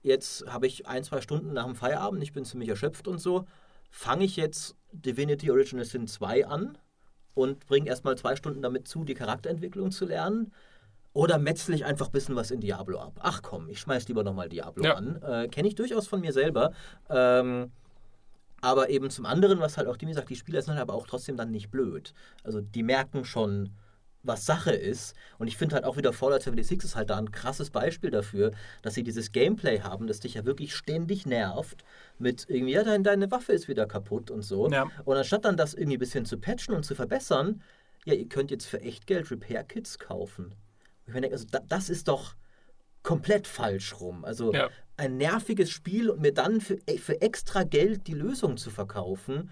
jetzt 0.02 0.46
habe 0.48 0.68
ich 0.68 0.88
ein, 0.88 1.04
zwei 1.04 1.22
Stunden 1.22 1.54
nach 1.54 1.66
dem 1.66 1.76
Feierabend, 1.76 2.24
ich 2.24 2.34
bin 2.34 2.46
ziemlich 2.46 2.70
erschöpft 2.70 3.08
und 3.08 3.20
so, 3.20 3.46
fange 3.90 4.26
ich 4.26 4.36
jetzt 4.36 4.76
Divinity 4.92 5.52
Original 5.52 5.86
Sin 5.86 6.08
2 6.08 6.48
an 6.48 6.78
und 7.34 7.66
bringe 7.68 7.90
erstmal 7.90 8.18
zwei 8.18 8.36
Stunden 8.36 8.62
damit 8.62 8.88
zu, 8.88 9.04
die 9.04 9.14
Charakterentwicklung 9.14 9.92
zu 9.92 10.06
lernen. 10.06 10.52
Oder 11.14 11.40
metzle 11.40 11.76
ich 11.76 11.86
einfach 11.86 12.08
ein 12.08 12.12
bisschen 12.12 12.36
was 12.36 12.52
in 12.52 12.62
Diablo 12.62 13.00
ab? 13.00 13.20
Ach 13.22 13.42
komm, 13.42 13.68
ich 13.68 13.80
schmeiß 13.80 14.08
lieber 14.08 14.24
nochmal 14.24 14.48
Diablo 14.48 14.84
ja. 14.84 14.94
an. 14.94 15.22
Äh, 15.22 15.48
Kenne 15.48 15.68
ich 15.68 15.76
durchaus 15.76 16.08
von 16.08 16.22
mir 16.22 16.34
selber. 16.34 16.72
Ähm, 17.10 17.72
aber 18.62 18.90
eben 18.90 19.10
zum 19.10 19.26
anderen, 19.26 19.60
was 19.60 19.78
halt 19.78 19.88
auch 19.88 19.98
Dimi 19.98 20.14
sagt, 20.14 20.30
die 20.30 20.36
Spieler 20.36 20.62
sind 20.62 20.74
halt 20.74 20.82
aber 20.82 20.94
auch 20.94 21.08
trotzdem 21.08 21.38
dann 21.38 21.52
nicht 21.52 21.72
blöd. 21.72 22.14
Also 22.44 22.62
die 22.62 22.84
merken 22.84 23.26
schon, 23.26 23.72
was 24.24 24.46
Sache 24.46 24.72
ist. 24.72 25.16
Und 25.38 25.48
ich 25.48 25.58
finde 25.58 25.76
halt 25.76 25.86
auch 25.86 25.98
wieder 25.98 26.14
Fallout 26.14 26.42
76 26.42 26.84
ist 26.84 26.96
halt 26.96 27.10
da 27.10 27.18
ein 27.18 27.32
krasses 27.32 27.70
Beispiel 27.70 28.12
dafür, 28.12 28.52
dass 28.82 28.94
sie 28.94 29.04
dieses 29.04 29.32
Gameplay 29.32 29.82
haben, 29.82 30.08
das 30.08 30.20
dich 30.20 30.34
ja 30.34 30.46
wirklich 30.46 30.76
ständig 30.76 31.26
nervt 31.26 31.84
mit 32.18 32.46
irgendwie, 32.50 32.74
ja, 32.74 32.84
deine, 32.84 33.04
deine 33.04 33.32
Waffe 33.32 33.54
ist 33.54 33.68
wieder 33.68 33.86
kaputt 33.86 34.30
und 34.30 34.42
so. 34.42 34.70
Ja. 34.70 34.88
Und 35.06 35.18
anstatt 35.18 35.46
dann 35.46 35.58
das 35.58 35.74
irgendwie 35.74 35.98
ein 35.98 36.02
bisschen 36.02 36.26
zu 36.26 36.38
patchen 36.38 36.76
und 36.76 36.84
zu 36.84 36.96
verbessern, 36.96 37.62
ja, 38.06 38.14
ihr 38.14 38.28
könnt 38.28 38.52
jetzt 38.52 38.66
für 38.66 38.82
echt 38.82 39.08
Geld 39.08 39.32
Repair-Kits 39.32 40.00
kaufen. 40.00 40.56
ich 41.08 41.14
meine, 41.14 41.32
also 41.32 41.46
da, 41.50 41.60
das 41.68 41.90
ist 41.90 42.08
doch 42.08 42.36
komplett 43.04 43.48
falsch 43.48 44.00
rum. 44.00 44.26
Also 44.26 44.54
ja. 44.54 44.70
ein 44.98 45.18
nerviges 45.18 45.70
Spiel 45.70 46.10
und 46.10 46.22
mir 46.22 46.34
dann 46.34 46.60
für, 46.60 46.78
für 46.98 47.22
extra 47.22 47.64
Geld 47.64 48.08
die 48.08 48.14
Lösung 48.14 48.58
zu 48.58 48.70
verkaufen, 48.70 49.50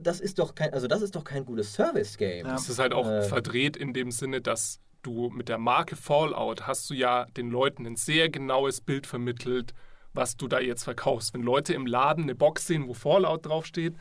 das 0.00 0.20
ist 0.20 0.38
doch 0.38 0.54
kein, 0.54 0.72
also 0.72 0.86
das 0.86 1.02
ist 1.02 1.14
doch 1.16 1.24
kein 1.24 1.44
gutes 1.44 1.72
Service-Game. 1.74 2.46
Ja. 2.46 2.54
Es 2.54 2.68
ist 2.68 2.78
halt 2.78 2.92
auch 2.92 3.06
äh, 3.06 3.22
verdreht 3.22 3.76
in 3.76 3.92
dem 3.92 4.10
Sinne, 4.10 4.40
dass 4.40 4.80
du 5.02 5.30
mit 5.30 5.48
der 5.48 5.58
Marke 5.58 5.96
Fallout 5.96 6.66
hast 6.66 6.88
du 6.90 6.94
ja 6.94 7.26
den 7.36 7.50
Leuten 7.50 7.86
ein 7.86 7.96
sehr 7.96 8.28
genaues 8.28 8.80
Bild 8.80 9.06
vermittelt, 9.06 9.74
was 10.12 10.36
du 10.36 10.48
da 10.48 10.60
jetzt 10.60 10.84
verkaufst. 10.84 11.34
Wenn 11.34 11.42
Leute 11.42 11.74
im 11.74 11.86
Laden 11.86 12.24
eine 12.24 12.34
Box 12.34 12.66
sehen, 12.66 12.86
wo 12.86 12.94
Fallout 12.94 13.46
draufsteht, 13.46 13.94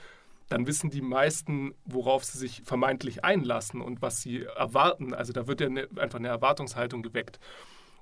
dann 0.50 0.68
wissen 0.68 0.90
die 0.90 1.02
meisten, 1.02 1.74
worauf 1.86 2.26
sie 2.26 2.38
sich 2.38 2.62
vermeintlich 2.66 3.24
einlassen 3.24 3.82
und 3.82 4.02
was 4.02 4.22
sie 4.22 4.44
erwarten. 4.44 5.14
Also 5.14 5.32
da 5.32 5.48
wird 5.48 5.62
ja 5.62 5.68
eine, 5.68 5.88
einfach 5.96 6.20
eine 6.20 6.28
Erwartungshaltung 6.28 7.02
geweckt. 7.02 7.40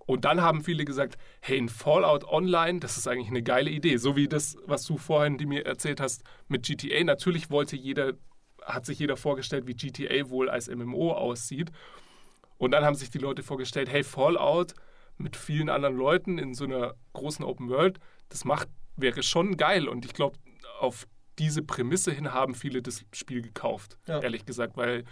Und 0.10 0.26
dann 0.26 0.42
haben 0.42 0.64
viele 0.64 0.86
gesagt, 0.86 1.20
hey, 1.40 1.60
ein 1.60 1.70
Fallout 1.70 2.24
Online, 2.24 2.80
das 2.80 2.98
ist 2.98 3.08
eigentlich 3.08 3.28
eine 3.28 3.44
geile 3.44 3.70
Idee. 3.70 3.98
So 3.98 4.16
wie 4.16 4.28
das, 4.28 4.58
was 4.66 4.84
du 4.86 4.98
vorhin 4.98 5.38
die 5.38 5.46
mir 5.46 5.68
erzählt 5.68 6.02
hast 6.02 6.24
mit 6.48 6.66
GTA. 6.66 7.04
Natürlich 7.04 7.52
wollte 7.52 7.76
jeder, 7.76 8.14
hat 8.64 8.88
sich 8.88 8.98
jeder 8.98 9.18
vorgestellt, 9.18 9.68
wie 9.68 9.76
GTA 9.76 10.32
wohl 10.32 10.50
als 10.50 10.68
MMO 10.68 11.12
aussieht. 11.12 11.70
Und 12.58 12.72
dann 12.72 12.84
haben 12.84 12.96
sich 12.96 13.12
die 13.12 13.20
Leute 13.20 13.44
vorgestellt, 13.44 13.88
hey, 13.88 14.04
Fallout 14.04 14.74
mit 15.20 15.36
vielen 15.36 15.70
anderen 15.70 15.96
Leuten 15.96 16.40
in 16.40 16.56
so 16.56 16.64
einer 16.64 16.96
großen 17.14 17.46
Open 17.46 17.70
World, 17.70 18.00
das 18.30 18.46
macht, 18.46 18.68
wäre 18.96 19.22
schon 19.22 19.58
geil. 19.58 19.88
Und 19.88 20.06
ich 20.06 20.14
glaube, 20.14 20.40
auf 20.80 21.08
diese 21.38 21.62
Prämisse 21.62 22.12
hin 22.12 22.34
haben 22.34 22.56
viele 22.56 22.82
das 22.82 23.06
Spiel 23.14 23.44
gekauft, 23.44 24.00
ja. 24.08 24.20
ehrlich 24.22 24.48
gesagt, 24.48 24.76
weil 24.76 25.04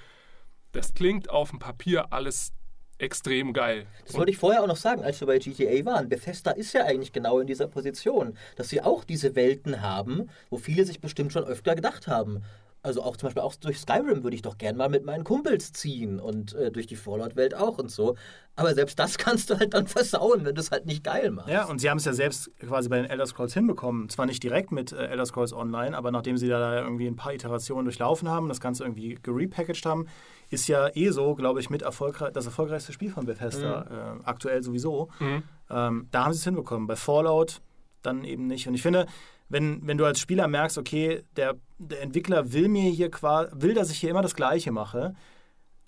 das 0.71 0.95
klingt 0.95 1.29
auf 1.29 1.51
dem 1.51 1.59
Papier 1.59 2.11
alles 2.11 2.51
extrem 2.99 3.53
geil. 3.53 3.85
Das 4.05 4.15
wollte 4.15 4.31
ich 4.31 4.37
vorher 4.37 4.63
auch 4.63 4.67
noch 4.67 4.77
sagen, 4.77 5.03
als 5.03 5.19
wir 5.19 5.27
bei 5.27 5.37
GTA 5.39 5.85
waren. 5.85 6.09
Bethesda 6.09 6.51
ist 6.51 6.73
ja 6.73 6.83
eigentlich 6.83 7.13
genau 7.13 7.39
in 7.39 7.47
dieser 7.47 7.67
Position, 7.67 8.37
dass 8.55 8.69
sie 8.69 8.81
auch 8.81 9.03
diese 9.03 9.35
Welten 9.35 9.81
haben, 9.81 10.29
wo 10.49 10.57
viele 10.57 10.85
sich 10.85 10.99
bestimmt 10.99 11.33
schon 11.33 11.43
öfter 11.43 11.75
gedacht 11.75 12.07
haben, 12.07 12.43
also 12.87 13.03
auch 13.03 13.17
zum 13.17 13.27
Beispiel 13.27 13.43
auch 13.43 13.55
durch 13.55 13.79
Skyrim 13.79 14.23
würde 14.23 14.35
ich 14.35 14.41
doch 14.41 14.57
gern 14.57 14.77
mal 14.77 14.89
mit 14.89 15.05
meinen 15.05 15.23
Kumpels 15.23 15.73
ziehen 15.73 16.19
und 16.19 16.53
äh, 16.55 16.71
durch 16.71 16.87
die 16.87 16.95
Fallout-Welt 16.95 17.53
auch 17.53 17.77
und 17.77 17.91
so. 17.91 18.15
Aber 18.55 18.73
selbst 18.73 18.97
das 18.97 19.17
kannst 19.19 19.49
du 19.49 19.59
halt 19.59 19.73
dann 19.73 19.87
versauen, 19.87 20.45
wenn 20.45 20.55
du 20.55 20.61
es 20.61 20.71
halt 20.71 20.85
nicht 20.85 21.03
geil 21.03 21.31
machst. 21.31 21.49
Ja, 21.49 21.65
und 21.65 21.79
sie 21.79 21.89
haben 21.89 21.97
es 21.97 22.05
ja 22.05 22.13
selbst 22.13 22.49
quasi 22.59 22.89
bei 22.89 22.97
den 22.97 23.05
Elder 23.05 23.25
Scrolls 23.25 23.53
hinbekommen. 23.53 24.09
Zwar 24.09 24.25
nicht 24.25 24.41
direkt 24.41 24.71
mit 24.71 24.93
äh, 24.93 25.07
Elder 25.07 25.25
Scrolls 25.25 25.53
Online, 25.53 25.95
aber 25.95 26.11
nachdem 26.11 26.37
sie 26.37 26.47
da 26.47 26.81
irgendwie 26.81 27.07
ein 27.07 27.15
paar 27.15 27.33
Iterationen 27.33 27.85
durchlaufen 27.85 28.29
haben, 28.29 28.47
das 28.47 28.59
Ganze 28.61 28.83
irgendwie 28.83 29.19
gerepackaged 29.21 29.85
haben, 29.85 30.07
ist 30.49 30.67
ja 30.67 30.89
eh 30.95 31.09
so, 31.09 31.35
glaube 31.35 31.59
ich, 31.59 31.69
mit 31.69 31.81
erfolgreich, 31.81 32.31
das 32.31 32.45
erfolgreichste 32.45 32.93
Spiel 32.93 33.11
von 33.11 33.25
Bethesda, 33.25 33.85
mhm. 33.89 34.21
äh, 34.21 34.23
aktuell 34.23 34.63
sowieso. 34.63 35.09
Mhm. 35.19 35.43
Ähm, 35.69 36.07
da 36.11 36.23
haben 36.23 36.33
sie 36.33 36.39
es 36.39 36.45
hinbekommen. 36.45 36.87
Bei 36.87 36.95
Fallout 36.95 37.61
dann 38.01 38.23
eben 38.23 38.47
nicht. 38.47 38.67
Und 38.67 38.73
ich 38.73 38.81
finde, 38.81 39.07
wenn, 39.49 39.85
wenn 39.85 39.97
du 39.97 40.05
als 40.05 40.19
Spieler 40.19 40.47
merkst, 40.47 40.77
okay, 40.77 41.23
der, 41.35 41.55
der 41.77 42.01
Entwickler 42.01 42.51
will 42.51 42.67
mir 42.67 42.89
hier 42.89 43.09
quasi, 43.09 43.49
will, 43.53 43.73
dass 43.73 43.91
ich 43.91 43.99
hier 43.99 44.09
immer 44.09 44.21
das 44.21 44.35
Gleiche 44.35 44.71
mache, 44.71 45.15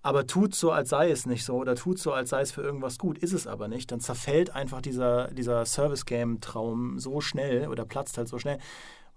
aber 0.01 0.27
tut 0.27 0.55
so, 0.55 0.71
als 0.71 0.89
sei 0.89 1.11
es 1.11 1.25
nicht 1.25 1.43
so 1.43 1.55
oder 1.55 1.75
tut 1.75 1.99
so, 1.99 2.13
als 2.13 2.29
sei 2.29 2.41
es 2.41 2.51
für 2.51 2.61
irgendwas 2.61 2.97
gut, 2.97 3.17
ist 3.17 3.33
es 3.33 3.47
aber 3.47 3.67
nicht, 3.67 3.91
dann 3.91 3.99
zerfällt 3.99 4.55
einfach 4.55 4.81
dieser, 4.81 5.27
dieser 5.31 5.65
Service-Game-Traum 5.65 6.99
so 6.99 7.19
schnell 7.19 7.67
oder 7.67 7.85
platzt 7.85 8.17
halt 8.17 8.29
so 8.29 8.39
schnell. 8.39 8.59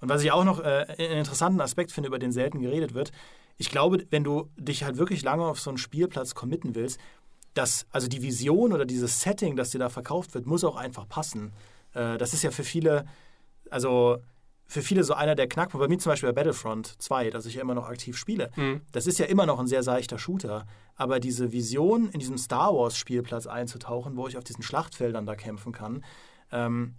Und 0.01 0.09
was 0.09 0.24
ich 0.24 0.32
auch 0.32 0.45
noch 0.45 0.59
äh, 0.59 0.86
einen 0.99 1.18
interessanten 1.18 1.61
Aspekt 1.61 1.93
finde, 1.93 2.09
über 2.09 2.18
den 2.18 2.32
selten 2.32 2.61
geredet 2.61 2.95
wird, 2.95 3.12
ich 3.59 3.70
glaube, 3.70 4.05
wenn 4.11 4.24
du 4.24 4.49
dich 4.57 4.82
halt 4.82 4.97
wirklich 4.97 5.22
lange 5.22 5.45
auf 5.45 5.61
so 5.61 5.70
einen 5.70 5.78
Spielplatz 5.78 6.34
committen 6.34 6.74
willst, 6.74 6.99
dass, 7.55 7.86
also 7.93 8.09
die 8.09 8.22
Vision 8.22 8.72
oder 8.72 8.84
dieses 8.84 9.20
Setting, 9.20 9.55
das 9.55 9.70
dir 9.70 9.78
da 9.78 9.88
verkauft 9.88 10.34
wird, 10.34 10.47
muss 10.47 10.64
auch 10.64 10.76
einfach 10.76 11.09
passen. 11.09 11.53
Äh, 11.95 12.18
das 12.18 12.34
ist 12.34 12.43
ja 12.43 12.51
für 12.51 12.64
viele, 12.64 13.07
also 13.73 14.18
für 14.66 14.83
viele 14.83 15.05
so 15.05 15.14
einer 15.14 15.35
der 15.35 15.49
Knackpunkte. 15.49 15.87
Bei 15.87 15.89
mir 15.89 15.99
zum 15.99 16.11
Beispiel 16.12 16.31
bei 16.31 16.35
Battlefront 16.35 16.95
2, 16.99 17.31
das 17.31 17.47
ich 17.47 17.55
ja 17.55 17.62
immer 17.62 17.75
noch 17.75 17.89
aktiv 17.89 18.16
spiele. 18.16 18.51
Mhm. 18.57 18.81
Das 18.93 19.07
ist 19.07 19.18
ja 19.18 19.27
immer 19.27 19.45
noch 19.45 19.59
ein 19.59 19.66
sehr 19.66 19.83
seichter 19.83 20.18
Shooter. 20.18 20.66
Aber 20.97 21.20
diese 21.20 21.53
Vision, 21.53 22.09
in 22.09 22.20
diesem 22.20 22.39
Star 22.39 22.75
Wars-Spielplatz 22.75 23.47
einzutauchen, 23.47 24.16
wo 24.16 24.29
ich 24.29 24.39
auf 24.39 24.45
diesen 24.45 24.62
Schlachtfeldern 24.62 25.27
da 25.27 25.35
kämpfen 25.35 25.73
kann, 25.73 26.05
ähm, 26.51 26.95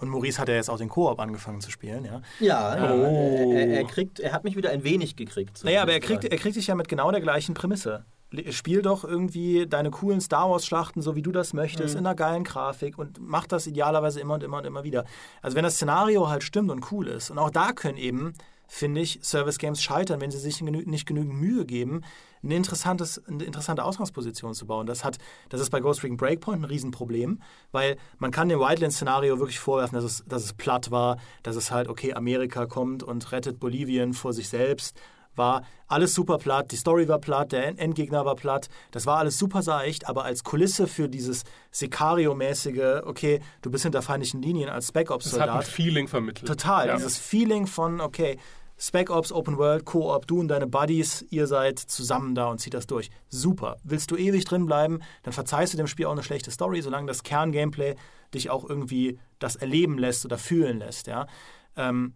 und 0.00 0.10
Maurice 0.10 0.40
hat 0.40 0.48
ja 0.48 0.54
jetzt 0.54 0.70
auch 0.70 0.78
den 0.78 0.88
Koop 0.88 1.18
angefangen 1.18 1.60
zu 1.60 1.72
spielen, 1.72 2.04
ja. 2.04 2.22
Ja, 2.38 2.92
oh. 2.94 3.52
er, 3.52 3.66
er, 3.66 3.84
kriegt, 3.84 4.20
er 4.20 4.32
hat 4.32 4.44
mich 4.44 4.54
wieder 4.54 4.70
ein 4.70 4.84
wenig 4.84 5.16
gekriegt. 5.16 5.64
Naja, 5.64 5.82
aber 5.82 5.92
er 5.92 5.98
kriegt, 5.98 6.24
er 6.24 6.38
kriegt 6.38 6.54
dich 6.54 6.68
ja 6.68 6.76
mit 6.76 6.88
genau 6.88 7.10
der 7.10 7.20
gleichen 7.20 7.54
Prämisse 7.54 8.04
spiel 8.50 8.82
doch 8.82 9.04
irgendwie 9.04 9.66
deine 9.66 9.90
coolen 9.90 10.20
Star 10.20 10.50
Wars-Schlachten, 10.50 11.02
so 11.02 11.16
wie 11.16 11.22
du 11.22 11.32
das 11.32 11.52
möchtest, 11.52 11.94
mhm. 11.94 12.00
in 12.00 12.06
einer 12.06 12.14
geilen 12.14 12.44
Grafik 12.44 12.98
und 12.98 13.18
mach 13.20 13.46
das 13.46 13.66
idealerweise 13.66 14.20
immer 14.20 14.34
und 14.34 14.42
immer 14.42 14.58
und 14.58 14.66
immer 14.66 14.84
wieder. 14.84 15.04
Also 15.40 15.56
wenn 15.56 15.64
das 15.64 15.76
Szenario 15.76 16.28
halt 16.28 16.42
stimmt 16.42 16.70
und 16.70 16.92
cool 16.92 17.06
ist, 17.06 17.30
und 17.30 17.38
auch 17.38 17.50
da 17.50 17.72
können 17.72 17.96
eben, 17.96 18.34
finde 18.66 19.00
ich, 19.00 19.20
Service-Games 19.22 19.82
scheitern, 19.82 20.20
wenn 20.20 20.30
sie 20.30 20.38
sich 20.38 20.58
genü 20.58 20.84
nicht 20.84 21.06
genügend 21.06 21.34
Mühe 21.34 21.64
geben, 21.64 22.02
eine, 22.42 22.54
interessantes, 22.54 23.24
eine 23.26 23.44
interessante 23.44 23.82
Ausgangsposition 23.82 24.52
zu 24.52 24.66
bauen. 24.66 24.86
Das, 24.86 25.04
hat, 25.04 25.16
das 25.48 25.60
ist 25.60 25.70
bei 25.70 25.80
Ghost 25.80 26.02
Recon 26.02 26.18
Breakpoint 26.18 26.60
ein 26.60 26.64
Riesenproblem, 26.64 27.40
weil 27.72 27.96
man 28.18 28.30
kann 28.30 28.50
dem 28.50 28.60
Wildlands-Szenario 28.60 29.38
wirklich 29.38 29.58
vorwerfen, 29.58 29.96
dass 29.96 30.04
es, 30.04 30.24
dass 30.26 30.44
es 30.44 30.52
platt 30.52 30.90
war, 30.90 31.16
dass 31.42 31.56
es 31.56 31.70
halt, 31.70 31.88
okay, 31.88 32.12
Amerika 32.12 32.66
kommt 32.66 33.02
und 33.02 33.32
rettet 33.32 33.58
Bolivien 33.58 34.12
vor 34.12 34.34
sich 34.34 34.50
selbst 34.50 35.00
war 35.38 35.62
alles 35.86 36.14
super 36.14 36.36
platt, 36.36 36.70
die 36.70 36.76
Story 36.76 37.08
war 37.08 37.18
platt, 37.18 37.52
der 37.52 37.78
Endgegner 37.78 38.24
war 38.24 38.34
platt, 38.34 38.68
das 38.90 39.06
war 39.06 39.18
alles 39.18 39.38
super 39.38 39.62
seicht, 39.62 40.08
aber 40.08 40.24
als 40.24 40.44
Kulisse 40.44 40.86
für 40.86 41.08
dieses 41.08 41.44
Sicario-mäßige, 41.70 43.06
okay, 43.06 43.40
du 43.62 43.70
bist 43.70 43.84
hinter 43.84 44.02
feindlichen 44.02 44.42
Linien 44.42 44.68
als 44.68 44.88
Spec 44.88 45.10
Ops-Soldat. 45.10 45.48
Das 45.48 45.54
hat 45.54 45.64
ein 45.64 45.70
Feeling 45.70 46.08
vermittelt. 46.08 46.46
Total, 46.46 46.88
ja. 46.88 46.96
dieses 46.96 47.16
Feeling 47.16 47.66
von, 47.66 48.00
okay, 48.02 48.38
Spec 48.80 49.10
Ops, 49.10 49.32
Open 49.32 49.58
World, 49.58 49.84
Co-op, 49.84 50.26
du 50.26 50.38
und 50.38 50.48
deine 50.48 50.68
Buddies, 50.68 51.26
ihr 51.30 51.48
seid 51.48 51.80
zusammen 51.80 52.36
da 52.36 52.46
und 52.46 52.58
zieht 52.60 52.74
das 52.74 52.86
durch. 52.86 53.10
Super. 53.28 53.76
Willst 53.82 54.12
du 54.12 54.16
ewig 54.16 54.44
drin 54.44 54.66
bleiben, 54.66 55.00
dann 55.24 55.32
verzeihst 55.32 55.72
du 55.72 55.76
dem 55.76 55.88
Spiel 55.88 56.06
auch 56.06 56.12
eine 56.12 56.22
schlechte 56.22 56.52
Story, 56.52 56.80
solange 56.80 57.08
das 57.08 57.24
Kern-Gameplay 57.24 57.96
dich 58.34 58.50
auch 58.50 58.68
irgendwie 58.68 59.18
das 59.40 59.56
erleben 59.56 59.98
lässt 59.98 60.24
oder 60.24 60.38
fühlen 60.38 60.78
lässt, 60.78 61.08
ja. 61.08 61.26
Ähm, 61.76 62.14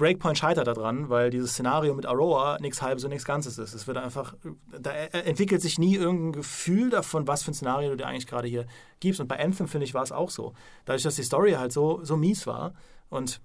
Breakpoint 0.00 0.38
scheitert 0.38 0.66
daran, 0.66 1.10
weil 1.10 1.30
dieses 1.30 1.52
Szenario 1.52 1.94
mit 1.94 2.06
Aroa 2.06 2.58
nichts 2.60 2.80
halbes 2.80 3.04
und 3.04 3.10
nichts 3.10 3.26
Ganzes 3.26 3.58
ist. 3.58 3.74
Es 3.74 3.86
wird 3.86 3.98
einfach, 3.98 4.34
da 4.78 4.90
entwickelt 4.90 5.60
sich 5.60 5.78
nie 5.78 5.94
irgendein 5.94 6.32
Gefühl 6.32 6.88
davon, 6.90 7.28
was 7.28 7.42
für 7.42 7.50
ein 7.50 7.54
Szenario 7.54 7.90
du 7.90 7.96
dir 7.98 8.06
eigentlich 8.06 8.26
gerade 8.26 8.48
hier 8.48 8.66
gibst. 8.98 9.20
Und 9.20 9.28
bei 9.28 9.38
Anthem, 9.38 9.68
finde 9.68 9.84
ich, 9.84 9.94
war 9.94 10.02
es 10.02 10.10
auch 10.10 10.30
so. 10.30 10.54
Dadurch, 10.86 11.02
dass 11.02 11.16
die 11.16 11.22
Story 11.22 11.52
halt 11.52 11.70
so, 11.72 12.00
so 12.02 12.16
mies 12.16 12.46
war 12.46 12.74
und 13.08 13.40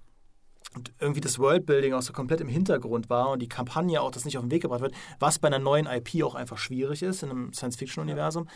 und 0.74 0.92
irgendwie 0.98 1.22
das 1.22 1.38
Worldbuilding 1.38 1.94
auch 1.94 2.02
so 2.02 2.12
komplett 2.12 2.42
im 2.42 2.48
Hintergrund 2.48 3.08
war 3.08 3.30
und 3.30 3.40
die 3.40 3.48
Kampagne 3.48 3.98
auch 4.02 4.10
das 4.10 4.26
nicht 4.26 4.36
auf 4.36 4.44
den 4.44 4.50
Weg 4.50 4.60
gebracht 4.62 4.82
wird, 4.82 4.94
was 5.18 5.38
bei 5.38 5.46
einer 5.46 5.60
neuen 5.60 5.86
IP 5.86 6.22
auch 6.22 6.34
einfach 6.34 6.58
schwierig 6.58 7.02
ist 7.02 7.22
in 7.22 7.30
einem 7.30 7.52
Science-Fiction-Universum. 7.54 8.44
Ja 8.44 8.52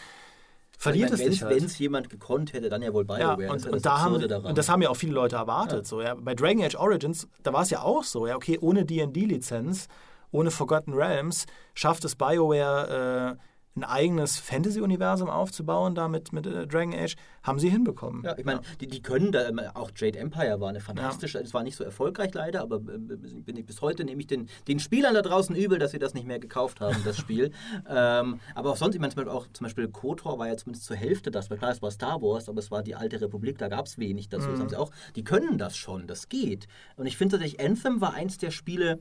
verliert 0.81 1.11
meine, 1.11 1.22
es 1.22 1.31
dich 1.31 1.43
halt. 1.43 1.57
Wenn 1.57 1.64
es 1.64 1.78
jemand 1.78 2.09
gekonnt 2.09 2.53
hätte, 2.55 2.70
dann 2.70 2.83
ja 2.83 2.93
wohl 2.93 3.05
BioWare. 3.05 3.43
Ja, 3.43 3.53
und, 3.53 3.64
das 3.64 3.72
und, 3.72 3.85
da 3.85 4.01
haben, 4.01 4.14
und 4.14 4.59
das 4.59 4.68
haben 4.68 4.81
ja 4.81 4.89
auch 4.89 4.97
viele 4.97 5.12
Leute 5.12 5.37
erwartet. 5.37 5.81
Ja. 5.81 5.85
So, 5.85 6.01
ja. 6.01 6.14
Bei 6.14 6.35
Dragon 6.35 6.62
Age 6.64 6.76
Origins, 6.76 7.28
da 7.43 7.53
war 7.53 7.62
es 7.62 7.70
ja 7.70 7.83
auch 7.83 8.03
so, 8.03 8.26
ja, 8.26 8.35
okay, 8.35 8.59
ohne 8.61 8.87
D&D-Lizenz, 8.87 9.89
ohne 10.33 10.51
Forgotten 10.51 10.95
Realms, 10.95 11.47
schafft 11.74 12.05
es 12.05 12.16
BioWare... 12.16 13.37
Äh, 13.39 13.49
ein 13.77 13.85
eigenes 13.85 14.39
Fantasy-Universum 14.39 15.31
aufzubauen, 15.31 15.95
da 15.95 16.09
mit, 16.09 16.33
äh, 16.35 16.66
Dragon 16.66 16.93
Age, 16.95 17.16
haben 17.43 17.59
sie 17.59 17.68
hinbekommen. 17.68 18.25
Ja, 18.25 18.37
ich 18.37 18.45
meine, 18.45 18.61
die, 18.81 18.89
die 18.89 19.01
können 19.01 19.31
da, 19.31 19.49
ähm, 19.49 19.61
auch 19.75 19.91
Jade 19.95 20.18
Empire 20.18 20.61
war 20.61 20.68
eine 20.68 20.81
fantastische, 20.81 21.39
es 21.39 21.51
ja. 21.51 21.55
war 21.55 21.62
nicht 21.62 21.77
so 21.77 21.85
erfolgreich 21.85 22.35
leider, 22.35 22.62
aber 22.62 22.77
äh, 22.77 22.99
bin 22.99 23.57
ich 23.57 23.64
bis 23.64 23.81
heute 23.81 24.05
nehme 24.05 24.21
ich 24.21 24.27
den, 24.27 24.49
den 24.66 24.81
Spielern 24.81 25.14
da 25.14 25.23
draußen 25.23 25.55
übel, 25.55 25.79
dass 25.79 25.93
sie 25.93 26.01
das 26.01 26.14
nicht 26.14 26.27
mehr 26.27 26.41
gekauft 26.41 26.81
haben, 26.81 26.97
das 27.05 27.16
Spiel. 27.16 27.53
ähm, 27.89 28.41
aber 28.55 28.71
auch 28.71 28.77
sonst, 28.77 28.95
ich 28.95 29.01
meine, 29.01 29.12
zum 29.12 29.25
Beispiel 29.25 29.37
auch 29.37 29.47
zum 29.53 29.64
Beispiel 29.64 29.89
KOTOR 29.89 30.39
war 30.39 30.49
ja 30.49 30.57
zumindest 30.57 30.87
zur 30.87 30.97
Hälfte 30.97 31.31
das, 31.31 31.49
weil 31.49 31.59
klar, 31.59 31.71
es 31.71 31.81
war 31.81 31.91
Star 31.93 32.21
Wars, 32.21 32.49
aber 32.49 32.59
es 32.59 32.71
war 32.71 32.83
die 32.83 32.97
alte 32.97 33.21
Republik, 33.21 33.59
da 33.59 33.68
gab 33.68 33.87
es 33.87 33.99
wenig 33.99 34.29
dazu. 34.29 34.49
Mhm. 34.49 34.53
Das 34.53 34.61
haben 34.61 34.68
sie 34.68 34.77
auch, 34.77 34.91
die 35.14 35.25
können 35.25 35.59
das 35.59 35.77
schon, 35.77 36.09
das 36.09 36.29
geht. 36.29 36.66
Und 36.97 37.07
ich 37.07 37.16
finde 37.16 37.37
tatsächlich, 37.37 37.64
Anthem 37.64 38.01
war 38.01 38.14
eins 38.14 38.39
der 38.39 38.51
Spiele, 38.51 38.99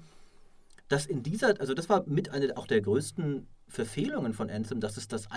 das 0.89 1.05
in 1.05 1.23
dieser, 1.23 1.59
also 1.59 1.73
das 1.73 1.87
war 1.87 2.03
mit 2.07 2.31
einer 2.31 2.57
auch 2.57 2.67
der 2.67 2.81
größten 2.81 3.47
Verfehlungen 3.67 4.33
von 4.33 4.49
Anthem, 4.49 4.79
dass 4.81 4.97
es 4.97 5.07
das 5.07 5.27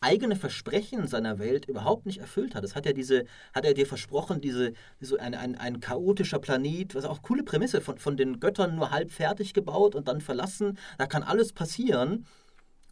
eigene 0.00 0.36
Versprechen 0.36 1.08
seiner 1.08 1.38
Welt 1.38 1.66
überhaupt 1.66 2.06
nicht 2.06 2.18
erfüllt 2.18 2.54
hat. 2.54 2.64
Es 2.64 2.76
hat 2.76 2.86
ja 2.86 2.92
diese, 2.92 3.24
hat 3.52 3.64
er 3.64 3.74
dir 3.74 3.86
versprochen, 3.86 4.40
diese, 4.40 4.72
so 5.00 5.18
ein, 5.18 5.34
ein, 5.34 5.56
ein 5.56 5.80
chaotischer 5.80 6.38
Planet, 6.38 6.94
was 6.94 7.04
auch 7.04 7.22
coole 7.22 7.42
Prämisse, 7.42 7.80
von, 7.80 7.98
von 7.98 8.16
den 8.16 8.38
Göttern 8.38 8.76
nur 8.76 8.90
halb 8.90 9.10
fertig 9.10 9.52
gebaut 9.52 9.94
und 9.94 10.06
dann 10.06 10.20
verlassen. 10.20 10.78
Da 10.98 11.06
kann 11.06 11.22
alles 11.22 11.52
passieren. 11.52 12.26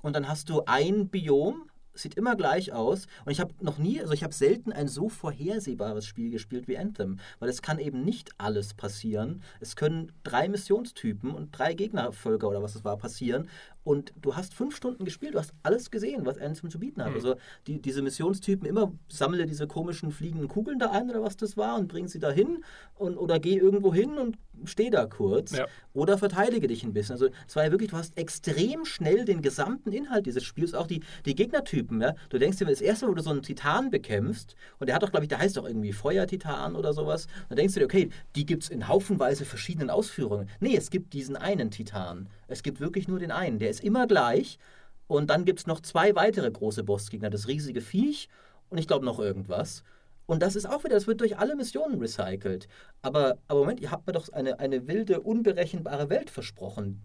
Und 0.02 0.16
dann 0.16 0.28
hast 0.28 0.48
du 0.48 0.62
ein 0.66 1.08
Biom, 1.08 1.70
sieht 1.94 2.14
immer 2.14 2.36
gleich 2.36 2.72
aus. 2.72 3.06
Und 3.24 3.32
ich 3.32 3.40
habe 3.40 3.52
noch 3.60 3.78
nie, 3.78 4.00
also 4.00 4.12
ich 4.12 4.22
habe 4.22 4.34
selten 4.34 4.72
ein 4.72 4.88
so 4.88 5.08
vorhersehbares 5.08 6.06
Spiel 6.06 6.30
gespielt 6.30 6.68
wie 6.68 6.78
Anthem, 6.78 7.18
weil 7.38 7.48
es 7.48 7.62
kann 7.62 7.78
eben 7.78 8.04
nicht 8.04 8.30
alles 8.38 8.74
passieren. 8.74 9.42
Es 9.60 9.76
können 9.76 10.12
drei 10.22 10.48
Missionstypen 10.48 11.30
und 11.30 11.56
drei 11.56 11.74
Gegnervölker 11.74 12.48
oder 12.48 12.62
was 12.62 12.74
es 12.74 12.84
war 12.84 12.96
passieren. 12.96 13.48
Und 13.84 14.12
du 14.20 14.36
hast 14.36 14.54
fünf 14.54 14.76
Stunden 14.76 15.04
gespielt, 15.04 15.34
du 15.34 15.38
hast 15.38 15.52
alles 15.62 15.90
gesehen, 15.90 16.24
was 16.24 16.38
Anthem 16.38 16.70
zu 16.70 16.78
bieten 16.78 17.02
hat. 17.02 17.10
Mhm. 17.10 17.16
Also 17.16 17.36
die, 17.66 17.80
diese 17.80 18.02
Missionstypen 18.02 18.66
immer 18.66 18.92
sammle 19.08 19.46
diese 19.46 19.66
komischen 19.66 20.12
fliegenden 20.12 20.48
Kugeln 20.48 20.78
da 20.78 20.90
ein 20.90 21.10
oder 21.10 21.22
was 21.22 21.36
das 21.36 21.56
war 21.56 21.78
und 21.78 21.88
bring 21.88 22.06
sie 22.08 22.18
da 22.18 22.30
hin 22.30 22.64
und, 22.94 23.16
oder 23.16 23.40
geh 23.40 23.56
irgendwo 23.56 23.92
hin 23.92 24.18
und 24.18 24.38
steh 24.64 24.90
da 24.90 25.06
kurz 25.06 25.56
ja. 25.56 25.66
oder 25.94 26.18
verteidige 26.18 26.68
dich 26.68 26.84
ein 26.84 26.92
bisschen. 26.92 27.14
Also 27.14 27.28
es 27.48 27.56
war 27.56 27.64
ja 27.64 27.70
wirklich, 27.70 27.90
du 27.90 27.96
hast 27.96 28.16
extrem 28.16 28.84
schnell 28.84 29.24
den 29.24 29.42
gesamten 29.42 29.92
Inhalt 29.92 30.26
dieses 30.26 30.44
Spiels, 30.44 30.74
auch 30.74 30.86
die, 30.86 31.02
die 31.26 31.34
Gegnertypen. 31.34 32.00
Ja? 32.00 32.14
Du 32.28 32.38
denkst 32.38 32.58
dir, 32.58 32.66
das 32.66 32.80
erste, 32.80 33.08
wo 33.08 33.14
du 33.14 33.22
so 33.22 33.30
einen 33.30 33.42
Titan 33.42 33.90
bekämpfst, 33.90 34.54
und 34.78 34.86
der 34.86 34.94
hat 34.94 35.02
doch, 35.02 35.10
glaube 35.10 35.24
ich, 35.24 35.28
der 35.28 35.38
heißt 35.38 35.56
doch 35.56 35.66
irgendwie 35.66 35.92
Feuertitan 35.92 36.76
oder 36.76 36.92
sowas, 36.92 37.26
dann 37.48 37.56
denkst 37.56 37.74
du 37.74 37.80
dir, 37.80 37.86
okay, 37.86 38.10
die 38.36 38.46
gibt 38.46 38.64
es 38.64 38.68
in 38.68 38.88
haufenweise 38.88 39.44
verschiedenen 39.44 39.90
Ausführungen. 39.90 40.48
Nee, 40.60 40.76
es 40.76 40.90
gibt 40.90 41.12
diesen 41.12 41.36
einen 41.36 41.70
Titan. 41.70 42.28
Es 42.52 42.62
gibt 42.62 42.80
wirklich 42.80 43.08
nur 43.08 43.18
den 43.18 43.30
einen. 43.30 43.58
Der 43.58 43.70
ist 43.70 43.82
immer 43.82 44.06
gleich. 44.06 44.58
Und 45.08 45.30
dann 45.30 45.44
gibt 45.44 45.60
es 45.60 45.66
noch 45.66 45.80
zwei 45.80 46.14
weitere 46.14 46.50
große 46.50 46.84
Bossgegner. 46.84 47.30
Das 47.30 47.48
riesige 47.48 47.80
Viech 47.80 48.28
und 48.70 48.78
ich 48.78 48.86
glaube 48.86 49.04
noch 49.04 49.18
irgendwas. 49.18 49.82
Und 50.26 50.42
das 50.42 50.56
ist 50.56 50.66
auch 50.66 50.84
wieder, 50.84 50.94
das 50.94 51.06
wird 51.06 51.20
durch 51.20 51.38
alle 51.38 51.56
Missionen 51.56 52.00
recycelt. 52.00 52.68
Aber, 53.02 53.38
aber 53.48 53.60
Moment, 53.60 53.80
ihr 53.80 53.90
habt 53.90 54.06
mir 54.06 54.12
doch 54.12 54.28
eine, 54.32 54.60
eine 54.60 54.86
wilde, 54.86 55.20
unberechenbare 55.20 56.08
Welt 56.08 56.30
versprochen, 56.30 57.04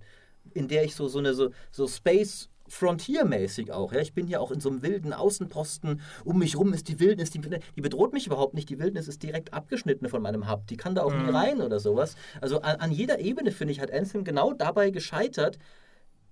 in 0.54 0.68
der 0.68 0.84
ich 0.84 0.96
so, 0.96 1.08
so 1.08 1.20
eine 1.20 1.34
so, 1.34 1.50
so 1.72 1.88
Space 1.88 2.50
Frontier-mäßig 2.68 3.72
auch. 3.72 3.94
Ja? 3.94 4.00
Ich 4.00 4.14
bin 4.14 4.28
hier 4.28 4.42
auch 4.42 4.52
in 4.52 4.60
so 4.60 4.70
einem 4.70 4.82
wilden 4.82 5.14
Außenposten. 5.14 6.02
Um 6.24 6.40
mich 6.40 6.58
rum 6.58 6.74
ist 6.74 6.88
die 6.88 7.00
Wildnis, 7.00 7.32
die, 7.32 7.40
die, 7.40 7.82
bedroht 7.82 8.14
mich 8.14 8.28
überhaupt 8.28 8.54
nicht. 8.54 8.70
Die 8.70 8.80
Wildnis 8.80 9.08
ist 9.08 9.24
direkt 9.24 9.54
abgeschnitten 9.54 10.10
von 10.10 10.22
meinem 10.22 10.50
Hub. 10.50 10.68
Die 10.68 10.78
kann 10.78 10.96
da 10.96 11.04
auch 11.04 11.14
mhm. 11.14 11.26
nie 11.26 11.32
rein 11.32 11.62
oder 11.62 11.80
sowas. 11.80 12.16
Also 12.42 12.62
an, 12.62 12.78
an 12.78 12.92
jeder 12.92 13.20
Ebene, 13.20 13.52
finde 13.52 13.74
ich, 13.74 13.80
hat 13.80 13.92
Anthem 13.92 14.24
genau 14.24 14.54
dabei 14.54 14.90
gescheitert, 14.90 15.58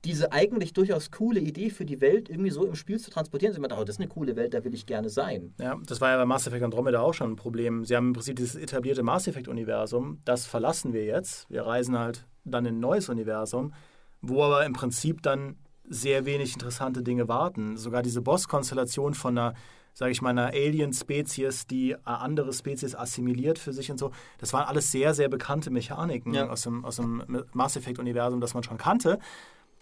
diese 0.05 0.31
eigentlich 0.31 0.73
durchaus 0.73 1.11
coole 1.11 1.39
Idee 1.39 1.69
für 1.69 1.85
die 1.85 1.99
Welt 1.99 2.29
irgendwie 2.29 2.51
so 2.51 2.65
im 2.65 2.75
Spiel 2.75 2.99
zu 2.99 3.09
transportieren. 3.09 3.53
Sie 3.53 3.59
meinte, 3.59 3.75
oh, 3.75 3.83
das 3.83 3.95
ist 3.95 3.99
eine 3.99 4.07
coole 4.07 4.35
Welt, 4.35 4.53
da 4.53 4.63
will 4.63 4.73
ich 4.73 4.85
gerne 4.85 5.09
sein. 5.09 5.53
Ja, 5.59 5.75
das 5.85 5.99
war 5.99 6.11
ja 6.11 6.17
bei 6.17 6.25
Mass 6.25 6.45
Effect 6.47 6.63
Andromeda 6.63 7.01
auch 7.01 7.13
schon 7.13 7.31
ein 7.31 7.35
Problem. 7.35 7.83
Sie 7.85 7.95
haben 7.95 8.07
im 8.07 8.13
Prinzip 8.13 8.35
dieses 8.35 8.55
etablierte 8.55 9.03
Mass 9.03 9.27
Effect-Universum, 9.27 10.21
das 10.23 10.45
verlassen 10.45 10.93
wir 10.93 11.05
jetzt. 11.05 11.49
Wir 11.49 11.63
reisen 11.63 11.97
halt 11.97 12.27
dann 12.43 12.65
in 12.65 12.75
ein 12.75 12.79
neues 12.79 13.09
Universum, 13.09 13.73
wo 14.21 14.43
aber 14.43 14.65
im 14.65 14.73
Prinzip 14.73 15.23
dann 15.23 15.57
sehr 15.89 16.25
wenig 16.25 16.53
interessante 16.53 17.03
Dinge 17.03 17.27
warten. 17.27 17.77
Sogar 17.77 18.01
diese 18.01 18.21
Boss-Konstellation 18.21 19.13
von 19.13 19.37
einer 19.37 19.53
sage 19.97 20.11
ich 20.11 20.21
mal, 20.21 20.31
einer 20.31 20.47
Alien-Spezies, 20.47 21.67
die 21.67 21.95
andere 22.03 22.51
Spezies 22.51 22.95
assimiliert 22.95 23.57
für 23.57 23.71
sich 23.71 23.89
und 23.89 23.97
so. 23.97 24.11
Das 24.39 24.51
waren 24.51 24.65
alles 24.67 24.91
sehr, 24.91 25.13
sehr 25.13 25.29
bekannte 25.29 25.71
Mechaniken 25.71 26.33
ja. 26.33 26.49
aus, 26.49 26.63
dem, 26.63 26.83
aus 26.83 26.97
dem 26.97 27.23
Mass 27.53 27.77
Effect-Universum, 27.77 28.41
das 28.41 28.53
man 28.53 28.61
schon 28.61 28.77
kannte 28.77 29.19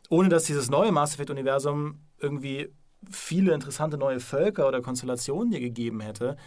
ohne 0.09 0.29
dass 0.29 0.43
dieses 0.43 0.69
neue 0.69 0.91
Mass 0.91 1.15
Effect-Universum 1.15 1.99
irgendwie 2.19 2.69
viele 3.09 3.53
interessante 3.53 3.97
neue 3.97 4.19
Völker 4.19 4.67
oder 4.67 4.81
Konstellationen 4.81 5.51
dir 5.51 5.59
gegeben 5.59 5.99
hätte. 6.01 6.37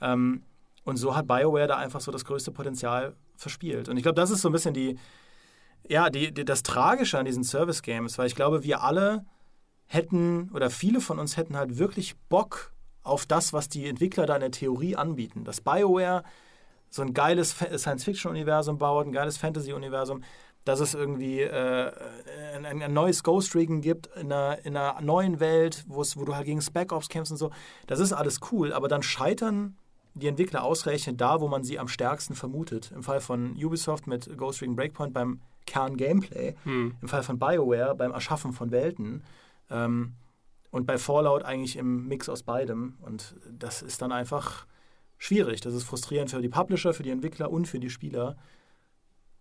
Ähm, 0.00 0.42
und 0.84 0.96
so 0.96 1.14
hat 1.14 1.26
BioWare 1.26 1.66
da 1.66 1.76
einfach 1.76 2.00
so 2.00 2.10
das 2.10 2.24
größte 2.24 2.50
Potenzial 2.50 3.14
verspielt. 3.36 3.88
Und 3.88 3.98
ich 3.98 4.02
glaube, 4.02 4.16
das 4.16 4.30
ist 4.30 4.40
so 4.40 4.48
ein 4.48 4.52
bisschen 4.52 4.74
die, 4.74 4.98
ja, 5.88 6.10
die, 6.10 6.32
die, 6.32 6.44
das 6.44 6.62
Tragische 6.62 7.18
an 7.18 7.24
diesen 7.24 7.44
Service-Games, 7.44 8.18
weil 8.18 8.26
ich 8.26 8.34
glaube, 8.34 8.64
wir 8.64 8.82
alle 8.82 9.24
hätten 9.86 10.50
oder 10.54 10.70
viele 10.70 11.00
von 11.00 11.18
uns 11.18 11.36
hätten 11.36 11.56
halt 11.56 11.78
wirklich 11.78 12.16
Bock 12.28 12.72
auf 13.02 13.26
das, 13.26 13.52
was 13.52 13.68
die 13.68 13.88
Entwickler 13.88 14.26
da 14.26 14.34
in 14.36 14.40
der 14.40 14.50
Theorie 14.50 14.94
anbieten. 14.94 15.44
Dass 15.44 15.60
BioWare 15.60 16.22
so 16.90 17.02
ein 17.02 17.14
geiles 17.14 17.56
Science-Fiction-Universum 17.76 18.78
baut, 18.78 19.06
ein 19.06 19.12
geiles 19.12 19.36
Fantasy-Universum, 19.38 20.22
dass 20.64 20.80
es 20.80 20.94
irgendwie 20.94 21.40
äh, 21.40 21.92
ein, 22.54 22.82
ein, 22.82 22.92
neues 22.92 23.22
Ghost 23.22 23.54
Recon 23.54 23.80
gibt 23.80 24.08
in 24.16 24.32
einer, 24.32 24.58
in 24.64 24.76
einer 24.76 25.00
neuen 25.00 25.40
Welt, 25.40 25.84
wo 25.88 26.02
du 26.02 26.36
halt 26.36 26.46
gegen 26.46 26.60
Spec 26.60 26.92
Ops 26.92 27.08
kämpfst 27.08 27.32
und 27.32 27.38
so. 27.38 27.50
Das 27.86 27.98
ist 27.98 28.12
alles 28.12 28.40
cool, 28.52 28.72
aber 28.72 28.88
dann 28.88 29.02
scheitern 29.02 29.76
die 30.20 30.28
Entwickler 30.28 30.62
ausrechnet 30.62 31.20
da, 31.20 31.40
wo 31.40 31.48
man 31.48 31.64
sie 31.64 31.78
am 31.78 31.88
stärksten 31.88 32.34
vermutet. 32.34 32.92
Im 32.92 33.02
Fall 33.02 33.20
von 33.20 33.52
Ubisoft 33.52 34.06
mit 34.06 34.36
Ghost 34.36 34.62
Recon 34.62 34.76
Breakpoint 34.76 35.12
beim 35.12 35.40
Kern-Gameplay, 35.66 36.54
hm. 36.64 36.94
im 37.00 37.08
Fall 37.08 37.22
von 37.22 37.38
BioWare 37.38 37.94
beim 37.94 38.12
Erschaffen 38.12 38.52
von 38.52 38.70
Welten 38.70 39.22
ähm, 39.70 40.14
und 40.70 40.86
bei 40.86 40.98
Fallout 40.98 41.42
eigentlich 41.42 41.76
im 41.76 42.08
Mix 42.08 42.28
aus 42.28 42.42
beidem. 42.42 42.96
Und 43.02 43.36
das 43.50 43.82
ist 43.82 44.02
dann 44.02 44.12
einfach 44.12 44.66
schwierig. 45.18 45.60
Das 45.60 45.74
ist 45.74 45.84
frustrierend 45.84 46.30
für 46.30 46.40
die 46.40 46.48
Publisher, 46.48 46.92
für 46.92 47.02
die 47.02 47.10
Entwickler 47.10 47.50
und 47.50 47.66
für 47.66 47.78
die 47.78 47.90
Spieler. 47.90 48.36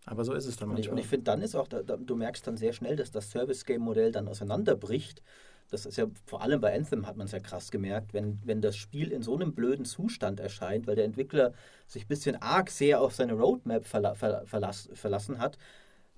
Aber 0.06 0.24
so 0.24 0.34
ist 0.34 0.46
es 0.46 0.58
dann 0.58 0.70
manchmal. 0.70 0.94
Und 0.94 0.98
ich, 0.98 1.06
ich 1.06 1.10
finde, 1.10 1.26
dann 1.26 1.42
ist 1.42 1.56
auch, 1.56 1.68
da, 1.68 1.84
da, 1.84 1.98
du 1.98 2.16
merkst 2.16 2.46
dann 2.48 2.58
sehr 2.58 2.74
schnell, 2.74 2.96
dass 2.96 3.12
das 3.12 3.32
Service-Game-Modell 3.32 4.12
dann 4.12 4.28
auseinanderbricht. 4.28 5.22
Das 5.70 5.86
ist 5.86 5.98
ja 5.98 6.06
vor 6.26 6.42
allem 6.42 6.62
bei 6.62 6.76
Anthem 6.76 7.06
hat 7.06 7.18
man 7.18 7.26
es 7.26 7.32
ja 7.32 7.40
krass 7.40 7.72
gemerkt, 7.72 8.14
wenn, 8.14 8.40
wenn 8.44 8.62
das 8.62 8.76
Spiel 8.76 9.12
in 9.12 9.22
so 9.22 9.36
einem 9.36 9.54
blöden 9.54 9.86
Zustand 9.86 10.40
erscheint, 10.40 10.88
weil 10.88 10.96
der 10.96 11.06
Entwickler 11.06 11.54
sich 11.88 12.06
ein 12.06 12.08
bisschen 12.08 12.42
arg 12.42 12.70
sehr 12.70 13.02
auf 13.02 13.14
seine 13.14 13.34
Roadmap 13.34 13.86
verla 13.86 14.16
verlass 14.16 14.90
verlassen 14.94 15.40
hat, 15.40 15.58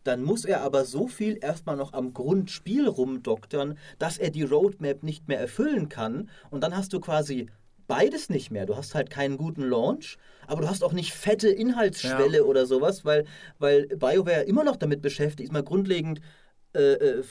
dann 0.04 0.24
muss 0.24 0.46
er 0.46 0.62
aber 0.62 0.86
so 0.86 1.08
viel 1.08 1.38
erstmal 1.42 1.76
noch 1.76 1.94
am 1.94 2.14
Grundspiel 2.14 2.88
rumdoktern, 2.88 3.78
dass 4.00 4.18
er 4.18 4.32
die 4.32 4.44
Roadmap 4.44 5.04
nicht 5.04 5.28
mehr 5.28 5.40
erfüllen 5.40 5.90
kann. 5.90 6.30
Und 6.50 6.62
dann 6.64 6.76
hast 6.76 6.94
du 6.94 7.00
quasi 7.00 7.50
beides 7.88 8.30
nicht 8.30 8.52
mehr. 8.52 8.66
Du 8.66 8.78
hast 8.78 8.96
halt 8.96 9.10
keinen 9.10 9.38
guten 9.38 9.64
Launch, 9.64 10.18
aber 10.48 10.62
du 10.62 10.70
hast 10.70 10.84
auch 10.84 10.94
nicht 10.94 11.14
fette 11.14 11.50
Inhaltsschwelle 11.50 12.38
ja. 12.38 12.44
oder 12.44 12.66
sowas, 12.66 13.06
weil, 13.06 13.26
weil 13.60 13.88
BioWare 13.88 14.44
immer 14.44 14.64
noch 14.64 14.78
damit 14.78 15.02
beschäftigt 15.02 15.50
ist, 15.50 15.54
mal 15.54 15.64
grundlegend. 15.64 16.22
Äh, 16.74 16.94
äh 16.94 17.24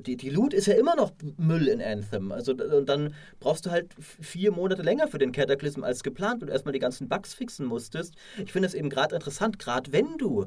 die, 0.00 0.16
die 0.16 0.30
Loot 0.30 0.52
ist 0.52 0.66
ja 0.66 0.74
immer 0.74 0.96
noch 0.96 1.12
Müll 1.36 1.68
in 1.68 1.82
Anthem. 1.82 2.32
Also 2.32 2.52
und 2.52 2.88
dann 2.88 3.14
brauchst 3.40 3.66
du 3.66 3.70
halt 3.70 3.94
vier 3.98 4.52
Monate 4.52 4.82
länger 4.82 5.08
für 5.08 5.18
den 5.18 5.32
Cataclysm 5.32 5.84
als 5.84 6.02
geplant 6.02 6.42
und 6.42 6.48
erstmal 6.48 6.72
die 6.72 6.78
ganzen 6.78 7.08
Bugs 7.08 7.34
fixen 7.34 7.66
musstest. 7.66 8.14
Ich 8.42 8.52
finde 8.52 8.68
es 8.68 8.74
eben 8.74 8.90
gerade 8.90 9.14
interessant, 9.14 9.58
gerade 9.58 9.92
wenn 9.92 10.18
du 10.18 10.46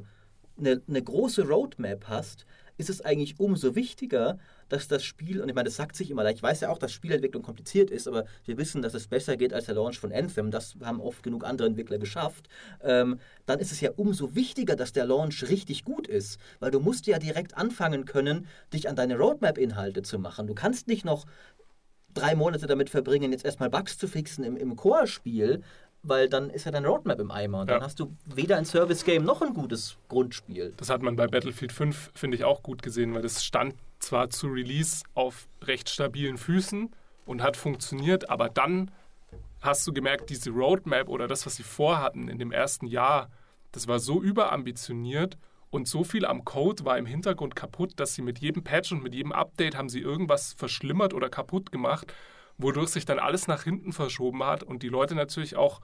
eine, 0.58 0.82
eine 0.88 1.02
große 1.02 1.46
Roadmap 1.46 2.08
hast, 2.08 2.46
ist 2.76 2.90
es 2.90 3.00
eigentlich 3.00 3.38
umso 3.38 3.74
wichtiger, 3.74 4.38
dass 4.68 4.88
das 4.88 5.04
Spiel, 5.04 5.40
und 5.40 5.48
ich 5.48 5.54
meine, 5.54 5.66
das 5.66 5.76
sagt 5.76 5.96
sich 5.96 6.10
immer, 6.10 6.28
ich 6.30 6.42
weiß 6.42 6.60
ja 6.60 6.70
auch, 6.70 6.78
dass 6.78 6.92
Spielentwicklung 6.92 7.42
kompliziert 7.42 7.90
ist, 7.90 8.08
aber 8.08 8.24
wir 8.44 8.58
wissen, 8.58 8.82
dass 8.82 8.94
es 8.94 9.06
besser 9.08 9.36
geht 9.36 9.52
als 9.52 9.66
der 9.66 9.74
Launch 9.74 9.98
von 9.98 10.12
Anthem, 10.12 10.50
das 10.50 10.76
haben 10.82 11.00
oft 11.00 11.22
genug 11.22 11.44
andere 11.44 11.68
Entwickler 11.68 11.98
geschafft, 11.98 12.48
ähm, 12.82 13.18
dann 13.46 13.58
ist 13.58 13.72
es 13.72 13.80
ja 13.80 13.90
umso 13.96 14.34
wichtiger, 14.34 14.76
dass 14.76 14.92
der 14.92 15.06
Launch 15.06 15.48
richtig 15.48 15.84
gut 15.84 16.06
ist, 16.06 16.38
weil 16.60 16.70
du 16.70 16.80
musst 16.80 17.06
ja 17.06 17.18
direkt 17.18 17.56
anfangen 17.56 18.04
können, 18.04 18.46
dich 18.72 18.88
an 18.88 18.96
deine 18.96 19.16
Roadmap-Inhalte 19.16 20.02
zu 20.02 20.18
machen. 20.18 20.46
Du 20.46 20.54
kannst 20.54 20.88
nicht 20.88 21.04
noch 21.04 21.26
drei 22.16 22.34
Monate 22.34 22.66
damit 22.66 22.90
verbringen, 22.90 23.32
jetzt 23.32 23.44
erstmal 23.44 23.70
Bugs 23.70 23.98
zu 23.98 24.08
fixen 24.08 24.42
im, 24.42 24.56
im 24.56 24.74
Core-Spiel, 24.74 25.62
weil 26.02 26.28
dann 26.28 26.50
ist 26.50 26.64
ja 26.64 26.70
dein 26.70 26.84
Roadmap 26.84 27.18
im 27.20 27.30
Eimer 27.30 27.60
und 27.60 27.68
ja. 27.68 27.74
dann 27.74 27.84
hast 27.84 27.98
du 27.98 28.16
weder 28.24 28.56
ein 28.56 28.64
Service-Game 28.64 29.24
noch 29.24 29.42
ein 29.42 29.54
gutes 29.54 29.96
Grundspiel. 30.08 30.72
Das 30.76 30.90
hat 30.90 31.02
man 31.02 31.16
bei 31.16 31.26
Battlefield 31.26 31.72
5, 31.72 32.12
finde 32.14 32.36
ich, 32.36 32.44
auch 32.44 32.62
gut 32.62 32.82
gesehen, 32.82 33.14
weil 33.14 33.22
das 33.22 33.44
stand 33.44 33.74
zwar 33.98 34.28
zu 34.30 34.48
Release 34.48 35.04
auf 35.14 35.48
recht 35.62 35.88
stabilen 35.88 36.38
Füßen 36.38 36.90
und 37.24 37.42
hat 37.42 37.56
funktioniert, 37.56 38.30
aber 38.30 38.48
dann 38.48 38.90
hast 39.60 39.86
du 39.86 39.92
gemerkt, 39.92 40.30
diese 40.30 40.50
Roadmap 40.50 41.08
oder 41.08 41.26
das, 41.26 41.46
was 41.46 41.56
sie 41.56 41.62
vorhatten 41.62 42.28
in 42.28 42.38
dem 42.38 42.52
ersten 42.52 42.86
Jahr, 42.86 43.30
das 43.72 43.88
war 43.88 43.98
so 43.98 44.22
überambitioniert 44.22 45.36
und 45.70 45.88
so 45.88 46.04
viel 46.04 46.24
am 46.24 46.44
Code 46.44 46.84
war 46.84 46.98
im 46.98 47.06
Hintergrund 47.06 47.56
kaputt, 47.56 47.94
dass 47.96 48.14
sie 48.14 48.22
mit 48.22 48.38
jedem 48.38 48.62
Patch 48.62 48.92
und 48.92 49.02
mit 49.02 49.14
jedem 49.14 49.32
Update 49.32 49.76
haben 49.76 49.88
sie 49.88 50.00
irgendwas 50.00 50.52
verschlimmert 50.52 51.12
oder 51.12 51.28
kaputt 51.28 51.72
gemacht, 51.72 52.12
wodurch 52.58 52.90
sich 52.90 53.04
dann 53.04 53.18
alles 53.18 53.46
nach 53.48 53.64
hinten 53.64 53.92
verschoben 53.92 54.42
hat 54.44 54.62
und 54.62 54.82
die 54.82 54.88
Leute 54.88 55.14
natürlich 55.14 55.56
auch 55.56 55.80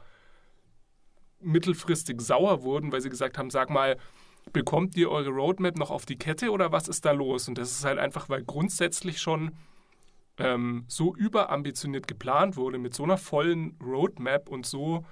mittelfristig 1.41 2.20
sauer 2.20 2.62
wurden, 2.62 2.93
weil 2.93 3.01
sie 3.01 3.11
gesagt 3.11 3.39
haben, 3.39 3.51
sag 3.51 3.70
mal, 3.70 3.97
bekommt 4.53 4.97
ihr 4.97 5.11
eure 5.11 5.31
Roadmap 5.31 5.77
noch 5.77 5.91
auf 5.91 6.07
die 6.07 6.16
Kette 6.16 6.51
oder 6.51 6.73
was 6.73 6.89
ist 6.89 7.05
da 7.05 7.12
los? 7.12 7.49
Und 7.49 7.59
das 7.59 7.70
ist 7.73 7.85
halt 7.85 7.99
einfach, 7.99 8.29
weil 8.29 8.43
grundsätzlich 8.45 9.20
schon 9.20 9.53
ähm, 10.39 10.85
so 10.89 11.14
überambitioniert 11.14 12.09
geplant 12.09 12.57
wurde, 12.57 12.79
mit 12.79 12.95
so 12.95 13.05
einer 13.05 13.18
vollen 13.18 13.77
Roadmap 13.83 14.49
und 14.49 14.66
so 14.66 15.05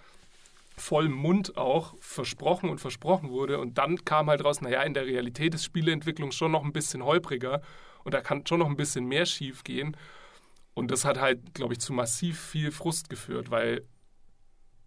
vollem 0.77 1.13
Mund 1.13 1.57
auch 1.57 1.95
versprochen 2.01 2.71
und 2.71 2.81
versprochen 2.81 3.31
wurde. 3.31 3.59
Und 3.59 3.79
dann 3.79 4.05
kam 4.05 4.29
halt 4.29 4.45
raus, 4.45 4.61
naja, 4.63 4.83
in 4.83 4.95
der 4.95 5.07
Realität 5.07 5.55
ist 5.55 5.65
Spieleentwicklung 5.65 6.33
schon 6.33 6.53
noch 6.53 6.65
ein 6.65 6.73
bisschen 6.73 7.05
holpriger 7.05 7.61
und 8.03 8.15
da 8.15 8.21
kann 8.21 8.47
schon 8.47 8.61
noch 8.61 8.69
ein 8.69 8.77
bisschen 8.77 9.05
mehr 9.05 9.27
schief 9.27 9.63
gehen. 9.63 9.97
Und 10.81 10.91
das 10.91 11.05
hat 11.05 11.21
halt, 11.21 11.53
glaube 11.53 11.75
ich, 11.75 11.79
zu 11.79 11.93
massiv 11.93 12.41
viel 12.41 12.71
Frust 12.71 13.11
geführt, 13.11 13.51
weil 13.51 13.83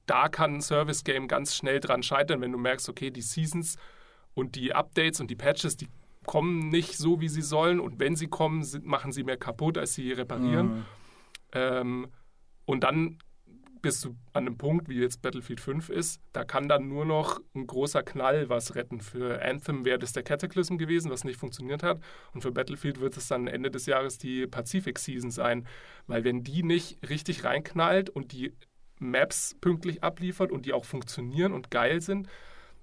da 0.07 0.27
kann 0.27 0.55
ein 0.55 0.61
Service-Game 0.61 1.27
ganz 1.27 1.55
schnell 1.55 1.79
dran 1.79 2.01
scheitern, 2.01 2.41
wenn 2.41 2.51
du 2.51 2.57
merkst, 2.57 2.89
okay, 2.89 3.11
die 3.11 3.21
Seasons 3.21 3.77
und 4.33 4.55
die 4.55 4.73
Updates 4.73 5.19
und 5.19 5.29
die 5.29 5.35
Patches, 5.35 5.77
die 5.77 5.89
kommen 6.25 6.69
nicht 6.69 6.97
so, 6.97 7.21
wie 7.21 7.29
sie 7.29 7.43
sollen. 7.43 7.79
Und 7.79 7.99
wenn 7.99 8.15
sie 8.15 8.25
kommen, 8.25 8.63
sind, 8.63 8.87
machen 8.87 9.11
sie 9.11 9.23
mehr 9.23 9.37
kaputt, 9.37 9.77
als 9.77 9.93
sie 9.93 10.11
reparieren. 10.13 10.77
Mhm. 10.77 10.85
Ähm, 11.51 12.07
und 12.65 12.83
dann 12.83 13.19
bist 13.83 14.05
du 14.05 14.15
an 14.31 14.47
einem 14.47 14.57
Punkt, 14.57 14.89
wie 14.89 14.99
jetzt 14.99 15.21
Battlefield 15.21 15.59
5 15.59 15.89
ist, 15.89 16.21
da 16.31 16.43
kann 16.45 16.67
dann 16.67 16.87
nur 16.87 17.05
noch 17.05 17.39
ein 17.53 17.67
großer 17.67 18.01
Knall 18.01 18.49
was 18.49 18.75
retten. 18.75 19.01
Für 19.01 19.43
Anthem 19.43 19.85
wäre 19.85 19.99
das 19.99 20.13
der 20.13 20.23
Cataclysm 20.23 20.77
gewesen, 20.77 21.11
was 21.11 21.25
nicht 21.25 21.37
funktioniert 21.37 21.83
hat. 21.83 21.99
Und 22.33 22.41
für 22.41 22.51
Battlefield 22.51 23.01
wird 23.01 23.17
es 23.17 23.27
dann 23.27 23.45
Ende 23.45 23.69
des 23.69 23.85
Jahres 23.85 24.17
die 24.17 24.47
Pacific 24.47 24.97
Season 24.97 25.29
sein. 25.29 25.67
Weil 26.07 26.23
wenn 26.23 26.43
die 26.43 26.63
nicht 26.63 26.97
richtig 27.07 27.43
reinknallt 27.43 28.09
und 28.09 28.31
die 28.31 28.53
Maps 28.99 29.55
pünktlich 29.59 30.01
abliefert 30.01 30.51
und 30.51 30.65
die 30.65 30.71
auch 30.71 30.85
funktionieren 30.85 31.51
und 31.51 31.69
geil 31.69 31.99
sind, 31.99 32.29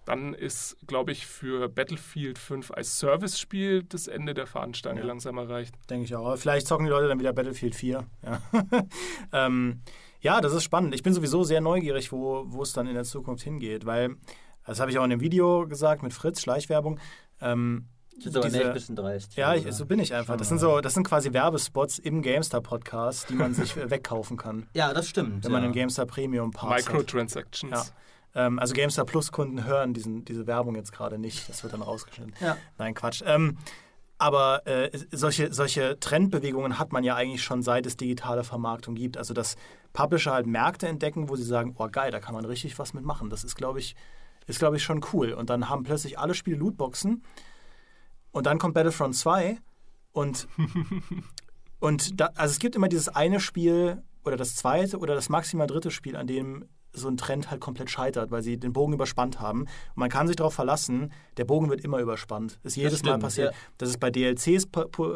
dann 0.04 0.34
ist, 0.34 0.76
glaube 0.86 1.12
ich, 1.12 1.26
für 1.26 1.68
Battlefield 1.68 2.38
5 2.38 2.72
als 2.72 2.98
Service-Spiel 2.98 3.84
das 3.84 4.06
Ende 4.06 4.34
der 4.34 4.46
Fahnenstange 4.46 5.00
ja. 5.00 5.06
langsam 5.06 5.38
erreicht. 5.38 5.74
Denke 5.88 6.04
ich 6.04 6.14
auch. 6.14 6.36
Vielleicht 6.36 6.66
zocken 6.66 6.84
die 6.84 6.90
Leute 6.90 7.08
dann 7.08 7.20
wieder 7.20 7.32
Battlefield 7.32 7.74
4. 7.74 8.06
Ja, 8.22 8.42
ähm, 9.32 9.82
ja 10.20 10.40
das 10.40 10.52
ist 10.52 10.64
spannend. 10.64 10.94
Ich 10.94 11.02
bin 11.02 11.12
sowieso 11.12 11.44
sehr 11.44 11.60
neugierig, 11.60 12.12
wo, 12.12 12.44
wo 12.46 12.62
es 12.62 12.72
dann 12.72 12.86
in 12.86 12.94
der 12.94 13.04
Zukunft 13.04 13.42
hingeht, 13.42 13.86
weil, 13.86 14.16
das 14.66 14.80
habe 14.80 14.90
ich 14.90 14.98
auch 14.98 15.04
in 15.04 15.10
dem 15.10 15.20
Video 15.20 15.66
gesagt 15.66 16.02
mit 16.02 16.12
Fritz, 16.12 16.40
Schleichwerbung. 16.40 16.98
Ähm, 17.40 17.86
das 18.16 18.26
ist 18.26 18.36
aber 18.36 18.48
diese, 18.48 18.66
ein 18.66 18.74
bisschen 18.74 18.96
dreist. 18.96 19.36
Ja, 19.36 19.54
ich, 19.54 19.70
so 19.72 19.86
bin 19.86 19.98
ich 19.98 20.12
einfach. 20.12 20.36
Das 20.36 20.48
sind 20.48 20.58
so, 20.58 20.80
das 20.80 20.92
sind 20.94 21.04
quasi 21.04 21.32
Werbespots 21.32 21.98
im 21.98 22.20
GameStar-Podcast, 22.20 23.30
die 23.30 23.34
man 23.34 23.54
sich 23.54 23.76
wegkaufen 23.76 24.36
kann. 24.36 24.66
Ja, 24.74 24.92
das 24.92 25.08
stimmt. 25.08 25.44
Wenn 25.44 25.52
man 25.52 25.64
einen 25.64 25.72
GameStar 25.72 26.06
Premium 26.06 26.50
Pass 26.50 26.86
Microtransactions. 26.86 27.72
Hat. 27.72 27.94
Ja. 28.34 28.46
Ähm, 28.46 28.58
also 28.58 28.74
GameStar 28.74 29.06
Plus-Kunden 29.06 29.64
hören 29.64 29.94
diesen, 29.94 30.24
diese 30.24 30.46
Werbung 30.46 30.74
jetzt 30.74 30.92
gerade 30.92 31.18
nicht. 31.18 31.48
Das 31.48 31.62
wird 31.62 31.72
dann 31.72 31.82
rausgeschnitten. 31.82 32.34
Ja. 32.40 32.56
Nein, 32.78 32.94
Quatsch. 32.94 33.22
Ähm, 33.24 33.56
aber 34.18 34.66
äh, 34.66 34.90
solche, 35.12 35.52
solche 35.52 35.98
Trendbewegungen 35.98 36.78
hat 36.78 36.92
man 36.92 37.04
ja 37.04 37.16
eigentlich 37.16 37.42
schon 37.42 37.62
seit 37.62 37.86
es 37.86 37.96
digitale 37.96 38.44
Vermarktung 38.44 38.94
gibt. 38.94 39.16
Also 39.16 39.32
dass 39.32 39.56
Publisher 39.92 40.32
halt 40.32 40.46
Märkte 40.46 40.88
entdecken, 40.88 41.28
wo 41.28 41.36
sie 41.36 41.44
sagen, 41.44 41.74
oh 41.78 41.88
geil, 41.90 42.10
da 42.10 42.20
kann 42.20 42.34
man 42.34 42.44
richtig 42.44 42.78
was 42.78 42.94
mitmachen. 42.94 43.30
Das 43.30 43.44
ist, 43.44 43.56
glaube 43.56 43.78
ich, 43.78 43.96
ist, 44.46 44.58
glaube 44.58 44.76
ich, 44.76 44.82
schon 44.82 45.04
cool. 45.12 45.32
Und 45.32 45.50
dann 45.50 45.68
haben 45.68 45.82
plötzlich 45.82 46.18
alle 46.18 46.34
Spiele 46.34 46.56
Lootboxen 46.56 47.22
und 48.32 48.46
dann 48.46 48.58
kommt 48.58 48.74
Battlefront 48.74 49.16
2 49.16 49.58
und, 50.12 50.48
und 51.80 52.20
da, 52.20 52.30
also 52.34 52.52
es 52.52 52.58
gibt 52.58 52.76
immer 52.76 52.88
dieses 52.88 53.08
eine 53.08 53.40
Spiel 53.40 54.02
oder 54.24 54.36
das 54.36 54.56
zweite 54.56 54.98
oder 54.98 55.14
das 55.14 55.28
maximal 55.28 55.66
dritte 55.66 55.90
Spiel, 55.90 56.16
an 56.16 56.26
dem 56.26 56.68
so 56.92 57.08
ein 57.08 57.16
Trend 57.16 57.50
halt 57.50 57.60
komplett 57.60 57.90
scheitert, 57.90 58.30
weil 58.30 58.42
sie 58.42 58.56
den 58.56 58.72
Bogen 58.72 58.92
überspannt 58.92 59.40
haben. 59.40 59.62
Und 59.62 59.96
man 59.96 60.08
kann 60.08 60.26
sich 60.26 60.36
darauf 60.36 60.54
verlassen, 60.54 61.12
der 61.36 61.44
Bogen 61.44 61.70
wird 61.70 61.82
immer 61.82 61.98
überspannt. 61.98 62.58
Ist 62.62 62.76
jedes 62.76 62.98
stimmt, 62.98 63.12
Mal 63.12 63.18
passiert. 63.18 63.52
Ja. 63.52 63.58
Das 63.78 63.88
ist 63.88 64.00
bei 64.00 64.10
DLCs 64.10 64.66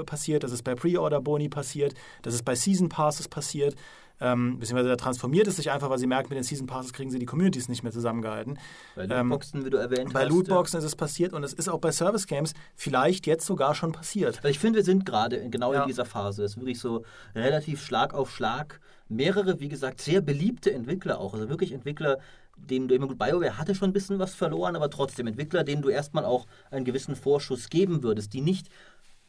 passiert, 0.06 0.44
das 0.44 0.52
ist 0.52 0.62
bei 0.62 0.74
Pre-Order-Boni 0.74 1.48
passiert, 1.48 1.94
das 2.22 2.34
ist 2.34 2.44
bei 2.44 2.54
Season 2.54 2.88
Passes 2.88 3.28
passiert. 3.28 3.76
Ähm, 4.20 4.58
beziehungsweise 4.60 4.88
da 4.88 4.96
transformiert 4.96 5.48
es 5.48 5.56
sich 5.56 5.72
einfach, 5.72 5.90
weil 5.90 5.98
sie 5.98 6.06
merken, 6.06 6.28
mit 6.28 6.36
den 6.36 6.44
Season 6.44 6.66
Passes 6.66 6.92
kriegen 6.92 7.10
sie 7.10 7.18
die 7.18 7.26
Communities 7.26 7.68
nicht 7.68 7.82
mehr 7.82 7.90
zusammengehalten. 7.90 8.58
Bei 8.94 9.06
Lootboxen, 9.06 9.60
ähm, 9.60 9.66
wie 9.66 9.70
du 9.70 9.76
erwähnt 9.76 10.12
bei 10.12 10.20
hast. 10.20 10.28
Bei 10.28 10.34
Lootboxen 10.34 10.78
ja. 10.78 10.78
ist 10.78 10.84
es 10.84 10.96
passiert 10.96 11.32
und 11.32 11.42
es 11.42 11.52
ist 11.52 11.68
auch 11.68 11.80
bei 11.80 11.90
Service 11.90 12.26
Games 12.26 12.54
vielleicht 12.76 13.26
jetzt 13.26 13.44
sogar 13.44 13.74
schon 13.74 13.90
passiert. 13.90 14.42
Weil 14.44 14.52
ich 14.52 14.60
finde, 14.60 14.78
wir 14.78 14.84
sind 14.84 15.04
gerade 15.04 15.50
genau 15.50 15.72
ja. 15.72 15.82
in 15.82 15.88
dieser 15.88 16.04
Phase. 16.04 16.44
Es 16.44 16.52
ist 16.52 16.56
wirklich 16.58 16.78
so 16.78 17.04
relativ 17.34 17.82
Schlag 17.82 18.14
auf 18.14 18.30
Schlag. 18.30 18.80
Mehrere, 19.08 19.60
wie 19.60 19.68
gesagt, 19.68 20.00
sehr 20.00 20.20
beliebte 20.20 20.72
Entwickler 20.72 21.18
auch. 21.18 21.34
Also 21.34 21.48
wirklich 21.48 21.72
Entwickler, 21.72 22.18
denen 22.56 22.88
du 22.88 22.94
immer 22.94 23.08
gut 23.08 23.18
BioWare 23.18 23.58
hatte 23.58 23.74
schon 23.74 23.90
ein 23.90 23.92
bisschen 23.92 24.18
was 24.18 24.34
verloren, 24.34 24.76
aber 24.76 24.90
trotzdem 24.90 25.26
Entwickler, 25.26 25.64
denen 25.64 25.82
du 25.82 25.88
erstmal 25.88 26.24
auch 26.24 26.46
einen 26.70 26.84
gewissen 26.84 27.16
Vorschuss 27.16 27.68
geben 27.68 28.02
würdest, 28.02 28.32
die 28.32 28.40
nicht 28.40 28.68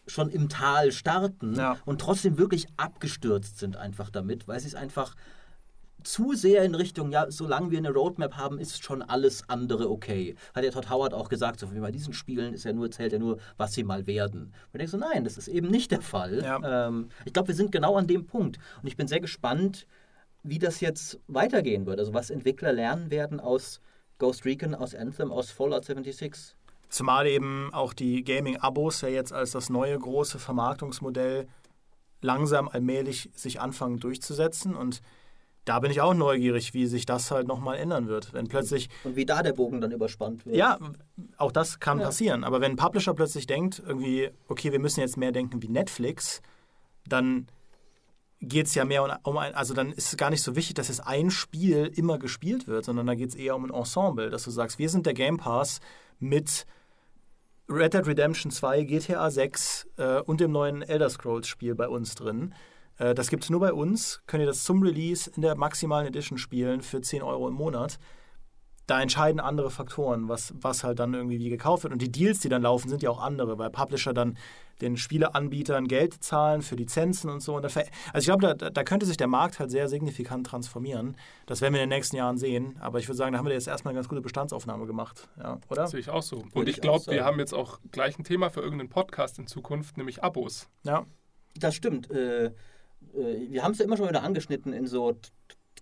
schon 0.08 0.30
im 0.30 0.50
Tal 0.50 0.92
starten 0.92 1.56
ja. 1.56 1.78
und 1.86 2.00
trotzdem 2.00 2.38
wirklich 2.38 2.68
abgestürzt 2.78 3.58
sind 3.58 3.76
einfach 3.76 4.10
damit, 4.10 4.48
weil 4.48 4.60
sie 4.60 4.68
es 4.68 4.76
einfach 4.76 5.16
zu 6.06 6.34
sehr 6.34 6.64
in 6.64 6.76
Richtung, 6.76 7.12
ja, 7.12 7.30
solange 7.30 7.72
wir 7.72 7.78
eine 7.78 7.92
Roadmap 7.92 8.36
haben, 8.36 8.60
ist 8.60 8.84
schon 8.84 9.02
alles 9.02 9.50
andere 9.50 9.90
okay. 9.90 10.36
Hat 10.54 10.64
ja 10.64 10.72
Todd 10.72 10.90
Howard 10.90 11.14
auch 11.14 11.30
gesagt, 11.30 11.60
so 11.60 11.74
wie 11.74 11.80
bei 11.80 11.92
diesen 11.92 12.14
Spielen 12.14 12.54
ist 12.54 12.64
ja 12.64 12.74
nur, 12.74 12.92
zählt 12.92 13.14
ja 13.14 13.20
nur, 13.20 13.38
was 13.58 13.74
sie 13.74 13.84
mal 13.84 14.08
werden. 14.08 14.54
Und 14.74 14.82
ich 14.82 14.90
denke 14.90 14.92
so, 14.92 14.98
nein, 14.98 15.24
das 15.24 15.38
ist 15.38 15.48
eben 15.48 15.68
nicht 15.70 15.92
der 15.92 16.02
Fall. 16.02 16.42
Ja. 16.44 16.88
Ähm, 16.88 17.10
ich 17.26 17.34
glaube, 17.34 17.50
wir 17.50 17.56
sind 17.56 17.72
genau 17.72 17.96
an 17.96 18.08
dem 18.08 18.26
Punkt. 18.26 18.60
Und 18.82 18.88
ich 18.88 18.98
bin 18.98 19.08
sehr 19.08 19.20
gespannt, 19.20 19.88
wie 20.44 20.60
das 20.60 20.80
jetzt 20.80 21.20
weitergehen 21.28 21.86
wird. 21.86 22.00
Also 22.00 22.14
was 22.14 22.30
Entwickler 22.30 22.72
lernen 22.72 23.10
werden 23.10 23.40
aus 23.40 23.82
Ghost 24.20 24.46
Recon, 24.46 24.76
aus 24.76 24.96
Anthem, 24.96 25.32
aus 25.32 25.52
Fallout 25.52 25.86
76. 25.86 26.56
Zumal 26.90 27.28
eben 27.28 27.74
auch 27.74 27.94
die 27.94 28.24
Gaming-Abos 28.24 29.02
ja 29.02 29.10
jetzt 29.10 29.34
als 29.34 29.52
das 29.52 29.70
neue 29.70 29.98
große 29.98 30.40
Vermarktungsmodell 30.40 31.48
langsam 32.22 32.68
allmählich 32.68 33.30
sich 33.34 33.60
anfangen 33.60 34.00
durchzusetzen 34.00 34.76
und 34.76 35.02
da 35.66 35.80
bin 35.80 35.92
ich 35.92 36.00
auch 36.02 36.14
neugierig, 36.14 36.74
wie 36.74 36.86
sich 36.86 37.06
das 37.06 37.32
halt 37.32 37.48
nochmal 37.48 37.78
ändern 37.78 38.08
wird. 38.08 38.34
Wenn 38.34 38.48
plötzlich. 38.48 38.90
Und 39.04 39.16
wie 39.16 39.26
da 39.26 39.44
der 39.44 39.54
Bogen 39.54 39.82
dann 39.82 39.92
überspannt 39.92 40.46
wird. 40.46 40.56
Ja, 40.56 40.78
auch 41.38 41.52
das 41.52 41.80
kann 41.80 42.00
ja. 42.00 42.06
passieren. 42.06 42.44
Aber 42.44 42.62
wenn 42.62 42.74
ein 42.74 42.78
Publisher 42.78 43.14
plötzlich 43.14 43.48
denkt, 43.48 43.82
irgendwie, 43.86 44.30
okay, 44.48 44.72
wir 44.72 44.80
müssen 44.80 45.00
jetzt 45.00 45.18
mehr 45.18 45.32
denken 45.32 45.62
wie 45.62 45.70
Netflix, 45.70 46.42
dann 47.08 47.48
geht 48.42 48.68
es 48.68 48.76
ja 48.76 48.86
mehr 48.86 49.20
um 49.24 49.38
ein, 49.38 49.56
also 49.56 49.74
dann 49.74 49.92
ist 49.92 50.10
es 50.10 50.18
gar 50.18 50.30
nicht 50.30 50.44
so 50.44 50.56
wichtig, 50.56 50.76
dass 50.76 50.90
jetzt 50.90 51.06
ein 51.06 51.32
Spiel 51.32 51.92
immer 51.96 52.20
gespielt 52.20 52.68
wird, 52.68 52.86
sondern 52.86 53.08
da 53.08 53.16
geht 53.16 53.30
es 53.30 53.36
eher 53.36 53.56
um 53.56 53.66
ein 53.66 53.74
Ensemble, 53.74 54.30
dass 54.30 54.44
du 54.44 54.52
sagst, 54.52 54.78
wir 54.78 54.90
sind 54.90 55.06
der 55.06 55.14
Game 55.14 55.38
Pass 55.38 55.80
mit 56.20 56.66
Red 57.68 57.96
Dead 57.96 58.06
Redemption 58.06 58.52
2, 58.52 58.84
GTA 58.84 59.32
6 59.32 59.88
äh, 59.98 60.20
und 60.22 60.40
dem 60.40 60.52
neuen 60.52 60.84
Elder 60.84 61.10
Scrolls 61.10 61.48
Spiel 61.48 61.74
bei 61.74 61.88
uns 61.88 62.14
drin. 62.14 62.54
Äh, 62.98 63.14
das 63.14 63.30
gibt 63.30 63.44
es 63.44 63.50
nur 63.50 63.60
bei 63.60 63.74
uns. 63.74 64.22
Könnt 64.28 64.42
ihr 64.42 64.48
das 64.48 64.64
zum 64.64 64.82
Release 64.82 65.30
in 65.36 65.42
der 65.42 65.56
maximalen 65.56 66.08
Edition 66.08 66.38
spielen 66.38 66.82
für 66.82 67.02
10 67.02 67.22
Euro 67.22 67.48
im 67.48 67.56
Monat 67.56 68.00
da 68.88 69.02
entscheiden 69.02 69.40
andere 69.40 69.72
Faktoren, 69.72 70.30
was, 70.30 70.54
was 70.60 70.84
halt 70.84 71.00
dann 71.00 71.14
irgendwie 71.14 71.40
wie 71.40 71.50
gekauft 71.50 71.84
wird. 71.84 71.94
Und 71.94 72.02
die 72.02 72.12
Deals, 72.12 72.40
die 72.40 72.50
dann 72.50 72.62
laufen, 72.62 72.90
sind 72.90 73.02
ja 73.02 73.10
auch 73.10 73.22
andere, 73.22 73.58
weil 73.58 73.70
Publisher 73.70 74.14
dann 74.14 74.38
den 74.82 74.98
Spieleanbietern 74.98 75.88
Geld 75.88 76.22
zahlen 76.22 76.62
für 76.62 76.76
Lizenzen 76.76 77.30
und 77.30 77.40
so. 77.40 77.56
Und 77.56 77.64
also 77.64 77.80
ich 78.14 78.26
glaube, 78.26 78.56
da, 78.56 78.70
da 78.70 78.84
könnte 78.84 79.06
sich 79.06 79.18
der 79.18 79.28
Markt 79.28 79.60
halt 79.60 79.72
sehr 79.72 79.88
signifikant 79.88 80.46
transformieren. 80.46 81.16
Das 81.46 81.62
werden 81.62 81.74
wir 81.74 81.82
in 81.82 81.90
den 81.90 81.98
nächsten 81.98 82.18
Jahren 82.18 82.38
sehen. 82.38 82.78
Aber 82.80 83.00
ich 83.00 83.08
würde 83.08 83.18
sagen, 83.18 83.32
da 83.32 83.40
haben 83.40 83.46
wir 83.46 83.54
jetzt 83.54 83.68
erstmal 83.68 83.94
eine 83.94 83.98
ganz 83.98 84.10
gute 84.10 84.22
Bestandsaufnahme 84.22 84.86
gemacht, 84.86 85.30
ja, 85.38 85.60
oder? 85.70 85.84
Das 85.84 85.92
sehe 85.92 86.02
ich 86.02 86.10
auch 86.10 86.24
so. 86.24 86.44
Und 86.54 86.68
ich, 86.68 86.76
ich 86.76 86.82
glaube, 86.82 87.06
wir 87.08 87.24
haben 87.24 87.40
jetzt 87.40 87.54
auch 87.54 87.80
gleich 87.92 88.20
ein 88.20 88.24
Thema 88.24 88.50
für 88.50 88.60
irgendeinen 88.60 88.90
Podcast 88.90 89.40
in 89.40 89.48
Zukunft, 89.48 89.98
nämlich 89.98 90.24
Abos. 90.24 90.68
Ja. 90.84 91.06
Das 91.58 91.74
stimmt. 91.74 92.12
Äh, 92.12 92.52
äh, 93.16 93.52
wir 93.52 93.64
haben 93.64 93.72
es 93.72 93.80
ja 93.80 93.86
immer 93.86 93.98
schon 93.98 94.10
wieder 94.10 94.24
angeschnitten 94.24 94.74
in 94.74 94.88
so 94.88 95.16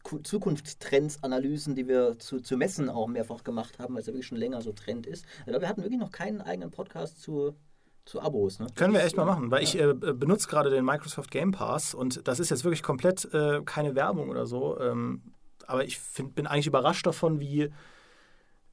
Zukunftstrends-Analysen, 0.04 1.76
die 1.76 1.88
wir 1.88 2.20
zu, 2.20 2.40
zu 2.40 2.58
Messen 2.58 2.90
auch 2.90 3.08
mehrfach 3.08 3.44
gemacht 3.44 3.80
haben, 3.80 3.94
weil 3.94 4.02
es 4.02 4.08
ja 4.08 4.14
wirklich 4.14 4.28
schon 4.28 4.38
länger 4.38 4.62
so 4.62 4.74
Trend 4.74 5.08
ist. 5.08 5.26
Aber 5.48 5.62
wir 5.62 5.70
hatten 5.70 5.82
wirklich 5.82 6.00
noch 6.00 6.12
keinen 6.12 6.42
eigenen 6.42 6.72
Podcast 6.72 7.22
zu, 7.22 7.56
zu 8.06 8.22
Abos. 8.22 8.60
Ne? 8.60 8.68
Können 8.76 8.94
wir 8.94 9.04
echt 9.04 9.16
mal 9.16 9.26
machen, 9.26 9.50
weil 9.50 9.64
ja. 9.64 9.70
ich 9.70 9.80
äh, 9.80 9.94
benutze 9.94 10.48
gerade 10.48 10.70
den 10.70 10.84
Microsoft 10.84 11.32
Game 11.32 11.52
Pass 11.52 11.94
und 11.94 12.28
das 12.28 12.40
ist 12.40 12.50
jetzt 12.50 12.64
wirklich 12.64 12.84
komplett 12.84 13.34
äh, 13.34 13.62
keine 13.64 13.96
Werbung 13.96 14.30
oder 14.30 14.46
so. 14.46 14.80
Ähm, 14.80 15.22
aber 15.68 15.86
ich 15.86 16.00
find, 16.00 16.36
bin 16.36 16.48
eigentlich 16.48 16.68
überrascht 16.68 17.06
davon, 17.06 17.40
wie, 17.40 17.70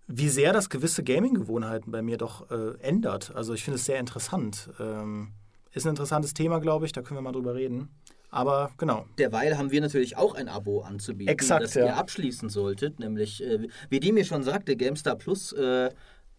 wie 0.09 0.29
sehr 0.29 0.53
das 0.53 0.69
gewisse 0.69 1.05
Gaming-Gewohnheiten 1.05 1.93
bei 1.93 2.03
mir 2.03 2.17
doch 2.17 2.51
äh, 2.51 2.77
ändert. 2.81 3.33
Also 3.35 3.55
ich 3.55 3.63
finde 3.63 3.77
es 3.77 3.85
sehr 3.85 4.01
interessant. 4.01 4.71
Ähm, 4.81 5.33
ist 5.73 5.87
ein 5.87 5.91
interessantes 5.91 6.35
Thema, 6.35 6.59
glaube 6.59 6.87
ich, 6.87 6.93
da 6.93 7.03
können 7.03 7.19
wir 7.19 7.23
mal 7.23 7.33
drüber 7.33 7.55
reden. 7.55 7.91
Aber 8.31 8.71
genau. 8.79 9.07
Derweil 9.19 9.59
haben 9.59 9.71
wir 9.71 9.81
natürlich 9.81 10.17
auch 10.17 10.35
ein 10.35 10.49
Abo 10.49 10.83
anzubieten, 10.83 11.33
Exakt, 11.33 11.65
das 11.65 11.75
ja. 11.75 11.87
ihr 11.87 11.97
abschließen 11.97 12.49
solltet. 12.49 13.01
Nämlich, 13.01 13.43
äh, 13.43 13.69
wie 13.89 14.01
die 14.01 14.13
mir 14.13 14.25
schon 14.25 14.43
sagte, 14.43 14.77
GameStar 14.77 15.17
Plus 15.17 15.53
äh, 15.53 15.91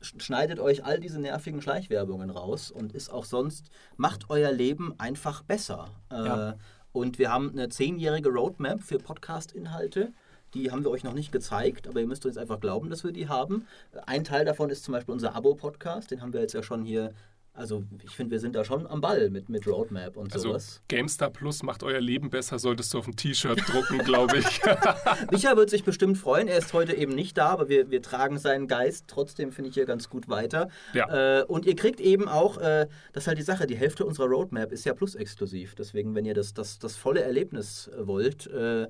schneidet 0.02 0.60
euch 0.60 0.84
all 0.84 1.00
diese 1.00 1.20
nervigen 1.20 1.62
Schleichwerbungen 1.62 2.30
raus 2.30 2.72
und 2.72 2.94
ist 2.94 3.12
auch 3.12 3.26
sonst, 3.26 3.70
macht 3.98 4.30
euer 4.30 4.52
Leben 4.52 4.94
einfach 5.00 5.44
besser. 5.44 5.90
Äh, 6.10 6.16
ja. 6.16 6.56
Und 6.94 7.20
wir 7.20 7.32
haben 7.32 7.52
eine 7.52 7.70
zehnjährige 7.70 8.30
Roadmap 8.30 8.82
für 8.84 8.98
Podcast-Inhalte. 8.98 10.12
Die 10.54 10.72
haben 10.72 10.84
wir 10.84 10.92
euch 10.92 11.06
noch 11.06 11.14
nicht 11.14 11.32
gezeigt, 11.32 11.88
aber 11.88 12.02
ihr 12.02 12.08
müsst 12.08 12.26
uns 12.26 12.38
einfach 12.38 12.60
glauben, 12.60 12.90
dass 12.90 13.06
wir 13.06 13.14
die 13.14 13.30
haben. 13.30 13.66
Ein 14.06 14.26
Teil 14.26 14.44
davon 14.44 14.70
ist 14.70 14.84
zum 14.84 14.94
Beispiel 14.94 15.14
unser 15.14 15.34
Abo-Podcast. 15.34 16.12
Den 16.12 16.22
haben 16.22 16.34
wir 16.34 16.42
jetzt 16.42 16.54
ja 16.54 16.64
schon 16.64 16.84
hier 16.84 17.14
also 17.54 17.84
ich 18.02 18.16
finde, 18.16 18.32
wir 18.32 18.40
sind 18.40 18.56
da 18.56 18.64
schon 18.64 18.88
am 18.88 19.02
Ball 19.02 19.30
mit, 19.30 19.50
mit 19.50 19.68
Roadmap 19.68 20.16
und 20.16 20.32
also 20.34 20.50
sowas. 20.50 20.82
GameStar 20.88 21.30
Plus 21.30 21.64
macht 21.64 21.84
euer 21.84 22.00
Leben 22.00 22.30
besser, 22.30 22.58
solltest 22.60 22.94
du 22.94 23.00
auf 23.00 23.08
ein 23.08 23.18
T-Shirt 23.18 23.62
drucken, 23.68 24.00
glaube 24.00 24.38
ich. 24.38 24.62
Micha 25.32 25.58
wird 25.58 25.70
sich 25.70 25.84
bestimmt 25.84 26.18
freuen. 26.18 26.48
Er 26.48 26.58
ist 26.58 26.72
heute 26.72 26.96
eben 26.96 27.14
nicht 27.14 27.38
da, 27.38 27.50
aber 27.50 27.68
wir, 27.68 27.92
wir 27.92 28.02
tragen 28.02 28.40
seinen 28.40 28.68
Geist 28.68 29.06
trotzdem, 29.08 29.52
finde 29.52 29.70
ich, 29.70 29.76
hier 29.76 29.86
ganz 29.86 30.10
gut 30.10 30.30
weiter. 30.30 30.70
Ja. 30.94 31.42
Äh, 31.42 31.44
und 31.44 31.66
ihr 31.66 31.76
kriegt 31.76 32.00
eben 32.00 32.30
auch, 32.30 32.58
äh, 32.58 32.88
das 33.12 33.24
ist 33.24 33.28
halt 33.28 33.38
die 33.38 33.44
Sache, 33.44 33.68
die 33.68 33.76
Hälfte 33.76 34.06
unserer 34.06 34.28
Roadmap 34.28 34.72
ist 34.72 34.86
ja 34.86 34.94
Plus-exklusiv. 34.94 35.76
Deswegen, 35.76 36.16
wenn 36.16 36.24
ihr 36.24 36.34
das, 36.34 36.54
das, 36.54 36.80
das 36.80 36.96
volle 36.96 37.22
Erlebnis 37.22 37.90
äh, 37.90 38.08
wollt, 38.08 38.48
äh, 38.48 38.88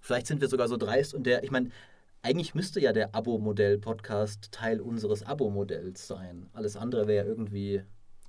vielleicht 0.00 0.26
sind 0.26 0.42
wir 0.42 0.48
sogar 0.48 0.68
so 0.68 0.76
dreist 0.76 1.14
und 1.14 1.24
der, 1.24 1.42
ich 1.42 1.50
meine, 1.50 1.70
eigentlich 2.20 2.54
müsste 2.54 2.80
ja 2.80 2.92
der 2.92 3.14
Abo-Modell-Podcast 3.14 4.52
Teil 4.52 4.80
unseres 4.80 5.22
Abo-Modells 5.22 6.06
sein. 6.06 6.48
Alles 6.52 6.76
andere 6.76 7.06
wäre 7.06 7.26
irgendwie 7.26 7.82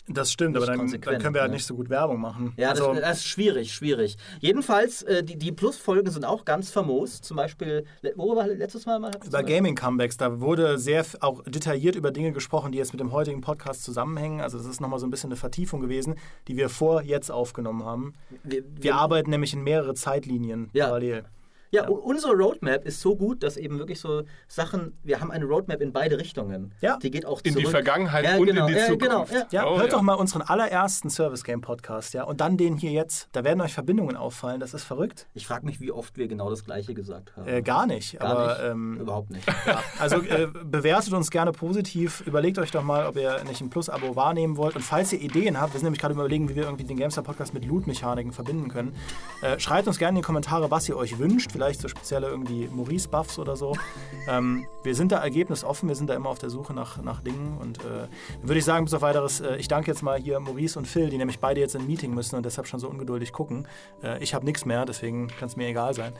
das 0.07 0.31
stimmt, 0.31 0.55
aber 0.55 0.65
dann, 0.65 0.79
dann, 0.79 1.01
können 1.01 1.33
wir 1.33 1.41
halt 1.41 1.51
ne? 1.51 1.55
nicht 1.55 1.65
so 1.65 1.75
gut 1.75 1.89
Werbung 1.89 2.19
machen. 2.19 2.53
Ja, 2.57 2.69
also, 2.69 2.93
das, 2.93 3.01
das, 3.01 3.17
ist 3.17 3.27
schwierig, 3.27 3.73
schwierig. 3.73 4.17
Jedenfalls, 4.39 5.03
äh, 5.03 5.23
die, 5.23 5.37
die 5.37 5.51
Plus-Folgen 5.51 6.11
sind 6.11 6.25
auch 6.25 6.45
ganz 6.45 6.69
famos. 6.69 7.21
Zum 7.21 7.37
Beispiel, 7.37 7.85
worüber 8.15 8.47
letztes 8.47 8.85
Mal? 8.85 8.99
mal 8.99 9.11
über 9.25 9.43
Gaming-Comebacks. 9.43 10.17
Da 10.17 10.39
wurde 10.39 10.77
sehr 10.77 11.05
auch 11.21 11.43
detailliert 11.43 11.95
über 11.95 12.11
Dinge 12.11 12.31
gesprochen, 12.31 12.71
die 12.71 12.77
jetzt 12.77 12.93
mit 12.93 12.99
dem 12.99 13.11
heutigen 13.11 13.41
Podcast 13.41 13.83
zusammenhängen. 13.83 14.41
Also 14.41 14.57
das 14.57 14.67
ist 14.67 14.81
nochmal 14.81 14.99
so 14.99 15.07
ein 15.07 15.11
bisschen 15.11 15.29
eine 15.29 15.37
Vertiefung 15.37 15.81
gewesen, 15.81 16.15
die 16.47 16.57
wir 16.57 16.69
vor 16.69 17.01
jetzt 17.01 17.31
aufgenommen 17.31 17.83
haben. 17.83 18.13
Wir, 18.43 18.63
wir, 18.63 18.83
wir 18.83 18.95
arbeiten 18.95 19.29
nämlich 19.29 19.53
in 19.53 19.63
mehrere 19.63 19.93
Zeitlinien 19.93 20.69
ja. 20.73 20.85
parallel. 20.85 21.25
Ja, 21.71 21.83
ja, 21.83 21.89
unsere 21.89 22.33
Roadmap 22.33 22.85
ist 22.85 23.01
so 23.01 23.15
gut, 23.15 23.43
dass 23.43 23.57
eben 23.57 23.79
wirklich 23.79 23.99
so 23.99 24.23
Sachen, 24.47 24.97
wir 25.03 25.19
haben 25.19 25.31
eine 25.31 25.45
Roadmap 25.45 25.81
in 25.81 25.91
beide 25.91 26.17
Richtungen. 26.17 26.73
Ja. 26.81 26.97
Die 26.97 27.11
geht 27.11 27.25
auch 27.25 27.41
in 27.43 27.53
zurück. 27.53 27.65
die 27.65 27.71
Vergangenheit 27.71 28.25
ja, 28.25 28.37
und 28.37 28.45
genau, 28.45 28.67
in 28.67 28.73
die 28.73 28.79
ja, 28.79 28.85
Zukunft. 28.85 29.31
Genau, 29.31 29.45
ja. 29.51 29.67
Oh, 29.67 29.77
hört 29.77 29.93
doch 29.93 30.01
mal 30.01 30.13
unseren 30.13 30.41
allerersten 30.41 31.09
Service 31.09 31.43
Game 31.43 31.61
Podcast, 31.61 32.13
ja, 32.13 32.23
und 32.23 32.41
dann 32.41 32.57
den 32.57 32.77
hier 32.77 32.91
jetzt. 32.91 33.29
Da 33.31 33.43
werden 33.43 33.61
euch 33.61 33.73
Verbindungen 33.73 34.15
auffallen, 34.15 34.59
das 34.59 34.73
ist 34.73 34.83
verrückt. 34.83 35.27
Ich 35.33 35.47
frage 35.47 35.65
mich, 35.65 35.81
wie 35.81 35.91
oft 35.91 36.17
wir 36.17 36.27
genau 36.27 36.49
das 36.49 36.63
gleiche 36.63 36.93
gesagt 36.93 37.35
haben. 37.35 37.47
Äh, 37.47 37.61
gar 37.61 37.85
nicht, 37.85 38.19
gar 38.19 38.29
aber 38.29 38.47
nicht. 38.47 38.71
Ähm, 38.71 38.97
überhaupt 38.99 39.29
nicht. 39.31 39.47
also 39.99 40.17
äh, 40.17 40.47
bewertet 40.47 41.13
uns 41.13 41.31
gerne 41.31 41.51
positiv, 41.51 42.21
überlegt 42.25 42.59
euch 42.59 42.71
doch 42.71 42.83
mal, 42.83 43.07
ob 43.07 43.15
ihr 43.17 43.43
nicht 43.43 43.61
ein 43.61 43.69
Plus-Abo 43.69 44.15
wahrnehmen 44.15 44.57
wollt 44.57 44.75
und 44.75 44.81
falls 44.81 45.11
ihr 45.13 45.21
Ideen 45.21 45.59
habt, 45.59 45.73
wir 45.73 45.79
sind 45.79 45.85
nämlich 45.85 46.01
gerade 46.01 46.13
überlegen, 46.13 46.49
wie 46.49 46.55
wir 46.55 46.63
irgendwie 46.63 46.83
den 46.83 46.97
Gamestar 46.97 47.23
Podcast 47.23 47.53
mit 47.53 47.65
Loot-Mechaniken 47.65 48.31
verbinden 48.31 48.69
können. 48.69 48.95
Äh, 49.41 49.59
schreibt 49.59 49.87
uns 49.87 49.97
gerne 49.97 50.17
in 50.17 50.21
die 50.21 50.25
Kommentare, 50.25 50.71
was 50.71 50.87
ihr 50.87 50.97
euch 50.97 51.17
wünscht, 51.17 51.54
vielleicht 51.55 51.81
so 51.81 51.87
spezielle 51.87 52.27
irgendwie 52.27 52.67
Maurice-Buffs 52.67 53.39
oder 53.39 53.55
so. 53.55 53.75
Ähm, 54.27 54.65
wir 54.81 54.95
sind 54.95 55.11
da 55.11 55.17
ergebnisoffen, 55.17 55.87
wir 55.87 55.95
sind 55.95 56.09
da 56.09 56.15
immer 56.15 56.29
auf 56.29 56.39
der 56.39 56.49
Suche 56.49 56.73
nach, 56.73 56.99
nach 56.99 57.21
Dingen. 57.21 57.59
Und 57.59 57.77
äh, 57.81 58.07
würde 58.41 58.57
ich 58.57 58.65
sagen, 58.65 58.85
bis 58.85 58.93
auf 58.95 59.03
weiteres, 59.03 59.39
äh, 59.39 59.57
ich 59.57 59.67
danke 59.67 59.91
jetzt 59.91 60.01
mal 60.01 60.19
hier 60.19 60.39
Maurice 60.39 60.79
und 60.79 60.87
Phil, 60.87 61.11
die 61.11 61.19
nämlich 61.19 61.39
beide 61.39 61.59
jetzt 61.59 61.75
in 61.75 61.81
ein 61.81 61.87
Meeting 61.87 62.11
müssen 62.11 62.35
und 62.35 62.43
deshalb 62.43 62.65
schon 62.65 62.79
so 62.79 62.89
ungeduldig 62.89 63.31
gucken. 63.33 63.67
Äh, 64.01 64.23
ich 64.23 64.33
habe 64.33 64.43
nichts 64.43 64.65
mehr, 64.65 64.83
deswegen 64.85 65.27
kann 65.27 65.47
es 65.47 65.55
mir 65.57 65.67
egal 65.67 65.93
sein. 65.93 66.13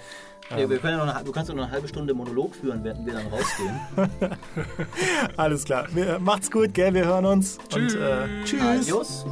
Ähm, 0.51 0.59
ja, 0.59 0.69
wir 0.69 0.77
können 0.77 0.99
ja 0.99 1.05
noch 1.05 1.15
eine, 1.15 1.25
du 1.25 1.31
kannst 1.31 1.49
ja 1.49 1.55
noch 1.55 1.63
eine 1.63 1.71
halbe 1.71 1.87
Stunde 1.87 2.13
Monolog 2.13 2.55
führen, 2.55 2.83
während 2.83 3.07
wir 3.07 3.13
dann 3.13 3.27
rausgehen. 3.27 3.79
Alles 5.37 5.63
klar. 5.65 5.87
Wir, 5.91 6.19
macht's 6.19 6.51
gut, 6.51 6.75
gell? 6.75 6.93
Wir 6.93 7.05
hören 7.05 7.25
uns. 7.25 7.57
Tschüss. 7.69 7.95
Und, 7.95 8.01
äh, 8.01 8.27
tschüss. 8.43 8.61
Adios. 8.61 9.25